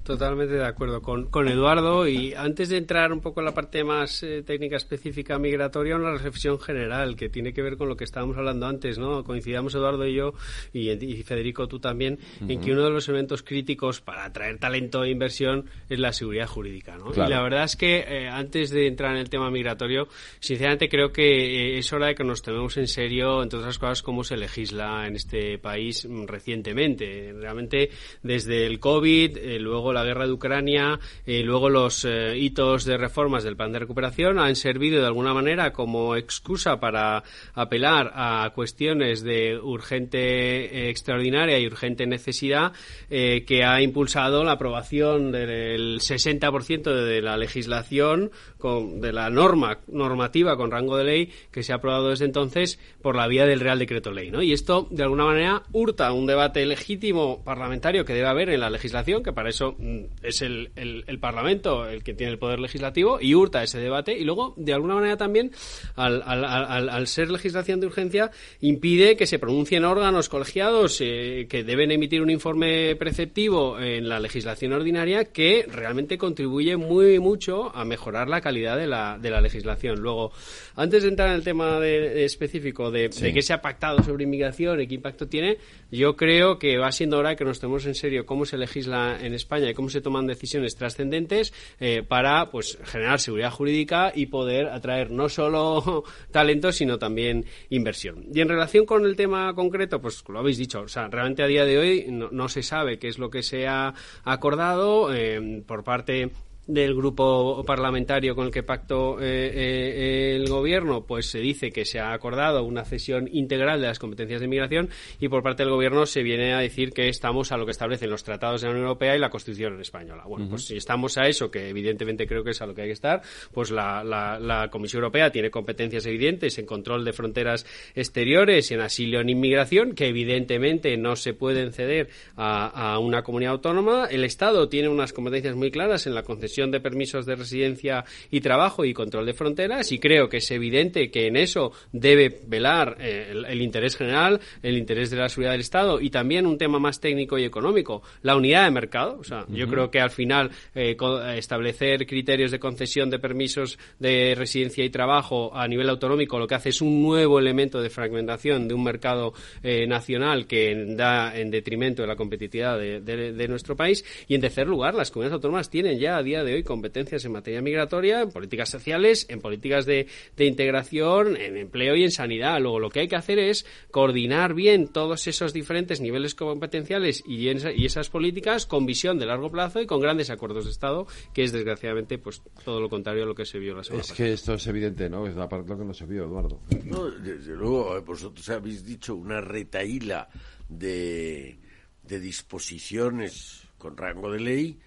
Totalmente 0.03 0.55
de 0.55 0.65
acuerdo 0.65 1.03
con, 1.03 1.27
con, 1.27 1.49
Eduardo. 1.49 2.07
Y 2.07 2.33
antes 2.35 2.69
de 2.69 2.77
entrar 2.77 3.13
un 3.13 3.21
poco 3.21 3.41
en 3.41 3.47
la 3.47 3.55
parte 3.55 3.83
más 3.83 4.23
eh, 4.23 4.43
técnica 4.43 4.77
específica 4.77 5.39
migratoria, 5.39 5.97
una 5.97 6.13
reflexión 6.13 6.61
general 6.61 7.17
que 7.17 7.29
tiene 7.29 7.53
que 7.53 7.61
ver 7.61 7.77
con 7.77 7.89
lo 7.89 7.97
que 7.97 8.05
estábamos 8.05 8.37
hablando 8.37 8.67
antes, 8.67 8.99
¿no? 8.99 9.25
Coincidamos 9.25 9.75
Eduardo 9.75 10.07
y 10.07 10.15
yo, 10.15 10.35
y, 10.73 11.23
Federico 11.25 11.67
tú 11.67 11.81
también, 11.81 12.21
en 12.47 12.61
que 12.61 12.71
uno 12.71 12.85
de 12.85 12.91
los 12.91 13.09
elementos 13.09 13.43
críticos 13.43 14.01
para 14.01 14.25
atraer 14.25 14.59
talento 14.59 15.03
e 15.03 15.11
inversión 15.11 15.67
es 15.89 15.99
la 15.99 16.13
seguridad 16.13 16.47
jurídica, 16.47 16.97
¿no? 16.97 17.13
Y 17.13 17.29
la 17.29 17.43
verdad 17.43 17.65
es 17.65 17.75
que 17.75 18.05
eh, 18.07 18.29
antes 18.29 18.71
de 18.71 18.87
entrar 18.87 19.13
en 19.13 19.19
el 19.19 19.29
tema 19.29 19.51
migratorio, 19.51 20.07
sinceramente 20.39 20.89
creo 20.89 21.13
que 21.13 21.75
eh, 21.75 21.79
es 21.79 21.93
hora 21.93 22.07
de 22.07 22.15
que 22.15 22.23
nos 22.23 22.43
tomemos 22.43 22.77
en 22.77 22.87
serio, 22.87 23.43
entre 23.43 23.59
otras 23.59 23.79
cosas, 23.79 24.03
cómo 24.03 24.23
se 24.23 24.37
legisla 24.37 25.07
en 25.09 25.17
este 25.17 25.59
país 25.59 26.07
mm, 26.09 26.27
recientemente. 26.27 27.35
Realmente, 27.37 27.91
desde 28.23 28.67
el 28.67 28.79
COVID, 28.79 29.26
eh, 29.37 29.59
luego 29.59 29.93
la 29.93 30.05
guerra 30.05 30.27
de 30.27 30.33
Ucrania, 30.33 30.99
eh, 31.25 31.43
luego 31.43 31.69
los 31.69 32.05
eh, 32.05 32.37
hitos 32.37 32.85
de 32.85 32.97
reformas 32.97 33.45
del 33.45 33.57
plan 33.57 33.73
de 33.73 33.79
recuperación 33.79 34.39
han 34.39 34.57
servido 34.57 35.01
de 35.01 35.07
alguna 35.07 35.35
manera 35.35 35.73
como 35.73 36.17
excusa 36.17 36.79
para 36.79 37.23
apelar 37.55 38.13
a 38.15 38.51
cuestiones 38.55 39.23
de 39.23 39.59
urgente 39.59 40.89
extraordinaria 40.91 41.59
y 41.59 41.67
urgente 41.67 42.07
necesidad 42.07 42.73
que 43.09 43.65
ha 43.65 43.81
impulsado 43.81 44.45
la 44.45 44.53
aprobación 44.53 45.33
del 45.33 46.01
60% 46.01 46.83
de 46.83 47.23
la 47.23 47.37
legislación 47.37 48.31
con, 48.59 49.01
de 49.01 49.13
la 49.13 49.31
norma 49.31 49.79
normativa 49.87 50.57
con 50.57 50.71
rango 50.71 50.97
de 50.97 51.05
ley 51.05 51.33
que 51.51 51.63
se 51.63 51.73
ha 51.73 51.77
aprobado 51.77 52.11
desde 52.11 52.25
entonces 52.25 52.79
por 53.03 53.17
la 53.17 53.27
vía 53.29 53.47
del 53.47 53.61
Real 53.61 53.79
Decreto 53.79 54.11
Ley, 54.13 54.31
¿no? 54.31 54.43
Y 54.43 54.53
esto 54.53 54.89
de 54.91 55.03
alguna 55.03 55.25
manera 55.25 55.63
hurta 55.73 56.13
un 56.13 56.27
debate 56.27 56.65
legítimo 56.67 57.43
parlamentario 57.45 58.05
que 58.05 58.15
debe 58.15 58.29
haber 58.29 58.51
en 58.51 58.61
la 58.61 58.71
legislación 58.71 59.16
que 59.23 59.33
para 59.33 59.49
eso 59.49 59.75
mm, 59.79 60.05
es 60.23 60.43
el, 60.43 60.71
el, 60.77 61.19
Parlamento 61.19 61.89
el 61.89 62.03
que 62.03 62.15
tiene 62.15 62.33
el 62.33 62.39
poder 62.39 62.61
legislativo, 62.61 63.19
y 63.21 63.35
hurta 63.35 63.63
ese 63.63 63.79
debate. 63.79 64.17
Y 64.17 64.25
luego, 64.25 64.55
de 64.57 64.73
alguna 64.73 64.95
manera 64.95 65.17
también, 65.17 65.53
al, 65.95 66.23
al, 66.25 66.45
al, 66.89 67.07
ser 67.07 67.31
legislación 67.31 67.81
de 67.81 67.87
urgencia, 67.87 68.31
impide 68.61 69.17
que 69.17 69.27
se 69.27 69.39
pronuncien 69.39 69.85
órganos 69.85 70.29
colegiados 70.29 71.01
eh, 71.01 71.47
que 71.49 71.65
deben 71.65 71.91
emitir 71.91 72.23
un 72.23 72.31
informe 72.31 72.97
preceptivo 72.97 73.79
en 73.81 74.09
la 74.09 74.21
legislación 74.21 74.73
ordinaria 74.73 75.25
que 75.25 75.67
realmente 75.71 76.19
contribuye 76.19 76.77
muy 76.77 77.19
mucho 77.19 77.75
a 77.75 77.85
mejorar 77.85 78.29
la 78.29 78.41
calidad 78.41 78.77
de 78.77 78.87
la, 78.87 79.19
de 79.19 79.31
la 79.31 79.41
legislación. 79.41 80.01
Luego, 80.01 80.33
antes 80.77 81.03
de 81.03 81.09
entrar 81.09 81.31
en 81.31 81.35
el 81.35 81.43
tema 81.43 81.81
de, 81.81 82.25
específico 82.25 82.91
de, 82.91 83.09
de 83.09 83.33
qué 83.33 83.43
se 83.43 83.53
ha 83.53 83.61
pactado 83.61 84.03
sobre 84.03 84.25
inmigración 84.25 84.81
y 84.81 84.87
qué 84.87 84.95
impacto 84.95 85.27
tiene, 85.27 85.59
yo 85.91 86.17
creo 86.17 86.59
que 86.59 86.79
va 86.79 86.93
siendo 86.93 87.19
hora 87.19 87.37
que 87.37 87.45
nos 87.45 87.61
tomemos 87.61 87.87
en 87.87 87.95
serio 87.95 88.27
cómo 88.27 88.45
se 88.45 88.59
legisla 88.59 89.19
en 89.21 89.35
España 89.35 89.71
y 89.71 89.75
cómo 89.75 89.89
se 89.89 90.01
toman 90.01 90.27
decisiones 90.27 90.77
trascendentes 90.77 91.53
eh, 91.81 92.03
para 92.07 92.51
pues 92.51 92.79
generar 92.85 93.21
seguridad 93.21 93.51
jurídica 93.51 94.13
y 94.15 94.27
poder 94.27 94.67
atraer 94.67 95.11
no 95.11 95.29
solo 95.29 96.05
talento 96.31 96.73
sino 96.73 96.99
también 96.99 97.45
inversión. 97.71 98.27
Y 98.33 98.41
en 98.41 98.49
relación 98.49 98.87
con 98.87 99.05
el 99.05 99.17
tema 99.17 99.55
concreto, 99.55 100.01
pues 100.01 100.23
lo 100.29 100.39
habéis 100.39 100.59
dicho, 100.59 100.83
o 100.83 100.89
sea, 100.89 101.09
realmente 101.09 101.43
a 101.43 101.47
día 101.47 101.65
de 101.65 101.79
hoy 101.79 102.07
no, 102.09 102.49
se 102.49 102.63
sabe 102.63 102.99
qué 102.99 103.09
es 103.09 103.19
lo 103.19 103.31
que 103.31 103.43
se 103.43 103.67
ha 103.67 103.95
acordado 104.25 105.13
eh, 105.15 105.63
por 105.67 105.83
parte 105.83 106.31
del 106.67 106.97
grupo 106.97 107.63
parlamentario 107.65 108.35
con 108.35 108.47
el 108.47 108.51
que 108.51 108.65
pactó 108.65 109.21
eh, 109.21 109.53
eh, 109.55 110.37
el 110.37 110.49
gobierno, 110.49 111.07
pues 111.07 111.31
se 111.31 111.39
dice 111.39 111.71
que 111.71 111.85
se 111.85 112.01
ha 112.01 112.13
acordado 112.13 112.65
una 112.65 112.85
cesión 112.85 113.29
integral 113.33 113.81
de 113.81 113.87
las 113.87 114.01
competencias 114.01 114.41
de 114.41 114.47
inmigración 114.47 114.89
y 115.21 115.29
por 115.29 115.43
parte 115.43 115.63
del 115.63 115.71
gobierno 115.71 116.07
se 116.07 116.23
viene 116.23 116.55
a 116.55 116.59
decir 116.59 116.93
que 116.93 117.09
estamos 117.09 117.53
a 117.53 117.57
lo 117.57 117.67
que 117.67 117.71
establecen 117.71 118.11
los 118.11 118.25
tratados 118.25 118.61
de 118.61 118.67
la 118.67 118.73
Unión 118.73 118.87
Europea 118.87 119.15
y 119.15 119.19
la 119.21 119.31
Constitución 119.31 119.81
española. 119.81 120.25
Bueno, 120.27 120.49
pues 120.49 120.67
si 120.67 120.77
estamos 120.77 121.17
a 121.19 121.29
eso, 121.29 121.51
que 121.51 121.69
evidentemente 121.69 122.27
creo 122.27 122.43
que 122.43 122.51
es 122.51 122.61
a 122.61 122.67
lo 122.67 122.75
que 122.75 122.83
hay 122.83 122.89
que 122.89 122.95
estar, 122.95 123.23
pues 123.53 123.71
la, 123.71 124.03
la, 124.03 124.69
Comisión 124.71 125.03
Europea 125.03 125.31
tiene 125.31 125.51
competencias 125.51 126.05
evidentes 126.07 126.59
en 126.59 126.67
control 126.67 127.05
de 127.05 127.13
fronteras 127.13 127.65
exteriores, 127.95 128.71
en 128.73 128.81
asilo 128.81 129.21
en 129.21 129.29
inmigración, 129.29 129.95
que 129.95 130.09
evidentemente 130.09 130.97
no 130.97 131.15
se 131.15 131.35
pueden 131.35 131.73
ceder 131.73 132.09
a, 132.37 132.95
a 132.95 132.99
una 132.99 133.23
comunidad 133.23 133.53
autónoma. 133.53 134.07
El 134.11 134.25
Estado 134.25 134.69
tiene 134.69 134.89
unas 134.89 135.13
competencias 135.13 135.55
muy 135.55 135.71
claras 135.71 136.07
en 136.07 136.15
la 136.15 136.23
concesión 136.23 136.56
de 136.57 136.81
permisos 136.81 137.27
de 137.27 137.37
residencia 137.37 138.05
y 138.31 138.41
trabajo 138.41 138.85
y 138.85 138.95
control 138.95 139.27
de 139.27 139.35
fronteras 139.35 139.93
y 139.93 139.99
creo 139.99 140.29
que 140.29 140.39
es 140.39 140.51
evidente 140.51 141.11
que 141.11 141.27
en 141.27 141.37
eso 141.37 141.73
debe 141.93 142.41
velar 142.47 142.97
eh, 142.99 143.33
el, 143.47 143.61
interés 143.61 143.97
general, 143.97 144.41
el 144.63 144.79
interés 144.79 145.11
de 145.11 145.19
la 145.19 145.29
seguridad 145.29 145.53
del 145.53 145.61
Estado 145.61 146.01
y 146.01 146.11
también 146.11 146.47
un 146.47 146.57
tema 146.57 146.79
más 146.79 147.01
técnico 147.01 147.39
y 147.39 147.45
económico, 147.45 148.03
la 148.23 148.37
unidad 148.37 148.65
de 148.65 148.71
mercado. 148.71 149.19
O 149.21 149.25
sea, 149.25 149.45
yo 149.49 149.69
creo 149.69 149.91
que 149.91 150.01
al 150.01 150.11
final 150.11 150.51
eh, 150.75 150.97
establecer 151.37 152.07
criterios 152.07 152.51
de 152.51 152.59
concesión 152.59 153.11
de 153.11 153.19
permisos 153.19 153.79
de 153.99 154.35
residencia 154.37 154.85
y 154.85 154.91
trabajo 154.91 155.55
a 155.55 155.69
nivel 155.69 155.89
autonómico 155.91 156.39
lo 156.39 156.47
que 156.47 156.55
hace 156.55 156.71
es 156.71 156.81
un 156.81 157.03
nuevo 157.03 157.39
elemento 157.39 157.81
de 157.81 157.91
fragmentación 157.91 158.69
de 158.69 158.75
un 158.75 158.83
mercado 158.83 159.33
eh, 159.63 159.87
nacional 159.87 160.47
que 160.47 160.95
da 160.97 161.37
en 161.37 161.51
detrimento 161.51 162.03
de 162.03 162.09
la 162.09 162.17
competitividad 162.17 162.79
de, 162.79 163.01
de, 163.01 163.49
nuestro 163.49 163.77
país 163.77 164.05
y 164.29 164.35
en 164.35 164.41
tercer 164.41 164.67
lugar 164.67 164.95
las 164.95 165.11
comunidades 165.11 165.35
autónomas 165.35 165.71
tienen 165.71 165.99
ya 165.99 166.17
a 166.17 166.23
día 166.23 166.45
de 166.45 166.46
hoy 166.55 166.63
competencias 166.63 167.25
en 167.25 167.33
materia 167.33 167.61
migratoria, 167.61 168.23
en 168.23 168.31
políticas 168.31 168.69
sociales, 168.69 169.27
en 169.29 169.41
políticas 169.41 169.87
de, 169.87 170.07
integración, 170.39 171.37
en 171.37 171.57
empleo 171.57 171.97
y 171.97 172.05
en 172.05 172.11
sanidad. 172.11 172.61
Luego 172.61 172.81
lo 172.81 172.91
que 172.91 173.01
hay 173.01 173.09
que 173.09 173.17
hacer 173.17 173.39
es 173.39 173.67
coordinar 173.91 174.55
bien 174.55 174.89
todos 174.89 175.27
esos 175.27 175.53
diferentes 175.53 176.01
niveles 176.01 176.35
competenciales 176.35 177.23
y, 177.27 177.49
y 177.49 177.87
esas 177.87 178.09
políticas 178.09 178.67
con 178.67 178.87
visión 178.87 179.19
de 179.19 179.27
largo 179.27 179.51
plazo 179.51 179.81
y 179.81 179.87
con 179.87 180.01
grandes 180.01 180.31
acuerdos 180.31 180.65
de 180.65 180.71
Estado, 180.71 181.07
que 181.35 181.45
es 181.45 181.53
desgraciadamente 181.53 182.19
pues 182.19 182.43
todo 182.65 182.81
lo 182.81 182.89
contrario 182.89 183.25
a 183.25 183.27
lo 183.27 183.35
que 183.35 183.45
se 183.45 183.59
vio 183.59 183.75
la 183.75 183.85
semana 183.85 184.03
es 184.03 184.13
que 184.13 184.33
esto 184.33 184.55
es 184.55 184.67
evidente, 184.67 185.09
¿no? 185.09 185.27
Es 185.27 185.35
la 185.35 185.49
parte 185.49 185.71
lo 185.71 185.79
que 185.79 185.85
no 185.85 185.95
se 185.95 186.07
vio, 186.07 186.25
Eduardo. 186.25 186.61
No, 186.85 187.11
desde 187.11 187.55
luego, 187.55 188.01
vosotros 188.03 188.49
habéis 188.51 188.85
dicho 188.85 189.15
una 189.15 189.41
retaíla 189.41 190.29
de, 190.69 191.59
de 192.03 192.21
disposiciones 192.21 193.69
con 193.79 193.97
rango 193.97 194.31
de 194.31 194.41
ley 194.41 194.79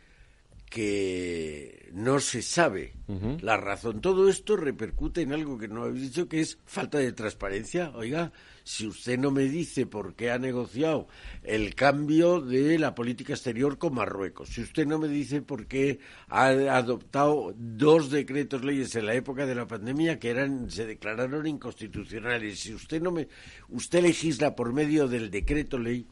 que 0.69 1.89
no 1.93 2.19
se 2.19 2.43
sabe 2.43 2.93
la 3.41 3.57
razón. 3.57 4.01
Todo 4.01 4.29
esto 4.29 4.55
repercute 4.55 5.21
en 5.21 5.33
algo 5.33 5.57
que 5.57 5.67
no 5.67 5.83
habéis 5.83 6.03
dicho, 6.03 6.29
que 6.29 6.41
es 6.41 6.59
falta 6.65 6.99
de 6.99 7.11
transparencia. 7.11 7.91
Oiga, 7.95 8.31
si 8.63 8.85
usted 8.85 9.17
no 9.17 9.31
me 9.31 9.45
dice 9.45 9.87
por 9.87 10.13
qué 10.13 10.29
ha 10.29 10.37
negociado 10.37 11.07
el 11.41 11.73
cambio 11.73 12.39
de 12.39 12.77
la 12.77 12.93
política 12.93 13.33
exterior 13.33 13.79
con 13.79 13.95
Marruecos, 13.95 14.49
si 14.49 14.61
usted 14.61 14.85
no 14.85 14.99
me 14.99 15.07
dice 15.07 15.41
por 15.41 15.65
qué 15.65 15.99
ha 16.27 16.49
adoptado 16.77 17.55
dos 17.57 18.11
decretos 18.11 18.63
leyes 18.63 18.95
en 18.95 19.07
la 19.07 19.15
época 19.15 19.47
de 19.47 19.55
la 19.55 19.67
pandemia 19.67 20.19
que 20.19 20.29
eran 20.29 20.69
se 20.69 20.85
declararon 20.85 21.47
inconstitucionales, 21.47 22.59
si 22.59 22.75
usted 22.75 23.01
no 23.01 23.11
me 23.11 23.27
usted 23.69 24.03
legisla 24.03 24.55
por 24.55 24.71
medio 24.71 25.07
del 25.07 25.31
decreto 25.31 25.79
ley, 25.79 26.05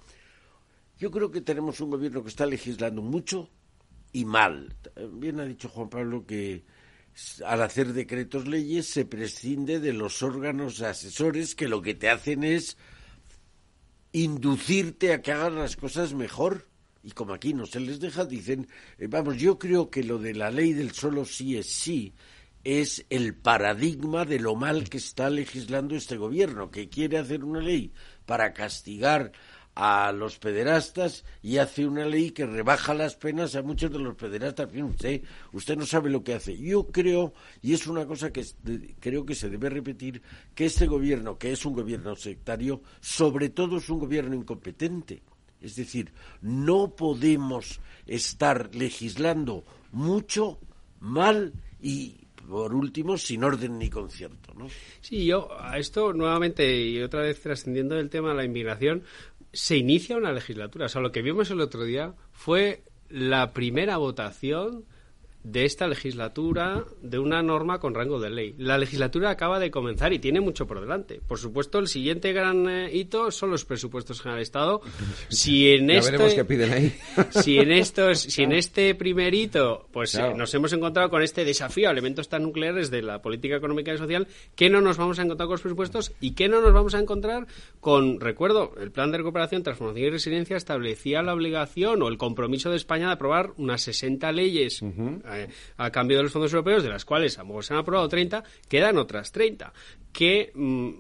yo 0.98 1.12
creo 1.12 1.30
que 1.30 1.42
tenemos 1.42 1.80
un 1.80 1.92
gobierno 1.92 2.24
que 2.24 2.30
está 2.30 2.48
legislando 2.48 3.04
mucho 3.04 3.52
y 4.18 4.26
mal. 4.26 4.76
Bien 5.14 5.40
ha 5.40 5.46
dicho 5.46 5.70
Juan 5.70 5.90
Pablo 5.90 6.26
que 6.26 6.64
al 7.46 7.62
hacer 7.62 7.94
decretos 7.94 8.48
leyes 8.48 8.88
se 8.88 9.06
prescinde 9.06 9.80
de 9.80 9.94
los 9.94 10.24
órganos 10.24 10.82
asesores 10.82 11.54
que 11.54 11.68
lo 11.68 11.84
que 11.84 11.94
te 11.94 12.10
hacen 12.10 12.44
es 12.44 12.78
inducirte 14.14 15.14
a 15.14 15.22
que 15.22 15.34
hagan 15.34 15.56
las 15.56 15.76
cosas 15.76 16.16
mejor. 16.16 16.68
Y 17.04 17.12
como 17.12 17.34
aquí 17.34 17.54
no 17.54 17.68
se 17.68 17.80
les 17.80 18.00
deja, 18.00 18.26
dicen, 18.26 18.68
eh, 18.98 19.06
vamos, 19.08 19.38
yo 19.38 19.60
creo 19.60 19.92
que 19.92 20.04
lo 20.04 20.18
de 20.18 20.34
la 20.34 20.50
ley 20.50 20.74
del 20.74 20.92
solo 20.94 21.24
sí 21.24 21.56
es 21.56 21.68
sí 21.68 22.14
es 22.64 23.06
el 23.10 23.36
paradigma 23.36 24.26
de 24.26 24.40
lo 24.40 24.56
mal 24.56 24.90
que 24.90 24.98
está 24.98 25.30
legislando 25.30 25.96
este 25.96 26.18
gobierno, 26.18 26.72
que 26.72 26.90
quiere 26.90 27.20
hacer 27.20 27.44
una 27.44 27.62
ley 27.62 27.94
para 28.26 28.52
castigar 28.52 29.32
a 29.80 30.12
los 30.12 30.40
pederastas 30.40 31.24
y 31.44 31.58
hace 31.60 31.86
una 31.86 32.04
ley 32.04 32.32
que 32.32 32.48
rebaja 32.48 32.96
las 32.96 33.16
penas 33.16 33.56
a 33.56 33.62
muchos 33.62 33.92
de 33.92 34.00
los 34.00 34.16
pederastas. 34.16 34.70
usted, 35.52 35.78
no 35.78 35.86
sabe 35.86 36.10
lo 36.10 36.24
que 36.24 36.34
hace. 36.34 36.58
Yo 36.58 36.88
creo, 36.88 37.36
y 37.62 37.74
es 37.74 37.86
una 37.86 38.08
cosa 38.08 38.34
que 38.34 38.44
creo 39.00 39.24
que 39.24 39.36
se 39.36 39.52
debe 39.52 39.70
repetir, 39.70 40.24
que 40.56 40.66
este 40.66 40.88
gobierno, 40.88 41.38
que 41.38 41.52
es 41.52 41.64
un 41.64 41.74
gobierno 41.74 42.16
sectario, 42.16 42.82
sobre 43.00 43.50
todo 43.50 43.78
es 43.78 43.88
un 43.92 44.00
gobierno 44.00 44.36
incompetente. 44.36 45.22
Es 45.62 45.76
decir, 45.76 46.12
no 46.42 46.96
podemos 46.96 47.80
estar 48.08 48.74
legislando 48.74 49.64
mucho, 49.92 50.58
mal 51.00 51.54
y 51.80 52.16
por 52.50 52.74
último, 52.74 53.18
sin 53.18 53.44
orden 53.44 53.78
ni 53.78 53.90
concierto, 53.90 54.54
¿no? 54.56 54.68
Sí, 55.02 55.26
yo 55.26 55.50
a 55.60 55.78
esto 55.78 56.14
nuevamente 56.14 56.82
y 56.82 57.02
otra 57.02 57.22
vez 57.22 57.42
trascendiendo 57.42 57.96
del 57.96 58.10
tema 58.10 58.30
de 58.30 58.36
la 58.36 58.46
inmigración, 58.46 59.04
se 59.58 59.76
inicia 59.76 60.18
una 60.18 60.32
legislatura. 60.32 60.86
O 60.86 60.90
sea, 60.90 61.02
lo 61.02 61.12
que 61.12 61.24
vimos 61.24 61.50
el 61.50 61.62
otro 61.62 61.84
día 61.84 62.14
fue 62.32 62.84
la 63.10 63.54
primera 63.54 63.98
votación 63.98 64.86
de 65.52 65.64
esta 65.64 65.88
legislatura 65.88 66.84
de 67.02 67.20
una 67.20 67.42
norma 67.42 67.80
con 67.80 67.96
rango 67.96 68.20
de 68.20 68.30
ley. 68.30 68.56
La 68.58 68.78
legislatura 68.78 69.30
acaba 69.30 69.60
de 69.60 69.72
comenzar 69.72 70.12
y 70.12 70.20
tiene 70.20 70.42
mucho 70.42 70.68
por 70.68 70.82
delante. 70.82 71.22
Por 71.26 71.40
supuesto, 71.40 71.80
el 71.80 71.88
siguiente 71.88 72.34
gran 72.34 72.68
eh, 72.70 72.90
hito 72.92 73.32
son 73.32 73.52
los 73.52 73.64
presupuestos 73.64 74.22
generales 74.22 74.38
del 74.38 74.44
Estado. 74.44 74.82
Si 75.30 75.70
en 75.70 75.90
este, 75.90 76.44
piden 76.46 76.74
ahí. 76.74 76.96
Si 77.32 77.58
en 77.58 77.72
estos, 77.72 78.20
si 78.20 78.44
en 78.44 78.52
este 78.52 78.94
primer 78.96 79.34
hito, 79.34 79.88
pues 79.92 80.16
eh, 80.16 80.34
nos 80.36 80.54
hemos 80.54 80.74
encontrado 80.74 81.10
con 81.10 81.22
este 81.22 81.46
desafío 81.46 81.88
a 81.88 81.92
elementos 81.92 82.28
tan 82.28 82.44
nucleares 82.44 82.92
de 82.92 83.02
la 83.02 83.22
política 83.22 83.56
económica 83.56 83.94
y 83.94 83.98
social, 83.98 84.28
¿qué 84.56 84.70
no 84.70 84.82
nos 84.82 84.98
vamos 84.98 85.20
a 85.20 85.24
encontrar 85.24 85.48
con 85.48 85.54
los 85.54 85.62
presupuestos 85.62 86.12
y 86.20 86.32
qué 86.32 86.50
no 86.50 86.62
nos 86.62 86.74
vamos 86.74 86.94
a 86.94 87.00
encontrar 87.00 87.48
con, 87.80 88.20
recuerdo, 88.20 88.74
el 88.80 88.92
plan 88.92 89.12
de 89.12 89.18
recuperación, 89.20 89.64
transformación 89.64 90.08
y 90.08 90.10
resiliencia 90.10 90.58
establecía 90.58 91.22
la 91.22 91.34
obligación 91.34 92.02
o 92.02 92.08
el 92.10 92.18
compromiso 92.18 92.70
de 92.70 92.78
España 92.78 93.08
de 93.08 93.14
aprobar 93.14 93.54
unas 93.58 93.82
60 93.82 94.32
leyes 94.32 94.82
eh, 95.38 95.50
a 95.78 95.92
cambio 95.92 96.18
de 96.18 96.24
los 96.24 96.32
fondos 96.32 96.52
europeos, 96.54 96.84
de 96.84 96.90
las 96.90 97.06
cuales 97.06 97.38
a 97.38 97.42
lo 97.42 97.48
mejor 97.48 97.64
se 97.64 97.74
han 97.74 97.80
aprobado 97.80 98.08
30, 98.10 98.44
quedan 98.68 98.98
otras 98.98 99.32
30. 99.32 99.74
Que 100.12 100.52
mm, 100.54 100.92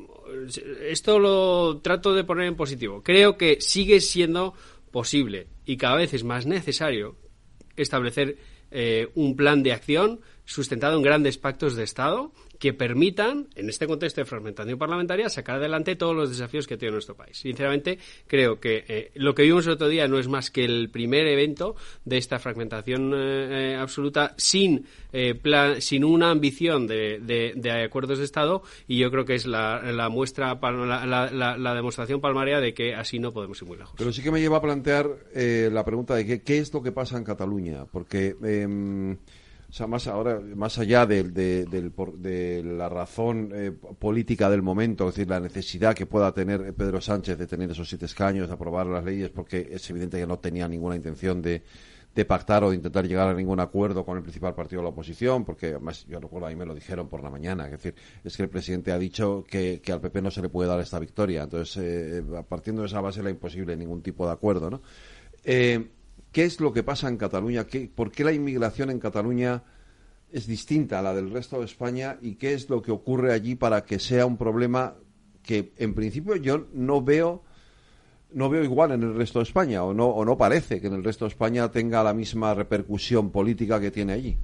esto 0.82 1.20
lo 1.20 1.80
trato 1.82 2.14
de 2.14 2.24
poner 2.24 2.48
en 2.48 2.56
positivo. 2.56 3.02
Creo 3.04 3.38
que 3.38 3.60
sigue 3.62 4.00
siendo 4.00 4.54
posible 4.92 5.48
y 5.66 5.78
cada 5.78 5.96
vez 5.96 6.14
es 6.14 6.24
más 6.24 6.46
necesario 6.46 7.16
establecer 7.76 8.38
eh, 8.72 9.10
un 9.16 9.36
plan 9.36 9.64
de 9.64 9.74
acción 9.74 10.22
sustentado 10.46 10.98
en 10.98 11.04
grandes 11.04 11.38
pactos 11.38 11.76
de 11.76 11.84
Estado 11.84 12.32
que 12.60 12.74
permitan, 12.74 13.47
en 13.55 13.70
este 13.70 13.88
contexto 13.88 14.22
de 14.22 14.26
fragmentación 14.26 14.78
parlamentaria, 14.78 15.30
sacar 15.30 15.58
adelante 15.58 15.95
todos 15.95 16.16
los 16.16 16.30
desafíos 16.30 16.68
que 16.68 16.78
tiene 16.78 16.93
nuestro 16.93 17.16
país. 17.16 17.38
Sinceramente, 17.38 17.99
creo 18.28 18.60
que 18.60 18.84
eh, 18.88 19.12
lo 19.16 19.36
que 19.36 19.43
vimos 19.43 19.66
el 19.68 19.74
otro 19.74 19.88
día 19.88 20.08
no 20.08 20.20
es 20.20 20.28
más 20.28 20.51
que 20.51 20.66
el 20.66 20.89
primer 20.89 21.28
evento 21.28 21.76
de 22.05 22.18
esta 22.18 22.39
fragmentación 22.39 23.14
eh, 23.16 23.76
absoluta 23.80 24.34
sin, 24.38 24.86
plan, 25.41 25.82
sin 25.82 26.03
una 26.03 26.32
ambición 26.32 26.88
de, 26.88 27.84
acuerdos 27.86 28.20
de 28.20 28.26
Estado 28.26 28.64
y 28.88 28.97
yo 28.97 29.10
creo 29.12 29.26
que 29.26 29.36
es 29.36 29.45
la, 29.45 30.10
muestra, 30.12 30.60
la, 30.62 31.58
la, 31.58 31.74
demostración 31.74 32.22
palmaria 32.22 32.60
de 32.60 32.73
que 32.73 32.94
así 32.95 33.19
no 33.19 33.32
podemos 33.32 33.61
ir 33.61 33.68
muy 33.68 33.77
lejos. 33.77 33.95
Pero 33.98 34.11
sí 34.11 34.22
que 34.22 34.32
me 34.32 34.40
lleva 34.40 34.57
a 34.57 34.61
plantear 34.61 35.10
la 35.34 35.86
pregunta 35.86 36.15
de 36.15 36.26
qué, 36.26 36.41
qué 36.41 36.60
es 36.60 36.73
lo 36.73 36.82
que 36.82 36.91
pasa 36.91 37.18
en 37.18 37.23
Cataluña, 37.23 37.86
porque 37.86 38.36
em, 38.44 39.18
o 39.69 39.73
sea, 39.73 39.85
más 39.85 40.07
ahora, 40.07 40.39
más 40.56 40.77
allá 40.80 41.06
de, 41.06 41.23
de, 41.23 42.64
la 42.64 42.88
razón 42.88 43.52
eh, 43.53 43.72
política 43.72 44.49
del 44.49 44.61
momento, 44.61 45.10
es 45.10 45.15
decir, 45.15 45.30
la 45.30 45.41
necesidad 45.41 45.94
que 45.94 46.06
pueda 46.06 46.31
tener 46.34 46.73
Pedro 46.73 47.02
Sánchez 47.02 47.38
de 47.38 47.48
tener 47.48 47.72
esos 47.72 47.89
siete 47.89 48.06
escaños, 48.06 48.48
de 48.48 48.53
aprobar 48.53 48.88
las 48.88 49.03
leyes, 49.03 49.30
porque 49.30 49.68
es 49.69 49.89
evidente 49.89 50.19
que 50.19 50.26
no 50.26 50.39
tenía 50.39 50.69
ninguna 50.69 50.95
intención 50.95 51.41
de, 51.41 51.64
pactar 52.26 52.64
o 52.64 52.72
de 52.72 52.77
intentar 52.77 53.06
llegar 53.06 53.27
a 53.27 53.34
ningún 53.34 53.60
acuerdo 53.60 54.03
con 54.03 54.18
el 54.18 54.23
principal 54.23 54.56
partido 54.56 54.81
de 54.81 54.85
la 54.85 54.89
oposición, 54.89 55.45
porque 55.45 55.68
además 55.68 56.06
yo 56.07 56.19
recuerdo 56.19 56.48
ahí 56.48 56.56
me 56.56 56.65
lo 56.65 56.73
dijeron 56.73 57.07
por 57.10 57.22
la 57.22 57.30
mañana, 57.30 57.65
es 57.65 57.72
decir, 57.72 57.94
es 58.23 58.35
que 58.35 58.44
el 58.44 58.49
presidente 58.49 58.91
ha 58.91 58.98
dicho 58.98 59.44
que, 59.48 59.80
al 59.91 60.02
PP 60.02 60.22
no 60.23 60.31
se 60.31 60.41
le 60.41 60.49
puede 60.49 60.69
dar 60.69 60.80
esta 60.80 60.98
victoria, 60.98 61.44
entonces 61.44 61.77
eh, 61.77 62.23
partiendo 62.48 62.81
de 62.81 62.88
esa 62.88 63.02
base 63.02 63.19
era 63.19 63.30
imposible 63.30 63.76
ningún 63.76 64.02
tipo 64.02 64.26
de 64.26 64.31
acuerdo, 64.31 64.72
¿no? 64.72 64.81
Eh, 65.44 65.89
¿qué 66.38 66.43
es 66.43 66.59
lo 66.59 66.72
que 66.72 66.84
pasa 66.84 67.09
en 67.09 67.18
Cataluña? 67.18 67.65
¿Qué, 67.65 67.89
¿Por 67.89 68.11
qué 68.11 68.23
la 68.23 68.31
inmigración 68.31 68.91
en 68.91 68.99
Cataluña 68.99 69.64
es 70.31 70.45
distinta 70.45 70.99
a 70.99 71.01
la 71.01 71.15
del 71.15 71.31
resto 71.31 71.57
de 71.57 71.65
España? 71.65 72.19
¿Y 72.22 72.35
qué 72.35 72.53
es 72.53 72.69
lo 72.69 72.84
que 72.84 72.91
ocurre 72.91 73.34
allí 73.34 73.55
para 73.55 73.85
que 73.85 73.97
sea 73.97 74.27
un 74.27 74.38
problema 74.38 74.93
que 75.41 75.73
en 75.77 75.95
principio 75.95 76.35
yo 76.35 76.68
no 76.73 77.01
veo 77.01 77.41
no 78.34 78.51
veo 78.51 78.64
igual 78.64 78.91
en 78.91 79.01
el 79.01 79.15
resto 79.15 79.39
de 79.39 79.43
España 79.43 79.84
o 79.84 79.95
no 79.95 80.09
o 80.09 80.23
no 80.26 80.38
parece 80.38 80.80
que 80.80 80.85
en 80.85 80.93
el 80.93 81.03
resto 81.03 81.26
de 81.26 81.30
España 81.30 81.72
tenga 81.72 82.03
la 82.03 82.14
misma 82.14 82.53
repercusión 82.53 83.31
política 83.31 83.80
que 83.80 83.89
tiene 83.89 84.14
allí. 84.14 84.38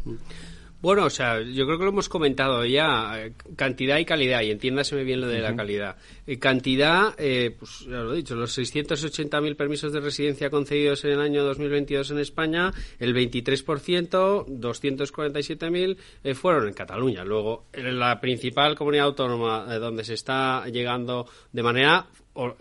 Bueno, 0.83 1.05
o 1.05 1.09
sea, 1.09 1.39
yo 1.39 1.65
creo 1.65 1.77
que 1.77 1.85
lo 1.85 1.91
hemos 1.91 2.09
comentado 2.09 2.65
ya, 2.65 3.13
eh, 3.17 3.31
cantidad 3.55 3.99
y 3.99 4.03
calidad, 4.03 4.41
y 4.41 4.51
entiéndaseme 4.51 5.05
bien 5.05 5.21
lo 5.21 5.27
de 5.27 5.39
la 5.39 5.55
calidad. 5.55 5.95
Eh, 6.27 6.39
cantidad, 6.39 7.15
eh, 7.17 7.55
pues 7.57 7.85
ya 7.85 7.99
lo 7.99 8.11
he 8.13 8.17
dicho, 8.17 8.35
los 8.35 8.57
680.000 8.57 9.55
permisos 9.55 9.93
de 9.93 10.01
residencia 10.01 10.49
concedidos 10.49 11.05
en 11.05 11.11
el 11.11 11.21
año 11.21 11.45
2022 11.45 12.11
en 12.11 12.19
España, 12.19 12.73
el 12.99 13.15
23%, 13.15 14.45
247.000, 14.45 15.97
eh, 16.21 16.33
fueron 16.33 16.67
en 16.67 16.73
Cataluña. 16.73 17.23
Luego, 17.23 17.67
la 17.71 18.19
principal 18.19 18.75
comunidad 18.75 19.05
autónoma 19.05 19.77
donde 19.79 20.03
se 20.03 20.15
está 20.15 20.67
llegando 20.67 21.29
de 21.53 21.63
manera 21.63 22.07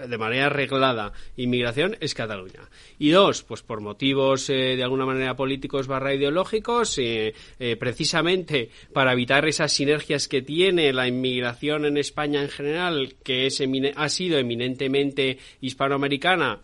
de 0.07 0.19
manera 0.19 0.47
arreglada 0.47 1.12
inmigración 1.36 1.97
es 2.01 2.15
Cataluña. 2.15 2.69
Y 2.99 3.11
dos, 3.11 3.43
pues 3.43 3.62
por 3.62 3.81
motivos 3.81 4.51
eh, 4.51 4.77
de 4.77 4.82
alguna 4.82 5.07
manera 5.07 5.35
políticos 5.35 5.86
barra 5.86 6.15
ideológicos, 6.15 6.99
eh, 6.99 7.35
eh, 7.59 7.77
precisamente 7.77 8.70
para 8.93 9.12
evitar 9.12 9.47
esas 9.47 9.73
sinergias 9.73 10.28
que 10.28 10.43
tiene 10.43 10.93
la 10.93 11.09
inmigración 11.09 11.86
en 11.86 11.97
España 11.97 12.43
en 12.43 12.49
general, 12.49 13.15
que 13.24 13.47
es 13.47 13.62
ha 13.97 14.09
sido 14.09 14.39
eminentemente 14.39 15.39
hispanoamericana 15.61 16.61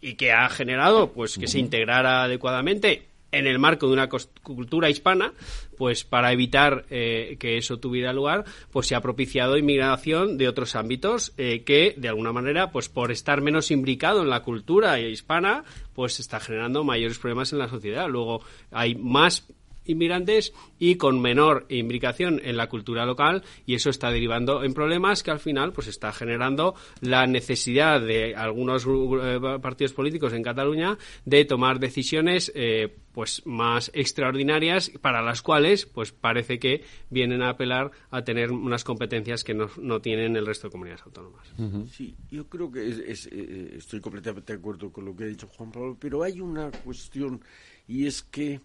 y 0.00 0.14
que 0.14 0.32
ha 0.32 0.48
generado 0.48 1.12
pues 1.12 1.38
que 1.38 1.48
se 1.48 1.58
integrara 1.58 2.24
adecuadamente 2.24 3.14
en 3.38 3.46
el 3.46 3.58
marco 3.58 3.86
de 3.86 3.92
una 3.94 4.08
cultura 4.08 4.88
hispana, 4.88 5.32
pues 5.76 6.04
para 6.04 6.32
evitar 6.32 6.84
eh, 6.90 7.36
que 7.38 7.56
eso 7.56 7.78
tuviera 7.78 8.12
lugar, 8.12 8.44
pues 8.70 8.86
se 8.86 8.94
ha 8.94 9.00
propiciado 9.00 9.56
inmigración 9.56 10.38
de 10.38 10.48
otros 10.48 10.76
ámbitos 10.76 11.32
eh, 11.36 11.62
que, 11.64 11.94
de 11.96 12.08
alguna 12.08 12.32
manera, 12.32 12.70
pues 12.70 12.88
por 12.88 13.10
estar 13.10 13.40
menos 13.40 13.70
imbricado 13.70 14.22
en 14.22 14.30
la 14.30 14.42
cultura 14.42 15.00
hispana, 15.00 15.64
pues 15.94 16.20
está 16.20 16.40
generando 16.40 16.84
mayores 16.84 17.18
problemas 17.18 17.52
en 17.52 17.58
la 17.58 17.68
sociedad. 17.68 18.08
Luego 18.08 18.42
hay 18.70 18.94
más 18.94 19.46
inmigrantes 19.84 20.52
y 20.78 20.96
con 20.96 21.20
menor 21.20 21.66
imbricación 21.68 22.40
en 22.44 22.56
la 22.56 22.68
cultura 22.68 23.06
local 23.06 23.42
y 23.66 23.74
eso 23.74 23.90
está 23.90 24.10
derivando 24.10 24.64
en 24.64 24.74
problemas 24.74 25.22
que 25.22 25.30
al 25.30 25.40
final 25.40 25.72
pues 25.72 25.88
está 25.88 26.12
generando 26.12 26.74
la 27.00 27.26
necesidad 27.26 28.00
de 28.00 28.34
algunos 28.34 28.86
eh, 28.86 29.40
partidos 29.60 29.92
políticos 29.92 30.32
en 30.32 30.42
Cataluña 30.42 30.98
de 31.24 31.44
tomar 31.44 31.78
decisiones 31.78 32.52
eh, 32.54 32.94
pues 33.14 33.42
más 33.46 33.92
extraordinarias 33.94 34.90
para 35.00 35.22
las 35.22 35.40
cuales 35.40 35.86
pues 35.86 36.10
parece 36.10 36.58
que 36.58 36.82
vienen 37.10 37.42
a 37.42 37.50
apelar 37.50 37.92
a 38.10 38.22
tener 38.24 38.50
unas 38.50 38.82
competencias 38.82 39.44
que 39.44 39.54
no, 39.54 39.70
no 39.80 40.00
tienen 40.00 40.36
el 40.36 40.44
resto 40.44 40.66
de 40.66 40.72
comunidades 40.72 41.04
autónomas. 41.06 41.46
Sí, 41.92 42.16
yo 42.30 42.48
creo 42.48 42.72
que 42.72 42.80
eh, 42.84 43.74
estoy 43.76 44.00
completamente 44.00 44.52
de 44.52 44.58
acuerdo 44.58 44.92
con 44.92 45.04
lo 45.04 45.14
que 45.14 45.24
ha 45.24 45.28
dicho 45.28 45.46
Juan 45.46 45.70
Pablo, 45.70 45.96
pero 45.98 46.24
hay 46.24 46.40
una 46.40 46.70
cuestión 46.70 47.40
y 47.86 48.06
es 48.06 48.22
que 48.22 48.60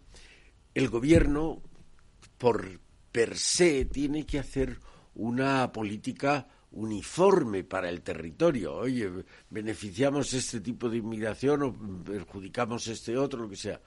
el 0.80 0.90
gobierno, 0.90 1.62
por 2.38 2.80
per 3.12 3.38
se, 3.38 3.86
tiene 3.86 4.26
que 4.26 4.40
hacer 4.40 4.80
una 5.16 5.72
política 5.72 6.48
uniforme 6.72 7.64
para 7.64 7.90
el 7.90 8.02
territorio. 8.02 8.76
Oye, 8.76 9.10
beneficiamos 9.50 10.34
este 10.34 10.62
tipo 10.62 10.90
de 10.90 10.98
inmigración 10.98 11.64
o 11.64 12.04
perjudicamos 12.04 12.88
este 12.88 13.18
otro, 13.18 13.42
lo 13.42 13.50
que 13.50 13.58
sea. 13.58 13.82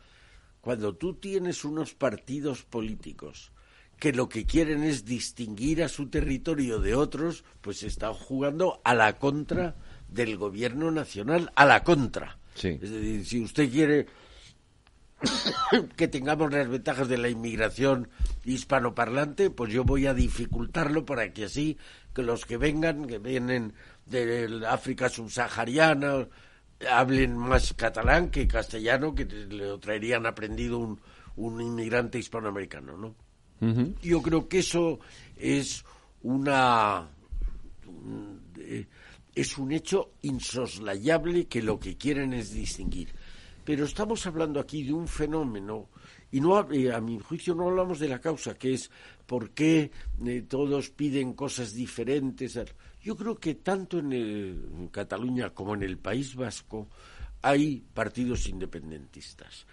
Cuando 0.61 0.95
tú 0.95 1.15
tienes 1.15 1.65
unos 1.65 1.95
partidos 1.95 2.63
políticos 2.63 3.53
que 3.99 4.13
lo 4.13 4.29
que 4.29 4.45
quieren 4.45 4.83
es 4.83 5.05
distinguir 5.05 5.83
a 5.83 5.89
su 5.89 6.09
territorio 6.09 6.79
de 6.79 6.95
otros, 6.95 7.45
pues 7.61 7.83
están 7.85 8.15
jugando 8.15 8.81
a 8.85 8.95
la 8.95 9.19
contra 9.19 9.77
del 10.09 10.37
gobierno 10.37 10.91
nacional, 10.91 11.53
a 11.55 11.65
la 11.65 11.85
contra. 11.85 12.39
Es 12.55 12.81
decir, 12.81 13.25
si 13.25 13.41
usted 13.41 13.71
quiere 13.71 14.07
que 15.97 16.09
tengamos 16.09 16.53
las 16.53 16.69
ventajas 16.69 17.09
de 17.09 17.19
la 17.19 17.29
inmigración 17.29 18.09
hispanoparlante, 18.45 19.51
pues 19.51 19.73
yo 19.73 19.85
voy 19.85 20.07
a 20.07 20.15
dificultarlo 20.15 21.05
para 21.05 21.33
que 21.33 21.45
así 21.45 21.79
que 22.15 22.23
los 22.23 22.45
que 22.45 22.57
vengan, 22.57 23.07
que 23.07 23.19
vienen 23.19 23.75
de 24.07 24.63
África 24.69 25.09
subsahariana, 25.09 26.29
hablen 26.91 27.37
más 27.37 27.73
catalán 27.75 28.31
que 28.31 28.49
castellano, 28.49 29.15
que 29.15 29.25
le 29.25 29.79
traerían 29.79 30.27
aprendido 30.27 30.79
un, 30.79 31.01
un 31.37 31.61
inmigrante 31.61 32.19
hispanoamericano, 32.19 32.97
¿no? 32.97 33.15
Yo 34.03 34.21
creo 34.23 34.49
que 34.49 34.59
eso 34.59 34.99
es 35.37 35.85
una 36.23 37.09
eh, 38.59 38.87
es 39.37 39.57
un 39.57 39.71
hecho 39.71 40.15
insoslayable 40.23 41.47
que 41.47 41.63
lo 41.63 41.79
que 41.79 41.97
quieren 41.97 42.33
es 42.33 42.53
distinguir. 42.53 43.15
Pero 43.65 43.85
estamos 43.85 44.27
hablando 44.27 44.59
aquí 44.59 44.83
de 44.83 44.93
un 44.93 45.07
fenómeno 45.07 45.89
y 46.33 46.41
no 46.41 46.71
eh, 46.73 46.93
a 46.93 47.01
mi 47.01 47.19
juicio 47.21 47.55
no 47.55 47.69
hablamos 47.69 47.99
de 47.99 48.09
la 48.09 48.21
causa, 48.21 48.55
que 48.55 48.75
es 48.75 48.91
por 49.27 49.51
qué 49.51 49.91
eh, 50.25 50.43
todos 50.49 50.91
piden 50.91 51.35
cosas 51.35 51.75
diferentes. 51.75 52.59
Yo 53.03 53.17
creo 53.17 53.39
que 53.39 53.57
tanto 53.57 53.99
en, 53.99 54.89
Cataluña 54.91 55.51
como 55.51 55.75
en 55.75 55.83
el 55.83 55.99
País 55.99 56.35
Vasco 56.35 56.89
hay 57.43 57.85
partidos 57.95 58.49
independentistas. 58.49 59.67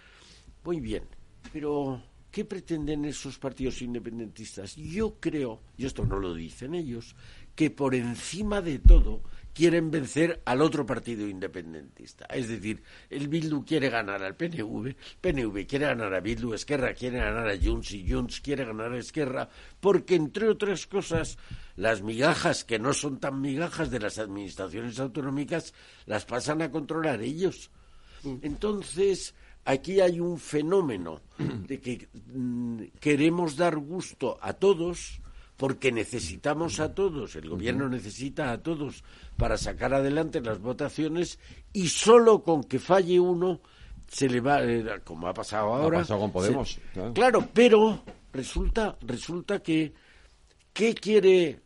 Muy 0.64 0.80
bien, 0.80 1.04
pero 1.52 2.02
¿qué 2.30 2.44
pretenden 2.44 3.04
esos 3.06 3.38
partidos 3.38 3.82
independentistas? 3.82 4.76
Yo 4.76 5.16
creo, 5.18 5.62
y 5.76 5.86
esto 5.86 6.04
no 6.04 6.18
lo 6.18 6.34
dicen 6.34 6.74
ellos, 6.74 7.16
que 7.56 7.70
por 7.70 7.94
encima 7.94 8.60
de 8.60 8.78
todo 8.78 9.22
quieren 9.60 9.90
vencer 9.90 10.40
al 10.46 10.62
otro 10.62 10.86
partido 10.86 11.28
independentista. 11.28 12.24
Es 12.30 12.48
decir, 12.48 12.82
el 13.10 13.28
Bildu 13.28 13.62
quiere 13.62 13.90
ganar 13.90 14.22
al 14.22 14.34
PNV, 14.34 14.94
PNV 15.20 15.66
quiere 15.66 15.84
ganar 15.84 16.14
a 16.14 16.20
Bildu, 16.20 16.54
Esquerra 16.54 16.94
quiere 16.94 17.18
ganar 17.18 17.46
a 17.46 17.58
Junts 17.62 17.92
y 17.92 18.10
Junts 18.10 18.40
quiere 18.40 18.64
ganar 18.64 18.90
a 18.90 18.98
Esquerra, 18.98 19.50
porque 19.78 20.14
entre 20.14 20.48
otras 20.48 20.86
cosas, 20.86 21.36
las 21.76 22.00
migajas 22.00 22.64
que 22.64 22.78
no 22.78 22.94
son 22.94 23.20
tan 23.20 23.42
migajas 23.42 23.90
de 23.90 24.00
las 24.00 24.18
administraciones 24.18 24.98
autonómicas 24.98 25.74
las 26.06 26.24
pasan 26.24 26.62
a 26.62 26.70
controlar 26.70 27.20
ellos. 27.20 27.70
Mm. 28.22 28.36
Entonces, 28.40 29.34
aquí 29.66 30.00
hay 30.00 30.20
un 30.20 30.38
fenómeno 30.38 31.20
de 31.36 31.80
que 31.82 32.08
mm, 32.32 32.84
queremos 32.98 33.58
dar 33.58 33.76
gusto 33.76 34.38
a 34.40 34.54
todos, 34.54 35.19
porque 35.60 35.92
necesitamos 35.92 36.80
a 36.80 36.94
todos, 36.94 37.36
el 37.36 37.50
gobierno 37.50 37.86
necesita 37.86 38.50
a 38.50 38.62
todos 38.62 39.04
para 39.36 39.58
sacar 39.58 39.92
adelante 39.92 40.40
las 40.40 40.58
votaciones 40.58 41.38
y 41.74 41.88
solo 41.88 42.42
con 42.42 42.64
que 42.64 42.78
falle 42.78 43.20
uno 43.20 43.60
se 44.08 44.30
le 44.30 44.40
va, 44.40 44.64
eh, 44.64 44.82
como 45.04 45.28
ha 45.28 45.34
pasado 45.34 45.74
ahora. 45.74 45.98
Ha 45.98 46.00
pasado 46.00 46.20
con 46.20 46.32
Podemos. 46.32 46.80
claro. 47.12 47.46
pero 47.52 48.02
resulta, 48.32 48.96
resulta 49.02 49.62
que, 49.62 49.92
¿qué 50.72 50.94
quiere 50.94 51.60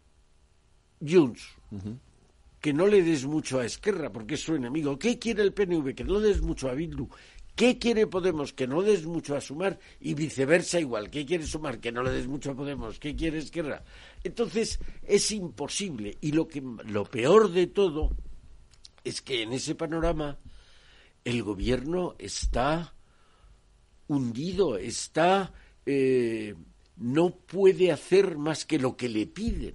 Junts? 1.01 1.47
Que 2.61 2.73
no 2.73 2.89
le 2.89 3.01
des 3.01 3.25
mucho 3.27 3.61
a 3.61 3.65
Esquerra, 3.65 4.11
porque 4.11 4.35
es 4.35 4.41
su 4.41 4.57
enemigo. 4.57 4.99
¿Qué 4.99 5.21
quiere 5.21 5.45
el 5.45 5.53
PNV? 5.53 5.95
Que 5.95 6.03
no 6.03 6.19
le 6.19 6.31
des 6.31 6.43
mucho 6.43 6.69
a 6.69 6.75
Bildu. 6.75 7.09
¿Qué 7.55 7.78
quiere 7.78 8.06
Podemos? 8.06 8.52
Que 8.52 8.66
no 8.66 8.82
des 8.82 9.06
mucho 9.06 9.36
a 9.36 9.40
sumar 9.40 9.78
y 10.01 10.14
viceversa 10.14 10.81
igual. 10.81 11.10
¿Qué 11.10 11.24
quiere 11.24 11.47
sumar? 11.47 11.78
Que 11.78 11.93
no 11.93 12.02
le 12.02 12.10
des 12.10 12.26
mucho 12.26 12.51
a 12.51 12.55
Podemos. 12.55 12.98
¿Qué 12.98 13.14
quiere 13.14 13.39
Esquerra? 13.39 13.85
Entonces 14.24 14.81
es 15.05 15.31
imposible. 15.31 16.18
Y 16.20 16.32
lo, 16.32 16.48
que, 16.48 16.60
lo 16.60 17.05
peor 17.05 17.52
de 17.52 17.68
todo 17.68 18.10
es 19.05 19.22
que 19.22 19.43
en 19.43 19.52
ese 19.52 19.74
panorama 19.74 20.39
el 21.24 21.43
gobierno 21.43 22.14
está 22.18 22.94
hundido, 24.09 24.76
está... 24.76 25.52
Eh, 25.86 26.55
no 26.97 27.31
puede 27.31 27.90
hacer 27.90 28.36
más 28.36 28.64
que 28.64 28.78
lo 28.78 28.97
que 28.97 29.09
le 29.09 29.26
piden. 29.26 29.74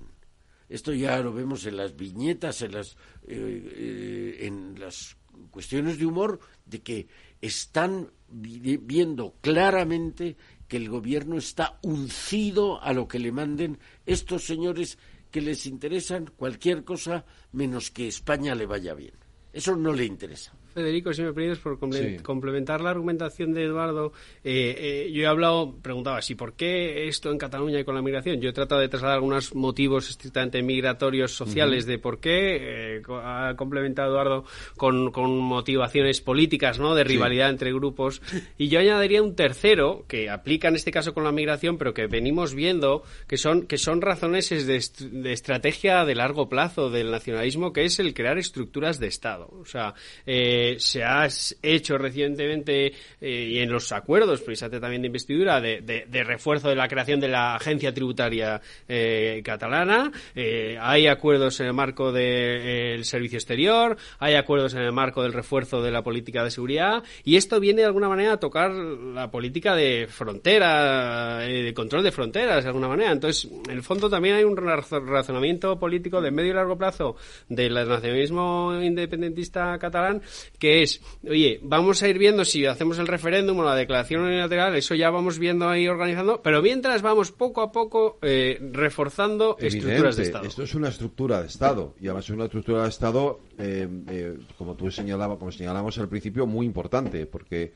Esto 0.70 0.94
ya 0.94 1.20
lo 1.20 1.34
vemos 1.34 1.66
en 1.66 1.78
las 1.78 1.96
viñetas, 1.96 2.62
en 2.62 2.74
las, 2.74 2.96
eh, 3.28 3.72
eh, 3.76 4.38
en 4.42 4.80
las 4.80 5.18
cuestiones 5.50 5.98
de 5.98 6.06
humor, 6.06 6.40
de 6.66 6.82
que 6.82 7.08
están 7.42 8.12
viendo 8.30 9.36
claramente 9.42 10.38
que 10.68 10.78
el 10.78 10.90
gobierno 10.90 11.38
está 11.38 11.80
uncido 11.82 12.82
a 12.82 12.94
lo 12.94 13.08
que 13.08 13.20
le 13.20 13.32
manden 13.32 13.80
estos 14.06 14.46
señores 14.46 14.98
que 15.32 15.42
les 15.42 15.66
interesan 15.66 16.32
cualquier 16.36 16.84
cosa 16.84 17.26
menos 17.52 17.92
que 17.92 18.08
España 18.08 18.56
le 18.56 18.66
vaya 18.66 18.94
bien. 18.94 19.14
Eso 19.52 19.76
no 19.76 19.94
le 19.94 20.06
interesa. 20.06 20.54
Federico, 20.80 21.14
si 21.14 21.22
me 21.22 21.34
permites, 21.34 21.60
por 21.60 21.78
complementar 21.78 22.80
la 22.80 22.92
argumentación 22.92 23.54
de 23.54 23.66
Eduardo. 23.66 24.14
Eh, 24.46 25.08
eh, 25.08 25.12
yo 25.12 25.24
he 25.24 25.28
hablado, 25.28 25.76
preguntaba, 25.82 26.20
¿y 26.26 26.36
por 26.36 26.54
qué 26.54 27.10
esto 27.10 27.32
en 27.32 27.38
Cataluña 27.38 27.82
y 27.82 27.84
con 27.84 27.96
la 27.96 28.02
migración? 28.02 28.40
Yo 28.40 28.50
he 28.50 28.54
tratado 28.54 28.80
de 28.80 28.88
trasladar 28.88 29.18
algunos 29.18 29.54
motivos 29.56 30.10
estrictamente 30.10 30.62
migratorios 30.62 31.34
sociales 31.34 31.86
de 31.86 32.00
por 32.00 32.22
qué. 32.22 32.98
Eh, 32.98 33.02
ha 33.10 33.56
complementado 33.58 34.12
Eduardo 34.12 34.46
con, 34.78 35.12
motivaciones 35.40 36.22
políticas, 36.22 36.80
¿no? 36.80 36.96
De 36.96 37.04
rivalidad 37.04 37.50
entre 37.50 37.74
grupos. 37.74 38.22
Y 38.58 38.70
yo 38.70 38.80
añadiría 38.80 39.22
un 39.22 39.36
tercero, 39.36 40.06
que 40.08 40.30
aplica 40.30 40.70
en 40.70 40.76
este 40.76 40.92
caso 40.92 41.14
con 41.14 41.26
la 41.26 41.32
migración, 41.34 41.78
pero 41.78 41.94
que 41.94 42.08
venimos 42.08 42.56
viendo 42.56 43.04
que 43.28 43.38
son, 43.38 43.68
que 43.68 43.78
son 43.78 44.02
razones 44.02 44.50
de, 44.50 45.10
de 45.12 45.34
estrategia 45.34 46.06
de 46.06 46.16
largo 46.16 46.48
plazo 46.48 46.90
del 46.90 47.12
nacionalismo, 47.12 47.74
que 47.74 47.84
es 47.84 48.00
el 48.00 48.14
crear 48.14 48.38
estructuras 48.38 49.00
de 49.00 49.08
Estado. 49.08 49.50
O 49.60 49.66
sea, 49.66 49.94
eh, 50.26 50.69
se 50.78 51.04
ha 51.04 51.28
hecho 51.62 51.98
recientemente 51.98 52.94
eh, 53.22 53.50
y 53.52 53.60
en 53.60 53.72
los 53.72 53.92
acuerdos, 53.92 54.42
precisamente 54.42 54.80
también 54.80 55.02
de 55.02 55.08
investidura, 55.08 55.60
de, 55.62 56.24
refuerzo 56.24 56.70
de 56.70 56.76
la 56.76 56.88
creación 56.88 57.20
de 57.20 57.28
la 57.28 57.56
agencia 57.56 57.94
tributaria 57.94 58.62
eh, 58.88 59.42
catalana. 59.44 60.12
Eh, 60.36 60.78
hay 60.80 61.08
acuerdos 61.08 61.60
en 61.60 61.68
el 61.68 61.74
marco 61.74 62.12
del 62.12 63.04
servicio 63.06 63.38
exterior, 63.38 63.98
hay 64.20 64.36
acuerdos 64.36 64.74
en 64.74 64.82
el 64.82 64.92
marco 64.92 65.24
del 65.24 65.34
refuerzo 65.34 65.82
de 65.82 65.92
la 65.92 66.04
política 66.04 66.44
de 66.44 66.52
seguridad 66.52 67.04
y 67.24 67.38
esto 67.38 67.60
viene 67.60 67.82
de 67.82 67.88
alguna 67.88 68.10
manera 68.10 68.34
a 68.34 68.38
tocar 68.38 68.72
la 68.72 69.32
política 69.32 69.76
de 69.76 70.08
frontera, 70.10 71.40
de 71.40 71.74
control 71.74 72.04
de 72.04 72.12
fronteras 72.12 72.64
de 72.64 72.70
alguna 72.70 72.88
manera. 72.88 73.12
Entonces, 73.12 73.50
en 73.68 73.72
el 73.72 73.84
fondo 73.84 74.10
también 74.10 74.36
hay 74.36 74.44
un 74.44 74.58
razonamiento 74.58 75.80
político 75.80 76.22
de 76.22 76.32
medio 76.32 76.52
y 76.52 76.56
largo 76.56 76.78
plazo 76.78 77.16
del 77.48 77.74
nacionalismo 77.74 78.80
independentista 78.82 79.78
catalán 79.80 80.22
que 80.60 80.84
es, 80.84 81.02
oye, 81.28 81.60
vamos 81.64 82.04
a 82.04 82.10
ir 82.10 82.20
viendo 82.20 82.46
si 82.46 82.66
hacemos 82.66 83.00
el 83.00 83.08
referéndum 83.08 83.58
o 83.60 83.64
la 83.64 83.76
declaración 83.76 84.22
unilateral, 84.22 84.76
eso 84.76 84.94
ya 84.94 85.10
vamos 85.10 85.40
viendo 85.40 85.68
ahí 85.68 85.88
organizando, 85.88 86.42
pero 86.44 86.62
mientras 86.62 87.02
vamos 87.02 87.32
poco 87.32 87.62
a 87.62 87.72
poco 87.72 88.20
eh, 88.22 88.60
reforzando 88.74 89.58
estructuras 89.60 90.18
de 90.18 90.24
Estado. 90.24 90.46
Esto 90.46 90.64
es 90.64 90.76
una 90.76 90.90
estructura 90.90 91.42
de 91.42 91.48
Estado 91.48 91.96
y 92.00 92.08
además 92.08 92.26
es 92.26 92.32
una 92.32 92.46
estructura 92.46 92.84
de 92.84 92.90
Estado, 92.90 93.40
eh, 93.58 93.88
eh, 94.10 94.38
como 94.58 94.76
tú 94.76 94.92
señalabas, 94.92 95.38
como 95.38 95.52
señalamos 95.52 95.98
al 95.98 96.10
principio, 96.10 96.46
muy 96.46 96.66
importante, 96.66 97.26
porque 97.26 97.74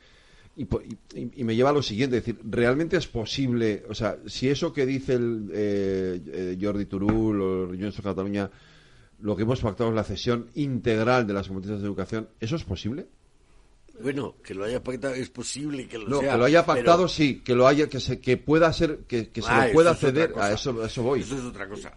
y, 0.56 1.42
me 1.42 1.56
lleva 1.56 1.70
a 1.70 1.72
lo 1.72 1.82
siguiente, 1.82 2.18
es 2.18 2.24
decir, 2.24 2.40
¿realmente 2.44 2.96
es 2.96 3.08
posible, 3.08 3.82
o 3.88 3.94
sea, 3.94 4.18
si 4.26 4.48
eso 4.48 4.72
que 4.72 4.86
dice 4.86 5.14
el, 5.14 6.58
Jordi 6.60 6.84
Turul 6.84 7.40
o 7.40 7.66
Junts 7.68 7.96
de 7.96 8.02
Cataluña 8.02 8.50
lo 9.20 9.36
que 9.36 9.42
hemos 9.42 9.60
pactado 9.60 9.90
es 9.90 9.96
la 9.96 10.04
cesión 10.04 10.50
integral 10.54 11.26
de 11.26 11.32
las 11.32 11.48
competencias 11.48 11.80
de 11.80 11.86
educación. 11.86 12.28
¿Eso 12.40 12.56
es 12.56 12.64
posible? 12.64 13.06
Bueno, 14.00 14.36
que 14.42 14.54
lo 14.54 14.64
haya 14.64 14.82
pactado 14.82 15.14
es 15.14 15.30
posible 15.30 15.86
que 15.86 15.98
lo 15.98 16.08
no, 16.08 16.20
sea. 16.20 16.32
que 16.32 16.38
lo 16.38 16.44
haya 16.44 16.66
pactado 16.66 17.06
sí, 17.06 17.42
que 17.44 17.54
lo 17.54 17.66
haya, 17.66 17.88
que 17.88 18.00
se, 18.00 18.20
que 18.20 18.36
pueda 18.36 18.72
ser, 18.72 19.00
que, 19.06 19.30
se 19.32 19.42
ah, 19.46 19.68
lo 19.68 19.72
pueda 19.72 19.94
ceder. 19.94 20.32
A 20.36 20.52
eso, 20.52 20.82
a 20.82 20.86
eso 20.86 21.02
voy. 21.02 21.20
Eso 21.20 21.38
es 21.38 21.44
otra 21.44 21.68
cosa. 21.68 21.92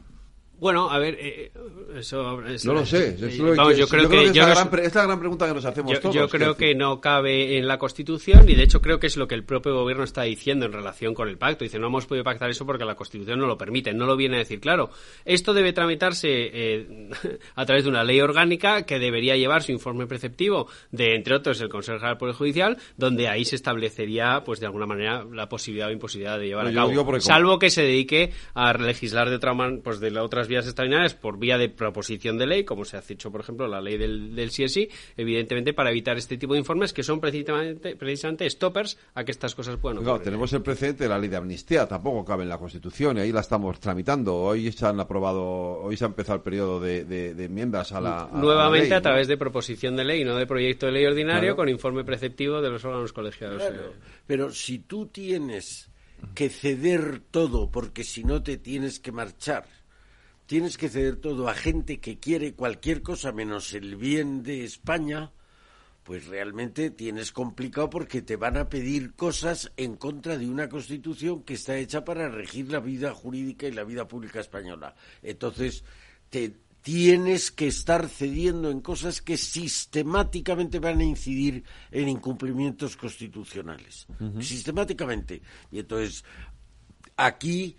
Bueno, 0.60 0.90
a 0.90 0.98
ver, 0.98 1.18
eh, 1.20 1.52
eso, 1.96 2.42
No 2.66 2.74
lo 2.74 2.86
sé. 2.86 3.16
yo 3.18 3.88
creo 3.88 4.10
que, 4.10 4.26
es, 4.26 4.36
la 4.36 4.46
gran, 4.48 5.20
pregunta 5.20 5.48
que 5.48 5.54
nos 5.54 5.66
hacemos 5.66 5.94
yo, 5.94 6.00
todos. 6.00 6.16
Yo 6.16 6.28
creo 6.28 6.56
que, 6.56 6.74
no 6.74 7.00
cabe 7.00 7.58
en 7.58 7.68
la 7.68 7.78
Constitución 7.78 8.50
y 8.50 8.56
de 8.56 8.64
hecho 8.64 8.82
creo 8.82 9.00
que 9.00 9.08
es 9.08 9.18
lo 9.18 9.28
que 9.28 9.36
el 9.36 9.44
propio 9.44 9.76
gobierno 9.76 10.04
está 10.04 10.24
diciendo 10.24 10.66
en 10.66 10.74
relación 10.74 11.14
con 11.14 11.30
el 11.30 11.38
pacto. 11.38 11.64
Dice, 11.64 11.78
no 11.78 11.88
hemos 11.88 12.08
podido 12.08 12.24
pactar 12.24 12.50
eso 12.50 12.66
porque 12.66 12.86
la 12.86 12.96
Constitución 12.96 13.40
no 13.40 13.46
lo 13.46 13.58
permite. 13.58 13.94
No 13.94 14.06
lo 14.06 14.18
viene 14.18 14.38
a 14.38 14.40
decir 14.40 14.60
claro. 14.60 14.90
Esto 15.26 15.54
debe 15.54 15.74
tramitarse 15.74 16.28
eh, 16.30 17.10
a 17.56 17.66
través 17.66 17.84
de 17.84 17.90
una 17.90 18.04
ley 18.04 18.20
orgánica 18.20 18.84
que 18.84 18.98
debería 18.98 19.36
llevar 19.36 19.62
su 19.62 19.72
informe 19.72 20.08
preceptivo 20.08 20.68
de, 20.92 21.16
entre 21.16 21.36
otros, 21.36 21.62
el 21.62 21.70
Consejo 21.70 21.98
General 21.98 22.16
del 22.16 22.20
Poder 22.20 22.36
Judicial, 22.36 22.78
donde 22.98 23.28
ahí 23.28 23.46
se 23.46 23.56
establecería, 23.56 24.44
pues 24.44 24.60
de 24.60 24.66
alguna 24.66 24.88
manera, 24.88 25.24
la 25.32 25.48
posibilidad 25.48 25.90
o 25.90 25.92
imposibilidad 25.92 26.40
de 26.40 26.48
llevar 26.48 26.68
a 26.68 26.74
cabo. 26.74 27.20
Salvo 27.20 27.60
que 27.60 27.70
se 27.70 27.84
dedique 27.84 28.32
a 28.56 28.74
legislar 28.74 29.30
de 29.30 29.36
otra 29.36 29.56
pues 29.84 30.00
de 30.00 30.18
otras 30.20 30.47
vías 30.48 30.66
extraordinarias 30.66 31.14
por 31.14 31.38
vía 31.38 31.58
de 31.58 31.70
proposición 31.70 32.38
de 32.38 32.48
ley, 32.48 32.64
como 32.64 32.86
se 32.86 32.98
ha 32.98 33.04
hecho, 33.08 33.32
por 33.32 33.42
ejemplo, 33.42 33.68
la 33.68 33.82
ley 33.82 33.98
del, 33.98 34.36
del 34.36 34.50
CSI, 34.50 34.90
evidentemente 35.16 35.74
para 35.74 35.92
evitar 35.92 36.18
este 36.18 36.38
tipo 36.38 36.54
de 36.54 36.60
informes 36.60 36.94
que 36.94 37.04
son 37.04 37.20
precisamente, 37.20 37.96
precisamente 37.96 38.50
stoppers 38.50 38.98
a 39.16 39.24
que 39.24 39.32
estas 39.32 39.56
cosas 39.56 39.78
puedan 39.78 40.00
ocurrir. 40.00 40.24
tenemos 40.24 40.52
el 40.54 40.62
precedente 40.62 41.04
de 41.04 41.10
la 41.10 41.18
ley 41.18 41.30
de 41.30 41.38
amnistía, 41.38 41.88
tampoco 41.88 42.26
cabe 42.26 42.44
en 42.44 42.50
la 42.50 42.58
Constitución 42.58 43.18
y 43.18 43.22
ahí 43.22 43.32
la 43.32 43.42
estamos 43.42 43.80
tramitando. 43.80 44.36
Hoy 44.36 44.72
se 44.72 44.86
han 44.86 45.00
aprobado, 45.00 45.44
hoy 45.44 45.98
se 45.98 46.06
ha 46.06 46.08
empezado 46.08 46.38
el 46.38 46.44
periodo 46.44 46.80
de, 46.80 47.06
de, 47.06 47.44
enmiendas 47.44 47.92
a 47.92 48.02
la. 48.02 48.30
Nuevamente 48.34 48.94
a, 48.94 49.02
través 49.02 49.28
de 49.28 49.38
proposición 49.38 49.96
de 49.96 50.04
ley, 50.04 50.24
no 50.24 50.36
de 50.36 50.46
proyecto 50.46 50.86
de 50.86 50.92
ley 50.92 51.06
ordinario, 51.06 51.56
con 51.56 51.70
informe 51.70 52.04
preceptivo 52.04 52.62
de 52.62 52.70
los 52.70 52.84
órganos 52.86 53.14
colegiados. 53.14 53.64
pero 54.26 54.52
si 54.52 54.80
tú 54.80 55.08
tienes 55.08 55.90
que 56.34 56.50
ceder 56.50 57.22
todo 57.32 57.70
porque 57.70 58.04
si 58.04 58.24
no 58.24 58.42
te 58.42 58.58
tienes 58.58 59.00
que 59.00 59.12
marchar 59.12 59.66
tienes 60.48 60.78
que 60.78 60.90
ceder 60.90 61.18
todo 61.18 61.50
a 61.50 61.54
gente 61.54 62.00
que 62.00 62.18
quiere 62.18 62.54
cualquier 62.54 63.02
cosa 63.02 63.32
menos 63.32 63.74
el 63.74 63.98
bien 63.98 64.44
de 64.44 64.64
España, 64.64 65.32
pues 66.04 66.26
realmente 66.28 66.90
tienes 66.90 67.34
complicado 67.34 67.90
porque 67.90 68.22
te 68.22 68.38
van 68.38 68.56
a 68.56 68.70
pedir 68.70 69.14
cosas 69.14 69.74
en 69.76 69.98
contra 69.98 70.38
de 70.38 70.48
una 70.48 70.70
constitución 70.70 71.44
que 71.44 71.56
está 71.56 71.78
hecha 71.78 72.06
para 72.06 72.30
regir 72.30 72.72
la 72.72 72.80
vida 72.80 73.14
jurídica 73.14 73.68
y 73.68 73.74
la 73.74 73.84
vida 73.84 74.08
pública 74.08 74.40
española. 74.40 74.96
Entonces, 75.22 75.84
te 76.30 76.56
tienes 76.82 77.52
que 77.52 77.68
estar 77.68 78.08
cediendo 78.08 78.72
en 78.72 78.80
cosas 78.80 79.22
que 79.22 79.36
sistemáticamente 79.36 80.80
van 80.80 81.02
a 81.02 81.04
incidir 81.04 81.66
en 81.92 82.08
incumplimientos 82.08 82.96
constitucionales. 82.96 84.08
Sistemáticamente. 84.40 85.42
Y 85.70 85.80
entonces, 85.80 86.24
aquí 87.18 87.76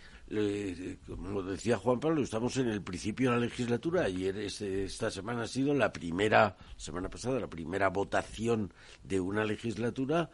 como 1.07 1.43
decía 1.43 1.79
Juan 1.79 2.01
Pablo, 2.01 2.23
estamos 2.23 2.57
en 2.59 2.69
el 2.69 2.83
principio 2.83 3.31
de 3.31 3.37
la 3.37 3.43
legislatura. 3.43 4.05
Ayer, 4.05 4.37
este, 4.39 4.85
esta 4.85 5.11
semana 5.11 5.43
ha 5.43 5.49
sido 5.49 5.73
la 5.75 5.93
primera, 5.93 6.57
semana 6.77 7.09
pasada, 7.09 7.41
la 7.41 7.49
primera 7.49 7.89
votación 7.89 8.73
de 9.03 9.21
una 9.21 9.45
legislatura 9.45 10.31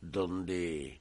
donde 0.00 1.00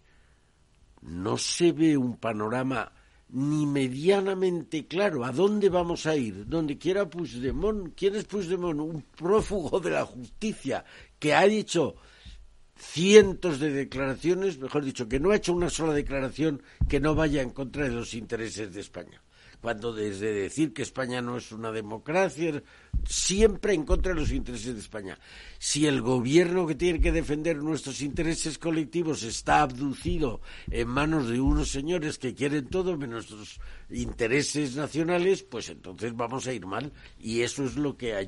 no 1.02 1.38
se 1.38 1.72
ve 1.72 1.98
un 1.98 2.18
panorama 2.18 2.92
ni 3.30 3.66
medianamente 3.66 4.88
claro 4.88 5.26
a 5.26 5.32
dónde 5.32 5.70
vamos 5.70 6.06
a 6.06 6.16
ir. 6.16 6.48
Donde 6.48 6.78
quiera 6.78 7.10
Puigdemont, 7.10 7.94
¿quién 7.96 8.16
es 8.16 8.26
Puigdemont? 8.26 8.80
Un 8.80 9.02
prófugo 9.16 9.80
de 9.80 9.92
la 9.92 10.06
justicia 10.06 10.86
que 11.20 11.34
ha 11.34 11.46
dicho 11.46 11.96
cientos 12.78 13.60
de 13.60 13.72
declaraciones, 13.72 14.60
mejor 14.60 14.86
dicho, 14.86 15.08
que 15.08 15.20
no 15.20 15.32
ha 15.32 15.36
hecho 15.36 15.54
una 15.54 15.70
sola 15.70 15.94
declaración 15.94 16.62
que 16.88 17.00
no 17.00 17.16
vaya 17.16 17.42
en 17.42 17.52
contra 17.52 17.84
de 17.84 17.92
los 17.92 18.14
intereses 18.14 18.74
de 18.74 18.82
España. 18.82 19.22
Cuando 19.62 19.94
desde 19.94 20.32
decir 20.32 20.74
que 20.74 20.84
España 20.84 21.22
no 21.22 21.38
es 21.38 21.52
una 21.52 21.72
democracia, 21.72 22.62
siempre 23.08 23.74
en 23.74 23.84
contra 23.84 24.14
de 24.14 24.20
los 24.20 24.32
intereses 24.32 24.74
de 24.74 24.80
España. 24.80 25.20
Si 25.60 25.86
el 25.88 26.02
gobierno 26.02 26.68
que 26.68 26.76
tiene 26.76 27.00
que 27.00 27.12
defender 27.12 27.58
nuestros 27.58 28.02
intereses 28.02 28.58
colectivos 28.58 29.24
está 29.24 29.62
abducido 29.62 30.42
en 30.70 30.88
manos 30.88 31.30
de 31.30 31.40
unos 31.40 31.70
señores 31.70 32.18
que 32.18 32.36
quieren 32.36 32.68
todo 32.68 32.98
menos 32.98 33.32
nuestros 33.32 33.60
intereses 33.90 34.76
nacionales, 34.76 35.44
pues 35.44 35.70
entonces 35.70 36.16
vamos 36.16 36.48
a 36.48 36.54
ir 36.54 36.66
mal. 36.66 36.92
Y 37.20 37.42
eso 37.42 37.66
es 37.66 37.76
lo 37.76 37.98
que 37.98 38.20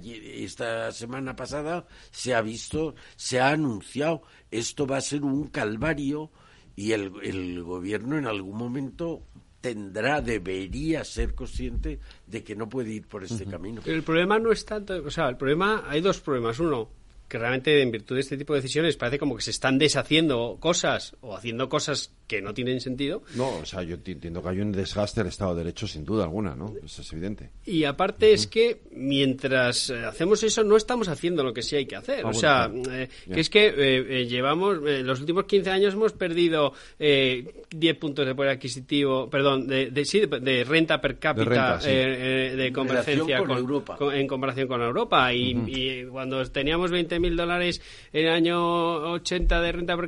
esta 0.44 0.92
semana 0.92 1.36
pasada 1.36 1.86
se 2.12 2.34
ha 2.34 2.42
visto, 2.42 2.96
se 3.16 3.40
ha 3.40 3.50
anunciado 3.50 4.24
esto 4.52 4.88
va 4.88 4.98
a 4.98 5.02
ser 5.02 5.24
un 5.24 5.48
calvario 5.48 6.32
y 6.76 6.94
el, 6.94 7.12
el 7.24 7.64
gobierno 7.64 8.18
en 8.18 8.26
algún 8.26 8.58
momento 8.58 9.24
tendrá, 9.62 10.22
debería 10.22 11.04
ser 11.04 11.36
consciente 11.36 12.00
de 12.28 12.44
que 12.44 12.56
no 12.56 12.70
puede 12.70 12.92
ir 12.92 13.08
por 13.08 13.24
este 13.24 13.46
camino. 13.46 13.82
el 13.86 14.04
problema 14.04 14.40
no 14.40 14.52
es 14.52 14.66
tanto, 14.66 15.04
o 15.04 15.12
sea, 15.12 15.28
el 15.30 15.38
problema, 15.38 15.84
hay 15.88 16.02
dos 16.02 16.20
problemas. 16.20 16.60
Uno, 16.60 16.90
que 17.28 17.38
realmente 17.38 17.82
en 17.82 17.92
virtud 17.92 18.16
de 18.16 18.22
este 18.22 18.38
tipo 18.38 18.54
de 18.54 18.62
decisiones 18.62 18.98
parece 18.98 19.20
como 19.20 19.36
que 19.36 19.42
se 19.42 19.52
están 19.52 19.78
deshaciendo 19.78 20.58
cosas 20.60 21.16
o 21.22 21.36
haciendo 21.36 21.70
cosas 21.70 22.14
que 22.30 22.42
no 22.44 22.54
tienen 22.54 22.80
sentido. 22.80 23.24
No, 23.36 23.58
o 23.58 23.66
sea, 23.66 23.82
yo 23.82 23.96
entiendo 23.96 24.44
que 24.44 24.50
hay 24.50 24.60
un 24.60 24.72
desgaste 24.72 25.22
del 25.22 25.30
Estado 25.30 25.56
de 25.56 25.64
Derecho 25.64 25.88
sin 25.88 26.06
duda 26.06 26.26
alguna, 26.26 26.56
¿no? 26.56 26.76
Eso 26.86 27.02
es 27.02 27.12
evidente. 27.12 27.50
Y 27.66 27.86
aparte 27.86 28.32
es 28.32 28.46
que 28.46 28.82
mientras 28.92 29.90
eh, 29.90 30.06
hacemos 30.06 30.44
eso 30.44 30.64
no 30.64 30.78
estamos 30.78 31.08
haciendo 31.08 31.44
lo 31.44 31.52
que 31.54 31.64
sí 31.64 31.76
hay 31.76 31.88
que 31.88 31.96
hacer. 31.96 32.24
Ah, 32.24 32.30
o 32.30 32.34
sea, 32.34 32.72
eh, 32.92 33.10
que 33.34 33.40
es 33.40 33.50
que 33.50 33.74
eh, 33.76 34.28
llevamos, 34.28 34.78
en 34.86 35.08
los 35.08 35.20
últimos 35.20 35.46
15 35.46 35.72
años 35.72 35.96
hemos 35.96 36.14
perdido 36.14 36.74
10 37.00 37.98
puntos 37.98 38.28
de 38.28 38.36
poder 38.36 38.52
adquisitivo, 38.52 39.28
perdón, 39.28 39.68
de, 39.68 39.90
de, 39.90 40.64
renta 40.64 41.02
per 41.02 41.18
cápita 41.18 41.78
de, 41.78 42.72
convergencia 42.72 43.40
con, 43.40 43.58
Europa. 43.58 43.98
en 44.14 44.28
comparación 44.28 44.68
con 44.68 44.84
Europa. 44.84 45.34
Y, 45.34 45.58
y 45.66 46.06
cuando 46.06 46.46
teníamos 46.46 46.92
20 46.92 47.20
mil 47.20 47.36
dólares 47.36 47.82
en 48.14 48.28
el 48.28 48.34
año 48.34 49.14
80 49.14 49.62
de 49.62 49.72
renta 49.72 49.98
per 49.98 50.08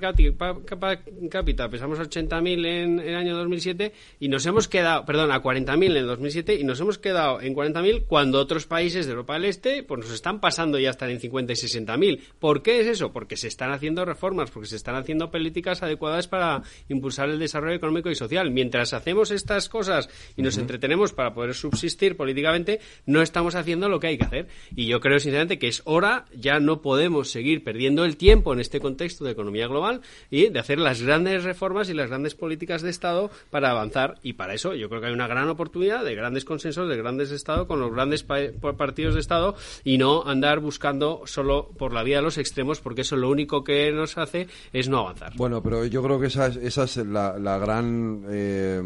cápita, 1.29 1.67
pensamos 1.67 1.99
280.000 2.11 2.65
en 2.65 2.99
el 2.99 3.15
año 3.15 3.35
2007 3.35 3.93
y 4.19 4.27
nos 4.27 4.45
hemos 4.45 4.67
quedado, 4.67 5.05
perdón, 5.05 5.31
a 5.31 5.41
40.000 5.41 5.85
en 5.85 5.97
el 5.97 6.07
2007 6.07 6.55
y 6.55 6.63
nos 6.63 6.79
hemos 6.79 6.97
quedado 6.97 7.41
en 7.41 7.55
40.000 7.55 8.05
cuando 8.07 8.39
otros 8.39 8.65
países 8.65 9.05
de 9.05 9.11
Europa 9.11 9.33
del 9.33 9.45
Este 9.45 9.83
pues 9.83 10.01
nos 10.01 10.11
están 10.11 10.39
pasando 10.39 10.79
ya 10.79 10.89
hasta 10.89 11.09
en 11.09 11.19
50 11.19 11.53
y 11.53 11.55
60.000. 11.55 12.19
¿Por 12.39 12.61
qué 12.61 12.81
es 12.81 12.87
eso? 12.87 13.11
Porque 13.11 13.37
se 13.37 13.47
están 13.47 13.71
haciendo 13.71 14.05
reformas, 14.05 14.51
porque 14.51 14.67
se 14.67 14.75
están 14.75 14.95
haciendo 14.95 15.31
políticas 15.31 15.83
adecuadas 15.83 16.27
para 16.27 16.63
impulsar 16.89 17.29
el 17.29 17.39
desarrollo 17.39 17.75
económico 17.75 18.09
y 18.09 18.15
social. 18.15 18.51
Mientras 18.51 18.93
hacemos 18.93 19.31
estas 19.31 19.69
cosas 19.69 20.09
y 20.35 20.41
nos 20.41 20.57
entretenemos 20.57 21.13
para 21.13 21.33
poder 21.33 21.53
subsistir 21.53 22.17
políticamente, 22.17 22.79
no 23.05 23.21
estamos 23.21 23.55
haciendo 23.55 23.89
lo 23.89 23.99
que 23.99 24.07
hay 24.07 24.17
que 24.17 24.25
hacer. 24.25 24.47
Y 24.75 24.87
yo 24.87 24.99
creo 24.99 25.19
sinceramente 25.19 25.59
que 25.59 25.67
es 25.67 25.81
hora, 25.85 26.25
ya 26.35 26.59
no 26.59 26.81
podemos 26.81 27.29
seguir 27.29 27.63
perdiendo 27.63 28.05
el 28.05 28.17
tiempo 28.17 28.53
en 28.53 28.59
este 28.59 28.79
contexto 28.79 29.25
de 29.25 29.31
economía 29.31 29.67
global 29.67 30.01
y 30.29 30.49
de 30.49 30.59
hacer 30.59 30.79
las 30.79 31.01
grandes 31.01 31.43
reformas 31.43 31.89
y 31.89 31.93
las 31.93 32.00
grandes 32.09 32.35
políticas 32.35 32.81
de 32.81 32.89
Estado 32.89 33.31
para 33.49 33.71
avanzar. 33.71 34.15
Y 34.23 34.33
para 34.33 34.53
eso 34.53 34.73
yo 34.73 34.89
creo 34.89 35.01
que 35.01 35.07
hay 35.07 35.13
una 35.13 35.27
gran 35.27 35.49
oportunidad 35.49 36.03
de 36.03 36.15
grandes 36.15 36.45
consensos, 36.45 36.89
de 36.89 36.97
grandes 36.97 37.31
Estados 37.31 37.67
con 37.67 37.79
los 37.79 37.91
grandes 37.91 38.23
partidos 38.23 39.13
de 39.13 39.19
Estado 39.19 39.55
y 39.83 39.97
no 39.97 40.23
andar 40.25 40.59
buscando 40.59 41.21
solo 41.25 41.69
por 41.77 41.93
la 41.93 42.03
vía 42.03 42.17
de 42.17 42.23
los 42.23 42.37
extremos, 42.37 42.79
porque 42.79 43.01
eso 43.01 43.15
lo 43.15 43.29
único 43.29 43.63
que 43.63 43.91
nos 43.91 44.17
hace 44.17 44.47
es 44.73 44.89
no 44.89 44.99
avanzar. 44.99 45.33
Bueno, 45.35 45.61
pero 45.61 45.85
yo 45.85 46.03
creo 46.03 46.19
que 46.19 46.27
esa 46.27 46.47
es, 46.47 46.57
esa 46.57 46.83
es 46.83 46.97
la, 46.97 47.57
gran 47.57 48.25
eh, 48.29 48.81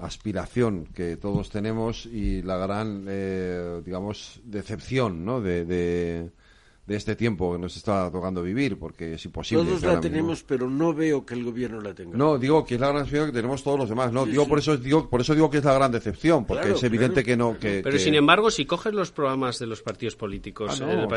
aspiración 0.00 0.86
que 0.94 1.16
todos 1.16 1.50
tenemos 1.50 2.06
y 2.06 2.42
la 2.42 2.58
gran, 2.58 3.06
eh, 3.08 3.80
digamos, 3.84 4.40
decepción 4.44 5.24
¿no? 5.24 5.40
de 5.40 6.30
este 6.96 7.16
tiempo 7.16 7.52
que 7.52 7.58
nos 7.58 7.76
está 7.76 8.10
tocando 8.10 8.42
vivir, 8.42 8.78
porque 8.78 9.14
es 9.14 9.24
imposible. 9.24 9.64
Todos 9.64 9.82
la 9.82 10.00
tenemos, 10.00 10.42
pero 10.42 10.68
no 10.68 10.92
veo 10.94 11.24
que 11.24 11.34
el 11.34 11.44
gobierno 11.44 11.80
la 11.80 11.94
tenga. 11.94 12.16
No, 12.16 12.38
digo 12.38 12.64
que 12.64 12.74
es 12.74 12.80
la 12.80 12.88
gran 12.88 13.02
decepción 13.02 13.26
que 13.26 13.32
tenemos 13.32 13.62
todos 13.62 13.78
los 13.78 13.88
demás. 13.88 14.12
No, 14.12 14.26
digo 14.26 14.46
por 14.46 14.58
eso 14.58 14.76
digo 14.76 15.08
por 15.08 15.20
eso 15.20 15.34
digo 15.34 15.50
que 15.50 15.58
es 15.58 15.64
la 15.64 15.74
gran 15.74 15.92
decepción, 15.92 16.44
porque 16.44 16.72
es 16.72 16.82
evidente 16.82 17.24
que 17.24 17.36
no. 17.36 17.58
Que, 17.58 17.80
pero 17.82 17.98
sin 17.98 18.14
embargo, 18.14 18.50
si 18.50 18.66
coges 18.66 18.92
los 18.94 19.10
programas 19.10 19.58
de 19.58 19.66
los 19.66 19.82
partidos 19.82 20.16
políticos, 20.16 20.80
ah, 20.80 20.92
el, 20.92 21.08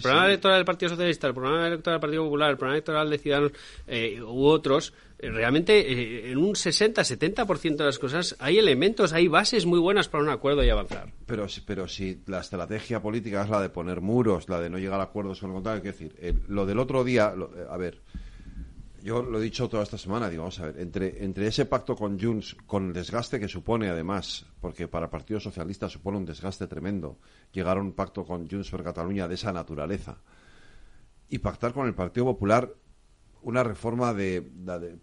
programa 0.00 0.26
electoral 0.26 0.58
del 0.58 0.64
Partido 0.64 0.90
Socialista, 0.90 1.26
el 1.26 1.34
programa 1.34 1.66
electoral 1.66 1.94
del 1.94 2.00
Partido 2.00 2.24
Popular, 2.24 2.50
el 2.50 2.56
programa 2.56 2.76
electoral 2.76 3.10
de 3.10 3.18
Ciudadanos 3.18 3.52
eh, 3.86 4.20
u 4.22 4.44
otros, 4.46 4.92
realmente 5.30 5.80
eh, 5.80 6.32
en 6.32 6.38
un 6.38 6.54
60-70% 6.54 7.76
de 7.76 7.84
las 7.84 7.98
cosas 7.98 8.36
hay 8.38 8.58
elementos, 8.58 9.12
hay 9.12 9.28
bases 9.28 9.66
muy 9.66 9.78
buenas 9.78 10.08
para 10.08 10.24
un 10.24 10.30
acuerdo 10.30 10.64
y 10.64 10.70
avanzar. 10.70 11.12
Pero, 11.26 11.46
pero 11.66 11.88
si 11.88 12.22
la 12.26 12.40
estrategia 12.40 13.00
política 13.00 13.42
es 13.42 13.50
la 13.50 13.60
de 13.60 13.68
poner 13.68 14.00
muros, 14.00 14.48
la 14.48 14.60
de 14.60 14.68
no 14.68 14.78
llegar 14.78 15.00
a 15.00 15.04
acuerdos 15.04 15.40
con 15.40 15.50
el 15.50 15.54
contrario, 15.54 15.82
es 15.90 15.98
decir, 15.98 16.42
lo 16.48 16.66
del 16.66 16.78
otro 16.78 17.04
día, 17.04 17.34
eh, 17.36 17.66
a 17.70 17.76
ver, 17.76 18.00
yo 19.02 19.22
lo 19.22 19.38
he 19.38 19.42
dicho 19.42 19.68
toda 19.68 19.82
esta 19.82 19.98
semana, 19.98 20.28
digo, 20.28 20.42
vamos 20.42 20.60
a 20.60 20.66
ver, 20.66 20.80
entre, 20.80 21.24
entre 21.24 21.46
ese 21.46 21.66
pacto 21.66 21.96
con 21.96 22.18
Junts, 22.20 22.56
con 22.66 22.88
el 22.88 22.92
desgaste 22.92 23.40
que 23.40 23.48
supone 23.48 23.88
además, 23.88 24.46
porque 24.60 24.88
para 24.88 25.06
el 25.06 25.10
Partido 25.10 25.40
Socialista 25.40 25.88
supone 25.88 26.18
un 26.18 26.24
desgaste 26.24 26.66
tremendo, 26.66 27.18
llegar 27.52 27.78
a 27.78 27.80
un 27.80 27.92
pacto 27.92 28.24
con 28.24 28.48
Junts 28.48 28.70
por 28.70 28.84
Cataluña 28.84 29.26
de 29.26 29.34
esa 29.34 29.52
naturaleza, 29.52 30.18
y 31.28 31.38
pactar 31.38 31.72
con 31.72 31.86
el 31.86 31.94
Partido 31.94 32.26
Popular 32.26 32.72
una 33.42 33.62
reforma 33.62 34.14
de, 34.14 34.42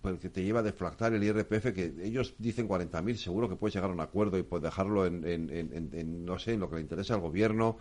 pues, 0.01 0.19
que 0.19 0.29
te 0.29 0.43
lleva 0.43 0.59
a 0.59 0.63
deflactar 0.63 1.13
el 1.13 1.23
IRPF, 1.23 1.73
que 1.73 1.93
ellos 2.01 2.35
dicen 2.37 2.67
40.000, 2.67 3.15
seguro 3.15 3.49
que 3.49 3.55
puedes 3.55 3.75
llegar 3.75 3.89
a 3.89 3.93
un 3.93 3.99
acuerdo 3.99 4.37
y 4.37 4.43
puedes 4.43 4.63
dejarlo 4.63 5.05
en, 5.05 6.25
no 6.25 6.39
sé, 6.39 6.53
en 6.53 6.61
lo 6.61 6.69
que 6.69 6.77
le 6.77 6.81
interesa 6.81 7.15
al 7.15 7.21
gobierno, 7.21 7.77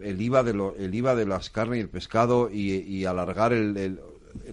el 0.00 0.20
IVA 0.20 0.42
de, 0.42 0.54
lo, 0.54 0.76
el 0.76 0.94
IVA 0.94 1.14
de 1.14 1.26
las 1.26 1.50
carnes 1.50 1.78
y 1.78 1.80
el 1.80 1.88
pescado 1.88 2.48
y, 2.50 3.04
alargar 3.04 3.52
el, 3.52 3.98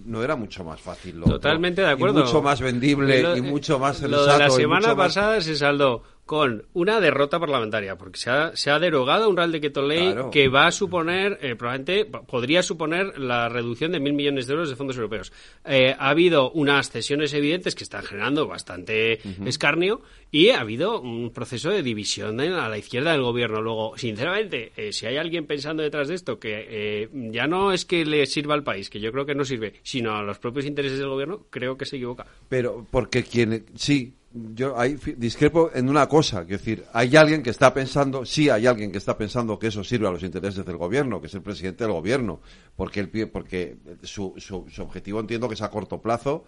no 0.04 0.22
era 0.22 0.34
mucho 0.34 0.64
más 0.64 0.80
fácil. 0.80 1.20
Totalmente 1.20 1.82
de 1.82 1.88
acuerdo. 1.88 2.24
mucho 2.24 2.42
más 2.42 2.60
vendible 2.60 3.36
y 3.36 3.40
mucho 3.40 3.78
más 3.78 4.02
Lo 4.02 4.26
de 4.26 4.38
la 4.38 4.50
semana 4.50 4.96
pasada 4.96 5.40
se 5.40 5.56
saldó 5.56 6.02
con 6.28 6.66
una 6.74 7.00
derrota 7.00 7.40
parlamentaria, 7.40 7.96
porque 7.96 8.20
se 8.20 8.28
ha, 8.28 8.54
se 8.54 8.70
ha 8.70 8.78
derogado 8.78 9.30
un 9.30 9.36
Real 9.38 9.50
Decreto 9.50 9.80
Ley 9.80 10.14
que 10.30 10.48
va 10.48 10.66
a 10.66 10.70
suponer, 10.70 11.38
eh, 11.40 11.56
probablemente 11.56 12.04
podría 12.04 12.62
suponer 12.62 13.18
la 13.18 13.48
reducción 13.48 13.92
de 13.92 13.98
mil 13.98 14.12
millones 14.12 14.46
de 14.46 14.52
euros 14.52 14.68
de 14.68 14.76
fondos 14.76 14.98
europeos. 14.98 15.32
Eh, 15.64 15.96
ha 15.98 16.10
habido 16.10 16.50
unas 16.50 16.90
cesiones 16.90 17.32
evidentes 17.32 17.74
que 17.74 17.82
están 17.82 18.02
generando 18.02 18.46
bastante 18.46 19.20
escarnio 19.46 20.02
y 20.30 20.50
ha 20.50 20.60
habido 20.60 21.00
un 21.00 21.30
proceso 21.32 21.70
de 21.70 21.82
división 21.82 22.38
a 22.40 22.68
la 22.68 22.76
izquierda 22.76 23.12
del 23.12 23.22
gobierno. 23.22 23.62
Luego, 23.62 23.96
sinceramente, 23.96 24.72
eh, 24.76 24.92
si 24.92 25.06
hay 25.06 25.16
alguien 25.16 25.46
pensando 25.46 25.82
detrás 25.82 26.08
de 26.08 26.14
esto 26.14 26.38
que 26.38 27.08
ya 27.32 27.46
no 27.46 27.72
es 27.72 27.86
que 27.86 28.04
le 28.04 28.26
sirva 28.26 28.52
al 28.52 28.64
país, 28.64 28.90
que 28.90 29.00
yo 29.00 29.12
creo 29.12 29.24
que 29.24 29.34
no 29.34 29.46
sirve, 29.46 29.80
sino 29.82 30.14
a 30.14 30.22
los 30.22 30.38
propios 30.38 30.66
intereses 30.66 30.98
del 30.98 31.08
gobierno, 31.08 31.46
creo 31.48 31.78
que 31.78 31.86
se 31.86 31.96
equivoca. 31.96 32.26
Pero 32.50 32.86
porque 32.90 33.22
quien 33.22 33.64
sí, 33.76 34.12
yo 34.32 34.78
ahí 34.78 34.98
discrepo 35.16 35.70
en 35.72 35.88
una 35.88 36.06
cosa, 36.06 36.42
es 36.42 36.48
decir, 36.48 36.84
hay 36.92 37.16
alguien 37.16 37.42
que 37.42 37.50
está 37.50 37.72
pensando, 37.72 38.26
sí 38.26 38.50
hay 38.50 38.66
alguien 38.66 38.92
que 38.92 38.98
está 38.98 39.16
pensando 39.16 39.58
que 39.58 39.68
eso 39.68 39.82
sirve 39.82 40.06
a 40.06 40.10
los 40.10 40.22
intereses 40.22 40.66
del 40.66 40.76
gobierno, 40.76 41.20
que 41.20 41.28
es 41.28 41.34
el 41.34 41.40
presidente 41.40 41.84
del 41.84 41.94
gobierno, 41.94 42.40
porque 42.76 43.00
el, 43.00 43.30
porque 43.30 43.78
su, 44.02 44.34
su, 44.36 44.82
objetivo 44.82 45.20
entiendo 45.20 45.48
que 45.48 45.54
es 45.54 45.62
a 45.62 45.70
corto 45.70 46.02
plazo, 46.02 46.44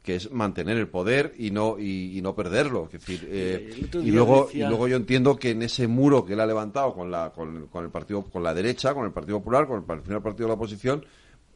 que 0.00 0.16
es 0.16 0.30
mantener 0.30 0.76
el 0.76 0.86
poder 0.86 1.34
y 1.36 1.50
no 1.50 1.76
y, 1.78 2.20
no 2.22 2.36
perderlo, 2.36 2.84
es 2.86 2.92
decir, 2.92 3.26
eh, 3.28 3.88
y 3.94 4.10
luego 4.12 4.48
y 4.52 4.58
luego 4.58 4.86
yo 4.86 4.96
entiendo 4.96 5.36
que 5.36 5.50
en 5.50 5.62
ese 5.62 5.88
muro 5.88 6.24
que 6.24 6.34
él 6.34 6.40
ha 6.40 6.46
levantado 6.46 6.94
con 6.94 7.10
la 7.10 7.32
con, 7.32 7.66
con 7.66 7.84
el 7.84 7.90
partido 7.90 8.22
con 8.22 8.42
la 8.44 8.54
derecha, 8.54 8.94
con 8.94 9.06
el 9.06 9.12
Partido 9.12 9.38
Popular, 9.38 9.66
con 9.66 9.78
el, 9.78 10.02
primer 10.02 10.22
partido 10.22 10.46
de 10.46 10.50
la 10.50 10.54
oposición 10.54 11.04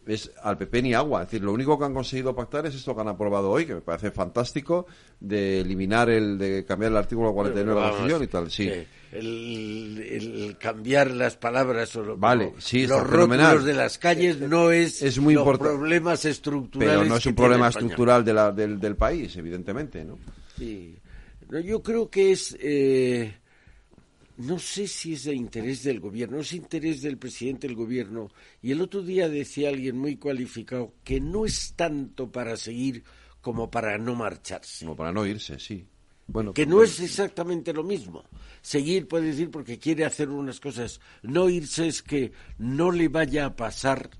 es 0.09 0.32
al 0.43 0.56
PP 0.56 0.82
ni 0.82 0.94
agua. 0.94 1.22
Es 1.22 1.28
decir, 1.28 1.44
lo 1.44 1.52
único 1.52 1.78
que 1.78 1.85
han 1.85 1.93
conseguido 1.93 2.35
pactar 2.35 2.66
es 2.66 2.74
esto 2.74 2.94
que 2.94 3.01
han 3.02 3.09
aprobado 3.09 3.51
hoy, 3.51 3.66
que 3.66 3.74
me 3.74 3.80
parece 3.82 4.10
fantástico, 4.10 4.86
de 5.20 5.60
eliminar 5.60 6.09
el, 6.09 6.39
de 6.39 6.64
cambiar 6.64 6.93
el 6.93 6.98
artículo 6.98 7.32
49 7.35 7.74
de 7.74 7.80
la 7.80 7.90
Constitución 7.90 8.22
y 8.22 8.26
tal. 8.26 8.51
Sí. 8.51 8.70
el, 9.12 10.56
cambiar 10.59 11.10
las 11.10 11.36
palabras 11.36 11.94
o 11.97 12.16
vale, 12.16 12.55
sí, 12.59 12.86
los 12.86 13.06
rótulos 13.06 13.64
de 13.64 13.74
las 13.74 13.98
calles 13.98 14.40
no 14.40 14.70
es, 14.70 15.02
es 15.02 15.18
muy 15.18 15.35
los 15.35 15.59
problemas 15.59 16.24
estructurales. 16.24 16.97
Pero 16.97 17.09
no 17.09 17.16
es 17.16 17.26
un 17.26 17.35
problema 17.35 17.68
estructural 17.68 18.24
de 18.24 18.32
la, 18.32 18.51
del, 18.51 18.80
del, 18.80 18.97
país, 18.97 19.36
evidentemente, 19.36 20.05
¿no? 20.05 20.18
Sí. 20.56 20.97
yo 21.64 21.82
creo 21.82 22.09
que 22.09 22.32
es... 22.32 22.56
Eh, 22.60 23.35
no 24.39 24.60
sé 24.60 24.86
si 24.86 25.15
es 25.15 25.24
de 25.24 25.35
interés 25.35 25.82
del 25.82 25.98
gobierno, 25.98 26.39
es 26.39 26.52
interés 26.52 27.02
del 27.02 27.19
presidente 27.19 27.66
del 27.66 27.74
gobierno. 27.74 28.31
Y 28.62 28.70
el 28.70 28.81
otro 28.81 29.02
día 29.02 29.28
decía 29.28 29.69
alguien 29.69 29.98
muy 29.98 30.16
cualificado 30.16 30.94
que 31.02 31.20
no 31.20 31.44
es 31.44 31.74
tanto 31.74 32.31
para 32.31 32.56
seguir 32.56 33.02
como 33.40 33.69
para 33.69 33.98
no 33.98 34.15
marcharse. 34.15 34.85
Como 34.85 34.97
para 34.97 35.12
no 35.12 35.27
irse, 35.27 35.59
sí. 35.59 35.85
Bueno, 36.28 36.55
que 36.55 36.66
no 36.66 36.85
es 36.85 37.01
exactamente 37.01 37.73
lo 37.73 37.82
mismo. 37.82 38.24
Seguir 38.62 39.09
puede 39.09 39.27
decir 39.27 39.51
porque 39.51 39.81
quiere 39.81 40.05
hacer 40.05 40.28
unas 40.28 40.60
cosas. 40.60 41.01
No 41.23 41.48
irse 41.48 41.89
es 41.89 42.02
que 42.02 42.31
no 42.59 42.93
le 42.93 43.09
vaya 43.09 43.47
a 43.47 43.56
pasar 43.56 44.10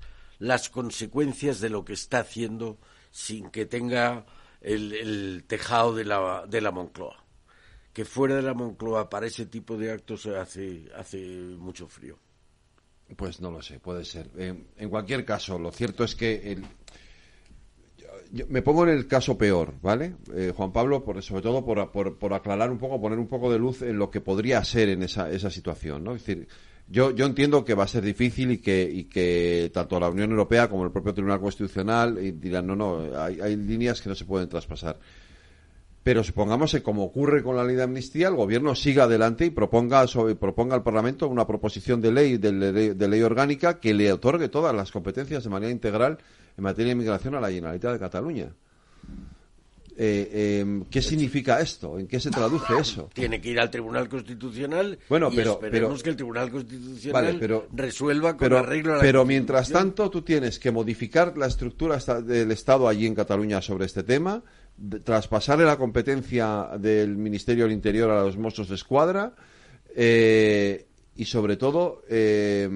las 0.41 0.69
consecuencias 0.69 1.61
de 1.61 1.71
lo 1.71 1.85
que 1.85 1.93
está 1.93 2.21
haciendo 2.21 2.79
sin 3.13 3.51
que 3.51 3.67
tenga 3.67 4.27
el, 4.61 4.93
el 4.95 5.45
tejado 5.47 5.95
de 5.95 6.05
la, 6.05 6.45
de 6.49 6.61
la 6.61 6.73
Moncloa 6.73 7.28
que 7.99 8.05
fuera 8.05 8.37
de 8.37 8.43
la 8.43 8.55
Moncloa 8.55 9.11
para 9.11 9.27
ese 9.27 9.47
tipo 9.47 9.77
de 9.77 9.91
actos 9.91 10.25
hace, 10.27 10.85
hace 10.97 11.19
mucho 11.59 11.89
frío. 11.89 12.17
Pues 13.17 13.41
no 13.41 13.51
lo 13.51 13.61
sé, 13.61 13.81
puede 13.81 14.05
ser. 14.05 14.31
en 14.37 14.89
cualquier 14.89 15.25
caso, 15.25 15.59
lo 15.59 15.73
cierto 15.73 16.05
es 16.05 16.15
que 16.15 16.53
el, 16.53 16.65
me 18.49 18.63
pongo 18.63 18.85
en 18.85 18.91
el 18.91 19.09
caso 19.09 19.37
peor, 19.37 19.75
¿vale? 19.83 20.15
Eh, 20.33 20.53
Juan 20.57 20.73
Pablo, 20.73 21.03
por, 21.03 21.21
sobre 21.25 21.43
todo 21.43 21.65
por, 21.65 22.33
aclarar 22.33 22.71
un 22.71 22.79
poco, 22.79 23.01
poner 23.01 23.19
un 23.19 23.27
poco 23.27 23.51
de 23.51 23.59
luz 23.59 23.83
en 23.83 23.99
lo 23.99 24.13
que 24.13 24.21
podría 24.21 24.63
ser 24.63 24.91
en 24.91 25.03
esa, 25.03 25.29
esa 25.33 25.51
situación, 25.51 26.05
¿no? 26.05 26.15
Es 26.15 26.25
decir, 26.25 26.47
yo, 26.87 27.11
yo 27.11 27.27
entiendo 27.27 27.65
que 27.65 27.75
va 27.75 27.83
a 27.83 27.89
ser 27.89 28.05
difícil 28.05 28.53
y 28.53 28.59
que, 28.59 28.89
y 28.89 29.07
que 29.07 29.73
tanto 29.75 29.99
la 29.99 30.09
Unión 30.09 30.31
Europea 30.31 30.71
como 30.71 30.85
el 30.85 30.93
propio 30.93 31.15
Tribunal 31.15 31.41
Constitucional 31.41 32.17
dirán, 32.39 32.69
no, 32.69 32.77
no, 32.77 33.21
hay 33.21 33.57
líneas 33.57 34.01
que 34.01 34.09
no 34.09 34.15
se 34.15 34.25
pueden 34.25 34.49
traspasar 34.49 35.01
pero 36.09 36.25
supongamos 36.25 36.73
que, 36.73 36.83
como 36.83 37.05
ocurre 37.05 37.43
con 37.43 37.55
la 37.55 37.63
ley 37.63 37.77
de 37.77 37.83
amnistía, 37.83 38.29
el 38.29 38.35
gobierno 38.35 38.75
siga 38.75 39.05
adelante 39.05 39.45
y 39.45 39.51
proponga, 39.51 40.07
proponga 40.41 40.75
al 40.75 40.83
Parlamento 40.83 41.29
una 41.29 41.47
proposición 41.47 42.01
de 42.01 42.11
ley, 42.11 42.39
de, 42.39 43.09
ley, 43.09 43.21
orgánica 43.21 43.79
que 43.79 43.93
le 43.93 44.11
otorgue 44.11 44.49
todas 44.49 44.75
las 44.75 44.91
competencias 44.91 45.45
de 45.45 45.51
manera 45.51 45.71
integral 45.71 46.17
en 46.57 46.65
materia 46.65 46.87
de 46.87 46.93
inmigración 46.93 47.35
a 47.35 47.41
la 47.43 47.51
Generalitat 47.51 47.93
de 47.93 47.99
Cataluña. 47.99 48.49
Eh, 49.99 50.61
em, 50.63 50.85
¿Qué 50.85 51.03
significa 51.03 51.61
esto? 51.61 51.99
¿En 51.99 52.07
qué 52.07 52.21
se 52.21 52.31
traduce 52.31 52.73
eso? 52.81 53.11
Tiene 53.13 53.39
que 53.39 53.51
ir 53.51 53.61
al 53.61 53.71
Tribunal 53.71 54.09
Constitucional 54.09 54.99
bueno, 55.11 55.29
y 55.31 55.37
pero, 55.37 55.61
esperemos 55.63 56.03
que 56.03 56.09
el 56.09 56.17
Tribunal 56.17 56.51
Constitucional 56.51 57.67
resuelva 57.75 58.31
con 58.31 58.39
pero, 58.39 58.59
arreglo 58.61 58.95
a 58.95 58.97
la 58.97 59.03
Pero 59.03 59.27
mientras 59.27 59.69
tanto 59.69 60.09
tú 60.09 60.23
tienes 60.23 60.59
que 60.59 60.71
modificar 60.71 61.37
la 61.37 61.49
estructura 61.49 61.99
del 62.23 62.51
Estado 62.51 62.89
allí 62.89 63.07
en 63.07 63.15
Cataluña 63.15 63.61
sobre 63.61 63.85
este 63.85 64.05
tema, 64.05 64.43
traspasarle 65.05 65.65
la 65.65 65.77
competencia 65.77 66.71
del 66.79 67.17
Ministerio 67.17 67.65
del 67.65 67.73
Interior 67.73 68.11
a 68.11 68.23
los 68.23 68.37
Mossos 68.37 68.69
de 68.69 68.75
Escuadra 68.75 69.35
eh, 69.95 70.87
y, 71.17 71.25
sobre 71.25 71.57
todo, 71.57 72.03
eh, 72.09 72.69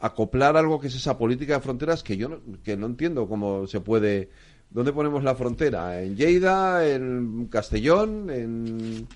acoplar 0.00 0.56
algo 0.56 0.80
que 0.80 0.88
es 0.88 0.94
esa 0.94 1.18
política 1.18 1.54
de 1.54 1.60
fronteras 1.60 2.02
que 2.02 2.16
yo 2.16 2.28
no, 2.28 2.40
que 2.62 2.76
no 2.76 2.86
entiendo 2.86 3.28
cómo 3.28 3.66
se 3.66 3.80
puede 3.80 4.30
¿Dónde 4.70 4.92
ponemos 4.92 5.22
la 5.22 5.34
frontera? 5.34 6.02
¿En 6.02 6.16
Lleida? 6.16 6.86
¿En 6.86 7.46
Castellón? 7.46 8.28
¿En, 8.30 9.08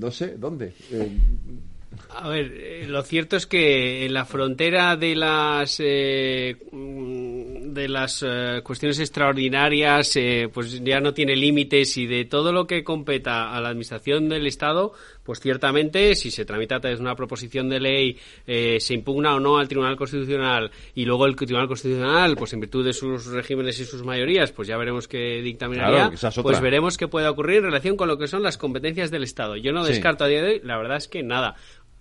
no 0.00 0.10
sé, 0.10 0.36
dónde? 0.38 0.72
A 2.16 2.28
ver, 2.28 2.52
eh, 2.54 2.86
lo 2.88 3.02
cierto 3.02 3.36
es 3.36 3.46
que 3.46 4.06
en 4.06 4.14
la 4.14 4.24
frontera 4.24 4.96
de 4.96 5.16
las 5.16 5.80
eh, 5.80 6.56
de 6.72 7.88
las 7.88 8.24
eh, 8.26 8.60
cuestiones 8.62 9.00
extraordinarias, 9.00 10.16
pues 10.52 10.82
ya 10.82 11.00
no 11.00 11.12
tiene 11.12 11.34
límites 11.34 11.96
y 11.96 12.06
de 12.06 12.24
todo 12.24 12.52
lo 12.52 12.66
que 12.66 12.84
competa 12.84 13.52
a 13.54 13.60
la 13.60 13.70
administración 13.70 14.28
del 14.28 14.46
Estado, 14.46 14.92
pues 15.24 15.40
ciertamente 15.40 16.14
si 16.14 16.30
se 16.30 16.44
tramita 16.44 16.78
desde 16.78 17.02
una 17.02 17.16
proposición 17.16 17.68
de 17.68 17.80
ley, 17.80 18.18
se 18.46 18.94
impugna 18.94 19.34
o 19.34 19.40
no 19.40 19.58
al 19.58 19.66
Tribunal 19.66 19.96
Constitucional 19.96 20.70
y 20.94 21.04
luego 21.04 21.26
el 21.26 21.34
Tribunal 21.34 21.66
Constitucional, 21.66 22.36
pues 22.36 22.52
en 22.52 22.60
virtud 22.60 22.84
de 22.84 22.92
sus 22.92 23.26
regímenes 23.26 23.80
y 23.80 23.84
sus 23.84 24.04
mayorías, 24.04 24.52
pues 24.52 24.68
ya 24.68 24.76
veremos 24.76 25.08
qué 25.08 25.42
dictaminaría, 25.42 26.12
pues 26.42 26.60
veremos 26.60 26.96
qué 26.96 27.08
puede 27.08 27.26
ocurrir 27.26 27.58
en 27.58 27.64
relación 27.64 27.96
con 27.96 28.06
lo 28.06 28.18
que 28.18 28.28
son 28.28 28.42
las 28.42 28.56
competencias 28.56 29.10
del 29.10 29.24
Estado. 29.24 29.56
Yo 29.56 29.72
no 29.72 29.84
descarto 29.84 30.24
a 30.24 30.28
día 30.28 30.42
de 30.42 30.52
hoy, 30.52 30.60
la 30.62 30.76
verdad 30.76 30.98
es 30.98 31.08
que 31.08 31.24
nada 31.24 31.56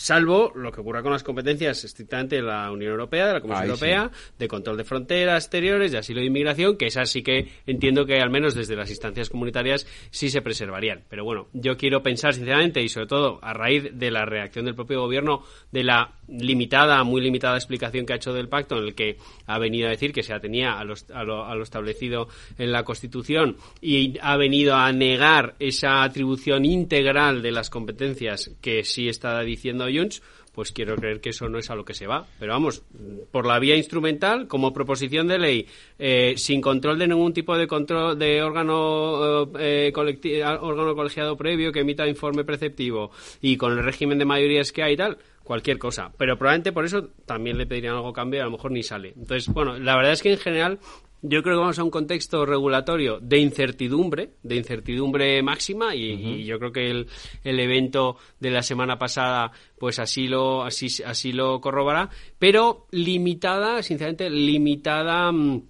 salvo 0.00 0.50
lo 0.54 0.72
que 0.72 0.80
ocurra 0.80 1.02
con 1.02 1.12
las 1.12 1.22
competencias 1.22 1.84
estrictamente 1.84 2.36
de 2.36 2.42
la 2.42 2.70
Unión 2.70 2.92
Europea, 2.92 3.26
de 3.26 3.34
la 3.34 3.40
Comisión 3.42 3.66
Europea, 3.66 4.10
de 4.38 4.48
control 4.48 4.78
de 4.78 4.84
fronteras 4.84 5.44
exteriores, 5.44 5.92
de 5.92 5.98
asilo 5.98 6.22
e 6.22 6.24
inmigración, 6.24 6.78
que 6.78 6.86
esas 6.86 7.10
sí 7.10 7.22
que 7.22 7.48
entiendo 7.66 8.06
que 8.06 8.18
al 8.18 8.30
menos 8.30 8.54
desde 8.54 8.76
las 8.76 8.88
instancias 8.88 9.28
comunitarias 9.28 9.86
sí 10.10 10.30
se 10.30 10.40
preservarían. 10.40 11.02
Pero 11.10 11.24
bueno, 11.24 11.48
yo 11.52 11.76
quiero 11.76 12.02
pensar 12.02 12.32
sinceramente 12.32 12.80
y 12.80 12.88
sobre 12.88 13.08
todo 13.08 13.40
a 13.42 13.52
raíz 13.52 13.90
de 13.92 14.10
la 14.10 14.24
reacción 14.24 14.64
del 14.64 14.74
propio 14.74 15.02
gobierno 15.02 15.42
de 15.70 15.84
la 15.84 16.14
limitada, 16.28 17.04
muy 17.04 17.20
limitada 17.20 17.56
explicación 17.56 18.06
que 18.06 18.14
ha 18.14 18.16
hecho 18.16 18.32
del 18.32 18.48
pacto 18.48 18.78
en 18.78 18.84
el 18.84 18.94
que 18.94 19.18
ha 19.46 19.58
venido 19.58 19.88
a 19.88 19.90
decir 19.90 20.14
que 20.14 20.22
se 20.22 20.32
atenía 20.32 20.72
a, 20.72 20.80
a, 20.80 21.24
lo, 21.24 21.44
a 21.44 21.54
lo 21.54 21.62
establecido 21.62 22.28
en 22.56 22.72
la 22.72 22.84
Constitución 22.84 23.56
y 23.82 24.16
ha 24.22 24.38
venido 24.38 24.76
a 24.76 24.90
negar 24.92 25.56
esa 25.58 26.02
atribución 26.02 26.64
integral 26.64 27.42
de 27.42 27.52
las 27.52 27.68
competencias 27.68 28.50
que 28.62 28.82
sí 28.84 29.08
está 29.08 29.40
diciendo 29.40 29.89
Junts, 29.96 30.22
pues 30.52 30.72
quiero 30.72 30.96
creer 30.96 31.20
que 31.20 31.30
eso 31.30 31.48
no 31.48 31.58
es 31.58 31.70
a 31.70 31.74
lo 31.74 31.84
que 31.84 31.94
se 31.94 32.06
va. 32.06 32.26
Pero 32.38 32.52
vamos, 32.52 32.82
por 33.30 33.46
la 33.46 33.58
vía 33.58 33.76
instrumental, 33.76 34.48
como 34.48 34.72
proposición 34.72 35.28
de 35.28 35.38
ley, 35.38 35.66
eh, 35.98 36.34
sin 36.36 36.60
control 36.60 36.98
de 36.98 37.08
ningún 37.08 37.32
tipo 37.32 37.56
de 37.56 37.66
control 37.66 38.18
de 38.18 38.42
órgano, 38.42 39.50
eh, 39.58 39.92
órgano 39.94 40.94
colegiado 40.94 41.36
previo 41.36 41.72
que 41.72 41.80
emita 41.80 42.06
informe 42.06 42.44
preceptivo 42.44 43.10
y 43.40 43.56
con 43.56 43.72
el 43.72 43.84
régimen 43.84 44.18
de 44.18 44.24
mayorías 44.24 44.72
que 44.72 44.82
hay 44.82 44.94
y 44.94 44.96
tal, 44.96 45.18
cualquier 45.44 45.78
cosa. 45.78 46.12
Pero 46.16 46.36
probablemente 46.36 46.72
por 46.72 46.84
eso 46.84 47.08
también 47.26 47.58
le 47.58 47.66
pedirían 47.66 47.94
algo 47.94 48.12
cambio 48.12 48.38
y 48.38 48.42
a 48.42 48.44
lo 48.44 48.52
mejor 48.52 48.72
ni 48.72 48.82
sale. 48.82 49.14
Entonces, 49.16 49.52
bueno, 49.52 49.78
la 49.78 49.96
verdad 49.96 50.12
es 50.12 50.22
que 50.22 50.32
en 50.32 50.38
general 50.38 50.78
yo 51.22 51.42
creo 51.42 51.56
que 51.56 51.60
vamos 51.60 51.78
a 51.78 51.84
un 51.84 51.90
contexto 51.90 52.46
regulatorio 52.46 53.18
de 53.20 53.38
incertidumbre, 53.38 54.30
de 54.42 54.56
incertidumbre 54.56 55.42
máxima, 55.42 55.94
y, 55.94 56.44
yo 56.44 56.58
creo 56.58 56.72
que 56.72 56.90
el, 56.90 57.06
el, 57.44 57.60
evento 57.60 58.16
de 58.38 58.50
la 58.50 58.62
semana 58.62 58.98
pasada, 58.98 59.52
pues 59.78 59.98
así 59.98 60.28
lo, 60.28 60.64
así, 60.64 60.88
así 61.04 61.32
lo 61.32 61.60
corroborará, 61.60 62.10
pero 62.38 62.86
limitada, 62.90 63.82
sinceramente, 63.82 64.30
limitada. 64.30 65.30
Mm, 65.32 65.62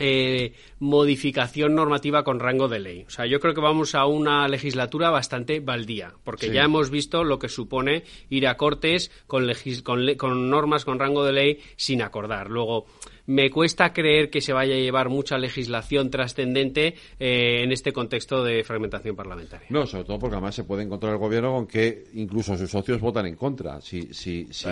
eh, 0.00 0.52
modificación 0.78 1.74
normativa 1.74 2.22
con 2.22 2.38
rango 2.38 2.68
de 2.68 2.78
ley. 2.78 3.04
O 3.08 3.10
sea, 3.10 3.26
yo 3.26 3.40
creo 3.40 3.52
que 3.52 3.60
vamos 3.60 3.96
a 3.96 4.06
una 4.06 4.46
legislatura 4.46 5.10
bastante 5.10 5.58
baldía, 5.58 6.14
porque 6.22 6.52
ya 6.52 6.62
hemos 6.62 6.90
visto 6.90 7.24
lo 7.24 7.40
que 7.40 7.48
supone 7.48 8.04
ir 8.30 8.46
a 8.46 8.56
cortes 8.56 9.10
con, 9.26 9.50
con, 9.82 10.14
con 10.14 10.50
normas 10.50 10.84
con 10.84 11.00
rango 11.00 11.24
de 11.24 11.32
ley 11.32 11.58
sin 11.74 12.00
acordar. 12.00 12.48
Luego, 12.48 12.86
me 13.28 13.50
cuesta 13.50 13.92
creer 13.92 14.30
que 14.30 14.40
se 14.40 14.54
vaya 14.54 14.74
a 14.74 14.78
llevar 14.78 15.10
mucha 15.10 15.36
legislación 15.36 16.10
trascendente 16.10 16.94
eh, 17.20 17.62
en 17.62 17.72
este 17.72 17.92
contexto 17.92 18.42
de 18.42 18.64
fragmentación 18.64 19.14
parlamentaria. 19.14 19.66
No, 19.68 19.86
sobre 19.86 20.04
todo 20.04 20.18
porque 20.18 20.36
además 20.36 20.54
se 20.54 20.64
puede 20.64 20.84
encontrar 20.84 21.12
el 21.12 21.18
gobierno 21.18 21.52
con 21.52 21.66
que 21.66 22.06
incluso 22.14 22.56
sus 22.56 22.70
socios 22.70 23.00
votan 23.02 23.26
en 23.26 23.36
contra. 23.36 23.82
Si, 23.82 24.14
si, 24.14 24.48
si, 24.50 24.66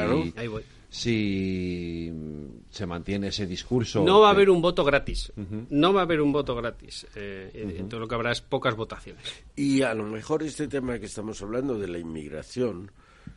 si 0.89 2.12
se 2.70 2.87
mantiene 2.87 3.28
ese 3.28 3.47
discurso. 3.47 4.03
No 4.03 4.20
va 4.20 4.28
a 4.28 4.31
haber 4.31 4.49
un 4.49 4.62
voto 4.62 4.85
gratis. 4.85 5.31
No 5.69 5.93
va 5.93 6.01
a 6.01 6.05
haber 6.05 6.23
un 6.23 6.33
voto 6.33 6.55
gratis. 6.55 7.07
Eh, 7.15 7.85
Todo 7.91 8.01
lo 8.01 8.09
que 8.09 8.15
habrá 8.15 8.33
es 8.33 8.41
pocas 8.41 8.74
votaciones. 8.74 9.23
Y 9.55 9.83
a 9.83 9.93
lo 9.93 10.05
mejor 10.05 10.43
este 10.43 10.66
tema 10.66 10.99
que 10.99 11.07
estamos 11.07 11.43
hablando 11.43 11.78
de 11.78 11.89
la 11.89 11.99
inmigración, 11.99 12.91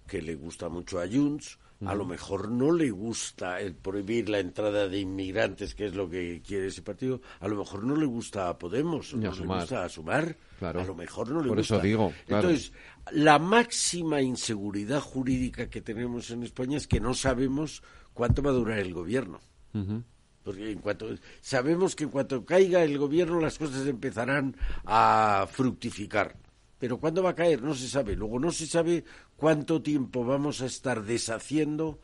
que 0.08 0.22
le 0.22 0.36
gusta 0.36 0.70
mucho 0.70 1.02
a 1.02 1.06
Junts, 1.06 1.60
a 1.86 1.96
lo 1.96 2.06
mejor 2.06 2.52
no 2.52 2.72
le 2.72 2.92
gusta 2.92 3.62
el 3.62 3.74
prohibir 3.74 4.28
la 4.30 4.40
entrada 4.40 4.88
de 4.88 5.00
inmigrantes, 5.00 5.76
que 5.76 5.86
es 5.86 5.96
lo 5.96 6.10
que 6.10 6.42
quiere 6.46 6.68
ese 6.68 6.82
partido, 6.82 7.22
a 7.40 7.48
lo 7.48 7.56
mejor 7.56 7.84
no 7.84 7.96
le 7.96 8.06
gusta 8.06 8.50
a 8.50 8.58
Podemos, 8.58 9.14
no 9.14 9.32
le 9.32 9.46
gusta 9.46 9.86
a 9.86 9.90
Sumar, 9.90 10.36
a 10.60 10.74
lo 10.74 10.96
mejor 10.96 11.30
no 11.30 11.42
le 11.42 11.48
Por 11.48 11.58
gusta. 11.60 11.76
eso 11.76 11.84
digo. 11.84 12.14
Entonces, 12.28 12.74
la 13.12 13.40
máxima 13.40 14.22
inseguridad 14.22 15.00
jurídica 15.00 15.70
que 15.70 15.82
tenemos 15.82 16.30
en 16.32 16.44
España 16.44 16.78
es 16.78 16.88
que 16.88 17.00
no 17.00 17.14
sabemos 17.14 17.82
cuánto 18.14 18.42
va 18.42 18.50
a 18.50 18.54
durar 18.54 18.80
el 18.80 18.94
gobierno. 18.94 19.40
Porque 20.44 20.72
en 20.72 20.80
cuanto 20.80 21.08
sabemos 21.42 21.96
que 21.96 22.06
en 22.06 22.10
cuanto 22.10 22.44
caiga 22.44 22.84
el 22.84 22.98
gobierno 22.98 23.40
las 23.40 23.58
cosas 23.58 23.88
empezarán 23.88 24.56
a 24.86 25.48
fructificar 25.50 26.36
pero 26.80 26.98
¿cuándo 26.98 27.22
va 27.22 27.32
a 27.32 27.36
caer? 27.36 27.62
No 27.62 27.76
se 27.76 27.88
sabe. 27.88 28.16
Luego 28.16 28.40
no 28.40 28.52
se 28.52 28.66
sabe 28.66 29.04
cuánto 29.36 29.82
tiempo 29.82 30.24
vamos 30.24 30.62
a 30.62 30.66
estar 30.66 31.04
deshaciendo 31.04 32.00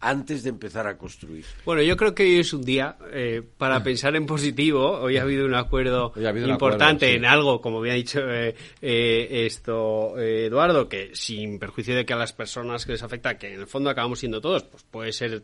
antes 0.00 0.44
de 0.44 0.50
empezar 0.50 0.86
a 0.86 0.96
construir. 0.96 1.44
Bueno, 1.64 1.82
yo 1.82 1.96
creo 1.96 2.14
que 2.14 2.22
hoy 2.22 2.38
es 2.38 2.52
un 2.52 2.62
día 2.62 2.96
eh, 3.12 3.42
para 3.56 3.82
pensar 3.84 4.14
en 4.16 4.26
positivo. 4.26 4.92
Hoy 5.00 5.16
ha 5.16 5.22
habido 5.22 5.44
un 5.44 5.54
acuerdo 5.54 6.12
importante 6.46 7.14
en 7.14 7.24
algo, 7.24 7.60
como 7.60 7.78
había 7.78 7.94
dicho 7.94 8.20
eh, 8.30 8.54
eh, 8.80 9.46
esto 9.46 10.18
Eduardo, 10.18 10.88
que 10.88 11.10
sin 11.14 11.58
perjuicio 11.58 11.96
de 11.96 12.06
que 12.06 12.12
a 12.12 12.16
las 12.16 12.32
personas 12.32 12.86
que 12.86 12.92
les 12.92 13.02
afecta, 13.02 13.38
que 13.38 13.54
en 13.54 13.60
el 13.60 13.66
fondo 13.66 13.90
acabamos 13.90 14.20
siendo 14.20 14.40
todos, 14.40 14.62
pues 14.64 14.84
puede 14.84 15.12
ser 15.12 15.42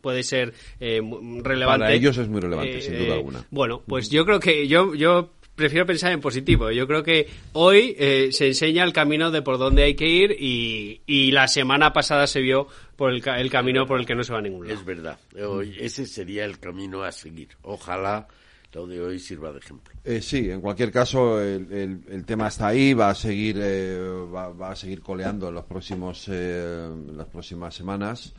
puede 0.00 0.22
ser 0.22 0.54
relevante. 0.78 1.84
Para 1.84 1.92
ellos 1.92 2.16
es 2.16 2.28
muy 2.28 2.40
relevante, 2.40 2.80
sin 2.80 2.98
duda 2.98 3.14
alguna. 3.14 3.46
Bueno, 3.50 3.82
pues 3.86 4.08
yo 4.08 4.24
creo 4.24 4.40
que 4.40 4.66
yo 4.66 4.94
yo 4.94 5.30
prefiero 5.54 5.86
pensar 5.86 6.12
en 6.12 6.20
positivo. 6.20 6.70
Yo 6.70 6.86
creo 6.86 7.02
que 7.02 7.28
hoy 7.52 7.94
eh, 7.98 8.28
se 8.32 8.48
enseña 8.48 8.84
el 8.84 8.92
camino 8.92 9.30
de 9.30 9.42
por 9.42 9.58
dónde 9.58 9.84
hay 9.84 9.94
que 9.94 10.08
ir 10.08 10.36
y, 10.38 11.30
la 11.32 11.46
semana 11.48 11.92
pasada 11.92 12.26
se 12.26 12.40
vio 12.40 12.66
por 12.96 13.12
el, 13.12 13.22
camino 13.50 13.86
por 13.86 14.00
el 14.00 14.06
que 14.06 14.14
no 14.14 14.24
se 14.24 14.32
va 14.32 14.40
a 14.40 14.42
ningún 14.42 14.66
lado. 14.66 14.78
Es 14.78 14.84
verdad. 14.84 15.18
Hoy, 15.46 15.76
ese 15.78 16.06
sería 16.06 16.44
el 16.44 16.58
camino 16.58 17.02
a 17.02 17.12
seguir. 17.12 17.48
Ojalá 17.62 18.26
lo 18.72 18.86
de 18.86 19.00
hoy 19.00 19.18
sirva 19.18 19.52
de 19.52 19.58
ejemplo. 19.58 19.94
Eh, 20.04 20.20
sí, 20.20 20.50
en 20.50 20.60
cualquier 20.60 20.90
caso 20.90 21.40
el, 21.40 22.24
tema 22.26 22.48
está 22.48 22.68
ahí, 22.68 22.94
va 22.94 23.10
a 23.10 23.14
seguir 23.14 23.56
eh, 23.60 23.98
va, 24.34 24.70
a 24.70 24.76
seguir 24.76 25.00
coleando 25.02 25.48
en 25.48 25.54
los 25.54 25.64
próximos 25.64 26.28
en 26.28 27.16
las 27.16 27.26
próximas 27.26 27.74
semanas 27.74 28.34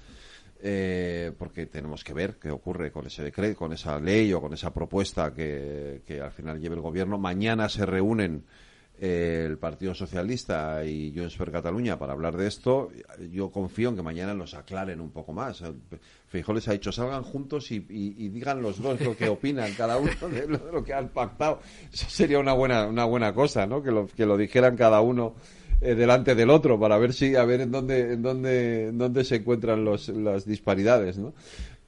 eh, 0.64 1.32
porque 1.38 1.66
tenemos 1.66 2.04
que 2.04 2.14
ver 2.14 2.36
qué 2.36 2.52
ocurre 2.52 2.92
con 2.92 3.08
ese 3.08 3.24
decreto, 3.24 3.58
con 3.58 3.74
esa 3.74 4.00
ley 4.00 4.32
o 4.34 4.42
con 4.42 4.54
esa 4.54 4.72
propuesta 4.72 5.34
que, 5.34 6.22
al 6.24 6.32
final 6.32 6.60
lleve 6.60 6.76
el 6.76 6.82
gobierno. 6.82 7.18
Mañana 7.18 7.68
se 7.68 7.86
reúnen 7.86 8.44
eh, 9.00 9.46
el 9.48 9.58
Partido 9.58 9.96
Socialista 9.96 10.86
y 10.86 11.14
Junts 11.16 11.36
per 11.36 11.52
Cataluña 11.52 11.98
para 11.98 12.14
hablar 12.14 12.38
de 12.38 12.48
esto. 12.48 12.92
Yo 13.32 13.50
confío 13.50 13.90
en 13.90 13.96
que 13.96 14.04
mañana 14.04 14.36
los 14.36 14.54
aclaren 14.54 15.02
un 15.02 15.10
poco 15.10 15.34
más. 15.34 15.64
Feijóo 16.28 16.54
les 16.54 16.68
ha 16.68 16.74
dicho 16.74 16.92
salgan 16.92 17.24
juntos 17.24 17.72
y, 17.72 17.80
digan 17.80 18.62
los 18.62 18.80
dos 18.80 19.02
lo 19.02 19.18
que 19.18 19.30
opinan 19.30 19.74
cada 19.74 19.98
uno 19.98 20.12
de 20.30 20.48
lo, 20.48 20.84
que 20.84 20.94
han 20.94 21.10
pactado. 21.10 21.60
Eso 21.92 22.08
sería 22.08 22.38
una 22.38 22.54
buena 22.54 22.86
una 22.86 23.06
buena 23.06 23.34
cosa, 23.34 23.66
¿no? 23.66 23.82
Que 23.82 23.90
lo, 23.90 24.06
que 24.06 24.28
lo 24.28 24.38
dijeran 24.38 24.78
cada 24.78 25.02
uno 25.02 25.34
eh, 25.82 25.96
delante 25.96 26.36
del 26.36 26.50
otro 26.50 26.80
para 26.80 26.98
ver 26.98 27.14
si 27.14 27.36
a 27.36 27.44
ver 27.44 27.62
en 27.62 27.72
dónde 27.72 28.14
en 28.14 28.22
dónde 28.22 28.88
en 28.88 28.98
dónde 28.98 29.24
se 29.24 29.38
encuentran 29.38 29.84
los, 29.84 30.10
las 30.10 30.46
disparidades 30.46 31.18
no 31.18 31.34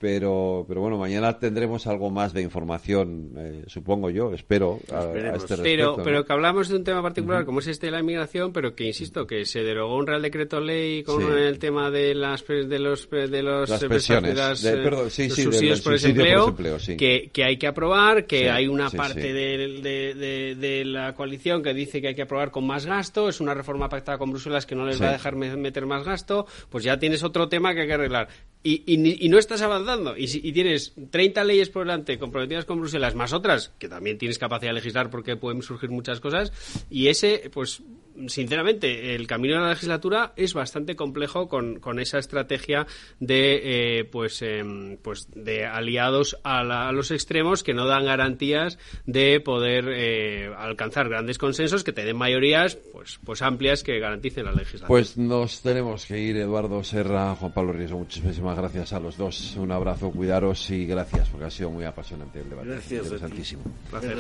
pero, 0.04 0.66
pero 0.68 0.82
bueno, 0.82 0.98
mañana 0.98 1.40
tendremos 1.40 1.88
algo 1.88 2.10
más 2.10 2.34
de 2.34 2.42
información, 2.42 3.32
eh, 3.38 3.64
supongo 3.68 4.10
yo, 4.10 4.34
espero, 4.34 4.82
a, 4.92 5.06
este 5.06 5.56
respecto. 5.56 5.64
Pero, 5.64 5.96
pero 6.04 6.26
que 6.26 6.34
hablamos 6.34 6.68
de 6.68 6.76
un 6.76 6.84
tema 6.84 7.02
particular, 7.02 7.46
como 7.46 7.60
es 7.60 7.68
este 7.68 7.86
de 7.86 7.94
la 7.94 8.02
inmigración, 8.02 8.52
pero 8.52 8.76
que 8.76 8.84
insisto, 8.84 9.26
que 9.26 9.46
se 9.46 9.64
derogó 9.64 9.96
un 9.96 10.06
Real 10.06 10.22
Decreto 10.22 10.60
Ley 10.60 11.04
con 11.04 11.38
el 11.38 11.58
tema 11.58 11.90
de 11.90 12.16
las 12.16 12.46
de 12.46 12.80
los 12.80 13.10
de 13.10 13.44
los 13.44 13.70
las 13.70 13.82
pensiones, 13.86 14.36
de, 14.62 15.10
subsidios, 15.30 15.80
por, 15.80 15.94
desempleo, 15.94 16.54
que, 16.98 17.30
que 17.32 17.44
hay 17.46 17.56
que 17.56 17.68
aprobar, 17.68 18.26
que 18.26 18.50
hay 18.50 18.68
una 18.68 18.90
parte 18.90 19.32
de, 19.32 20.56
de, 20.60 20.84
la 20.84 21.16
coalición 21.16 21.64
que 21.64 21.74
dice 21.74 22.02
que 22.02 22.10
hay 22.10 22.16
que 22.16 22.24
aprobar 22.24 22.52
con 22.52 22.68
más 22.68 22.86
gasto, 22.86 23.30
es 23.30 23.40
una 23.40 23.54
reforma 23.54 23.88
pactada 23.88 24.18
con 24.18 24.32
Bruselas 24.32 24.66
que 24.66 24.76
no 24.76 24.86
les 24.86 25.02
va 25.02 25.08
a 25.08 25.14
dejar 25.14 25.38
meter 25.38 25.86
más 25.86 26.04
gasto, 26.04 26.46
pues 26.70 26.84
ya 26.84 27.00
tienes 27.00 27.24
otro 27.24 27.48
tema 27.48 27.74
que 27.74 27.84
hay 27.84 27.88
que 27.88 27.94
arreglar. 27.94 28.28
Y, 28.66 28.84
y, 28.86 29.26
y 29.26 29.28
no 29.28 29.38
estás 29.38 29.62
avanzando 29.62 29.93
y, 30.18 30.28
si, 30.28 30.52
tienes 30.52 30.94
30 31.10 31.44
leyes 31.44 31.70
por 31.70 31.84
delante 31.84 32.18
comprometidas 32.20 32.66
con 32.66 32.80
Bruselas, 32.80 33.16
más 33.16 33.34
otras, 33.34 33.74
que 33.80 33.90
también 33.90 34.18
tienes 34.18 34.38
capacidad 34.38 34.72
de 34.72 34.76
legislar 34.76 35.10
porque 35.10 35.36
pueden 35.36 35.62
surgir 35.62 35.90
muchas 35.90 36.20
cosas, 36.20 36.52
y 36.90 37.08
ese, 37.08 37.50
pues 37.54 37.82
sinceramente, 38.28 39.16
el 39.16 39.28
camino 39.28 39.56
de 39.56 39.62
la 39.62 39.70
legislatura 39.70 40.34
es 40.36 40.54
bastante 40.54 40.96
complejo 40.96 41.48
con, 41.48 41.80
con 41.80 42.00
esa 42.00 42.20
estrategia 42.20 42.86
de, 43.20 44.00
eh, 44.00 44.04
pues, 44.06 44.42
em, 44.42 44.98
pues, 44.98 45.28
de 45.34 45.66
aliados 45.66 46.38
a, 46.44 46.92
los 46.92 47.12
extremos 47.12 47.64
que 47.64 47.74
no 47.74 47.86
dan 47.86 48.06
garantías 48.06 48.78
de 49.06 49.40
poder 49.40 49.86
eh, 49.90 50.54
alcanzar 50.58 51.10
grandes 51.10 51.38
consensos 51.38 51.84
que 51.84 51.92
te 51.92 52.04
den 52.06 52.18
mayorías, 52.18 52.76
pues, 52.76 53.20
pues 53.24 53.42
amplias 53.42 53.84
que 53.84 54.00
garanticen 54.00 54.46
la 54.46 54.52
legislatura. 54.52 54.88
Pues 54.88 55.18
nos 55.18 55.62
tenemos 55.62 56.06
que 56.06 56.20
ir, 56.20 56.38
Eduardo 56.38 56.84
Serra, 56.84 57.36
Juan 57.36 57.54
Pablo 57.54 57.74
Riesgo. 57.74 58.00
Muchísimas 58.00 58.58
gracias 58.58 58.94
a 58.94 59.00
los 59.00 59.18
dos. 59.18 59.56
Un 59.58 59.72
abrazo, 59.72 60.12
cuidaros 60.12 60.70
y 60.70 60.86
gracias 60.86 61.30
porque 61.30 61.46
ha 61.46 61.52
sido 61.52 61.70
muy 61.70 61.86
apasionante 61.86 62.40
el 62.40 62.50
debate. 62.50 62.70
Gracias. 62.70 63.04
Interesantísimo. 63.04 63.64
Placer. 63.90 64.18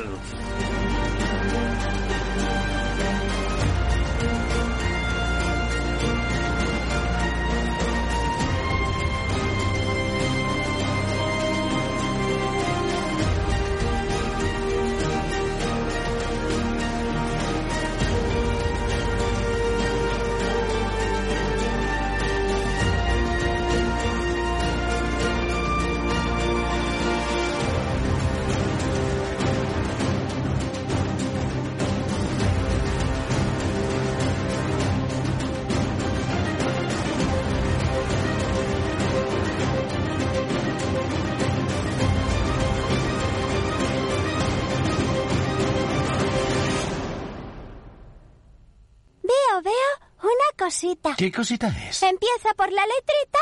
¿Qué 51.23 51.31
cosita 51.31 51.69
es? 51.87 52.03
Empieza 52.03 52.53
por 52.53 52.69
la 52.69 52.81
letrita 52.85 53.39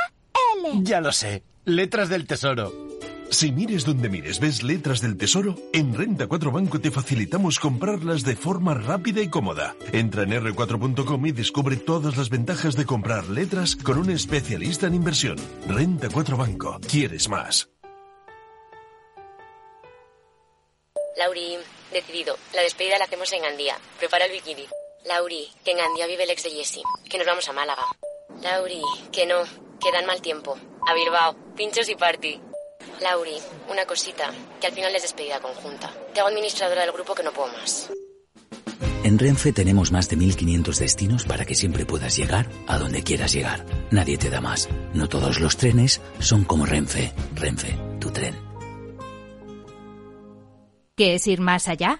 L. 0.55 0.83
Ya 0.83 1.01
lo 1.01 1.11
sé. 1.11 1.41
Letras 1.65 2.09
del 2.09 2.27
Tesoro. 2.27 2.71
Si 3.31 3.51
mires 3.51 3.85
donde 3.85 4.07
mires, 4.07 4.39
ves 4.39 4.61
letras 4.61 5.01
del 5.01 5.17
tesoro, 5.17 5.55
en 5.73 5.95
Renta 5.95 6.27
4 6.27 6.51
Banco 6.51 6.79
te 6.79 6.91
facilitamos 6.91 7.59
comprarlas 7.59 8.21
de 8.21 8.35
forma 8.35 8.75
rápida 8.75 9.21
y 9.21 9.29
cómoda. 9.29 9.75
Entra 9.93 10.21
en 10.21 10.29
r4.com 10.29 11.25
y 11.25 11.31
descubre 11.31 11.75
todas 11.75 12.17
las 12.17 12.29
ventajas 12.29 12.75
de 12.75 12.85
comprar 12.85 13.27
letras 13.29 13.75
con 13.75 13.97
un 13.97 14.11
especialista 14.11 14.85
en 14.85 14.93
inversión. 14.93 15.37
Renta 15.67 16.07
4 16.13 16.37
Banco. 16.37 16.79
¿Quieres 16.87 17.29
más? 17.29 17.67
Lauri, 21.17 21.57
decidido. 21.91 22.37
La 22.53 22.61
despedida 22.61 22.99
la 22.99 23.05
hacemos 23.05 23.33
en 23.33 23.43
Andía. 23.43 23.75
Prepara 23.97 24.25
el 24.25 24.33
bikini. 24.33 24.67
Lauri, 25.05 25.49
que 25.63 25.71
en 25.71 25.79
Andía 25.79 26.07
vive 26.07 26.23
el 26.23 26.29
ex 26.29 26.43
de 26.43 26.51
Jesse. 26.51 26.81
Que 27.09 27.17
nos 27.17 27.27
vamos 27.27 27.47
a 27.49 27.53
Málaga. 27.53 27.83
Lauri, 28.41 28.81
que 29.11 29.25
no. 29.25 29.43
Que 29.79 29.91
dan 29.91 30.05
mal 30.05 30.21
tiempo. 30.21 30.57
A 30.87 30.93
Bilbao. 30.93 31.35
Pinchos 31.55 31.89
y 31.89 31.95
party. 31.95 32.39
Lauri, 33.01 33.37
una 33.69 33.85
cosita. 33.85 34.31
Que 34.59 34.67
al 34.67 34.73
final 34.73 34.95
es 34.95 35.01
despedida 35.01 35.39
conjunta. 35.39 35.91
Te 36.13 36.19
hago 36.19 36.29
administradora 36.29 36.81
del 36.81 36.91
grupo 36.91 37.15
que 37.15 37.23
no 37.23 37.31
puedo 37.31 37.51
más. 37.53 37.89
En 39.03 39.17
Renfe 39.17 39.51
tenemos 39.51 39.91
más 39.91 40.07
de 40.09 40.15
1500 40.15 40.77
destinos 40.77 41.23
para 41.25 41.45
que 41.45 41.55
siempre 41.55 41.87
puedas 41.87 42.15
llegar 42.15 42.47
a 42.67 42.77
donde 42.77 43.03
quieras 43.03 43.33
llegar. 43.33 43.65
Nadie 43.89 44.17
te 44.17 44.29
da 44.29 44.41
más. 44.41 44.69
No 44.93 45.09
todos 45.09 45.39
los 45.39 45.57
trenes 45.57 46.01
son 46.19 46.43
como 46.43 46.67
Renfe. 46.67 47.11
Renfe, 47.33 47.75
tu 47.99 48.11
tren. 48.11 48.35
¿Qué 50.95 51.15
es 51.15 51.25
ir 51.25 51.41
más 51.41 51.67
allá? 51.67 51.99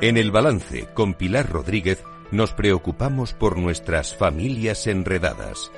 En 0.00 0.16
el 0.16 0.30
balance 0.30 0.86
con 0.94 1.12
Pilar 1.14 1.50
Rodríguez 1.50 2.04
nos 2.30 2.52
preocupamos 2.52 3.32
por 3.32 3.58
nuestras 3.58 4.14
familias 4.14 4.86
enredadas. 4.86 5.72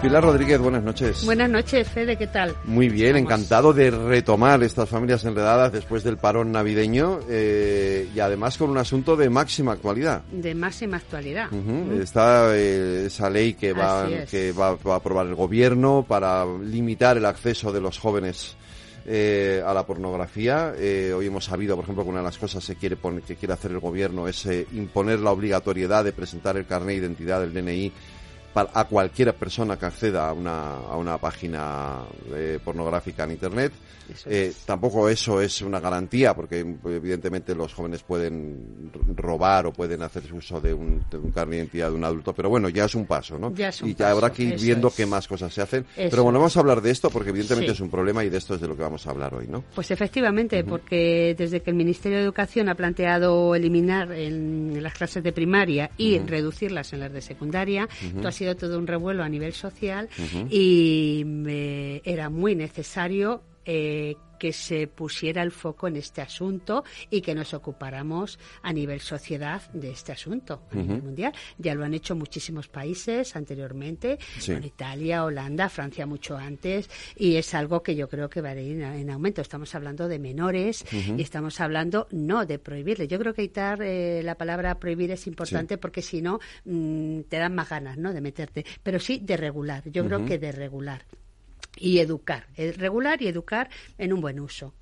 Pilar 0.00 0.22
Rodríguez, 0.22 0.60
buenas 0.60 0.84
noches. 0.84 1.24
Buenas 1.24 1.50
noches, 1.50 1.88
Fede, 1.88 2.16
¿qué 2.16 2.28
tal? 2.28 2.54
Muy 2.64 2.88
bien, 2.88 3.16
encantado 3.16 3.72
de 3.72 3.90
retomar 3.90 4.62
estas 4.62 4.88
familias 4.88 5.24
enredadas 5.24 5.72
después 5.72 6.04
del 6.04 6.18
parón 6.18 6.52
navideño 6.52 7.18
eh, 7.28 8.08
y 8.14 8.20
además 8.20 8.56
con 8.58 8.70
un 8.70 8.78
asunto 8.78 9.16
de 9.16 9.28
máxima 9.28 9.72
actualidad. 9.72 10.22
De 10.30 10.54
máxima 10.54 10.98
actualidad. 10.98 11.48
Está 12.00 12.56
eh, 12.56 13.06
esa 13.06 13.28
ley 13.28 13.54
que, 13.54 13.72
va, 13.72 14.06
que 14.30 14.52
va, 14.52 14.68
a 14.68 14.94
aprobar 14.94 15.26
el 15.26 15.34
gobierno 15.34 16.04
para 16.06 16.46
limitar 16.46 17.16
el 17.16 17.24
acceso 17.24 17.72
de 17.72 17.80
los 17.80 17.98
jóvenes 17.98 18.54
eh, 19.04 19.60
a 19.66 19.74
la 19.74 19.84
pornografía. 19.84 20.74
hoy 20.76 21.26
hemos 21.26 21.46
sabido, 21.46 21.74
por 21.74 21.82
ejemplo, 21.82 22.04
que 22.04 22.10
una 22.10 22.20
de 22.20 22.26
las 22.26 22.38
cosas 22.38 22.64
que 22.64 22.76
quiere, 22.76 22.94
poner, 22.94 23.22
que 23.22 23.34
quiere 23.34 23.54
hacer 23.54 23.72
el 23.72 23.80
gobierno 23.80 24.28
es 24.28 24.46
imponer 24.74 25.18
la 25.18 25.32
obligatoriedad 25.32 26.04
de 26.04 26.12
presentar 26.12 26.56
el 26.56 26.66
carnet 26.66 27.00
de 27.00 27.06
identidad 27.06 27.40
del 27.40 27.52
DNI 27.52 27.92
a 28.72 28.84
cualquier 28.84 29.34
persona 29.34 29.76
que 29.78 29.86
acceda 29.86 30.28
a 30.28 30.32
una, 30.32 30.76
a 30.76 30.96
una 30.96 31.18
página 31.18 32.02
eh, 32.32 32.58
pornográfica 32.64 33.24
en 33.24 33.32
Internet. 33.32 33.72
Eh, 34.26 34.52
tampoco 34.64 35.08
eso 35.08 35.40
es 35.40 35.60
una 35.62 35.80
garantía, 35.80 36.34
porque 36.34 36.60
evidentemente 36.60 37.54
los 37.54 37.74
jóvenes 37.74 38.02
pueden 38.02 38.90
robar 39.14 39.66
o 39.66 39.72
pueden 39.72 40.02
hacer 40.02 40.22
uso 40.32 40.60
de 40.60 40.72
un, 40.72 41.04
de 41.10 41.18
un 41.18 41.30
carnet 41.30 41.48
de 41.48 41.56
identidad 41.58 41.90
de 41.90 41.94
un 41.94 42.04
adulto, 42.04 42.32
pero 42.32 42.48
bueno, 42.48 42.68
ya 42.68 42.84
es 42.84 42.94
un 42.94 43.06
paso, 43.06 43.38
¿no? 43.38 43.52
y 43.56 43.94
ya 43.94 44.10
habrá 44.10 44.32
que 44.32 44.44
ir 44.44 44.60
viendo 44.60 44.90
qué 44.90 45.06
más 45.06 45.26
cosas 45.28 45.52
se 45.52 45.62
hacen. 45.62 45.84
pero 45.94 46.22
bueno, 46.24 46.38
vamos 46.38 46.56
a 46.56 46.60
hablar 46.60 46.80
de 46.80 46.90
esto 46.90 47.10
porque 47.10 47.30
evidentemente 47.30 47.72
es 47.72 47.80
un 47.80 47.90
problema 47.90 48.24
y 48.24 48.30
de 48.30 48.38
esto 48.38 48.54
es 48.54 48.60
de 48.60 48.68
lo 48.68 48.76
que 48.76 48.82
vamos 48.82 49.06
a 49.06 49.10
hablar 49.10 49.34
hoy, 49.34 49.46
¿no? 49.48 49.64
Pues 49.74 49.90
efectivamente, 49.90 50.64
porque 50.64 51.34
desde 51.36 51.60
que 51.60 51.70
el 51.70 51.76
Ministerio 51.76 52.18
de 52.18 52.24
Educación 52.24 52.68
ha 52.68 52.74
planteado 52.74 53.54
eliminar 53.54 54.12
en, 54.12 54.82
las 54.82 54.94
clases 54.94 55.22
de 55.22 55.32
primaria 55.32 55.90
y 55.96 56.18
reducirlas 56.18 56.92
en 56.92 57.00
las 57.00 57.12
de 57.12 57.20
secundaria, 57.20 57.88
esto 58.02 58.28
ha 58.28 58.32
sido 58.32 58.47
todo 58.56 58.78
un 58.78 58.86
revuelo 58.86 59.22
a 59.22 59.28
nivel 59.28 59.52
social 59.52 60.08
y 60.50 61.24
era 62.04 62.30
muy 62.30 62.54
necesario 62.54 63.42
eh, 63.70 64.16
que 64.38 64.52
se 64.52 64.86
pusiera 64.86 65.42
el 65.42 65.50
foco 65.50 65.88
en 65.88 65.96
este 65.96 66.22
asunto 66.22 66.84
y 67.10 67.20
que 67.20 67.34
nos 67.34 67.52
ocupáramos 67.54 68.38
a 68.62 68.72
nivel 68.72 69.00
sociedad 69.00 69.60
de 69.72 69.90
este 69.90 70.12
asunto 70.12 70.62
a 70.70 70.76
nivel 70.76 71.02
mundial. 71.02 71.32
Ya 71.58 71.74
lo 71.74 71.84
han 71.84 71.92
hecho 71.92 72.14
muchísimos 72.14 72.68
países 72.68 73.34
anteriormente, 73.34 74.16
Italia, 74.62 75.24
Holanda, 75.24 75.68
Francia 75.68 76.06
mucho 76.06 76.36
antes, 76.36 76.88
y 77.16 77.34
es 77.34 77.52
algo 77.52 77.82
que 77.82 77.96
yo 77.96 78.08
creo 78.08 78.30
que 78.30 78.40
va 78.40 78.50
a 78.50 78.60
ir 78.60 78.80
en, 78.80 79.10
aumento. 79.10 79.42
Estamos 79.42 79.74
hablando 79.74 80.06
de 80.06 80.20
menores 80.20 80.84
y 80.92 81.20
estamos 81.20 81.60
hablando 81.60 82.06
no 82.12 82.46
de 82.46 82.58
prohibirle. 82.60 83.08
Yo 83.08 83.18
creo 83.18 83.34
que 83.34 83.42
quitar 83.42 83.82
eh, 83.82 84.22
la 84.22 84.36
palabra 84.36 84.78
prohibir 84.78 85.10
es 85.10 85.26
importante 85.26 85.78
porque 85.78 86.00
si 86.00 86.22
no 86.22 86.38
mm, 86.64 87.22
te 87.22 87.38
dan 87.38 87.56
más 87.56 87.68
ganas 87.68 87.98
¿no? 87.98 88.12
de 88.12 88.20
meterte, 88.20 88.64
pero 88.82 89.00
sí 89.00 89.20
de 89.22 89.36
regular. 89.36 89.82
Yo 89.90 90.06
creo 90.06 90.24
que 90.24 90.38
de 90.38 90.52
regular 90.52 91.04
y 91.78 91.98
educar, 91.98 92.46
eh, 92.56 92.72
regular 92.72 93.20
y 93.22 93.28
educar 93.28 93.68
en 93.96 94.12
un 94.12 94.20
buen 94.20 94.40
uso. 94.40 94.74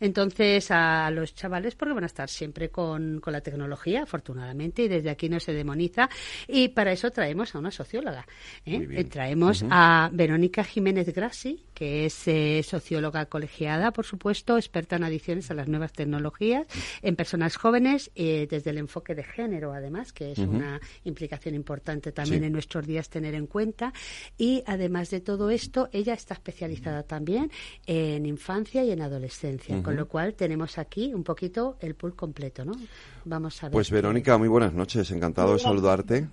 Entonces, 0.00 0.70
a 0.70 1.10
los 1.10 1.34
chavales, 1.34 1.74
porque 1.74 1.94
van 1.94 2.04
a 2.04 2.06
estar 2.06 2.28
siempre 2.28 2.70
con, 2.70 3.20
con, 3.20 3.32
la 3.32 3.40
tecnología, 3.40 4.02
afortunadamente, 4.02 4.82
y 4.82 4.88
desde 4.88 5.10
aquí 5.10 5.28
no 5.28 5.40
se 5.40 5.52
demoniza. 5.52 6.08
Y 6.46 6.68
para 6.68 6.92
eso 6.92 7.10
traemos 7.10 7.54
a 7.54 7.58
una 7.58 7.70
socióloga. 7.70 8.26
¿eh? 8.66 8.86
Eh, 8.90 9.04
traemos 9.04 9.64
a 9.70 10.10
Verónica 10.12 10.64
Jiménez 10.64 11.12
Grassi, 11.14 11.64
que 11.74 12.06
es 12.06 12.66
socióloga 12.66 13.26
colegiada, 13.26 13.92
por 13.92 14.04
supuesto, 14.04 14.56
experta 14.56 14.96
en 14.96 15.04
adiciones 15.04 15.50
a 15.50 15.54
las 15.54 15.68
nuevas 15.68 15.92
tecnologías 15.92 16.66
en 17.02 17.16
personas 17.16 17.56
jóvenes, 17.56 18.10
desde 18.14 18.70
el 18.70 18.78
enfoque 18.78 19.14
de 19.14 19.24
género, 19.24 19.72
además, 19.72 20.12
que 20.12 20.32
es 20.32 20.38
una 20.38 20.80
implicación 21.04 21.54
importante 21.54 22.12
también 22.12 22.44
en 22.44 22.52
nuestros 22.52 22.86
días 22.86 23.08
tener 23.08 23.34
en 23.34 23.46
cuenta. 23.46 23.92
Y 24.36 24.62
además 24.66 25.10
de 25.10 25.20
todo 25.20 25.50
esto, 25.50 25.88
ella 25.92 26.14
está 26.14 26.34
especializada 26.42 27.04
también 27.04 27.50
en 27.86 28.26
infancia 28.26 28.84
y 28.84 28.90
en 28.90 29.00
adolescencia, 29.00 29.80
con 29.82 29.96
lo 29.96 30.08
cual 30.08 30.34
tenemos 30.34 30.76
aquí 30.78 31.14
un 31.14 31.22
poquito 31.22 31.76
el 31.80 31.94
pool 31.94 32.16
completo, 32.16 32.64
¿no? 32.64 32.72
Vamos 33.24 33.62
a 33.62 33.66
ver. 33.66 33.72
Pues 33.72 33.90
Verónica, 33.90 34.36
muy 34.36 34.48
buenas 34.48 34.74
noches, 34.74 35.10
encantado 35.12 35.54
de 35.54 35.60
saludarte. 35.60 36.28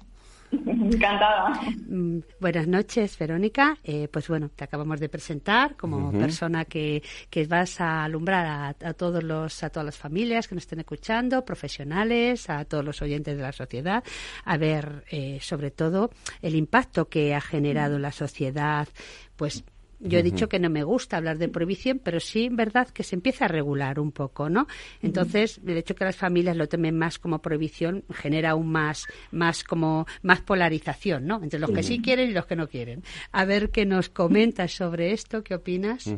Encantada. 0.51 1.61
Mm, 1.87 2.19
buenas 2.39 2.67
noches, 2.67 3.17
Verónica. 3.17 3.77
Eh, 3.83 4.07
pues 4.11 4.27
bueno, 4.27 4.49
te 4.49 4.63
acabamos 4.63 4.99
de 4.99 5.07
presentar 5.07 5.75
como 5.75 6.11
persona 6.11 6.65
que, 6.65 7.03
que, 7.29 7.45
vas 7.45 7.79
a 7.79 8.03
alumbrar 8.03 8.75
a, 8.81 8.93
todos 8.93 9.23
los, 9.23 9.63
a 9.63 9.69
todas 9.69 9.85
las 9.85 9.97
familias 9.97 10.47
que 10.47 10.55
nos 10.55 10.63
estén 10.63 10.79
escuchando, 10.79 11.45
profesionales, 11.45 12.49
a 12.49 12.65
todos 12.65 12.83
los 12.83 13.01
oyentes 13.01 13.37
de 13.37 13.43
la 13.43 13.51
sociedad, 13.51 14.03
a 14.43 14.57
ver 14.57 15.03
eh, 15.11 15.37
sobre 15.41 15.69
todo 15.69 16.09
el 16.41 16.55
impacto 16.55 17.09
que 17.09 17.35
ha 17.35 17.41
generado 17.41 17.97
en 17.97 18.01
la 18.01 18.11
sociedad, 18.11 18.87
pues 19.35 19.63
yo 19.99 20.19
he 20.19 20.23
dicho 20.23 20.47
que 20.47 20.59
no 20.59 20.69
me 20.69 20.83
gusta 20.83 21.17
hablar 21.17 21.37
de 21.37 21.49
prohibición, 21.49 21.99
pero 22.03 22.19
sí, 22.19 22.45
en 22.45 22.55
verdad, 22.55 22.87
que 22.87 23.03
se 23.03 23.15
empieza 23.15 23.45
a 23.45 23.47
regular 23.47 23.99
un 23.99 24.11
poco, 24.11 24.49
¿no? 24.49 24.67
Entonces, 25.01 25.59
el 25.65 25.77
hecho 25.77 25.95
que 25.95 26.05
las 26.05 26.15
familias 26.15 26.55
lo 26.55 26.67
tomen 26.67 26.97
más 26.97 27.19
como 27.19 27.39
prohibición 27.39 28.03
genera 28.13 28.51
aún 28.51 28.71
más, 28.71 29.07
más 29.31 29.63
como, 29.63 30.05
más 30.21 30.41
polarización, 30.41 31.27
¿no? 31.27 31.41
Entre 31.43 31.59
los 31.59 31.71
que 31.71 31.83
sí 31.83 32.01
quieren 32.01 32.29
y 32.29 32.33
los 32.33 32.45
que 32.45 32.55
no 32.55 32.67
quieren. 32.67 33.03
A 33.31 33.45
ver 33.45 33.69
qué 33.71 33.85
nos 33.85 34.09
comentas 34.09 34.71
sobre 34.71 35.11
esto, 35.11 35.43
¿qué 35.43 35.55
opinas? 35.55 36.09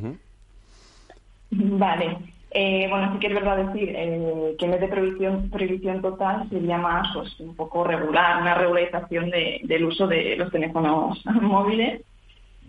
Vale. 1.51 2.17
Eh, 2.53 2.87
bueno, 2.89 3.13
sí 3.13 3.19
que 3.19 3.27
es 3.27 3.33
verdad 3.33 3.65
decir 3.65 3.93
eh, 3.95 4.55
que 4.59 4.65
en 4.65 4.71
vez 4.71 4.81
de 4.81 4.87
prohibición, 4.89 5.49
prohibición 5.49 6.01
total 6.01 6.49
sería 6.49 6.77
más 6.77 7.07
pues, 7.13 7.39
un 7.39 7.55
poco 7.55 7.85
regular, 7.85 8.41
una 8.41 8.55
regularización 8.55 9.29
del 9.29 9.85
uso 9.85 10.05
de 10.05 10.35
los 10.35 10.51
teléfonos 10.51 11.25
móviles. 11.41 12.01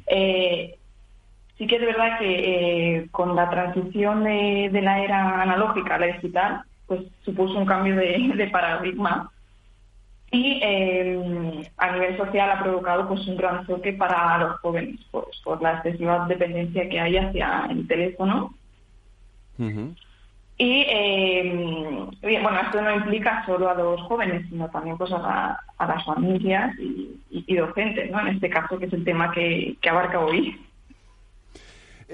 Eh, 0.07 0.77
Sí 1.59 1.67
que 1.67 1.77
es 1.77 1.83
verdad 1.83 2.19
que 2.19 2.97
eh, 2.97 3.09
con 3.11 3.37
la 3.37 3.51
transición 3.51 4.25
de, 4.25 4.71
la 4.83 5.03
era 5.03 5.43
analógica 5.43 5.95
a 5.95 5.99
la 5.99 6.07
digital, 6.07 6.63
pues 6.87 7.03
supuso 7.25 7.59
un 7.59 7.67
cambio 7.67 7.97
de, 7.97 8.49
paradigma 8.51 9.31
y 10.31 10.61
eh, 10.63 11.71
a 11.77 11.93
nivel 11.93 12.17
social 12.17 12.51
ha 12.51 12.63
provocado 12.63 13.07
pues 13.07 13.27
un 13.29 13.37
gran 13.37 13.67
choque 13.67 13.93
para 13.93 14.39
los 14.39 14.61
jóvenes 14.61 14.99
pues, 15.11 15.27
por 15.45 15.61
la 15.61 15.75
excesiva 15.75 16.27
dependencia 16.27 16.89
que 16.89 17.01
hay 17.01 17.19
hacia 17.19 17.67
el 17.69 17.87
teléfono. 17.87 18.55
Y 20.59 20.85
eh, 20.89 22.09
bueno, 22.23 22.61
esto 22.61 22.81
no 22.81 22.95
implica 22.95 23.45
solo 23.45 23.71
a 23.71 23.75
los 23.75 24.01
jóvenes, 24.03 24.47
sino 24.49 24.69
también 24.71 24.97
pues 24.97 25.13
a, 25.13 25.61
las 25.79 26.05
familias 26.05 26.75
y, 26.79 27.55
docentes, 27.55 28.11
¿no? 28.11 28.21
En 28.21 28.29
este 28.29 28.49
caso, 28.49 28.79
que 28.79 28.87
es 28.87 28.93
el 28.93 29.05
tema 29.05 29.31
que 29.33 29.77
abarca 29.89 30.19
hoy. 30.19 30.59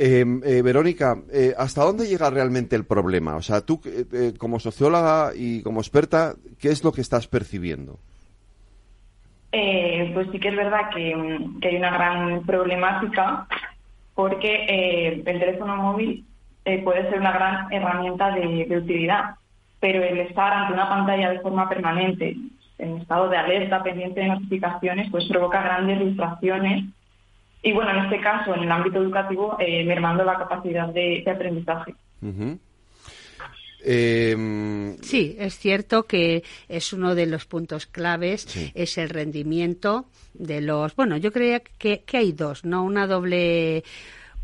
Em, 0.00 0.40
eh, 0.44 0.62
Verónica, 0.62 1.16
eh, 1.32 1.52
¿hasta 1.58 1.82
dónde 1.82 2.06
llega 2.06 2.30
realmente 2.30 2.76
el 2.76 2.84
problema? 2.84 3.34
O 3.34 3.42
sea, 3.42 3.62
tú 3.62 3.80
eh, 3.84 4.32
como 4.38 4.60
socióloga 4.60 5.32
y 5.34 5.60
como 5.64 5.80
experta, 5.80 6.34
¿qué 6.60 6.68
es 6.68 6.84
lo 6.84 6.92
que 6.92 7.00
estás 7.00 7.26
percibiendo? 7.26 7.98
pues 10.14 10.28
sí 10.32 10.40
que 10.40 10.48
es 10.48 10.56
verdad 10.56 10.90
que, 10.94 11.14
hay 11.68 11.76
una 11.76 11.90
gran 11.90 12.44
problemática 12.44 13.46
porque 14.14 15.12
el 15.16 15.22
teléfono 15.24 15.76
móvil 15.76 16.24
puede 16.84 17.08
ser 17.08 17.20
una 17.20 17.32
gran 17.32 17.72
herramienta 17.72 18.30
de, 18.32 18.66
de, 18.66 18.76
utilidad, 18.76 19.36
pero 19.80 20.02
el 20.02 20.18
estar 20.18 20.52
ante 20.52 20.74
una 20.74 20.88
pantalla 20.88 21.30
de 21.30 21.40
forma 21.40 21.68
permanente, 21.68 22.36
en 22.78 22.98
estado 22.98 23.28
de 23.28 23.36
alerta, 23.36 23.82
pendiente 23.82 24.20
de 24.20 24.28
notificaciones, 24.28 25.08
pues 25.10 25.26
provoca 25.28 25.62
grandes 25.62 26.00
distracciones 26.00 26.84
y 27.62 27.72
bueno, 27.72 27.90
en 27.90 28.05
este 28.05 28.20
caso, 28.20 28.55
en 28.55 28.62
el 28.62 28.70
ámbito 28.70 28.98
educativo, 29.02 29.56
eh, 29.59 29.85
mermando 29.85 30.24
la 30.24 30.39
capacidad 30.39 30.89
de, 30.89 31.24
aprendizaje. 31.26 31.94
Em, 33.85 34.97
sí, 34.98 35.36
es 35.39 35.59
cierto 35.59 36.05
que 36.05 36.43
es 36.68 36.93
uno 36.93 37.14
de 37.14 37.26
los 37.26 37.47
puntos 37.47 37.86
claves, 37.86 38.72
es 38.74 38.98
el 38.98 39.09
rendimiento 39.09 40.06
de 40.35 40.60
los. 40.60 40.94
Bueno, 40.97 41.16
yo 41.16 41.32
creo 41.32 41.60
que, 41.78 42.02
que 42.05 42.16
hay 42.16 42.32
dos, 42.32 42.64
¿no? 42.64 42.85
Una 42.85 43.06
doble 43.06 43.85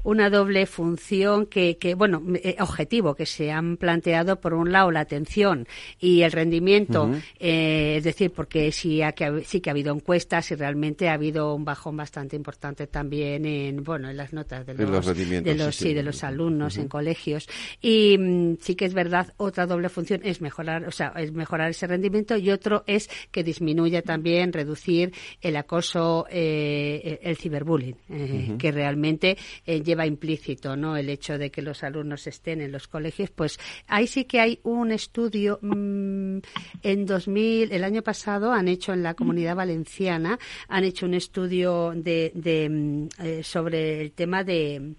una 0.04 0.30
doble 0.30 0.66
función 0.66 1.46
que, 1.46 1.78
que 1.78 1.94
bueno, 1.94 2.22
eh, 2.36 2.56
objetivo 2.60 3.14
que 3.14 3.26
se 3.26 3.50
han 3.50 3.76
planteado 3.76 4.40
por 4.40 4.54
un 4.54 4.70
lado 4.70 4.90
la 4.90 5.00
atención 5.00 5.66
y 5.98 6.22
el 6.22 6.30
rendimiento, 6.30 7.10
eh, 7.40 7.96
es 7.96 8.04
decir, 8.04 8.30
porque 8.30 8.70
sí, 8.70 9.02
ha, 9.02 9.14
sí 9.44 9.60
que 9.60 9.70
ha 9.70 9.72
habido 9.72 9.94
encuestas 9.94 10.50
y 10.50 10.54
realmente 10.54 11.08
ha 11.08 11.14
habido 11.14 11.54
un 11.54 11.64
bajón 11.64 11.96
bastante 11.96 12.36
importante 12.36 12.86
también 12.86 13.46
en, 13.46 13.82
bueno, 13.82 14.10
en 14.10 14.16
las 14.16 14.32
notas 14.32 14.66
de 14.66 14.74
los, 14.74 15.06
de 15.06 15.54
los, 15.54 15.74
sí, 15.74 15.94
de 15.94 16.02
los 16.02 16.22
alumnos 16.22 16.76
en 16.76 16.88
colegios. 16.88 17.48
Y 17.80 18.16
mm, 18.18 18.56
sí 18.60 18.74
que 18.74 18.84
es 18.84 18.94
verdad, 18.94 19.32
otra 19.38 19.66
doble 19.66 19.88
función 19.88 20.20
es 20.22 20.42
mejorar, 20.42 20.86
o 20.86 20.92
sea, 20.92 21.14
es 21.16 21.32
mejorar 21.32 21.70
ese 21.70 21.86
rendimiento 21.86 22.36
y 22.36 22.50
otro 22.50 22.84
es 22.86 23.08
que 23.30 23.42
disminuya 23.42 24.02
también, 24.02 24.52
reducir 24.52 25.12
el 25.40 25.56
acoso, 25.56 26.26
eh, 26.30 27.20
el 27.22 27.36
ciberbullying, 27.36 28.58
que 28.58 28.70
realmente 28.70 29.38
lleva 29.64 29.93
lleva 29.94 30.06
implícito, 30.06 30.76
¿no? 30.76 30.96
El 30.96 31.08
hecho 31.08 31.38
de 31.38 31.50
que 31.50 31.62
los 31.62 31.84
alumnos 31.84 32.26
estén 32.26 32.60
en 32.60 32.72
los 32.72 32.88
colegios, 32.88 33.30
pues 33.30 33.58
ahí 33.86 34.08
sí 34.08 34.24
que 34.24 34.40
hay 34.40 34.58
un 34.64 34.90
estudio 34.90 35.60
mm, 35.62 36.38
en 36.82 37.06
2000, 37.06 37.70
el 37.70 37.84
año 37.84 38.02
pasado 38.02 38.52
han 38.52 38.66
hecho 38.66 38.92
en 38.92 39.04
la 39.04 39.14
Comunidad 39.14 39.54
Valenciana 39.54 40.38
han 40.68 40.82
hecho 40.82 41.06
un 41.06 41.14
estudio 41.14 41.92
de, 41.94 42.32
mm, 42.68 43.22
eh, 43.24 43.42
sobre 43.44 44.00
el 44.00 44.12
tema 44.12 44.42
de, 44.42 44.94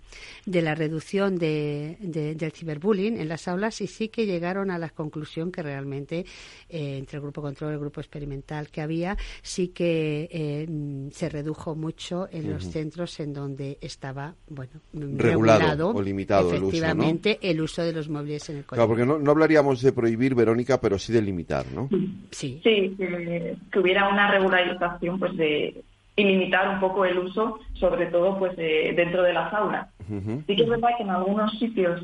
de 0.46 0.62
la 0.62 0.76
reducción 0.76 1.38
de, 1.38 1.98
del 2.00 2.52
ciberbullying 2.54 3.20
en 3.20 3.28
las 3.28 3.50
aulas 3.50 3.82
y 3.82 3.88
sí 3.88 4.08
que 4.08 4.26
llegaron 4.26 4.72
a 4.72 4.78
la 4.78 4.90
conclusión 4.90 5.52
que 5.52 5.62
realmente 5.62 6.26
eh, 6.70 6.98
entre 6.98 7.18
el 7.18 7.22
grupo 7.22 7.42
control 7.42 7.72
y 7.72 7.74
el 7.74 7.80
grupo 7.82 8.00
experimental 8.00 8.70
que 8.70 8.80
había 8.80 9.18
sí 9.42 9.70
que 9.70 10.30
eh, 10.32 10.66
mm, 10.70 11.10
se 11.12 11.28
redujo 11.28 11.76
mucho 11.76 12.30
en 12.32 12.50
los 12.50 12.70
centros 12.70 13.20
en 13.20 13.34
donde 13.34 13.78
estaba 13.82 14.36
bueno 14.48 14.85
regulado, 14.94 15.90
o 15.90 16.02
limitado 16.02 16.53
efectivamente 16.53 17.40
el 17.41 17.62
uso, 17.62 17.82
el 17.82 17.84
uso 17.84 17.84
de 17.84 17.94
los 17.94 18.10
móviles 18.10 18.49
en 18.49 18.57
el 18.57 18.66
colegio. 18.66 18.76
Claro, 18.76 18.88
porque 18.88 19.06
no, 19.06 19.20
no, 19.20 19.32
hablaríamos 19.32 19.82
de 19.82 19.91
prohibir, 19.91 20.36
Verónica, 20.36 20.80
pero 20.80 20.98
sí 20.98 21.12
de 21.12 21.22
limitar, 21.22 21.66
¿no? 21.74 21.90
Sí. 22.32 22.62
Sí, 22.64 22.95
que, 22.98 23.57
hubiera 23.80 24.07
una 24.10 24.32
regularización, 24.32 25.20
pues 25.20 25.36
de 25.36 25.84
limitar 26.18 26.70
un 26.70 26.80
poco 26.80 27.06
el 27.06 27.18
uso, 27.20 27.60
sobre 27.74 28.06
todo 28.07 28.40
pues 28.40 28.56
dentro 28.56 29.24
de 29.24 29.34
las 29.34 29.53
aulas. 29.53 29.88
Sí 30.07 30.56
que 30.56 30.64
es 30.64 30.70
verdad 30.70 30.90
que 30.98 31.03
en 31.03 31.10
algunos 31.10 31.57
sitios 31.60 32.02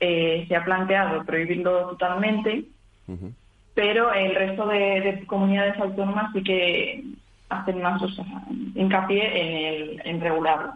eh, 0.00 0.44
se 0.48 0.56
ha 0.56 0.64
planteado 0.64 1.24
prohibirlo 1.24 1.88
totalmente, 1.90 2.64
pero 3.74 4.12
el 4.12 4.34
resto 4.34 4.66
de, 4.66 5.24
comunidades 5.26 5.78
autónomas 5.78 6.32
sí 6.32 6.42
que 6.42 7.04
hacen 7.48 7.80
más 7.80 8.02
o 8.02 8.08
hincapié 8.74 9.22
en, 9.40 9.56
el, 9.56 10.02
en 10.04 10.20
regularlo. 10.20 10.72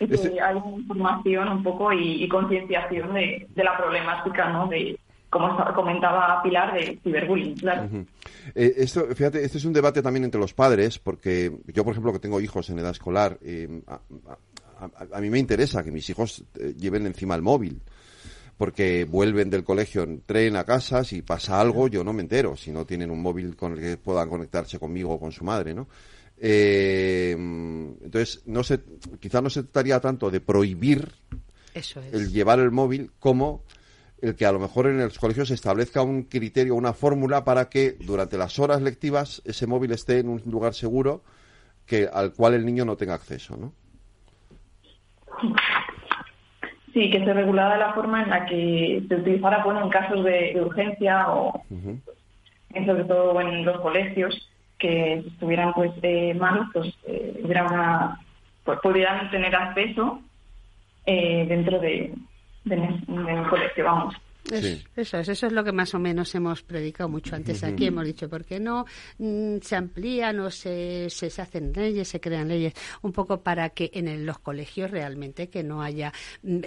Este 0.00 0.40
hay 0.40 0.56
información 0.56 1.48
un 1.48 1.62
poco 1.62 1.92
y, 1.92 2.26
concienciación 2.28 3.12
de, 3.12 3.46
la 3.56 3.76
problemática, 3.76 4.48
¿no? 4.48 4.66
De, 4.66 4.98
como 5.28 5.56
comentaba 5.74 6.42
Pilar, 6.42 6.72
de 6.74 6.98
ciberbullying, 7.02 7.54
claro. 7.56 7.88
Eh, 8.54 8.74
esto, 8.78 9.06
fíjate, 9.14 9.44
este 9.44 9.58
es 9.58 9.64
un 9.66 9.74
debate 9.74 10.02
también 10.02 10.24
entre 10.24 10.40
los 10.40 10.54
padres, 10.54 10.98
porque 10.98 11.52
yo, 11.66 11.84
por 11.84 11.92
ejemplo, 11.92 12.12
que 12.12 12.18
tengo 12.18 12.40
hijos 12.40 12.70
en 12.70 12.78
edad 12.78 12.92
escolar, 12.92 13.38
eh, 13.42 13.82
a, 15.12 15.20
mí 15.20 15.28
me 15.28 15.38
interesa 15.38 15.84
que 15.84 15.92
mis 15.92 16.08
hijos 16.08 16.42
eh, 16.58 16.74
lleven 16.78 17.06
encima 17.06 17.34
el 17.34 17.42
móvil 17.42 17.80
porque 18.56 19.06
vuelven 19.06 19.48
del 19.48 19.64
colegio 19.64 20.02
en 20.02 20.20
tren 20.20 20.54
a 20.56 20.64
casa, 20.64 21.02
si 21.02 21.22
pasa 21.22 21.58
algo 21.58 21.88
yo 21.88 22.04
no 22.04 22.12
me 22.12 22.20
entero, 22.20 22.58
si 22.58 22.70
no 22.70 22.84
tienen 22.84 23.10
un 23.10 23.22
móvil 23.22 23.56
con 23.56 23.72
el 23.72 23.80
que 23.80 23.96
puedan 23.96 24.28
conectarse 24.28 24.78
conmigo 24.78 25.14
o 25.14 25.18
con 25.18 25.32
su 25.32 25.44
madre, 25.44 25.72
¿no? 25.72 25.86
Eh, 26.42 27.32
entonces, 27.32 28.42
no 28.46 28.62
se, 28.62 28.80
quizá 29.20 29.42
no 29.42 29.50
se 29.50 29.62
trataría 29.62 30.00
tanto 30.00 30.30
de 30.30 30.40
prohibir 30.40 31.12
el 32.12 32.32
llevar 32.32 32.58
el 32.60 32.70
móvil 32.70 33.10
como 33.18 33.62
el 34.22 34.34
que 34.34 34.46
a 34.46 34.52
lo 34.52 34.58
mejor 34.58 34.86
en 34.86 34.98
los 34.98 35.18
colegios 35.18 35.48
se 35.48 35.54
establezca 35.54 36.02
un 36.02 36.24
criterio, 36.24 36.74
una 36.74 36.94
fórmula 36.94 37.44
para 37.44 37.68
que 37.68 37.92
durante 37.92 38.38
las 38.38 38.58
horas 38.58 38.80
lectivas 38.82 39.42
ese 39.44 39.66
móvil 39.66 39.92
esté 39.92 40.18
en 40.18 40.28
un 40.28 40.42
lugar 40.46 40.74
seguro 40.74 41.22
que 41.86 42.08
al 42.10 42.32
cual 42.32 42.54
el 42.54 42.64
niño 42.64 42.84
no 42.84 42.96
tenga 42.96 43.14
acceso, 43.14 43.56
¿no? 43.56 43.72
Sí, 46.92 47.10
que 47.10 47.24
se 47.24 47.32
regulara 47.32 47.78
la 47.78 47.94
forma 47.94 48.22
en 48.22 48.30
la 48.30 48.46
que 48.46 49.04
se 49.08 49.14
utilizara 49.14 49.62
bueno, 49.64 49.84
en 49.84 49.90
casos 49.90 50.24
de, 50.24 50.60
urgencia 50.60 51.30
o 51.30 51.62
sobre 52.86 53.04
todo 53.04 53.40
en 53.40 53.64
los 53.64 53.80
colegios 53.80 54.49
que 54.80 55.18
estuvieran 55.18 55.72
pues 55.74 55.92
eh, 56.02 56.34
malos, 56.34 56.66
pues, 56.72 56.92
eh, 57.06 57.40
una, 57.44 58.18
pues 58.64 58.80
pudieran 58.82 59.30
tener 59.30 59.54
acceso 59.54 60.20
eh, 61.06 61.44
dentro 61.46 61.78
de, 61.78 62.12
del 62.64 63.48
colegio, 63.48 63.84
vamos. 63.84 64.14
Eso 64.50 65.18
es, 65.18 65.28
eso 65.28 65.46
es 65.46 65.52
lo 65.52 65.62
que 65.62 65.70
más 65.70 65.94
o 65.94 65.98
menos 65.98 66.34
hemos 66.34 66.62
predicado 66.62 67.08
mucho 67.08 67.36
antes 67.36 67.62
aquí. 67.62 67.86
Hemos 67.86 68.06
dicho, 68.06 68.28
¿por 68.28 68.44
qué 68.44 68.58
no 68.58 68.86
mm, 69.18 69.58
se 69.60 69.76
amplían 69.76 70.40
o 70.40 70.50
se, 70.50 71.08
se, 71.10 71.26
hacen 71.26 71.72
leyes, 71.72 72.08
se 72.08 72.20
crean 72.20 72.48
leyes? 72.48 72.72
Un 73.02 73.12
poco 73.12 73.42
para 73.42 73.68
que 73.70 73.90
en 73.92 74.24
los 74.24 74.38
colegios 74.38 74.90
realmente 74.90 75.50
que 75.50 75.62
no 75.62 75.82
haya 75.82 76.12
mm, 76.42 76.60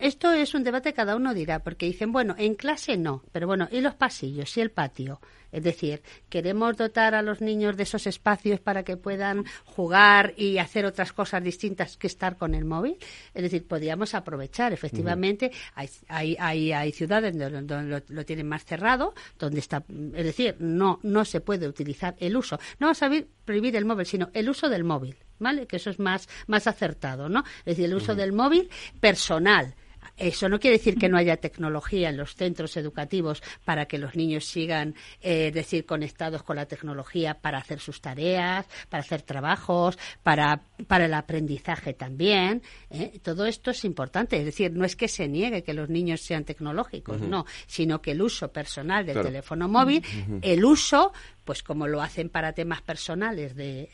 esto 0.00 0.32
es 0.32 0.54
un 0.54 0.64
debate 0.64 0.92
cada 0.92 1.16
uno 1.16 1.34
dirá, 1.34 1.60
porque 1.60 1.86
dicen, 1.86 2.12
bueno, 2.12 2.34
en 2.38 2.54
clase 2.54 2.96
no, 2.96 3.22
pero 3.32 3.46
bueno, 3.46 3.68
¿y 3.70 3.80
los 3.80 3.94
pasillos 3.94 4.56
y 4.56 4.60
el 4.60 4.70
patio? 4.70 5.20
Es 5.52 5.62
decir, 5.62 6.02
queremos 6.28 6.76
dotar 6.76 7.14
a 7.14 7.22
los 7.22 7.40
niños 7.40 7.76
de 7.76 7.82
esos 7.82 8.06
espacios 8.06 8.60
para 8.60 8.84
que 8.84 8.96
puedan 8.96 9.44
jugar 9.64 10.34
y 10.36 10.58
hacer 10.58 10.86
otras 10.86 11.12
cosas 11.12 11.42
distintas 11.42 11.96
que 11.96 12.06
estar 12.06 12.36
con 12.36 12.54
el 12.54 12.64
móvil. 12.64 12.96
Es 13.34 13.42
decir, 13.42 13.66
podríamos 13.66 14.14
aprovechar. 14.14 14.72
Efectivamente, 14.72 15.50
hay, 15.74 16.36
hay, 16.38 16.72
hay, 16.72 16.92
ciudades 16.92 17.36
donde, 17.36 18.00
lo, 18.08 18.24
tienen 18.24 18.48
más 18.48 18.64
cerrado, 18.64 19.14
donde 19.38 19.60
está, 19.60 19.82
es 19.88 20.24
decir, 20.24 20.56
no, 20.60 21.00
no 21.02 21.24
se 21.24 21.40
puede 21.40 21.66
utilizar 21.66 22.14
el 22.18 22.36
uso. 22.36 22.58
No 22.78 22.86
vamos 22.86 23.02
a 23.02 23.10
prohibir 23.44 23.76
el 23.76 23.84
móvil, 23.84 24.06
sino 24.06 24.30
el 24.32 24.48
uso 24.48 24.68
del 24.68 24.84
móvil, 24.84 25.16
¿vale? 25.38 25.66
Que 25.66 25.76
eso 25.76 25.90
es 25.90 25.98
más, 25.98 26.28
más 26.46 26.66
acertado, 26.66 27.28
¿no? 27.28 27.40
Es 27.60 27.64
decir, 27.64 27.86
el 27.86 27.94
uso 27.94 28.14
del 28.14 28.32
móvil 28.32 28.70
personal 29.00 29.74
eso 30.20 30.48
no 30.48 30.60
quiere 30.60 30.76
decir 30.76 30.96
que 30.96 31.08
no 31.08 31.16
haya 31.16 31.38
tecnología 31.38 32.10
en 32.10 32.16
los 32.16 32.34
centros 32.34 32.76
educativos 32.76 33.42
para 33.64 33.86
que 33.86 33.98
los 33.98 34.14
niños 34.14 34.44
sigan, 34.44 34.94
eh, 35.20 35.50
decir, 35.52 35.86
conectados 35.86 36.42
con 36.42 36.56
la 36.56 36.66
tecnología 36.66 37.34
para 37.34 37.58
hacer 37.58 37.80
sus 37.80 38.00
tareas, 38.00 38.66
para 38.88 39.02
hacer 39.02 39.22
trabajos, 39.22 39.98
para, 40.22 40.62
para 40.86 41.06
el 41.06 41.14
aprendizaje 41.14 41.94
también. 41.94 42.62
¿eh? 42.90 43.18
Todo 43.22 43.46
esto 43.46 43.70
es 43.70 43.84
importante. 43.84 44.38
Es 44.38 44.44
decir, 44.44 44.72
no 44.72 44.84
es 44.84 44.94
que 44.94 45.08
se 45.08 45.26
niegue 45.26 45.62
que 45.62 45.74
los 45.74 45.88
niños 45.88 46.20
sean 46.20 46.44
tecnológicos, 46.44 47.20
no, 47.20 47.46
sino 47.66 48.00
que 48.02 48.12
el 48.12 48.22
uso 48.22 48.52
personal 48.52 49.06
del 49.06 49.22
teléfono 49.22 49.68
móvil, 49.68 50.04
el 50.42 50.64
uso 50.64 51.12
pues 51.44 51.62
como 51.62 51.86
lo 51.86 52.02
hacen 52.02 52.28
para 52.28 52.52
temas 52.52 52.82
personales, 52.82 53.54
de, 53.54 53.88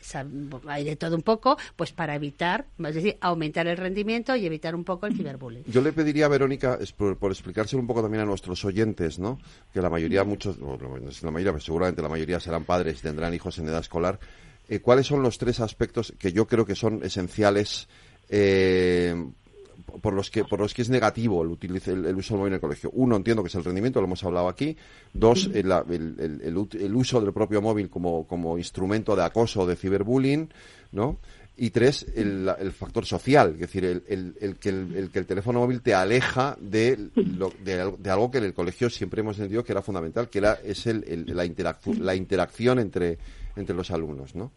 hay 0.67 0.83
de 0.83 0.95
todo 0.95 1.15
un 1.15 1.21
poco, 1.21 1.57
pues 1.75 1.91
para 1.91 2.15
evitar, 2.15 2.67
es 2.85 2.95
decir, 2.95 3.17
aumentar 3.21 3.67
el 3.67 3.77
rendimiento 3.77 4.35
y 4.35 4.45
evitar 4.45 4.75
un 4.75 4.83
poco 4.83 5.05
el 5.05 5.15
ciberbullying. 5.15 5.63
Yo 5.65 5.81
le 5.81 5.93
pediría 5.93 6.25
a 6.25 6.29
Verónica, 6.29 6.77
por, 6.95 7.17
por 7.17 7.31
explicárselo 7.31 7.81
un 7.81 7.87
poco 7.87 8.01
también 8.01 8.23
a 8.23 8.25
nuestros 8.25 8.63
oyentes, 8.65 9.19
¿no? 9.19 9.39
que 9.73 9.81
la 9.81 9.89
mayoría, 9.89 10.23
muchos, 10.23 10.57
no 10.59 10.77
la 10.77 11.31
mayoría, 11.31 11.51
pero 11.51 11.63
seguramente 11.63 12.01
la 12.01 12.09
mayoría 12.09 12.39
serán 12.39 12.65
padres 12.65 12.99
y 12.99 13.01
tendrán 13.03 13.33
hijos 13.33 13.57
en 13.59 13.67
edad 13.67 13.79
escolar, 13.79 14.19
eh, 14.69 14.79
¿cuáles 14.79 15.07
son 15.07 15.21
los 15.21 15.37
tres 15.37 15.59
aspectos 15.59 16.13
que 16.19 16.31
yo 16.31 16.47
creo 16.47 16.65
que 16.65 16.75
son 16.75 17.03
esenciales 17.03 17.87
eh, 18.29 19.15
por 20.01 20.13
los 20.13 20.29
que 20.29 20.43
por 20.43 20.59
los 20.59 20.73
que 20.73 20.81
es 20.81 20.89
negativo 20.89 21.43
el, 21.43 21.57
el, 22.05 22.15
uso 22.15 22.33
del 22.33 22.39
móvil 22.39 22.47
en 22.47 22.53
el 22.55 22.59
colegio. 22.59 22.91
Uno, 22.93 23.15
entiendo 23.15 23.43
que 23.43 23.47
es 23.47 23.55
el 23.55 23.63
rendimiento, 23.63 23.99
lo 23.99 24.07
hemos 24.07 24.23
hablado 24.23 24.47
aquí. 24.47 24.75
Dos, 25.13 25.49
el, 25.53 25.71
el, 25.71 26.95
uso 26.95 27.21
del 27.21 27.33
propio 27.33 27.61
móvil 27.61 27.89
como, 27.89 28.27
como 28.27 28.57
instrumento 28.57 29.15
de 29.15 29.23
acoso 29.23 29.61
o 29.61 29.65
de 29.67 29.75
ciberbullying, 29.75 30.49
¿no? 30.91 31.17
Y 31.59 31.71
tres, 31.71 32.05
el, 32.15 32.71
factor 32.71 33.03
social, 33.03 33.53
es 33.55 33.59
decir, 33.61 33.83
el, 33.83 34.57
que 34.59 34.69
el, 34.69 35.09
que 35.11 35.17
el 35.17 35.25
teléfono 35.25 35.59
móvil 35.59 35.81
te 35.81 35.95
aleja 35.95 36.55
de, 36.61 37.09
de, 37.15 38.11
algo 38.11 38.29
que 38.29 38.37
en 38.37 38.43
el 38.43 38.53
colegio 38.53 38.91
siempre 38.91 39.21
hemos 39.21 39.37
entendido 39.37 39.63
que 39.63 39.71
era 39.71 39.81
fundamental, 39.81 40.29
que 40.29 40.37
era 40.37 40.59
es 40.63 40.85
el, 40.85 41.25
la, 41.35 41.45
interacción, 41.45 42.05
la 42.05 42.13
interacción 42.13 42.77
entre, 42.77 43.17
entre 43.55 43.75
los 43.75 43.89
alumnos, 43.89 44.35
¿no? 44.35 44.51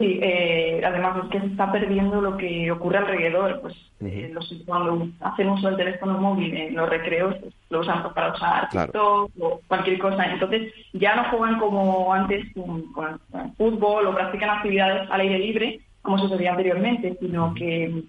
Sí, 0.00 0.18
eh, 0.22 0.80
además 0.82 1.24
es 1.24 1.30
que 1.30 1.40
se 1.40 1.46
está 1.48 1.70
perdiendo 1.70 2.22
lo 2.22 2.38
que 2.38 2.70
ocurre 2.72 2.96
alrededor. 2.96 3.60
Pues 3.60 3.74
eh, 4.00 4.30
los, 4.32 4.50
cuando 4.64 5.08
hacen 5.20 5.50
uso 5.50 5.66
del 5.66 5.76
teléfono 5.76 6.18
móvil 6.18 6.56
en 6.56 6.74
los 6.74 6.88
recreos, 6.88 7.36
pues, 7.38 7.52
lo 7.68 7.80
usan 7.80 8.02
para 8.14 8.32
usar 8.32 8.70
TikTok 8.70 9.30
o 9.38 9.60
cualquier 9.68 9.98
cosa. 9.98 10.24
Entonces 10.24 10.72
ya 10.94 11.16
no 11.16 11.24
juegan 11.24 11.58
como 11.58 12.14
antes 12.14 12.46
con, 12.54 13.20
fútbol 13.58 14.06
o 14.06 14.14
practican 14.14 14.48
actividades 14.48 15.06
al 15.10 15.20
aire 15.20 15.38
libre, 15.38 15.80
como 16.00 16.18
sucedía 16.18 16.52
anteriormente, 16.52 17.18
sino 17.20 17.52
que 17.52 18.02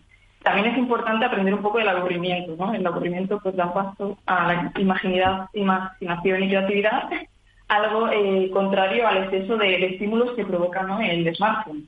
también 0.44 0.68
es 0.68 0.78
importante 0.78 1.26
aprender 1.26 1.54
un 1.54 1.62
poco 1.62 1.80
del 1.80 1.90
aburrimiento, 1.90 2.56
¿no? 2.58 2.74
El 2.74 2.88
aburrimiento 2.88 3.38
pues 3.44 3.54
da 3.58 3.74
paso 3.74 4.18
a 4.28 4.48
la 4.48 4.72
imaginidad, 4.80 5.50
imaginación 5.52 6.44
y 6.44 6.48
creatividad 6.48 7.10
algo 7.72 8.10
eh, 8.10 8.50
contrario 8.52 9.08
al 9.08 9.24
exceso 9.24 9.56
de, 9.58 9.86
estímulos 9.86 10.36
que 10.36 10.46
provoca 10.46 10.86
el 11.10 11.34
smartphone. 11.34 11.88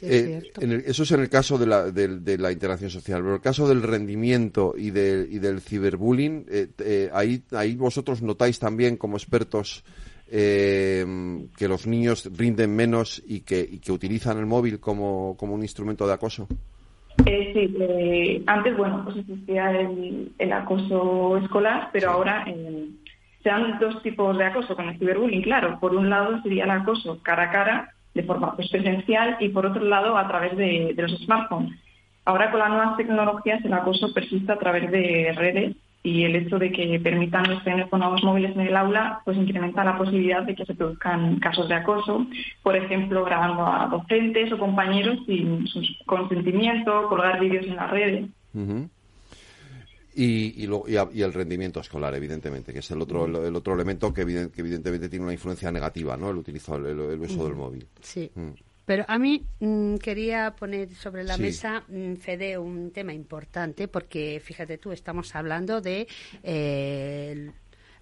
Eh, 0.00 0.42
eso 0.86 1.02
es 1.02 1.10
en 1.10 1.20
el 1.20 1.28
caso 1.28 1.58
de 1.58 1.66
la, 1.66 1.90
de, 1.90 2.38
la, 2.38 2.52
interacción 2.52 2.88
social, 2.88 3.20
pero 3.20 3.30
en 3.30 3.34
el 3.34 3.40
caso 3.42 3.68
del 3.68 3.82
rendimiento 3.82 4.74
y, 4.78 4.90
de, 4.90 5.26
y 5.28 5.38
del 5.40 5.60
ciberbullying, 5.60 6.46
eh, 6.48 7.10
ahí, 7.12 7.42
ahí 7.50 7.74
vosotros 7.74 8.22
notáis 8.22 8.58
también 8.58 8.96
como 8.96 9.16
expertos 9.16 9.84
que 10.30 11.68
los 11.68 11.86
niños 11.86 12.30
rinden 12.34 12.74
menos 12.74 13.22
y 13.26 13.40
que, 13.40 13.60
y 13.60 13.80
que 13.80 13.92
utilizan 13.92 14.38
el 14.38 14.46
móvil 14.46 14.80
como, 14.80 15.36
como 15.36 15.52
un 15.52 15.60
instrumento 15.60 16.06
de 16.06 16.14
acoso. 16.14 16.48
sí, 17.26 18.42
antes, 18.46 18.74
bueno, 18.74 19.02
pues 19.04 19.18
existía 19.18 19.70
el, 19.72 20.32
el 20.38 20.52
acoso 20.54 21.36
escolar, 21.36 21.90
pero 21.92 22.12
ahora 22.12 22.46
se 23.42 23.48
dan 23.48 23.78
dos 23.78 24.02
tipos 24.02 24.36
de 24.38 24.44
acoso 24.44 24.76
con 24.76 24.88
el 24.88 24.98
ciberbullying, 24.98 25.42
claro. 25.42 25.78
Por 25.80 25.94
un 25.94 26.08
lado 26.08 26.40
sería 26.42 26.64
el 26.64 26.70
acoso 26.70 27.18
cara 27.22 27.44
a 27.44 27.50
cara, 27.50 27.90
de 28.14 28.22
forma 28.22 28.56
presencial, 28.56 29.36
y 29.40 29.48
por 29.48 29.66
otro 29.66 29.84
lado 29.84 30.16
a 30.16 30.28
través 30.28 30.56
de, 30.56 30.94
los 30.96 31.12
smartphones. 31.24 31.72
Ahora 32.24 32.50
con 32.50 32.60
las 32.60 32.70
nuevas 32.70 32.96
tecnologías 32.96 33.64
el 33.64 33.72
acoso 33.72 34.14
persiste 34.14 34.52
a 34.52 34.58
través 34.58 34.90
de 34.92 35.32
redes 35.34 35.74
y 36.04 36.24
el 36.24 36.36
hecho 36.36 36.58
de 36.58 36.70
que 36.70 37.00
permitan 37.00 37.48
los 37.48 37.64
teléfonos 37.64 38.22
móviles 38.22 38.54
en 38.54 38.60
el 38.60 38.76
aula 38.76 39.20
pues 39.24 39.36
incrementa 39.36 39.84
la 39.84 39.98
posibilidad 39.98 40.42
de 40.42 40.54
que 40.54 40.64
se 40.64 40.74
produzcan 40.74 41.40
casos 41.40 41.68
de 41.68 41.74
acoso, 41.74 42.26
por 42.62 42.76
ejemplo, 42.76 43.24
grabando 43.24 43.66
a 43.66 43.88
docentes 43.88 44.52
o 44.52 44.58
compañeros 44.58 45.18
sin 45.26 45.66
su 45.66 45.82
consentimiento, 46.06 47.08
colgar 47.08 47.40
vídeos 47.40 47.66
en 47.66 47.76
las 47.76 47.90
redes. 47.90 48.26
Y, 50.14 50.64
y, 50.64 51.22
el 51.22 51.32
rendimiento 51.32 51.80
escolar, 51.80 52.14
evidentemente, 52.14 52.72
que 52.72 52.80
es 52.80 52.90
el 52.90 53.00
otro, 53.00 53.24
el, 53.24 53.56
otro 53.56 53.74
elemento 53.74 54.12
que, 54.12 54.22
evidentemente 54.22 55.08
tiene 55.08 55.24
una 55.24 55.32
influencia 55.32 55.72
negativa, 55.72 56.16
¿no? 56.16 56.30
El, 56.30 56.36
utilizo, 56.36 56.76
el, 56.76 57.20
uso 57.20 57.44
del 57.44 57.54
móvil. 57.54 57.86
Sí. 58.00 58.30
Mm. 58.34 58.50
Pero 58.84 59.04
a 59.08 59.18
mí 59.18 59.46
mm, 59.60 59.96
quería 59.96 60.54
poner 60.54 60.94
sobre 60.94 61.24
la 61.24 61.38
mesa, 61.38 61.84
mm, 61.88 62.14
Fede, 62.16 62.58
un 62.58 62.90
tema 62.90 63.14
importante, 63.14 63.88
porque 63.88 64.40
fíjate 64.44 64.78
tú, 64.78 64.92
estamos 64.92 65.34
hablando 65.34 65.80
de 65.80 66.06
eh, 66.42 67.52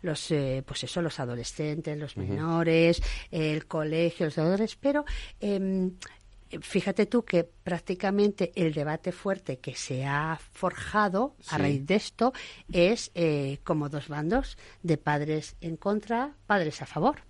los 0.02 0.30
eh, 0.30 0.62
pues 0.66 0.84
eso 0.84 1.02
los 1.02 1.20
adolescentes 1.20 1.98
los 1.98 2.16
menores 2.16 3.02
el 3.30 3.66
colegio 3.66 4.24
los 4.24 4.38
adolescentes 4.38 4.78
pero 4.80 5.04
eh, 5.40 5.90
fíjate 6.60 7.06
tú 7.06 7.24
que 7.24 7.44
prácticamente 7.44 8.52
el 8.54 8.72
debate 8.72 9.12
fuerte 9.12 9.58
que 9.58 9.74
se 9.74 10.04
ha 10.04 10.38
forjado 10.52 11.36
a 11.48 11.58
raíz 11.58 11.86
de 11.86 11.94
esto 11.94 12.32
es 12.72 13.10
eh, 13.14 13.58
como 13.64 13.88
dos 13.88 14.08
bandos 14.08 14.58
de 14.82 14.96
padres 14.96 15.56
en 15.60 15.76
contra, 15.76 16.34
padres 16.46 16.82
a 16.82 16.86
favor. 16.86 17.22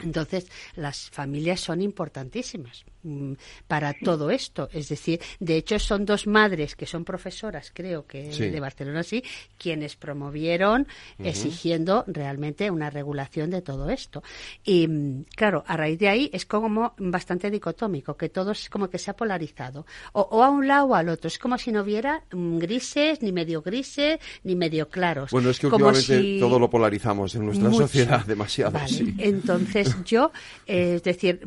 Entonces, 0.00 0.46
las 0.76 1.10
familias 1.10 1.60
son 1.60 1.82
importantísimas. 1.82 2.84
Mm, 3.04 3.34
para 3.68 3.94
todo 3.94 4.30
esto. 4.30 4.68
Es 4.72 4.88
decir, 4.88 5.20
de 5.38 5.56
hecho 5.56 5.78
son 5.78 6.04
dos 6.04 6.26
madres 6.26 6.74
que 6.74 6.84
son 6.84 7.04
profesoras, 7.04 7.70
creo 7.72 8.06
que 8.06 8.28
de 8.28 8.60
Barcelona 8.60 9.04
sí, 9.04 9.22
quienes 9.56 9.94
promovieron 9.94 10.88
exigiendo 11.18 12.04
realmente 12.08 12.70
una 12.70 12.90
regulación 12.90 13.50
de 13.50 13.62
todo 13.62 13.88
esto. 13.88 14.24
Y 14.64 14.88
mm, 14.88 15.26
claro, 15.36 15.62
a 15.68 15.76
raíz 15.76 15.98
de 16.00 16.08
ahí 16.08 16.30
es 16.32 16.44
como 16.44 16.94
bastante 16.98 17.50
dicotómico, 17.50 18.16
que 18.16 18.30
todo 18.30 18.50
es 18.50 18.68
como 18.68 18.90
que 18.90 18.98
se 18.98 19.12
ha 19.12 19.16
polarizado. 19.16 19.86
O, 20.12 20.42
a 20.42 20.50
un 20.50 20.66
lado 20.66 20.86
o 20.86 20.94
al 20.96 21.08
otro. 21.08 21.28
Es 21.28 21.38
como 21.38 21.56
si 21.56 21.70
no 21.70 21.82
hubiera 21.82 22.24
mm, 22.32 22.58
grises, 22.58 23.22
ni 23.22 23.30
medio 23.30 23.62
grises, 23.62 24.18
ni 24.42 24.56
medio 24.56 24.88
claros. 24.88 25.30
Bueno, 25.30 25.50
es 25.50 25.60
que 25.60 25.68
últimamente 25.68 26.38
todo 26.40 26.58
lo 26.58 26.68
polarizamos 26.68 27.34
en 27.36 27.46
nuestra 27.46 27.72
sociedad 27.72 28.26
demasiado. 28.26 28.76
Entonces 29.18 29.87
yo, 30.04 30.32
eh, 30.66 30.94
es 30.96 31.02
decir, 31.02 31.40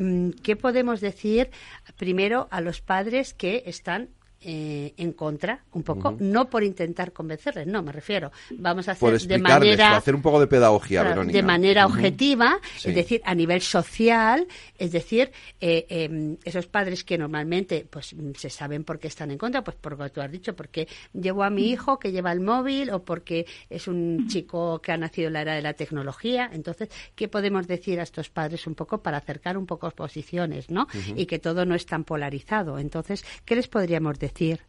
¿qué 0.43 0.55
podemos 0.55 1.01
decir? 1.01 1.49
primero 1.97 2.47
a 2.51 2.61
los 2.61 2.81
padres 2.81 3.33
que 3.33 3.63
están 3.65 4.09
eh, 4.43 4.95
en 4.97 5.13
contra, 5.13 5.63
un 5.73 5.83
poco, 5.83 6.15
no 6.19 6.49
por 6.49 6.63
intentar 6.63 7.13
convencerles, 7.13 7.67
no, 7.67 7.83
me 7.83 7.91
refiero, 7.91 8.31
vamos 8.57 8.87
a 8.89 8.93
hacer 8.93 9.19
de 9.19 9.37
manera 9.37 9.95
hacer 9.95 10.15
un 10.15 10.23
poco 10.23 10.39
de 10.39 10.47
pedagogía, 10.47 11.03
de 11.13 11.43
manera 11.43 11.85
objetiva, 11.85 12.59
es 12.83 12.95
decir, 12.95 13.21
a 13.23 13.35
nivel 13.35 13.61
social, 13.61 14.47
es 14.79 14.91
decir, 14.91 15.31
eh, 15.59 15.85
em, 15.89 16.37
esos 16.43 16.65
padres 16.65 17.03
que 17.03 17.19
normalmente, 17.19 17.85
pues, 17.87 18.15
se 18.35 18.49
saben 18.49 18.83
por 18.83 18.97
qué 18.97 19.09
están 19.09 19.29
en 19.29 19.37
contra, 19.37 19.63
pues 19.63 19.77
por 19.77 19.91
lo 19.91 20.05
que 20.05 20.09
tú 20.09 20.21
has 20.21 20.31
dicho, 20.31 20.55
porque 20.55 20.87
llevo 21.13 21.43
a 21.43 21.51
mi 21.51 21.69
hijo 21.69 21.99
que 21.99 22.11
lleva 22.11 22.31
el 22.31 22.39
móvil 22.39 22.89
o 22.89 23.03
porque 23.03 23.45
es 23.69 23.87
un 23.87 24.27
chico 24.27 24.81
que 24.81 24.91
ha 24.91 24.97
nacido 24.97 25.27
en 25.27 25.33
la 25.33 25.43
era 25.43 25.53
de 25.53 25.61
la 25.61 25.73
tecnología, 25.73 26.49
entonces, 26.51 26.89
¿qué 27.13 27.27
podemos 27.27 27.67
decir 27.67 27.99
a 27.99 28.03
estos 28.03 28.31
padres 28.31 28.65
un 28.65 28.73
poco 28.73 29.03
para 29.03 29.17
acercar 29.17 29.55
un 29.55 29.67
poco 29.67 29.91
posiciones, 29.91 30.71
no? 30.71 30.87
Y 31.15 31.27
que 31.27 31.37
todo 31.37 31.63
no 31.63 31.75
es 31.75 31.85
tan 31.85 32.05
polarizado, 32.05 32.79
entonces, 32.79 33.23
¿qué 33.45 33.55
les 33.55 33.67
podríamos 33.67 34.17
decir? 34.17 34.30
Decir. 34.31 34.59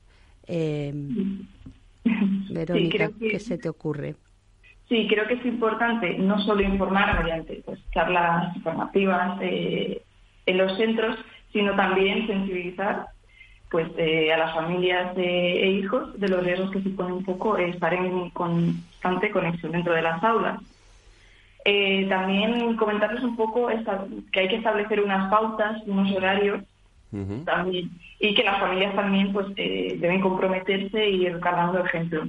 Eh, 0.47 0.93
Verónica, 2.51 3.11
¿qué 3.19 3.39
se 3.39 3.59
te 3.59 3.69
ocurre? 3.69 4.17
Sí, 4.89 5.07
creo 5.09 5.27
que 5.27 5.35
es 5.35 5.47
importante 5.47 6.19
no 6.19 6.39
solo 6.41 6.63
informar 6.63 7.23
mediante 7.23 7.63
pues, 7.65 7.81
charlas 7.93 8.55
informativas 8.57 9.39
eh, 9.41 10.03
en 10.45 10.59
los 10.59 10.77
centros, 10.77 11.17
sino 11.53 11.75
también 11.77 12.27
sensibilizar 12.27 13.07
pues 13.71 13.89
eh, 13.97 14.31
a 14.31 14.37
las 14.37 14.55
familias 14.55 15.17
e 15.17 15.71
hijos 15.71 16.21
de 16.21 16.29
los 16.29 16.45
riesgos 16.45 16.71
que 16.73 16.83
supone 16.83 17.15
un 17.15 17.25
poco 17.25 17.57
estar 17.57 17.95
en 17.95 18.29
constante 18.31 19.31
conexión 19.31 19.73
dentro 19.73 19.95
de 19.95 20.03
las 20.03 20.23
aulas. 20.23 20.61
Eh, 21.65 22.07
también 22.11 22.77
comentarles 22.77 23.23
un 23.23 23.35
poco 23.35 23.69
que 24.31 24.41
hay 24.41 24.49
que 24.49 24.57
establecer 24.57 25.01
unas 25.01 25.31
pautas, 25.31 25.81
unos 25.87 26.15
horarios 26.15 26.63
también, 27.47 27.91
y 28.23 28.35
que 28.35 28.45
las 28.45 28.61
familias 28.61 28.95
también 28.95 29.33
pues 29.33 29.53
deben 29.57 30.21
comprometerse 30.21 31.09
y 31.09 31.27
ir 31.27 31.41
dando 31.41 31.85
ejemplo. 31.85 32.29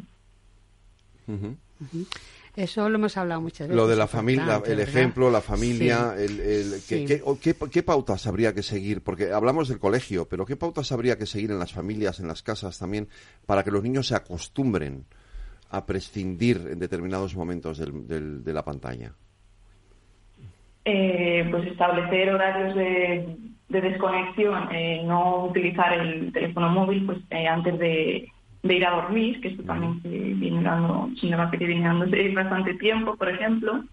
Eso 2.56 2.90
lo 2.90 2.96
hemos 2.96 3.16
hablado 3.16 3.42
muchas 3.42 3.68
veces. 3.68 3.76
Lo 3.76 3.88
de 3.88 3.96
la 3.96 4.08
familia, 4.08 4.60
el 4.66 4.80
ejemplo, 4.80 5.30
la 5.30 5.42
familia, 5.42 6.16
el, 6.18 6.82
¿qué, 6.90 7.84
pautas 7.84 8.26
habría 8.26 8.56
que 8.56 8.64
seguir? 8.64 9.04
Porque 9.04 9.32
hablamos 9.32 9.70
del 9.70 9.78
colegio, 9.78 10.28
pero 10.28 10.48
¿qué 10.48 10.56
pautas 10.56 10.92
habría 10.92 11.16
que 11.16 11.28
seguir 11.28 11.52
en 11.52 11.60
las 11.60 11.74
familias, 11.74 12.20
en 12.20 12.28
las 12.28 12.42
casas 12.42 12.80
también, 12.80 13.08
para 13.46 13.64
que 13.64 13.70
los 13.70 13.84
niños 13.84 14.08
se 14.08 14.16
acostumbren 14.16 15.06
a 15.70 15.86
prescindir 15.86 16.70
en 16.72 16.80
determinados 16.80 17.36
momentos 17.36 17.78
del, 17.78 18.44
de 18.44 18.54
la 18.54 18.66
pantalla? 18.66 19.14
Eh, 20.86 21.48
pues 21.52 21.68
establecer 21.68 22.34
horarios 22.34 22.76
de, 22.76 23.38
desconexión, 23.70 24.70
eh, 24.72 25.02
no 25.06 25.46
utilizar 25.46 25.94
el 25.94 26.32
teléfono 26.32 26.70
móvil 26.70 27.06
pues 27.06 27.20
eh, 27.32 27.48
antes 27.48 27.80
de, 27.80 28.30
de 28.64 28.74
ir 28.74 28.86
a 28.86 28.92
dormir, 28.92 29.42
que 29.42 29.50
esto 29.50 29.64
también 29.64 30.02
se 30.02 30.10
viene 30.10 30.64
dando, 30.64 31.10
se 31.20 31.28
me 31.28 31.36
va 31.36 31.52
que 31.52 31.58
viene 31.58 31.88
dando 31.88 32.06
bastante 32.34 32.74
tiempo, 32.76 33.16
por 33.16 33.30
ejemplo. 33.30 33.84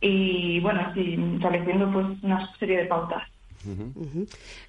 Y 0.00 0.60
bueno, 0.60 0.92
sí, 0.94 1.18
estableciendo 1.36 1.90
pues 1.90 2.06
una 2.22 2.54
serie 2.56 2.78
de 2.78 2.84
pautas. 2.86 3.22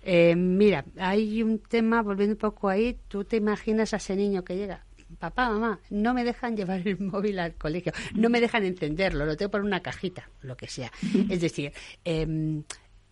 Eh, 0.03 0.35
mira, 0.35 0.85
hay 0.97 1.43
un 1.43 1.59
tema, 1.59 2.01
volviendo 2.01 2.35
un 2.35 2.39
poco 2.39 2.69
ahí, 2.69 2.97
tú 3.09 3.25
te 3.25 3.37
imaginas 3.37 3.93
a 3.93 3.97
ese 3.97 4.15
niño 4.15 4.45
que 4.45 4.55
llega, 4.55 4.85
papá, 5.19 5.49
mamá, 5.49 5.79
no 5.89 6.13
me 6.13 6.23
dejan 6.23 6.55
llevar 6.57 6.87
el 6.87 6.99
móvil 6.99 7.39
al 7.39 7.55
colegio, 7.55 7.91
no 8.13 8.29
me 8.29 8.39
dejan 8.39 8.63
encenderlo, 8.63 9.25
lo 9.25 9.35
tengo 9.35 9.51
por 9.51 9.61
una 9.61 9.81
cajita, 9.81 10.29
lo 10.41 10.55
que 10.55 10.67
sea. 10.67 10.91
Es 11.29 11.41
decir, 11.41 11.73
eh, 12.05 12.63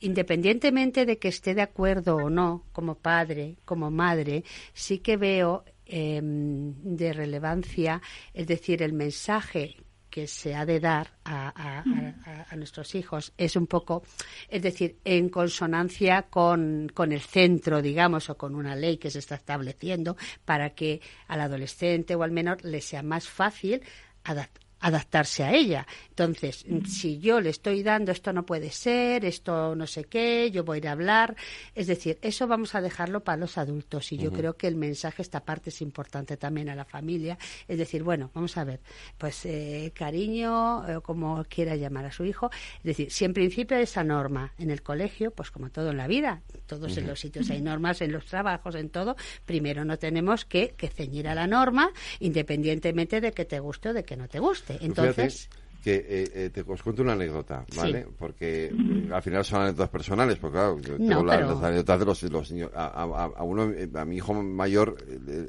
independientemente 0.03 1.05
de 1.05 1.17
que 1.17 1.29
esté 1.29 1.55
de 1.55 1.61
acuerdo 1.61 2.17
o 2.17 2.29
no, 2.29 2.65
como 2.73 2.95
padre, 2.95 3.57
como 3.65 3.89
madre, 3.89 4.43
sí 4.73 4.99
que 4.99 5.17
veo 5.17 5.63
em, 5.85 6.73
de 6.83 7.13
relevancia, 7.13 8.01
es 8.33 8.47
decir, 8.47 8.83
el 8.83 8.93
mensaje 8.93 9.77
que 10.09 10.27
se 10.27 10.53
ha 10.53 10.65
de 10.65 10.79
dar 10.79 11.17
a, 11.25 11.83
nuestros 12.55 12.93
hijos 12.93 13.33
es 13.35 13.55
un 13.55 13.65
poco, 13.65 14.03
es 14.47 14.61
decir, 14.61 14.99
en 15.03 15.29
consonancia 15.29 16.23
con, 16.29 16.91
con, 16.93 17.11
el 17.11 17.21
centro, 17.21 17.81
digamos, 17.81 18.29
o 18.29 18.37
con 18.37 18.53
una 18.53 18.75
ley 18.75 18.97
que 18.97 19.09
se 19.09 19.19
está 19.19 19.35
estableciendo 19.35 20.15
para 20.45 20.75
que 20.75 21.01
al 21.27 21.41
adolescente 21.41 22.13
o 22.13 22.21
al 22.21 22.31
menor 22.31 22.63
le 22.63 22.81
sea 22.81 23.01
más 23.01 23.27
fácil 23.27 23.81
adaptarse 24.83 25.43
a 25.45 25.53
ella. 25.53 25.87
Entonces, 26.09 26.65
si 26.85 27.17
yo 27.17 27.39
le 27.39 27.49
estoy 27.49 27.83
dando 27.83 28.11
esto 28.11 28.33
no 28.33 28.45
puede 28.45 28.69
ser, 28.69 29.23
esto 29.23 29.75
no 29.75 29.87
sé 29.87 30.03
qué, 30.03 30.51
yo 30.51 30.65
voy 30.65 30.75
a 30.75 30.77
ir 30.79 30.87
a 30.89 30.91
hablar, 30.91 31.35
es 31.73 31.87
decir, 31.87 32.19
eso 32.21 32.47
vamos 32.47 32.75
a 32.75 32.81
dejarlo 32.81 33.23
para 33.23 33.37
los 33.37 33.57
adultos 33.57 34.11
y 34.11 34.17
yo 34.17 34.31
creo 34.33 34.57
que 34.57 34.67
el 34.67 34.75
mensaje, 34.75 35.21
esta 35.21 35.39
parte 35.39 35.69
es 35.69 35.81
importante 35.81 36.35
también 36.35 36.67
a 36.67 36.75
la 36.75 36.83
familia, 36.83 37.37
es 37.65 37.77
decir, 37.77 38.03
bueno, 38.03 38.29
vamos 38.33 38.57
a 38.57 38.65
ver, 38.65 38.81
pues 39.17 39.45
eh, 39.45 39.93
cariño, 39.95 40.85
eh, 40.85 40.99
como 41.01 41.45
quiera 41.45 41.77
llamar 41.77 42.05
a 42.05 42.11
su 42.11 42.25
hijo, 42.25 42.51
es 42.79 42.83
decir, 42.83 43.09
si 43.09 43.23
en 43.23 43.33
principio 43.33 43.77
hay 43.77 43.83
esa 43.83 44.03
norma 44.03 44.51
en 44.57 44.69
el 44.69 44.83
colegio, 44.83 45.31
pues 45.31 45.49
como 45.49 45.69
todo 45.69 45.91
en 45.91 45.97
la 45.97 46.07
vida, 46.07 46.41
todos 46.67 46.97
en 46.97 47.07
los 47.07 47.21
sitios 47.21 47.49
hay 47.49 47.61
normas, 47.61 48.01
en 48.01 48.11
los 48.11 48.25
trabajos, 48.25 48.75
en 48.75 48.89
todo, 48.89 49.15
primero 49.45 49.85
no 49.85 49.97
tenemos 49.97 50.43
que, 50.43 50.73
que 50.75 50.89
ceñir 50.89 51.29
a 51.29 51.35
la 51.35 51.47
norma, 51.47 51.91
independientemente 52.19 53.21
de 53.21 53.31
que 53.31 53.45
te 53.45 53.61
guste 53.61 53.89
o 53.89 53.93
de 53.93 54.03
que 54.03 54.17
no 54.17 54.27
te 54.27 54.39
guste. 54.39 54.72
Entonces... 54.81 55.49
que 55.83 55.95
eh, 55.95 56.31
eh, 56.33 56.49
te 56.49 56.61
os 56.61 56.81
cuento 56.81 57.01
una 57.01 57.11
anécdota, 57.11 57.65
¿vale? 57.75 58.07
Porque 58.17 58.67
eh, 58.67 59.09
al 59.11 59.21
final 59.21 59.43
son 59.43 59.63
anécdotas 59.63 59.89
personales, 59.89 60.37
porque 60.37 60.55
claro, 60.55 60.77
tengo 60.79 61.25
las, 61.25 61.61
anécdotas 61.61 61.99
de 61.99 62.05
los, 62.05 62.23
los 62.23 62.51
niños. 62.51 62.71
A, 62.73 63.43
uno, 63.43 63.73
a 63.93 64.05
mi 64.05 64.15
hijo 64.15 64.33
mayor, 64.33 64.95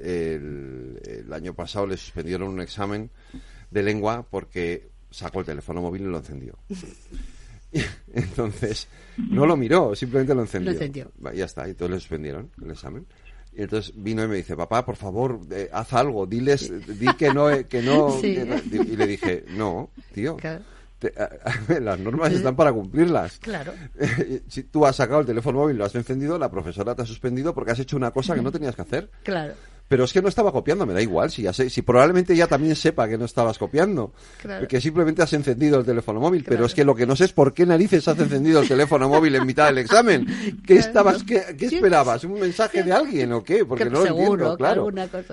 el, 0.03 1.33
año 1.33 1.55
pasado 1.55 1.87
le 1.87 1.97
suspendieron 1.97 2.49
un 2.49 2.61
examen 2.61 3.11
de 3.71 3.83
lengua 3.85 4.27
porque 4.29 4.89
sacó 5.09 5.39
el 5.39 5.47
teléfono 5.47 5.81
móvil 5.81 6.03
y 6.03 6.07
lo 6.07 6.19
encendió. 6.19 6.59
Entonces, 8.13 8.89
no 9.17 9.47
lo 9.47 9.57
miró, 9.57 9.95
simplemente 9.95 10.35
lo 10.35 10.43
encendió. 10.43 10.73
Lo 10.73 10.77
encendió. 10.77 11.13
Ya 11.33 11.45
está, 11.45 11.67
y 11.67 11.71
entonces 11.71 11.95
le 11.95 12.01
suspendieron 12.01 12.51
el 12.63 12.71
examen. 12.71 13.07
Y 13.57 13.63
entonces 13.63 13.93
vino 13.97 14.25
y 14.25 14.29
me 14.29 14.37
dice, 14.37 14.57
papá, 14.57 14.85
por 14.85 14.97
favor, 14.97 15.41
eh, 15.51 15.69
haz 15.73 15.93
algo, 15.93 16.27
diles, 16.27 16.73
di 16.99 17.07
que 17.15 17.33
no, 17.33 17.51
eh, 17.51 17.67
que 17.67 17.83
no. 17.83 18.19
y 18.23 18.97
le 18.97 19.07
dije, 19.07 19.45
no, 19.51 19.91
tío. 20.13 20.37
las 21.81 22.01
normas 22.01 22.33
están 22.33 22.57
para 22.57 22.73
cumplirlas. 22.73 23.39
Claro. 23.39 23.73
si 24.49 24.65
tú 24.65 24.87
has 24.87 24.97
sacado 24.97 25.21
el 25.21 25.27
teléfono 25.27 25.61
móvil, 25.61 25.77
lo 25.77 25.85
has 25.85 25.95
encendido, 25.95 26.39
la 26.39 26.51
profesora 26.51 26.95
te 26.95 27.03
ha 27.03 27.07
suspendido 27.07 27.55
porque 27.55 27.73
has 27.73 27.79
hecho 27.79 27.97
una 27.97 28.11
cosa 28.11 28.35
que 28.35 28.43
no 28.43 28.51
tenías 28.51 28.75
que 28.75 28.83
hacer. 28.83 29.11
Claro 29.23 29.55
pero 29.89 30.05
es 30.05 30.13
que 30.13 30.23
no 30.23 30.29
estaba 30.29 30.51
copiando, 30.51 30.87
me 30.87 30.95
da 30.95 31.03
igual, 31.03 31.31
si 31.31 31.43
ya 31.43 31.53
sé, 31.53 31.69
si 31.69 31.83
probablemente 31.83 32.33
ella 32.33 32.47
también 32.47 32.75
sepa 32.75 33.07
que 33.07 33.19
no 33.19 33.27
estabas 33.27 33.59
copiando, 33.59 34.13
que 34.69 34.81
simplemente 34.81 35.23
has 35.23 35.33
encendido 35.35 35.79
el 35.79 35.85
teléfono 35.85 36.21
móvil, 36.21 36.45
pero 36.47 36.65
es 36.65 36.75
que 36.75 36.85
lo 36.85 36.95
que 36.95 37.07
no 37.07 37.15
sé 37.17 37.27
es 37.27 37.33
por 37.33 37.53
qué 37.53 37.67
narices 37.67 38.09
has 38.09 38.19
encendido 38.19 38.61
el 38.61 38.69
teléfono 38.69 39.09
móvil 39.09 39.35
en 39.35 39.47
mitad 39.47 39.67
del 39.67 39.79
examen. 39.79 40.27
¿Qué 40.67 40.77
estabas, 40.77 41.23
qué, 41.23 41.55
esperabas? 41.61 42.25
¿Un 42.25 42.41
mensaje 42.41 42.83
de 42.83 42.93
alguien 42.93 43.33
o 43.33 43.45
qué? 43.45 43.65
Porque 43.65 43.85
no 43.85 44.05
lo 44.05 44.07
entiendo, 44.07 44.57
claro. 44.57 44.89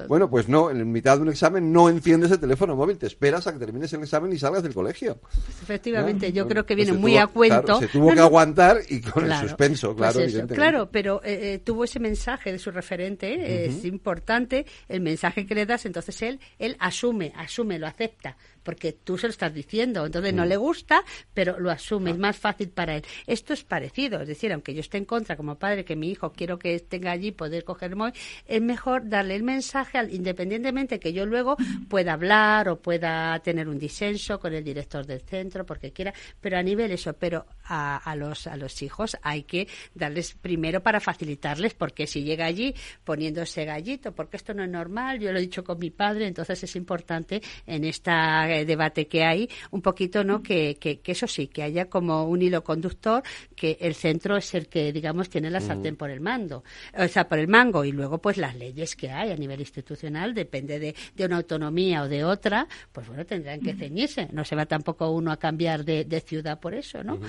Bueno, 0.07 0.29
pues 0.29 0.49
no, 0.49 0.69
en 0.69 0.91
mitad 0.91 1.15
de 1.15 1.23
un 1.23 1.29
examen 1.29 1.71
no 1.71 1.89
enciendes 1.89 2.31
el 2.31 2.39
teléfono 2.39 2.75
móvil, 2.75 2.97
te 2.97 3.07
esperas 3.07 3.47
a 3.47 3.53
que 3.53 3.59
termines 3.59 3.91
el 3.93 4.01
examen 4.01 4.33
y 4.33 4.37
salgas 4.37 4.63
del 4.63 4.73
colegio. 4.73 5.19
efectivamente, 5.61 6.31
yo 6.33 6.47
creo 6.47 6.65
que 6.65 6.75
viene 6.75 6.93
muy 6.93 7.17
a 7.17 7.27
cuento. 7.27 7.79
se 7.79 7.87
tuvo 7.87 8.13
que 8.13 8.19
aguantar 8.19 8.81
y 8.89 8.99
con 8.99 9.31
el 9.31 9.39
suspenso, 9.39 9.95
claro, 9.95 10.19
pues 10.19 10.41
Claro, 10.51 10.89
pero 10.91 11.21
eh, 11.23 11.53
eh, 11.53 11.59
tuvo 11.59 11.85
ese 11.85 11.99
mensaje 11.99 12.51
de 12.51 12.59
su 12.59 12.71
referente, 12.71 13.65
es 13.65 13.85
importante 13.85 14.40
el 14.87 15.01
mensaje 15.01 15.45
que 15.45 15.55
le 15.55 15.65
das, 15.65 15.85
entonces 15.85 16.21
él, 16.21 16.39
él 16.59 16.75
asume, 16.79 17.33
asume, 17.35 17.79
lo 17.79 17.87
acepta 17.87 18.37
porque 18.63 18.93
tú 18.93 19.17
se 19.17 19.27
lo 19.27 19.31
estás 19.31 19.53
diciendo. 19.53 20.05
Entonces 20.05 20.33
no 20.33 20.45
mm. 20.45 20.47
le 20.47 20.57
gusta, 20.57 21.03
pero 21.33 21.59
lo 21.59 21.71
asume, 21.71 22.11
es 22.11 22.17
más 22.17 22.37
fácil 22.37 22.69
para 22.69 22.95
él. 22.95 23.03
Esto 23.27 23.53
es 23.53 23.63
parecido, 23.63 24.21
es 24.21 24.27
decir, 24.27 24.51
aunque 24.53 24.73
yo 24.73 24.81
esté 24.81 24.97
en 24.97 25.05
contra 25.05 25.35
como 25.35 25.55
padre 25.55 25.85
que 25.85 25.95
mi 25.95 26.09
hijo 26.09 26.31
quiero 26.31 26.57
que 26.59 26.79
tenga 26.79 27.11
allí 27.11 27.31
poder 27.31 27.63
coger 27.63 27.95
móvil, 27.95 28.13
es 28.45 28.61
mejor 28.61 29.07
darle 29.07 29.35
el 29.35 29.43
mensaje 29.43 29.97
al, 29.97 30.13
independientemente 30.13 30.99
que 30.99 31.13
yo 31.13 31.25
luego 31.25 31.57
pueda 31.89 32.13
hablar 32.13 32.69
o 32.69 32.79
pueda 32.79 33.39
tener 33.39 33.67
un 33.67 33.79
disenso 33.79 34.39
con 34.39 34.53
el 34.53 34.63
director 34.63 35.05
del 35.05 35.21
centro, 35.21 35.65
porque 35.65 35.91
quiera, 35.91 36.13
pero 36.39 36.57
a 36.57 36.63
nivel 36.63 36.91
eso, 36.91 37.13
pero 37.13 37.45
a, 37.65 37.97
a 37.97 38.15
los 38.15 38.47
a 38.47 38.57
los 38.57 38.81
hijos 38.81 39.17
hay 39.21 39.43
que 39.43 39.67
darles 39.93 40.33
primero 40.33 40.81
para 40.81 40.99
facilitarles, 40.99 41.73
porque 41.73 42.07
si 42.07 42.23
llega 42.23 42.45
allí 42.45 42.75
poniéndose 43.03 43.65
gallito, 43.65 44.13
porque 44.13 44.37
esto 44.37 44.53
no 44.53 44.63
es 44.63 44.69
normal, 44.69 45.19
yo 45.19 45.31
lo 45.31 45.39
he 45.39 45.41
dicho 45.41 45.63
con 45.63 45.79
mi 45.79 45.89
padre, 45.89 46.27
entonces 46.27 46.63
es 46.63 46.75
importante 46.75 47.41
en 47.65 47.85
esta 47.85 48.47
debate 48.65 49.07
que 49.07 49.23
hay, 49.23 49.49
un 49.71 49.81
poquito, 49.81 50.23
¿no? 50.23 50.41
Que, 50.41 50.77
que, 50.79 50.99
eso 51.05 51.27
sí, 51.27 51.47
que 51.47 51.63
haya 51.63 51.89
como 51.89 52.25
un 52.25 52.41
hilo 52.41 52.63
conductor, 52.63 53.23
que 53.55 53.77
el 53.81 53.95
centro 53.95 54.37
es 54.37 54.53
el 54.53 54.67
que, 54.67 54.91
digamos, 54.91 55.29
tiene 55.29 55.49
la 55.49 55.59
sartén 55.61 55.95
por 55.95 56.09
el 56.09 56.21
mando, 56.21 56.63
o 56.97 57.07
sea, 57.07 57.27
por 57.27 57.39
el 57.39 57.47
mango, 57.47 57.83
y 57.83 57.91
luego, 57.91 58.19
pues 58.19 58.37
las 58.37 58.55
leyes 58.55 58.95
que 58.95 59.09
hay 59.09 59.31
a 59.31 59.35
nivel 59.35 59.59
institucional, 59.59 60.33
depende 60.33 60.79
de, 60.79 60.95
de 61.15 61.25
una 61.25 61.37
autonomía 61.37 62.03
o 62.03 62.07
de 62.07 62.23
otra, 62.23 62.67
pues 62.91 63.07
bueno, 63.07 63.25
tendrán 63.25 63.59
que 63.59 63.73
ceñirse. 63.73 64.27
No 64.31 64.45
se 64.45 64.55
va 64.55 64.65
tampoco 64.65 65.09
uno 65.11 65.31
a 65.31 65.37
cambiar 65.37 65.83
de, 65.83 66.21
ciudad 66.21 66.59
por 66.59 66.73
eso, 66.73 67.03
¿no? 67.03 67.19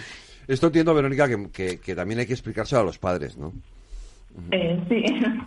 Esto 0.47 0.67
entiendo, 0.67 0.95
Verónica, 0.95 1.29
que, 1.51 1.79
que, 1.79 1.95
también 1.95 2.21
hay 2.21 2.27
que 2.27 2.35
explicárselo 2.35 2.83
a 2.83 2.85
los 2.85 2.99
padres, 2.99 3.37
¿no? 3.37 3.53
Eh, 4.51 4.81
sí. 4.89 5.05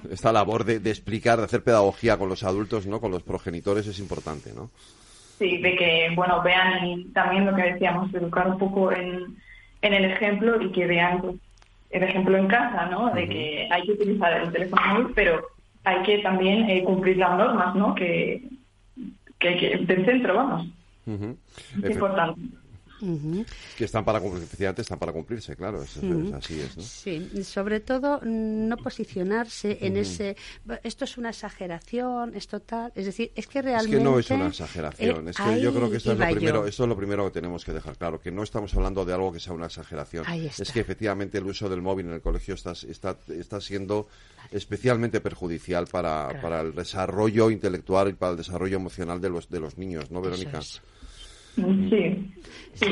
Esta 0.10 0.32
labor 0.32 0.64
de, 0.64 0.80
de, 0.80 0.90
explicar, 0.90 1.40
de 1.40 1.46
hacer 1.46 1.64
pedagogía 1.64 2.18
con 2.18 2.30
los 2.30 2.44
adultos, 2.44 2.86
¿no? 2.88 3.00
Con 3.00 3.12
los 3.12 3.24
progenitores 3.24 3.88
es 3.88 4.00
importante, 4.00 4.52
¿no? 4.54 4.70
Sí, 5.38 5.58
de 5.58 5.76
que, 5.76 6.12
bueno, 6.16 6.42
vean 6.42 6.86
y 6.86 7.06
también 7.06 7.46
lo 7.46 7.56
que 7.56 7.74
decíamos, 7.74 8.14
educar 8.14 8.48
un 8.48 8.58
poco 8.58 8.92
en, 8.92 9.36
en 9.82 9.94
el 9.94 10.06
ejemplo 10.06 10.62
y 10.62 10.72
que 10.72 10.88
vean 10.88 11.22
pues, 11.22 11.36
el 11.90 12.04
ejemplo 12.04 12.38
en 12.38 12.48
casa, 12.48 12.86
¿no? 12.88 13.14
De 13.14 13.28
que 13.28 13.68
hay 13.70 13.84
que 13.84 13.94
utilizar 13.94 14.34
el 14.34 14.52
teléfono 14.52 14.82
móvil, 14.94 15.08
pero 15.14 15.46
hay 15.84 16.02
que 16.04 16.20
también 16.20 16.70
eh, 16.70 16.84
cumplir 16.84 17.18
las 17.18 17.38
normas, 17.38 17.76
¿no? 17.76 17.94
Que, 17.96 18.44
que, 19.40 19.58
que 19.58 19.78
del 19.78 20.06
centro, 20.06 20.36
vamos. 20.36 20.68
Es 21.84 21.92
importante. 21.92 22.42
Que 23.78 23.86
están 23.86 24.06
para 24.06 24.20
efectivamente 24.20 24.82
están 24.82 25.00
para 25.00 25.12
cumplirse, 25.12 25.56
claro, 25.56 25.82
así 25.82 26.60
es, 26.60 26.78
¿no? 26.78 26.84
Sí, 26.84 27.44
sobre 27.44 27.80
todo 27.80 28.22
no 28.24 28.78
posicionarse 28.78 29.78
en 29.82 29.98
ese 29.98 30.36
esto 30.84 31.06
es 31.06 31.18
una 31.18 31.30
exageración, 31.30 32.36
esto 32.36 32.62
tal, 32.62 32.92
es 32.96 33.06
decir, 33.06 33.32
es 33.36 33.48
que 33.48 33.62
realmente 33.62 33.96
Es 33.96 34.00
que 34.00 34.04
no 34.04 34.20
es 34.20 34.30
una 34.30 34.48
exageración, 34.48 35.30
es 35.30 35.38
que 35.38 35.62
yo 35.62 35.74
creo 35.74 35.90
que 35.90 35.98
esto 35.98 36.14
es 36.14 36.20
lo 36.20 36.26
primero, 36.26 36.68
esto 36.68 36.84
es 36.84 36.90
lo 36.90 36.98
primero 36.98 37.26
que 37.26 37.32
tenemos 37.32 37.66
que 37.66 37.74
dejar 37.74 37.98
claro, 37.98 38.20
que 38.20 38.32
no 38.32 38.44
estamos 38.44 38.74
hablando 38.76 39.06
de 39.06 39.14
algo 39.14 39.32
que 39.32 39.40
sea 39.40 39.54
una 39.54 39.66
exageración. 39.66 40.26
Es 40.28 40.72
que 40.72 40.80
efectivamente 40.80 41.38
el 41.38 41.46
uso 41.46 41.70
del 41.70 41.82
móvil 41.82 42.08
en 42.08 42.14
el 42.14 42.22
colegio 42.22 42.56
está 42.56 42.72
está 42.72 43.18
está 43.28 43.62
siendo 43.62 44.08
especialmente 44.52 45.22
perjudicial 45.22 45.88
para, 45.88 46.40
para 46.42 46.62
el 46.62 46.74
desarrollo 46.74 47.50
intelectual 47.50 48.10
y 48.10 48.14
para 48.14 48.32
el 48.32 48.38
desarrollo 48.38 48.78
emocional 48.78 49.22
de 49.22 49.30
los 49.30 49.50
de 49.50 49.60
los 49.60 49.78
niños, 49.78 50.12
¿no, 50.12 50.22
Verónica? 50.22 50.60
Sí. 51.56 52.86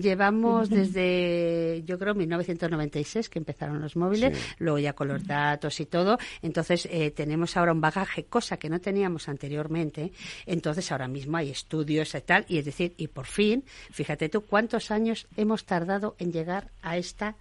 Llevamos 0.00 0.68
desde, 0.68 1.82
yo 1.84 1.98
creo, 1.98 2.14
1996 2.14 3.28
que 3.28 3.38
empezaron 3.38 3.80
los 3.80 3.96
móviles, 3.96 4.36
luego 4.58 4.78
ya 4.78 4.92
con 4.94 5.08
los 5.08 5.26
datos 5.26 5.78
y 5.80 5.86
todo. 5.86 6.18
Entonces, 6.42 6.88
eh, 6.90 7.12
tenemos 7.12 7.56
ahora 7.56 7.72
un 7.72 7.80
bagaje, 7.80 8.24
cosa 8.24 8.56
que 8.56 8.68
no 8.68 8.80
teníamos 8.80 9.28
anteriormente. 9.28 10.12
Entonces, 10.46 10.90
ahora 10.90 11.08
mismo 11.08 11.36
hay 11.36 11.50
estudios 11.50 12.14
y 12.14 12.20
tal. 12.20 12.44
Y 12.48 12.58
es 12.58 12.64
decir, 12.64 12.94
y 12.96 13.08
por 13.08 13.26
fin, 13.26 13.64
fíjate 13.90 14.28
tú 14.28 14.42
cuántos 14.42 14.90
años 14.90 15.26
hemos 15.36 15.64
tardado 15.64 16.16
en 16.18 16.32
llegar 16.32 16.70
a 16.82 16.96
esta, 16.96 17.36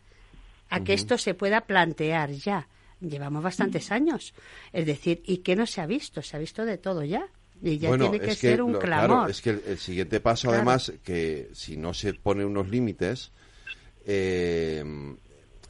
a 0.69 0.83
que 0.83 0.93
esto 0.93 1.17
se 1.17 1.33
pueda 1.33 1.61
plantear 1.61 2.31
ya. 2.31 2.67
Llevamos 2.99 3.43
bastantes 3.43 3.91
años. 3.91 4.33
Es 4.73 4.85
decir, 4.85 5.21
¿y 5.25 5.37
qué 5.37 5.55
no 5.55 5.65
se 5.65 5.81
ha 5.81 5.85
visto? 5.85 6.21
Se 6.21 6.35
ha 6.35 6.39
visto 6.39 6.65
de 6.65 6.77
todo 6.77 7.03
ya. 7.03 7.27
Y 7.61 7.77
ya 7.77 7.97
tiene 7.97 8.19
que, 8.19 8.35
ser 8.35 8.61
un 8.61 8.73
clamor. 8.73 9.07
Claro, 9.07 9.27
es 9.27 9.41
que 9.41 9.49
el, 9.49 9.77
siguiente 9.77 10.19
paso, 10.19 10.51
además, 10.51 10.91
que 11.03 11.49
si 11.53 11.77
no 11.77 11.93
se 11.93 12.13
pone 12.13 12.45
unos 12.45 12.69
límites, 12.69 13.31
eh, 14.05 14.83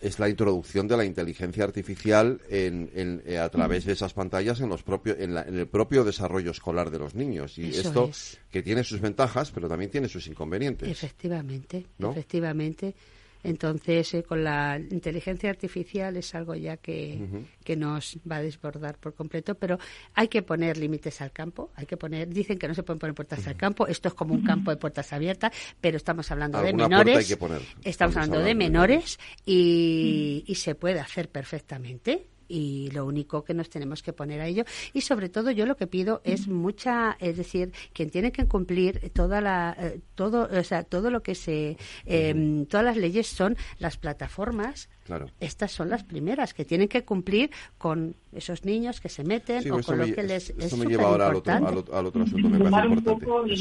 es 0.02 0.20
la 0.20 0.30
introducción 0.30 0.88
de 0.88 0.98
la 0.98 1.06
inteligencia 1.06 1.64
artificial 1.64 2.40
en, 2.50 3.22
eh, 3.26 3.40
a 3.40 3.50
través 3.50 3.86
de 3.86 3.94
esas 3.94 4.14
pantallas 4.14 4.62
en, 4.62 4.70
los 4.70 4.84
propios, 4.84 5.18
en, 5.20 5.36
el 5.38 5.68
propio 5.68 6.04
desarrollo 6.04 6.52
escolar 6.52 6.92
de 6.92 7.00
los 7.00 7.16
niños. 7.16 7.58
Y 7.58 7.70
esto, 7.70 8.12
que 8.52 8.62
tiene 8.62 8.84
sus 8.84 9.02
ventajas, 9.02 9.52
pero 9.52 9.68
también 9.68 9.90
tiene 9.90 10.08
sus 10.08 10.28
inconvenientes. 10.28 10.90
Efectivamente, 10.90 11.86
efectivamente. 12.00 12.96
Entonces, 13.44 14.14
eh, 14.14 14.24
con 14.24 14.44
la 14.44 14.80
inteligencia 14.92 15.50
artificial 15.50 16.18
es 16.18 16.34
algo 16.36 16.56
ya 16.56 16.78
que, 16.78 17.46
nos 17.78 18.18
va 18.30 18.38
a 18.38 18.42
desbordar 18.42 18.98
por 18.98 19.14
completo, 19.14 19.56
pero 19.56 19.78
hay 20.14 20.28
que 20.28 20.42
poner 20.42 20.78
límites 20.78 21.22
al 21.22 21.32
campo, 21.32 21.72
hay 21.76 21.86
que 21.86 21.98
poner, 21.98 22.28
dicen 22.30 22.58
que 22.58 22.68
no 22.68 22.74
se 22.74 22.84
pueden 22.84 23.00
poner 23.00 23.14
puertas 23.14 23.46
al 23.48 23.56
campo, 23.56 23.88
esto 23.88 24.08
es 24.08 24.14
como 24.14 24.34
un 24.34 24.44
campo 24.44 24.72
de 24.72 24.78
puertas 24.78 25.14
abiertas, 25.14 25.52
pero 25.80 25.98
estamos 25.98 26.30
hablando 26.32 26.62
de 26.62 26.74
menores, 26.74 27.38
estamos 27.84 28.16
hablando 28.16 28.40
de 28.40 28.56
menores. 28.56 29.20
y, 29.46 30.44
y 30.46 30.56
se 30.56 30.76
puede 30.76 31.00
hacer 31.00 31.30
perfectamente 31.30 32.28
y 32.48 32.90
lo 32.92 33.06
único 33.06 33.44
que 33.44 33.54
nos 33.54 33.70
tenemos 33.70 34.04
que 34.04 34.14
poner 34.14 34.42
a 34.42 34.48
ello 34.48 34.64
y 34.94 35.02
sobre 35.02 35.30
todo 35.30 35.52
yo 35.52 35.66
lo 35.66 35.76
que 35.76 35.88
pido 35.88 36.22
es 36.24 36.48
mucha 36.48 37.18
es 37.20 37.38
decir 37.38 37.72
quien 37.94 38.10
tiene 38.10 38.32
que 38.32 38.46
cumplir 38.46 39.12
toda 39.14 39.42
la 39.42 39.76
eh, 39.80 40.00
todo 40.16 40.48
o 40.52 40.64
sea 40.64 40.84
todo 40.84 41.12
lo 41.12 41.22
que 41.22 41.36
se 41.36 41.78
em, 42.06 42.66
todas 42.66 42.86
las 42.86 42.98
leyes 42.98 43.28
son 43.28 43.58
las 43.80 43.98
plataformas 43.98 44.90
Claro. 45.08 45.28
Estas 45.40 45.72
son 45.72 45.90
las 45.90 46.04
primeras 46.04 46.54
que 46.54 46.66
tienen 46.66 46.90
que 46.90 47.06
cumplir 47.06 47.50
con 47.78 48.14
esos 48.34 48.66
niños 48.66 49.00
que 49.00 49.08
se 49.08 49.24
meten 49.24 49.72
o 49.72 49.82
con 49.82 50.00
lo 50.00 50.06
que 50.06 50.22
les 50.22 50.50
esto 50.50 50.76
me 50.76 50.86
lleva 50.86 51.06
ahora 51.06 51.30
al 51.30 51.36
otro, 51.36 51.54
al, 51.54 52.06
otro, 52.08 52.24
asunto, 52.24 52.50
me 52.50 52.70
parece 52.70 52.94
importante. 52.94 53.56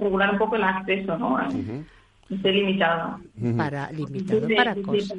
Regular 0.00 0.32
un 0.32 0.38
poco 0.38 0.56
el 0.56 0.64
acceso, 0.64 1.16
¿no? 1.16 1.38
Esté 2.28 2.50
limitado. 2.50 3.20
Para, 3.56 3.92
limitado 3.92 4.48
para 4.56 4.74
cosas. 4.74 5.18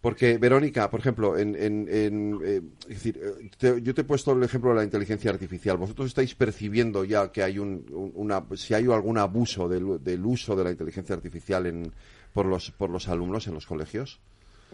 Porque, 0.00 0.38
Verónica, 0.38 0.88
por 0.90 1.00
ejemplo, 1.00 1.36
en, 1.36 1.56
eh, 1.58 2.60
decir, 2.86 3.18
eh, 3.20 3.80
yo 3.82 3.94
te 3.94 4.02
he 4.02 4.04
puesto 4.04 4.32
el 4.32 4.42
ejemplo 4.42 4.70
de 4.70 4.76
la 4.76 4.84
inteligencia 4.84 5.30
artificial. 5.30 5.78
¿Vosotros 5.78 6.08
estáis 6.08 6.34
percibiendo 6.34 7.04
ya 7.04 7.32
que 7.32 7.42
hay 7.42 7.58
un, 7.58 7.84
una, 8.14 8.44
si 8.54 8.74
hay 8.74 8.84
algún 8.84 9.18
abuso 9.18 9.68
del, 9.68 10.24
uso 10.24 10.54
de 10.54 10.64
la 10.64 10.70
inteligencia 10.70 11.14
artificial 11.14 11.66
en, 11.66 11.92
por, 12.32 12.46
los, 12.46 12.70
por 12.70 12.90
los 12.90 13.08
alumnos 13.08 13.48
en 13.48 13.54
los 13.54 13.66
colegios? 13.66 14.20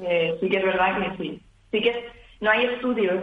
Eh, 0.03 0.36
sí 0.40 0.49
que 0.49 0.57
es 0.59 0.65
verdad 0.65 0.99
que 0.99 1.23
sí. 1.23 1.40
Sí 1.70 1.81
que 1.81 1.93
no 2.40 2.51
hay 2.51 2.66
estudios 2.66 3.23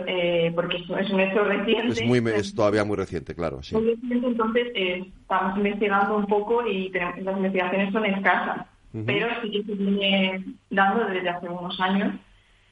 porque 0.56 0.78
es 0.78 1.10
un 1.12 1.20
hecho 1.20 1.44
reciente. 1.44 1.92
Es, 1.92 2.04
muy, 2.04 2.24
es 2.34 2.56
todavía 2.56 2.86
muy 2.86 2.96
reciente, 2.96 3.36
claro. 3.36 3.62
Sí. 3.62 3.76
Muy 3.76 3.94
reciente, 3.94 4.26
entonces 4.26 4.68
estamos 4.74 5.58
investigando 5.58 6.18
un 6.18 6.26
poco 6.26 6.66
y 6.66 6.90
las 6.90 7.18
investigaciones 7.18 7.92
son 7.92 8.06
escasas 8.06 8.66
pero 9.06 9.28
sí 9.42 9.52
que 9.52 9.64
se 9.64 9.74
viene 9.74 10.44
dando 10.70 11.06
desde 11.06 11.30
hace 11.30 11.48
unos 11.48 11.80
años 11.80 12.14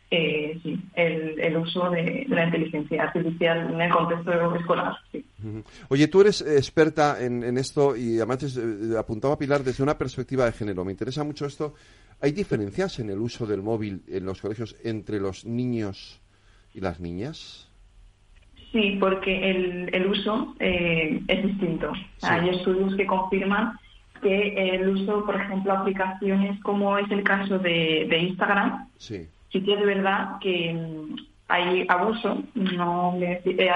eh, 0.10 0.58
sí, 0.64 0.80
el, 0.94 1.58
uso 1.58 1.90
de, 1.90 2.26
la 2.30 2.46
inteligencia 2.46 3.04
artificial 3.04 3.74
en 3.74 3.82
el 3.82 3.92
contexto 3.92 4.56
escolar. 4.56 4.96
Sí. 5.12 5.26
Oye, 5.90 6.08
tú 6.08 6.22
eres 6.22 6.42
experta 6.42 7.18
en, 7.22 7.58
esto 7.58 7.96
y 7.96 8.16
además 8.18 8.58
eh, 8.58 8.98
apuntaba 8.98 9.38
Pilar 9.38 9.64
desde 9.64 9.84
una 9.84 9.98
perspectiva 9.98 10.46
de 10.46 10.54
género. 10.54 10.86
Me 10.86 10.92
interesa 10.94 11.26
mucho 11.26 11.46
esto. 11.46 11.74
¿Hay 12.22 12.32
diferencias 12.32 13.00
en 13.00 13.10
el 13.10 13.20
uso 13.20 13.46
del 13.46 13.62
móvil 13.62 14.02
en 14.08 14.26
los 14.26 14.42
colegios 14.42 14.78
entre 14.84 15.20
los 15.20 15.46
niños 15.46 16.22
y 16.74 16.80
las 16.80 17.02
niñas? 17.02 17.70
Sí, 18.72 18.98
porque 19.00 19.52
el, 19.52 19.94
el 19.94 20.08
uso 20.08 20.56
eh, 20.60 21.22
es 21.28 21.46
distinto. 21.46 21.92
Hay 22.22 22.50
estudios 22.50 22.96
que 22.96 23.06
confirman 23.06 23.78
que 24.22 24.76
el 24.76 24.90
uso, 24.90 25.26
por 25.26 25.36
ejemplo, 25.36 25.74
aplicaciones 25.74 26.60
como 26.62 26.98
es 26.98 27.10
el 27.12 27.24
caso 27.24 27.60
de, 27.60 28.08
Instagram, 28.20 28.88
sí. 28.98 29.28
sí 29.52 29.62
que 29.62 29.74
es 29.74 29.86
verdad 29.86 30.38
que 30.40 30.74
mm, 30.74 31.16
hay 31.48 31.86
abuso, 31.88 32.44
no 32.56 33.16
eh, 33.20 33.70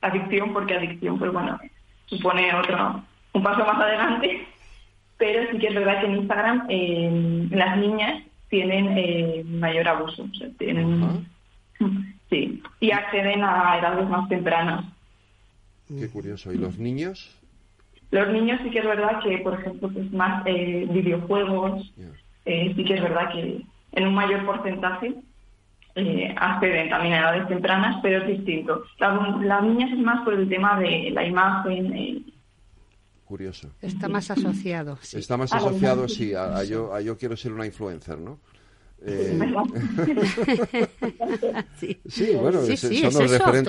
adicción, 0.00 0.52
porque 0.52 0.74
adicción, 0.74 1.18
pues 1.18 1.32
bueno, 1.32 1.58
supone 2.06 2.54
otro, 2.54 3.02
un 3.32 3.42
paso 3.42 3.64
más 3.64 3.80
adelante, 3.80 4.46
pero 5.18 5.50
sí 5.50 5.58
que 5.58 5.68
es 5.68 5.74
verdad 5.74 6.00
que 6.00 6.06
en 6.06 6.16
Instagram 6.16 6.66
eh, 6.68 7.48
las 7.50 7.78
niñas 7.78 8.22
tienen 8.48 8.96
eh, 8.96 9.44
mayor 9.46 9.88
abuso, 9.88 10.26
tienen, 10.58 11.26
sí, 12.30 12.62
y 12.80 12.90
acceden 12.90 13.42
a 13.44 13.78
edades 13.78 14.08
más 14.08 14.28
tempranas. 14.28 14.84
Qué 15.88 16.08
curioso. 16.08 16.52
¿Y 16.52 16.58
los 16.58 16.78
niños? 16.78 17.35
Los 18.10 18.28
niños 18.28 18.60
sí 18.62 18.70
que 18.70 18.78
es 18.78 18.84
verdad 18.84 19.20
que, 19.22 19.38
por 19.38 19.54
ejemplo, 19.60 19.90
pues 19.92 20.10
más 20.12 20.42
eh, 20.46 20.86
videojuegos, 20.90 21.92
eh, 22.44 22.72
sí 22.74 22.84
que 22.84 22.94
es 22.94 23.02
verdad 23.02 23.32
que 23.32 23.62
en 23.92 24.06
un 24.06 24.14
mayor 24.14 24.44
porcentaje 24.46 25.14
eh, 25.96 26.34
acceden 26.36 26.90
también 26.90 27.14
a 27.14 27.20
edades 27.20 27.48
tempranas, 27.48 27.96
pero 28.02 28.22
es 28.22 28.28
distinto. 28.28 28.84
Las 28.98 29.62
niñas 29.62 29.90
es 29.92 29.98
más 29.98 30.22
por 30.24 30.34
el 30.34 30.48
tema 30.48 30.78
de 30.78 31.10
la 31.10 31.26
imagen. 31.26 31.96
Eh, 31.96 32.22
Curioso. 33.24 33.72
Está 33.82 34.06
más 34.06 34.30
asociado. 34.30 34.98
Sí. 35.00 35.18
Está 35.18 35.36
más 35.36 35.52
asociado, 35.52 36.06
sí, 36.06 36.32
a, 36.34 36.62
yo, 36.64 36.94
a 36.94 37.00
yo 37.00 37.16
quiero 37.16 37.36
ser 37.36 37.52
una 37.52 37.66
influencer, 37.66 38.18
¿no? 38.18 38.38
Eh... 39.04 39.38
sí. 41.78 41.98
bueno, 42.40 42.62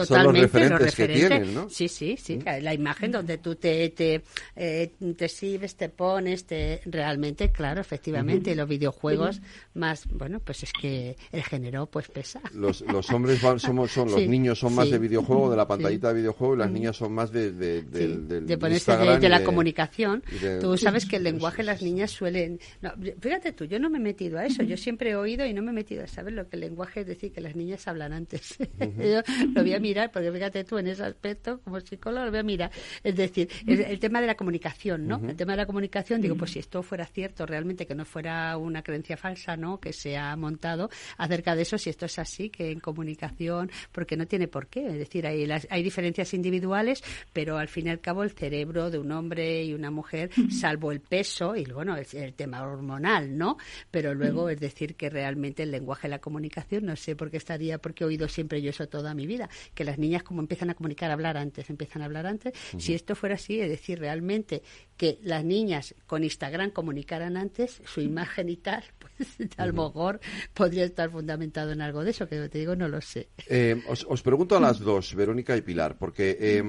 son, 0.05 0.23
los 0.23 0.39
referentes 0.39 0.95
que 0.95 1.07
tienen, 1.07 1.53
¿no? 1.53 1.69
Sí, 1.69 1.89
sí, 1.89 2.15
sí, 2.17 2.37
¿Mm? 2.37 2.43
la 2.61 2.73
imagen 2.73 3.11
donde 3.11 3.37
tú 3.37 3.55
te, 3.55 3.89
te, 3.89 4.23
eh, 4.55 4.93
te 5.17 5.25
exhibes, 5.25 5.75
te 5.75 5.89
pones, 5.89 6.45
te, 6.45 6.79
realmente, 6.85 7.51
claro, 7.51 7.81
efectivamente, 7.81 8.55
los 8.55 8.69
videojuegos 8.69 9.41
más, 9.73 10.07
bueno, 10.07 10.39
pues 10.39 10.63
es 10.63 10.71
que 10.71 11.17
el 11.31 11.43
género 11.43 11.87
pues 11.87 12.07
pesa. 12.07 12.39
Los, 12.53 12.81
los 12.81 13.09
hombres 13.11 13.41
van, 13.41 13.59
somos, 13.59 13.91
son, 13.91 14.09
los 14.09 14.25
niños 14.25 14.59
son 14.59 14.75
más 14.75 14.89
de 14.89 14.97
videojuego, 14.97 15.51
de 15.51 15.57
la 15.57 15.67
pantallita 15.67 16.07
de 16.09 16.21
videojuego, 16.21 16.55
y 16.55 16.59
las 16.59 16.71
niñas 16.71 16.95
son 16.95 17.13
más 17.13 17.33
de, 17.33 17.51
de, 17.51 17.81
de 17.81 18.57
ponerse 18.57 18.95
de, 18.95 19.29
la 19.29 19.43
comunicación. 19.43 20.23
tú 20.61 20.77
sabes 20.77 21.05
que 21.05 21.17
el 21.17 21.23
lenguaje 21.23 21.63
las 21.63 21.81
niñas 21.81 22.11
suelen... 22.11 22.61
No, 22.81 22.93
fíjate 23.19 23.51
tú, 23.51 23.65
yo 23.65 23.77
no 23.77 23.89
me 23.89 23.97
he 23.97 24.01
metido 24.01 24.39
a 24.39 24.45
eso, 24.45 24.63
yo 24.63 24.77
siempre 24.77 25.16
oído 25.19 25.45
y 25.45 25.53
no 25.53 25.61
me 25.61 25.71
he 25.71 25.73
metido 25.73 26.03
a 26.03 26.07
saber 26.07 26.33
lo 26.33 26.47
que 26.47 26.55
el 26.55 26.61
lenguaje 26.61 27.01
es 27.01 27.07
decir 27.07 27.31
que 27.31 27.41
las 27.41 27.55
niñas 27.55 27.87
hablan 27.87 28.13
antes. 28.13 28.57
Yo 28.79 29.21
lo 29.53 29.61
voy 29.61 29.73
a 29.73 29.79
mirar, 29.79 30.11
porque 30.11 30.31
fíjate 30.31 30.63
tú 30.63 30.77
en 30.77 30.87
ese 30.87 31.03
aspecto, 31.03 31.59
como 31.63 31.79
psicólogo, 31.79 32.25
lo 32.25 32.31
voy 32.31 32.39
a 32.39 32.43
mirar. 32.43 32.71
Es 33.03 33.15
decir, 33.15 33.49
el, 33.65 33.99
tema 33.99 34.21
de 34.21 34.27
la 34.27 34.35
comunicación, 34.35 35.07
¿no? 35.07 35.21
El 35.27 35.35
tema 35.35 35.53
de 35.53 35.57
la 35.57 35.65
comunicación, 35.65 36.21
digo, 36.21 36.35
pues 36.35 36.51
si 36.51 36.59
esto 36.59 36.83
fuera 36.83 37.05
cierto 37.05 37.45
realmente, 37.45 37.85
que 37.85 37.95
no 37.95 38.05
fuera 38.05 38.57
una 38.57 38.81
creencia 38.81 39.17
falsa, 39.17 39.57
¿no? 39.57 39.79
Que 39.79 39.93
se 39.93 40.17
ha 40.17 40.35
montado 40.35 40.89
acerca 41.17 41.55
de 41.55 41.63
eso, 41.63 41.77
si 41.77 41.89
esto 41.89 42.05
es 42.05 42.19
así, 42.19 42.49
que 42.49 42.71
en 42.71 42.79
comunicación, 42.79 43.71
porque 43.91 44.17
no 44.17 44.25
tiene 44.25 44.47
por 44.47 44.67
qué. 44.67 44.87
Es 44.87 44.97
decir, 44.97 45.27
hay, 45.27 45.47
hay 45.69 45.83
diferencias 45.83 46.33
individuales, 46.33 47.03
pero 47.33 47.57
al 47.57 47.67
fin 47.67 47.87
y 47.87 47.89
al 47.89 47.99
cabo 47.99 48.23
el 48.23 48.31
cerebro 48.31 48.89
de 48.89 48.99
un 48.99 49.11
hombre 49.11 49.63
y 49.63 49.73
una 49.73 49.91
mujer, 49.91 50.29
salvo 50.49 50.91
el 50.91 51.01
peso 51.01 51.55
y, 51.55 51.65
bueno, 51.65 51.95
el, 51.95 52.05
el 52.13 52.33
tema 52.33 52.61
hormonal, 52.63 53.37
¿no? 53.37 53.57
Pero 53.91 54.13
luego, 54.13 54.49
es 54.49 54.59
decir, 54.59 54.95
que 54.95 55.06
realmente 55.09 55.63
el 55.63 55.71
lenguaje 55.71 56.07
de 56.07 56.11
la 56.11 56.19
comunicación, 56.19 56.85
no 56.85 56.95
sé 56.95 57.15
por 57.15 57.31
qué 57.31 57.37
estaría, 57.37 57.77
porque 57.77 58.03
he 58.03 58.07
oído 58.07 58.27
siempre 58.27 58.61
yo 58.61 58.69
eso 58.69 58.87
toda 58.87 59.13
mi 59.13 59.27
vida, 59.27 59.49
que 59.73 59.83
las 59.83 59.97
niñas 59.97 60.23
como 60.23 60.41
empiezan 60.41 60.69
a 60.69 60.75
comunicar, 60.75 61.09
a 61.09 61.13
hablar 61.13 61.37
antes, 61.37 61.69
empiezan 61.69 62.01
a 62.01 62.05
hablar 62.05 62.25
antes. 62.27 62.53
Si 62.77 62.93
esto 62.93 63.15
fuera 63.15 63.35
así, 63.35 63.59
es 63.59 63.69
decir, 63.69 63.99
realmente 63.99 64.61
que 64.95 65.19
las 65.21 65.43
niñas 65.43 65.95
con 66.05 66.23
Instagram 66.23 66.71
comunicaran 66.71 67.37
antes 67.37 67.81
su 67.85 68.01
imagen 68.01 68.49
y 68.49 68.57
tal, 68.57 68.83
pues 68.99 69.37
a 69.57 69.65
lo 69.65 69.73
mejor 69.73 70.19
podría 70.53 70.85
estar 70.85 71.09
fundamentado 71.09 71.71
en 71.71 71.81
algo 71.81 72.03
de 72.03 72.11
eso, 72.11 72.27
que 72.27 72.49
te 72.49 72.57
digo, 72.57 72.75
no 72.75 72.87
lo 72.87 73.01
sé. 73.01 73.29
Eh, 73.47 73.81
os, 73.87 74.21
pregunto 74.21 74.57
a 74.57 74.59
las 74.59 74.79
dos, 74.79 75.15
Verónica 75.15 75.55
y 75.55 75.61
Pilar, 75.61 75.97
porque 75.97 76.37
eh, 76.39 76.63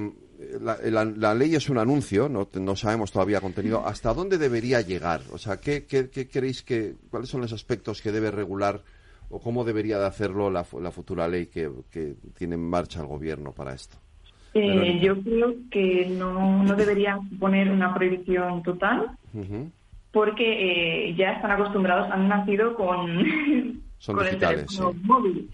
la, 0.61 1.33
ley 1.33 1.55
es 1.55 1.69
un 1.69 1.77
anuncio, 1.77 2.29
no, 2.29 2.47
no, 2.53 2.75
sabemos 2.75 3.11
todavía 3.11 3.41
contenido. 3.41 3.85
¿Hasta 3.85 4.13
dónde 4.13 4.37
debería 4.37 4.81
llegar? 4.81 5.21
O 5.33 5.37
sea, 5.37 5.59
¿qué, 5.59 5.85
qué, 5.85 6.09
queréis 6.09 6.63
que, 6.63 6.95
cuáles 7.09 7.29
son 7.29 7.41
los 7.41 7.51
aspectos 7.51 8.01
que 8.01 8.11
debe 8.11 8.31
regular 8.31 8.81
o 9.29 9.39
cómo 9.39 9.63
debería 9.63 9.99
de 9.99 10.05
hacerlo 10.05 10.49
la, 10.49 10.63
futura 10.63 11.27
ley 11.27 11.47
que, 11.47 11.69
tiene 12.37 12.55
en 12.55 12.69
marcha 12.69 13.01
el 13.01 13.07
gobierno 13.07 13.51
para 13.51 13.73
esto? 13.73 13.97
Eh, 14.53 14.99
yo 15.01 15.21
creo 15.21 15.53
que 15.69 16.07
no, 16.09 16.63
no 16.63 16.75
debería 16.75 17.19
poner 17.39 17.69
una 17.69 17.93
prohibición 17.93 18.63
total, 18.63 19.11
porque 20.11 21.09
eh, 21.09 21.15
ya 21.15 21.33
están 21.33 21.51
acostumbrados, 21.51 22.09
han 22.11 22.27
nacido 22.27 22.75
con 22.75 23.83
son 23.99 24.17
digitales. 24.17 24.79
móvil. 25.03 25.49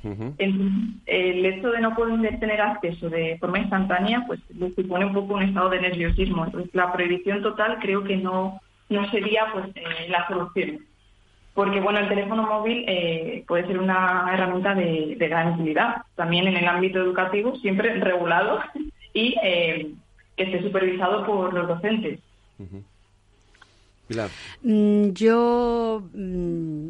el 1.08 1.46
hecho 1.46 1.72
de 1.72 1.82
no 1.82 1.96
poder 1.96 2.40
tener 2.40 2.62
acceso 2.62 3.10
de 3.10 3.38
forma 3.40 3.60
instantánea, 3.60 4.24
pues 4.28 4.40
les 4.58 4.74
supone 4.76 5.06
un 5.06 5.14
poco 5.14 5.34
un 5.34 5.44
estado 5.44 5.70
de 5.70 5.82
nerviosismo. 5.82 6.46
Entonces, 6.46 6.74
la 6.74 6.94
prohibición 6.94 7.42
total 7.42 7.80
creo 7.82 8.04
que 8.04 8.18
no, 8.18 8.62
no 8.90 9.10
sería 9.10 9.48
pues 9.52 9.66
eh, 9.76 10.10
la 10.10 10.28
solución. 10.28 10.86
Porque, 11.56 11.80
bueno, 11.80 12.00
el 12.00 12.10
teléfono 12.10 12.44
móvil 12.44 12.86
eh, 12.88 13.44
puede 13.48 13.66
ser 13.66 13.80
una 13.80 14.30
herramienta 14.32 14.76
de, 14.76 15.16
gran 15.20 15.54
utilidad, 15.54 16.04
también 16.16 16.48
en 16.48 16.58
el 16.58 16.68
ámbito 16.68 17.00
educativo, 17.00 17.56
siempre 17.56 17.96
regulado 17.96 18.60
y 19.14 19.36
eh, 19.42 19.92
que 20.38 20.44
esté 20.44 20.62
supervisado 20.62 21.26
por 21.26 21.52
los 21.54 21.68
docentes. 21.68 22.20
Mm, 24.62 25.10
yo 25.10 26.08
mm, 26.14 26.90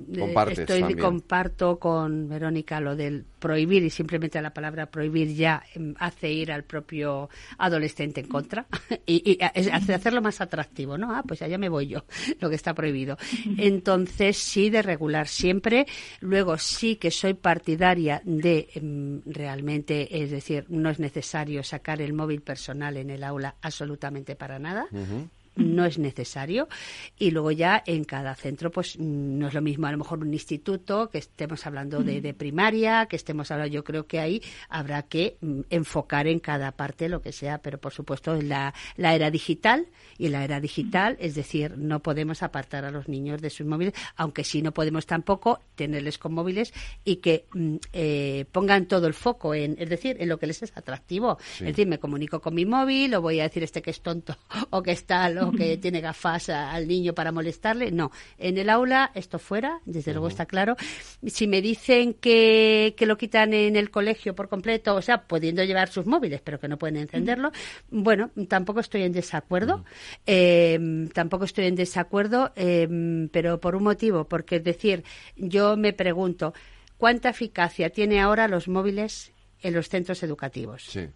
estoy 0.49 0.95
comparto 0.95 1.79
con 1.79 2.27
Verónica 2.27 2.79
lo 2.81 2.95
del 2.95 3.25
prohibir 3.39 3.83
y 3.83 3.89
simplemente 3.89 4.41
la 4.41 4.53
palabra 4.53 4.87
prohibir 4.87 5.33
ya 5.33 5.63
em, 5.73 5.93
hace 5.99 6.31
ir 6.31 6.51
al 6.51 6.63
propio 6.63 7.29
adolescente 7.57 8.21
en 8.21 8.27
contra 8.27 8.65
y, 9.05 9.37
hace 9.41 9.93
hacerlo 9.93 10.21
más 10.21 10.41
atractivo, 10.41 10.97
¿no? 10.97 11.15
Ah, 11.15 11.23
pues 11.25 11.41
allá 11.41 11.57
me 11.57 11.69
voy 11.69 11.87
yo, 11.87 12.05
lo 12.39 12.49
que 12.49 12.55
está 12.55 12.73
prohibido. 12.73 13.17
Entonces 13.57 14.37
sí 14.37 14.69
de 14.69 14.81
regular 14.81 15.27
siempre. 15.27 15.85
Luego 16.19 16.57
sí 16.57 16.97
que 16.97 17.11
soy 17.11 17.33
partidaria 17.33 18.21
de 18.25 18.67
em, 18.73 19.21
realmente, 19.25 20.21
es 20.23 20.31
decir, 20.31 20.65
no 20.69 20.89
es 20.89 20.99
necesario 20.99 21.63
sacar 21.63 22.01
el 22.01 22.13
móvil 22.13 22.41
personal 22.41 22.97
en 22.97 23.09
el 23.09 23.23
aula 23.23 23.55
absolutamente 23.61 24.35
para 24.35 24.59
nada 24.59 24.87
no 25.55 25.85
es 25.85 25.97
necesario. 25.97 26.67
Y 27.17 27.31
luego 27.31 27.51
ya 27.51 27.81
en 27.85 28.03
cada 28.03 28.35
centro, 28.35 28.71
pues 28.71 28.99
no 28.99 29.47
es 29.47 29.53
lo 29.53 29.61
mismo 29.61 29.87
a 29.87 29.91
lo 29.91 29.97
mejor 29.97 30.19
un 30.19 30.33
instituto, 30.33 31.09
que 31.09 31.19
estemos 31.19 31.65
hablando 31.65 32.03
de, 32.03 32.33
primaria, 32.33 33.05
que 33.05 33.15
estemos 33.15 33.51
hablando, 33.51 33.73
yo 33.73 33.83
creo 33.83 34.07
que 34.07 34.19
ahí 34.19 34.41
habrá 34.69 35.03
que 35.03 35.37
mm, 35.41 35.61
enfocar 35.69 36.27
en 36.27 36.39
cada 36.39 36.71
parte 36.71 37.09
lo 37.09 37.21
que 37.21 37.31
sea, 37.31 37.59
pero 37.59 37.79
por 37.79 37.93
supuesto 37.93 38.35
en 38.35 38.49
la, 38.49 38.73
la 38.97 39.15
era 39.15 39.31
digital 39.31 39.87
y 40.17 40.27
en 40.27 40.33
la 40.33 40.43
era 40.43 40.59
digital, 40.59 41.17
es 41.19 41.35
decir, 41.35 41.77
no 41.77 42.01
podemos 42.01 42.43
apartar 42.43 42.85
a 42.85 42.91
los 42.91 43.07
niños 43.07 43.41
de 43.41 43.49
sus 43.49 43.65
móviles, 43.65 43.93
aunque 44.15 44.43
sí 44.43 44.61
no 44.61 44.73
podemos 44.73 45.05
tampoco 45.05 45.59
tenerles 45.75 46.17
con 46.17 46.33
móviles 46.33 46.73
y 47.03 47.17
que 47.17 47.45
mm, 47.53 47.75
eh, 47.93 48.45
pongan 48.51 48.87
todo 48.87 49.07
el 49.07 49.13
foco 49.13 49.53
en, 49.53 49.75
es 49.79 49.89
decir, 49.89 50.17
en 50.19 50.29
lo 50.29 50.39
que 50.39 50.47
les 50.47 50.63
es 50.63 50.75
atractivo. 50.75 51.37
Es 51.59 51.67
decir, 51.67 51.87
me 51.87 51.99
comunico 51.99 52.41
con 52.41 52.53
mi 52.53 52.65
móvil 52.65 53.13
o 53.15 53.21
voy 53.21 53.39
a 53.39 53.43
decir 53.43 53.63
este 53.63 53.81
que 53.81 53.91
es 53.91 54.01
tonto 54.01 54.37
o 54.69 54.81
que 54.81 54.91
está 55.51 55.57
que 55.57 55.77
tiene 55.77 56.01
gafas 56.01 56.49
al 56.49 56.87
niño 56.87 57.13
para 57.13 57.31
molestarle. 57.31 57.91
No, 57.91 58.11
en 58.37 58.57
el 58.57 58.69
aula 58.69 59.11
esto 59.13 59.39
fuera, 59.39 59.79
desde 59.85 60.11
luego 60.11 60.27
está 60.27 60.45
claro. 60.45 60.75
Si 61.25 61.47
me 61.47 61.61
dicen 61.61 62.13
que, 62.13 62.93
que 62.97 63.05
lo 63.05 63.17
quitan 63.17 63.53
en 63.53 63.75
el 63.75 63.89
colegio 63.89 64.35
por 64.35 64.49
completo, 64.49 64.95
o 64.95 65.01
sea, 65.01 65.23
pudiendo 65.23 65.63
llevar 65.63 65.89
sus 65.89 66.05
móviles, 66.05 66.41
pero 66.41 66.59
que 66.59 66.67
no 66.67 66.77
pueden 66.77 66.97
encenderlo, 66.97 67.51
bueno, 67.89 68.31
tampoco 68.47 68.79
estoy 68.79 69.03
en 69.03 69.11
desacuerdo. 69.11 69.85
Eh, 70.25 71.07
tampoco 71.13 71.45
estoy 71.45 71.65
en 71.65 71.75
desacuerdo, 71.75 72.51
eh, 72.55 72.87
pero 73.31 73.59
por 73.59 73.75
un 73.75 73.83
motivo, 73.83 74.25
porque 74.25 74.57
es 74.57 74.63
decir, 74.63 75.03
yo 75.35 75.77
me 75.77 75.93
pregunto, 75.93 76.53
¿cuánta 76.97 77.29
eficacia 77.29 77.89
tiene 77.89 78.19
ahora 78.19 78.47
los 78.47 78.67
móviles 78.67 79.31
en 79.61 79.73
los 79.73 79.89
centros 79.89 80.23
educativos? 80.23 80.83
Sí. 80.83 81.07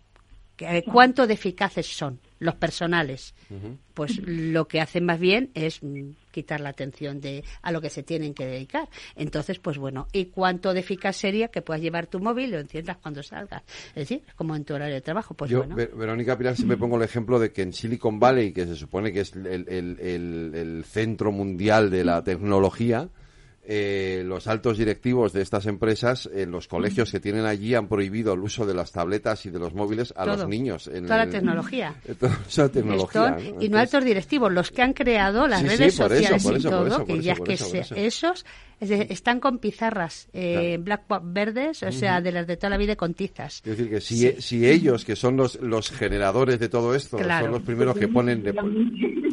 Eh, 0.60 0.84
¿Cuánto 0.84 1.28
de 1.28 1.34
eficaces 1.34 1.88
son 1.88 2.20
los 2.40 2.56
personales? 2.56 3.34
Pues 3.94 4.20
lo 4.26 4.68
que 4.68 4.80
hacen 4.80 5.06
más 5.06 5.20
bien 5.20 5.52
es 5.54 5.84
mm, 5.84 6.12
quitar 6.32 6.62
la 6.62 6.70
atención 6.70 7.20
de 7.20 7.44
a 7.62 7.72
lo 7.72 7.82
que 7.82 7.90
se 7.90 8.04
tienen 8.04 8.34
que 8.34 8.46
dedicar. 8.46 8.88
Entonces, 9.16 9.60
pues 9.60 9.78
bueno, 9.78 10.08
¿y 10.14 10.26
cuánto 10.26 10.74
de 10.74 10.80
eficaz 10.80 11.18
sería 11.18 11.50
que 11.50 11.62
puedas 11.62 11.82
llevar 11.82 12.08
tu 12.08 12.20
móvil 12.20 12.50
y 12.50 12.52
lo 12.52 12.60
enciendas 12.60 12.98
cuando 12.98 13.24
salgas? 13.24 13.64
Es 13.90 13.96
decir, 13.96 14.24
como 14.36 14.56
en 14.56 14.64
tu 14.66 14.74
horario 14.74 14.96
de 14.96 15.02
trabajo. 15.02 15.34
Pues 15.34 15.52
Yo, 15.52 15.60
bueno. 15.60 15.76
Verónica 15.76 16.38
Pilar, 16.38 16.56
siempre 16.56 16.78
pongo 16.78 16.98
el 16.98 17.04
ejemplo 17.04 17.40
de 17.40 17.52
que 17.52 17.62
en 17.62 17.74
Silicon 17.74 18.20
Valley, 18.20 18.54
que 18.54 18.66
se 18.66 18.76
supone 18.76 19.12
que 19.12 19.22
es 19.22 19.34
el 19.36 20.84
centro 20.88 21.32
mundial 21.32 21.90
de 21.90 22.04
la 22.06 22.24
tecnología, 22.24 23.10
eh, 23.72 24.24
los 24.26 24.48
altos 24.48 24.80
directivos 24.80 25.32
de 25.32 25.44
estas 25.44 25.68
empresas, 25.68 26.28
en 26.34 26.50
los 26.50 26.68
colegios 26.68 27.12
que 27.12 27.20
tienen 27.20 27.46
allí, 27.46 27.76
han 27.76 27.88
prohibido 27.88 28.34
el 28.34 28.40
uso 28.40 28.66
de 28.66 28.74
las 28.74 28.92
tabletas 28.92 29.46
y 29.46 29.52
de 29.52 29.60
los 29.60 29.76
móviles 29.76 30.12
a 30.18 30.26
los 30.26 30.48
niños. 30.48 30.88
En 30.88 31.04
toda 31.04 31.26
la 31.26 31.30
tecnología. 31.30 31.94
Toda 32.20 32.70
tecnología. 32.70 33.38
Y 33.60 33.70
no 33.70 33.78
altos 33.78 34.04
directivos, 34.04 34.52
los 34.52 34.72
que 34.72 34.82
han 34.82 34.94
creado 34.94 35.48
las 35.48 35.62
redes 35.62 35.94
sociales 35.94 36.44
y 36.44 36.64
todo, 36.64 37.06
que 37.06 37.22
ya 37.22 37.36
que 37.36 37.60
esos 37.96 38.44
están 38.80 39.40
con 39.40 39.60
pizarras 39.60 40.30
eh, 40.34 40.78
blackboard 40.80 41.24
verdes, 41.26 41.84
o 41.84 41.92
sea, 41.92 42.22
de 42.22 42.32
las 42.32 42.48
de 42.48 42.58
toda 42.58 42.70
la 42.70 42.78
vida 42.78 42.96
con 42.96 43.14
tizas. 43.14 43.58
Es 43.58 43.78
decir, 43.78 43.90
que 43.90 44.02
si, 44.02 44.42
si 44.42 44.68
ellos, 44.68 45.06
que 45.06 45.16
son 45.16 45.38
los, 45.38 45.56
los 45.62 45.92
generadores 45.92 46.60
de 46.60 46.70
todo 46.70 46.96
esto, 46.96 47.18
son 47.18 47.52
los 47.52 47.62
primeros 47.62 47.98
que 47.98 48.08
ponen, 48.08 48.42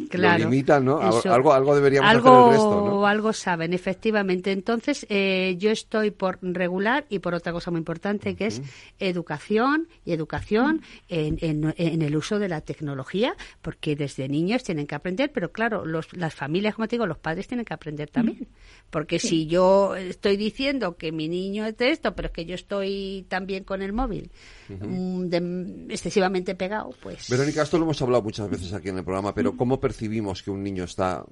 claro, 0.09 0.43
lo 0.43 0.49
limitan, 0.49 0.85
¿no? 0.85 0.99
algo, 0.99 1.53
algo 1.53 1.75
deberíamos 1.75 2.09
algo, 2.09 2.29
hacer 2.29 2.43
el 2.43 2.51
resto, 2.51 2.85
¿no? 2.85 3.07
Algo 3.07 3.33
saben, 3.33 3.73
efectivamente. 3.73 4.51
Entonces, 4.51 5.05
eh, 5.09 5.55
yo 5.57 5.71
estoy 5.71 6.11
por 6.11 6.39
regular 6.41 7.05
y 7.09 7.19
por 7.19 7.33
otra 7.33 7.51
cosa 7.51 7.71
muy 7.71 7.79
importante, 7.79 8.35
que 8.35 8.47
es 8.47 8.61
educación 8.99 9.87
y 10.05 10.13
educación 10.13 10.81
en, 11.09 11.37
en, 11.41 11.73
en, 11.77 12.01
el 12.01 12.15
uso 12.15 12.39
de 12.39 12.49
la 12.49 12.61
tecnología, 12.61 13.35
porque 13.61 13.95
desde 13.95 14.27
niños 14.27 14.63
tienen 14.63 14.87
que 14.87 14.95
aprender, 14.95 15.31
pero 15.31 15.51
claro, 15.51 15.85
los, 15.85 16.13
las 16.13 16.33
familias, 16.35 16.75
como 16.75 16.87
te 16.87 16.95
digo, 16.95 17.05
los 17.05 17.17
padres 17.17 17.47
tienen 17.47 17.65
que 17.65 17.73
aprender 17.73 18.09
también. 18.09 18.47
Porque 18.89 19.19
si 19.19 19.36
yo 19.45 19.95
estoy 19.95 20.37
diciendo 20.37 20.97
que 20.97 21.11
mi 21.11 21.27
niño 21.27 21.65
es 21.65 21.77
de 21.77 21.91
esto, 21.91 22.15
pero 22.15 22.27
es 22.27 22.33
que 22.33 22.45
yo 22.45 22.55
estoy 22.55 23.25
también 23.29 23.63
con 23.63 23.81
el 23.81 23.93
móvil 23.93 24.31
mm, 24.69 25.91
excesivamente 25.91 26.55
pegado, 26.55 26.89
pues... 27.01 27.29
Verónica, 27.29 27.61
esto 27.61 27.77
lo 27.77 27.83
hemos 27.83 28.01
hablado 28.01 28.23
muchas 28.23 28.49
veces 28.49 28.73
aquí 28.73 28.89
en 28.89 28.97
el 28.97 29.03
programa, 29.03 29.33
pero 29.33 29.55
¿cómo 29.55 29.79
percibimos 29.79 30.41
que 30.41 30.51
un 30.51 30.63
niño 30.63 30.83
está 30.85 31.23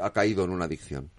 ha 0.00 0.10
caído 0.10 0.44
en 0.44 0.50
una 0.50 0.64
adicción? 0.66 1.10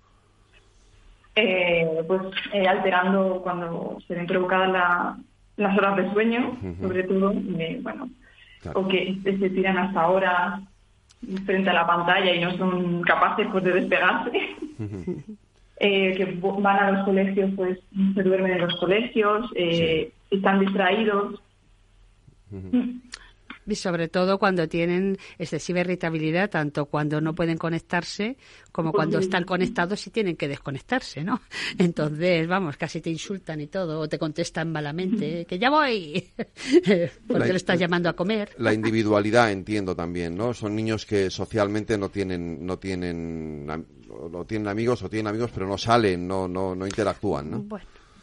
Eh, 1.36 2.04
pues 2.08 2.22
eh, 2.52 2.68
alterando 2.68 3.42
cuando 3.44 3.98
se 4.08 4.16
ven 4.16 4.26
provocadas 4.26 5.20
las 5.56 5.78
horas 5.78 5.98
de 5.98 6.12
sueño, 6.12 6.58
sobre 6.82 7.04
todo, 7.04 7.32
eh, 7.32 7.80
bueno, 7.82 8.10
o 8.74 8.88
que 8.88 9.20
se 9.24 9.50
tiran 9.52 9.78
hasta 9.78 10.08
horas 10.08 10.62
frente 11.46 11.70
a 11.70 11.74
la 11.74 11.86
pantalla 11.88 12.34
y 12.34 12.42
no 12.42 12.58
son 12.58 13.02
capaces 13.04 13.48
pues, 13.52 13.64
de 13.64 13.74
despegarse. 13.74 14.32
Eh, 15.80 16.14
que 16.16 16.26
van 16.42 16.78
a 16.78 16.92
los 16.92 17.06
colegios, 17.06 17.52
pues 17.56 17.78
se 18.16 18.24
duermen 18.24 18.54
en 18.54 18.62
los 18.62 18.76
colegios, 18.78 19.46
eh, 19.56 20.12
están 20.32 20.60
distraídos. 20.60 21.40
Y 23.68 23.76
sobre 23.76 24.08
todo 24.08 24.40
cuando 24.40 24.68
tienen 24.68 25.18
excesiva 25.38 25.82
irritabilidad, 25.82 26.50
tanto 26.50 26.86
cuando 26.86 27.22
no 27.22 27.36
pueden 27.36 27.58
conectarse 27.58 28.38
como 28.72 28.92
cuando 28.92 29.20
están 29.20 29.44
conectados 29.44 30.06
y 30.08 30.10
tienen 30.12 30.36
que 30.36 30.48
desconectarse, 30.48 31.24
¿no? 31.24 31.42
Entonces, 31.78 32.48
vamos, 32.48 32.78
casi 32.78 33.02
te 33.02 33.10
insultan 33.10 33.60
y 33.62 33.68
todo, 33.68 34.00
o 34.00 34.08
te 34.08 34.18
contestan 34.18 34.72
malamente, 34.72 35.46
que 35.46 35.60
ya 35.60 35.70
voy, 35.70 36.32
porque 37.28 37.50
le 37.50 37.58
estás 37.58 37.80
llamando 37.80 38.10
a 38.10 38.14
comer. 38.14 38.52
La 38.58 38.74
individualidad, 38.74 39.52
entiendo 39.52 39.96
también, 39.96 40.36
¿no? 40.36 40.54
Son 40.54 40.76
niños 40.76 41.06
que 41.06 41.30
socialmente 41.30 41.98
no 41.98 42.10
tienen, 42.10 42.66
no 42.66 42.78
tienen 42.78 43.68
o, 44.10 44.46
tienen 44.46 44.68
amigos 44.68 45.04
o 45.04 45.10
tienen 45.10 45.28
amigos 45.28 45.52
pero 45.54 45.68
no 45.68 45.78
salen, 45.78 46.28
no, 46.28 46.48
no, 46.48 46.76
no 46.76 46.86
interactúan, 46.86 47.52
¿no? 47.52 47.66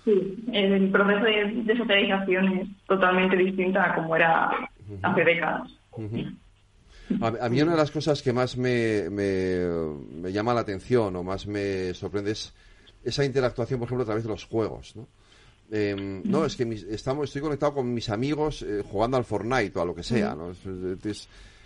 Sí, 0.05 0.45
el 0.53 0.91
proceso 0.91 1.25
de, 1.25 1.77
socialización 1.77 2.59
es 2.59 2.69
totalmente 2.87 3.37
distinto 3.37 3.81
a 3.81 3.95
como 3.95 4.15
era 4.17 4.51
hace 5.03 5.25
décadas. 5.25 5.71
a, 7.21 7.49
mí 7.49 7.63
una 7.63 7.73
de 7.73 7.79
las 7.79 7.91
cosas 7.91 8.23
que 8.23 8.33
más 8.33 8.59
me, 8.59 9.09
me, 9.09 10.31
llama 10.31 10.53
la 10.53 10.61
atención 10.61 11.17
o 11.17 11.23
más 11.23 11.47
me 11.47 11.95
sorprende 11.95 12.33
es 12.33 12.55
esa 13.03 13.25
interactuación, 13.25 13.81
por 13.81 13.89
ejemplo, 13.89 14.03
a 14.03 14.07
través 14.07 14.25
de 14.25 14.31
los 14.31 14.45
juegos, 14.45 14.95
¿no? 14.97 15.09
Em, 15.71 16.23
no, 16.25 16.45
es 16.45 16.57
que 16.57 16.65
estamos, 16.91 17.25
estoy 17.25 17.41
conectado 17.41 17.75
con 17.75 17.93
mis 17.93 18.11
amigos 18.11 18.63
eh, 18.63 18.83
jugando 18.87 19.17
al 19.17 19.25
Fortnite 19.25 19.79
o 19.79 19.83
a 19.83 19.85
lo 19.87 19.95
que 19.95 20.03
sea, 20.03 20.35
¿no? 20.35 20.53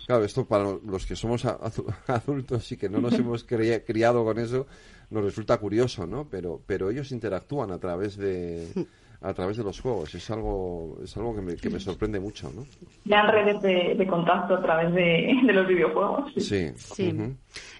claro, 0.07 0.23
esto 0.23 0.45
para 0.45 0.63
los 0.63 1.05
que 1.05 1.15
somos 1.15 1.45
adultos 2.07 2.71
y 2.71 2.77
que 2.77 2.89
no 2.89 3.01
nos 3.01 3.13
hemos 3.13 3.43
criado 3.43 4.23
con 4.23 4.39
eso, 4.39 4.65
nos 5.09 5.23
resulta 5.23 5.57
curioso, 5.57 6.05
¿no? 6.05 6.27
Pero, 6.29 6.61
pero 6.65 6.89
ellos 6.89 7.11
interactúan 7.11 7.71
a 7.71 7.79
través 7.79 8.17
de 8.17 8.67
a 9.21 9.33
través 9.33 9.57
de 9.57 9.63
los 9.63 9.79
juegos. 9.79 10.15
Es 10.15 10.29
algo, 10.29 10.97
es 11.03 11.15
algo 11.17 11.35
que 11.35 11.41
me, 11.41 11.55
que 11.55 11.69
me 11.69 11.79
sorprende 11.79 12.19
mucho, 12.19 12.51
¿no? 12.55 12.65
Ya 13.05 13.23
redes 13.23 13.61
de, 13.61 14.07
contacto 14.07 14.55
a 14.55 14.61
través 14.61 14.93
de, 14.93 15.35
los 15.43 15.67
videojuegos. 15.67 16.31
Sí. 16.37 16.71
sí. 16.75 17.13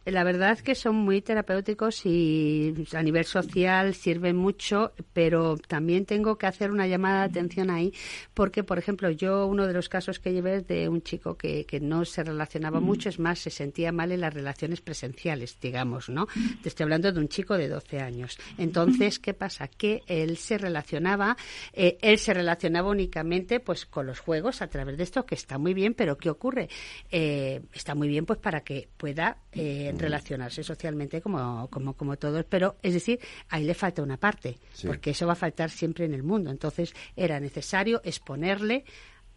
La 0.06 0.24
verdad 0.24 0.52
es 0.52 0.64
que 0.64 0.76
son 0.76 0.96
muy 0.96 1.22
terapéuticos 1.22 2.06
y 2.06 2.74
a 2.94 3.04
nivel 3.04 3.26
social 3.26 3.94
sirven 3.94 4.36
mucho, 4.36 4.94
pero 5.14 5.58
también 5.58 6.06
tengo 6.06 6.38
que 6.38 6.48
hacer 6.48 6.72
una 6.72 6.88
llamada 6.88 7.22
de 7.22 7.26
atención 7.26 7.70
ahí, 7.70 7.94
porque, 8.34 8.64
por 8.64 8.78
ejemplo, 8.78 9.10
yo 9.12 9.46
uno 9.48 9.68
de 9.68 9.74
los 9.74 9.90
casos 9.90 10.20
que 10.20 10.34
llevé 10.34 10.58
es 10.58 10.68
de 10.68 10.90
un 10.90 11.02
chico 11.02 11.38
que, 11.38 11.66
que 11.66 11.80
no 11.80 12.06
se 12.06 12.24
relacionaba 12.24 12.80
mucho, 12.80 13.10
es 13.10 13.20
más, 13.20 13.40
se 13.40 13.50
sentía 13.50 13.92
mal 13.92 14.12
en 14.12 14.22
las 14.22 14.34
relaciones 14.34 14.82
presenciales, 14.82 15.58
digamos, 15.60 16.10
¿no? 16.10 16.28
Te 16.62 16.70
estoy 16.70 16.86
hablando 16.86 17.12
de 17.12 17.20
un 17.20 17.28
chico 17.28 17.58
de 17.58 17.68
12 17.68 18.00
años. 18.00 18.38
Entonces, 18.58 19.20
¿qué 19.20 19.34
pasa? 19.34 19.68
Que 19.68 20.02
él 20.08 20.38
se 20.38 20.58
relacionaba, 20.58 21.38
eh, 21.74 21.98
él 22.02 22.18
se 22.18 22.34
relacionaba 22.34 22.90
únicamente 22.90 23.60
pues 23.60 23.86
con 23.86 24.06
los 24.06 24.20
juegos 24.20 24.62
a 24.62 24.68
través 24.68 24.98
de 24.98 25.04
esto, 25.04 25.26
que 25.26 25.36
está 25.36 25.58
muy 25.58 25.74
bien, 25.74 25.94
pero 25.94 26.18
¿qué 26.18 26.30
ocurre? 26.30 26.70
Eh, 27.12 27.62
está 27.74 27.96
muy 27.96 28.08
bien 28.08 28.26
pues 28.26 28.40
para 28.40 28.62
que 28.62 28.90
pueda 28.98 29.38
eh, 29.62 29.94
relacionarse 29.98 30.64
socialmente 30.64 31.22
como, 31.22 31.68
como, 31.70 31.94
como 31.94 32.18
todos, 32.18 32.46
pero 32.46 32.78
es 32.82 32.94
decir, 32.94 33.20
ahí 33.50 33.66
le 33.66 33.74
falta 33.74 34.02
una 34.02 34.16
parte, 34.16 34.58
porque 34.86 35.10
eso 35.10 35.28
va 35.28 35.34
a 35.34 35.36
faltar 35.36 35.70
siempre 35.70 36.06
en 36.06 36.14
el 36.14 36.24
mundo. 36.24 36.50
Entonces 36.50 36.94
era 37.14 37.42
necesario 37.42 38.00
exponerle 38.06 38.86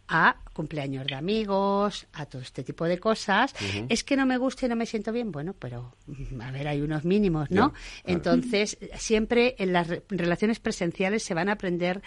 a 0.07 0.37
cumpleaños 0.53 1.07
de 1.07 1.15
amigos, 1.15 2.07
a 2.13 2.25
todo 2.25 2.41
este 2.41 2.63
tipo 2.63 2.85
de 2.85 2.99
cosas. 2.99 3.53
Es 3.89 4.05
que 4.05 4.15
no 4.15 4.25
me 4.25 4.37
gusta 4.37 4.65
y 4.65 4.69
no 4.69 4.77
me 4.77 4.85
siento 4.85 5.11
bien. 5.11 5.29
Bueno, 5.31 5.55
pero 5.59 5.95
mm, 6.07 6.41
a 6.41 6.51
ver, 6.51 6.69
hay 6.69 6.81
unos 6.81 7.03
mínimos, 7.03 7.51
¿no? 7.51 7.73
Entonces, 8.05 8.77
siempre 8.95 9.55
en 9.57 9.73
las 9.73 9.87
relaciones 10.07 10.59
presenciales 10.59 11.23
se 11.23 11.33
van 11.33 11.49
a 11.49 11.53
aprender 11.53 12.01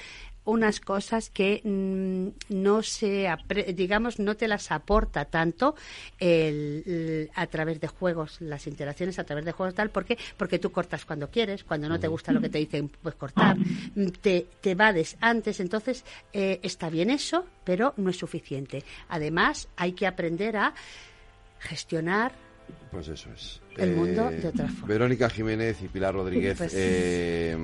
unas 0.46 0.80
cosas 0.80 1.28
que 1.30 1.60
mm, 1.62 2.54
no 2.54 2.82
se, 2.82 3.28
digamos, 3.74 4.18
no 4.18 4.36
te 4.36 4.48
las 4.48 4.70
aporta 4.72 5.26
tanto 5.26 5.74
el, 6.18 7.30
a 7.34 7.46
través 7.46 7.80
de 7.80 7.88
juegos, 7.88 8.40
las 8.40 8.66
interacciones 8.66 9.18
a 9.18 9.24
través 9.24 9.44
de 9.44 9.52
juegos 9.52 9.74
tal, 9.74 9.90
¿por 9.90 10.04
qué? 10.04 10.16
Porque 10.36 10.58
tú 10.58 10.72
cortas 10.72 11.04
cuando 11.04 11.30
quieres, 11.30 11.64
cuando 11.64 11.88
no 11.88 12.00
te 12.00 12.08
gusta 12.08 12.32
lo 12.32 12.40
que 12.40 12.48
te 12.48 12.58
dicen, 12.58 12.88
pues 13.02 13.14
cortar, 13.14 13.56
te, 14.22 14.46
te 14.60 14.74
vades 14.74 15.16
antes, 15.20 15.60
entonces 15.60 16.04
eh, 16.32 16.60
está 16.62 16.88
bien 16.88 17.10
eso, 17.10 17.44
pero 17.64 17.92
no 17.96 18.10
es 18.10 18.16
suficiente. 18.16 18.84
Además, 19.08 19.68
hay 19.76 19.92
que 19.92 20.06
aprender 20.06 20.56
a 20.56 20.74
gestionar 21.58 22.45
pues 22.90 23.08
eso 23.08 23.28
es. 23.34 23.60
El 23.76 23.94
mundo 23.94 24.30
de 24.30 24.48
otra 24.48 24.68
forma. 24.68 24.86
Verónica 24.86 25.28
Jiménez 25.28 25.82
y 25.82 25.88
Pilar 25.88 26.14
Rodríguez. 26.14 26.56
Pues 26.56 26.72
eh, 26.74 27.54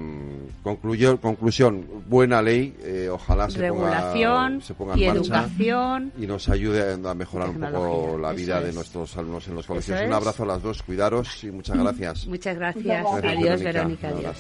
concluyó, 0.62 1.18
conclusión, 1.18 1.86
buena 2.06 2.42
ley. 2.42 2.76
Eh, 2.82 3.08
ojalá 3.10 3.48
se 3.48 3.58
Regulación 3.58 4.52
ponga, 4.52 4.64
se 4.64 4.74
ponga 4.74 4.98
y 4.98 5.04
en 5.04 5.16
educación. 5.16 6.12
Y 6.18 6.26
nos 6.26 6.48
ayude 6.50 6.92
a 6.92 7.14
mejorar 7.14 7.48
un 7.48 7.60
poco 7.60 8.18
la 8.18 8.32
vida 8.32 8.60
de 8.60 8.72
nuestros 8.72 9.16
alumnos 9.16 9.48
en 9.48 9.54
los 9.54 9.66
colegios. 9.66 10.02
Un 10.02 10.12
abrazo 10.12 10.42
a 10.42 10.46
las 10.46 10.62
dos, 10.62 10.82
cuidaros 10.82 11.44
y 11.44 11.50
muchas 11.50 11.78
gracias. 11.78 12.26
Muchas 12.26 12.56
gracias. 12.56 13.06
Adiós, 13.06 13.62
Verónica. 13.62 14.08
adiós. 14.08 14.36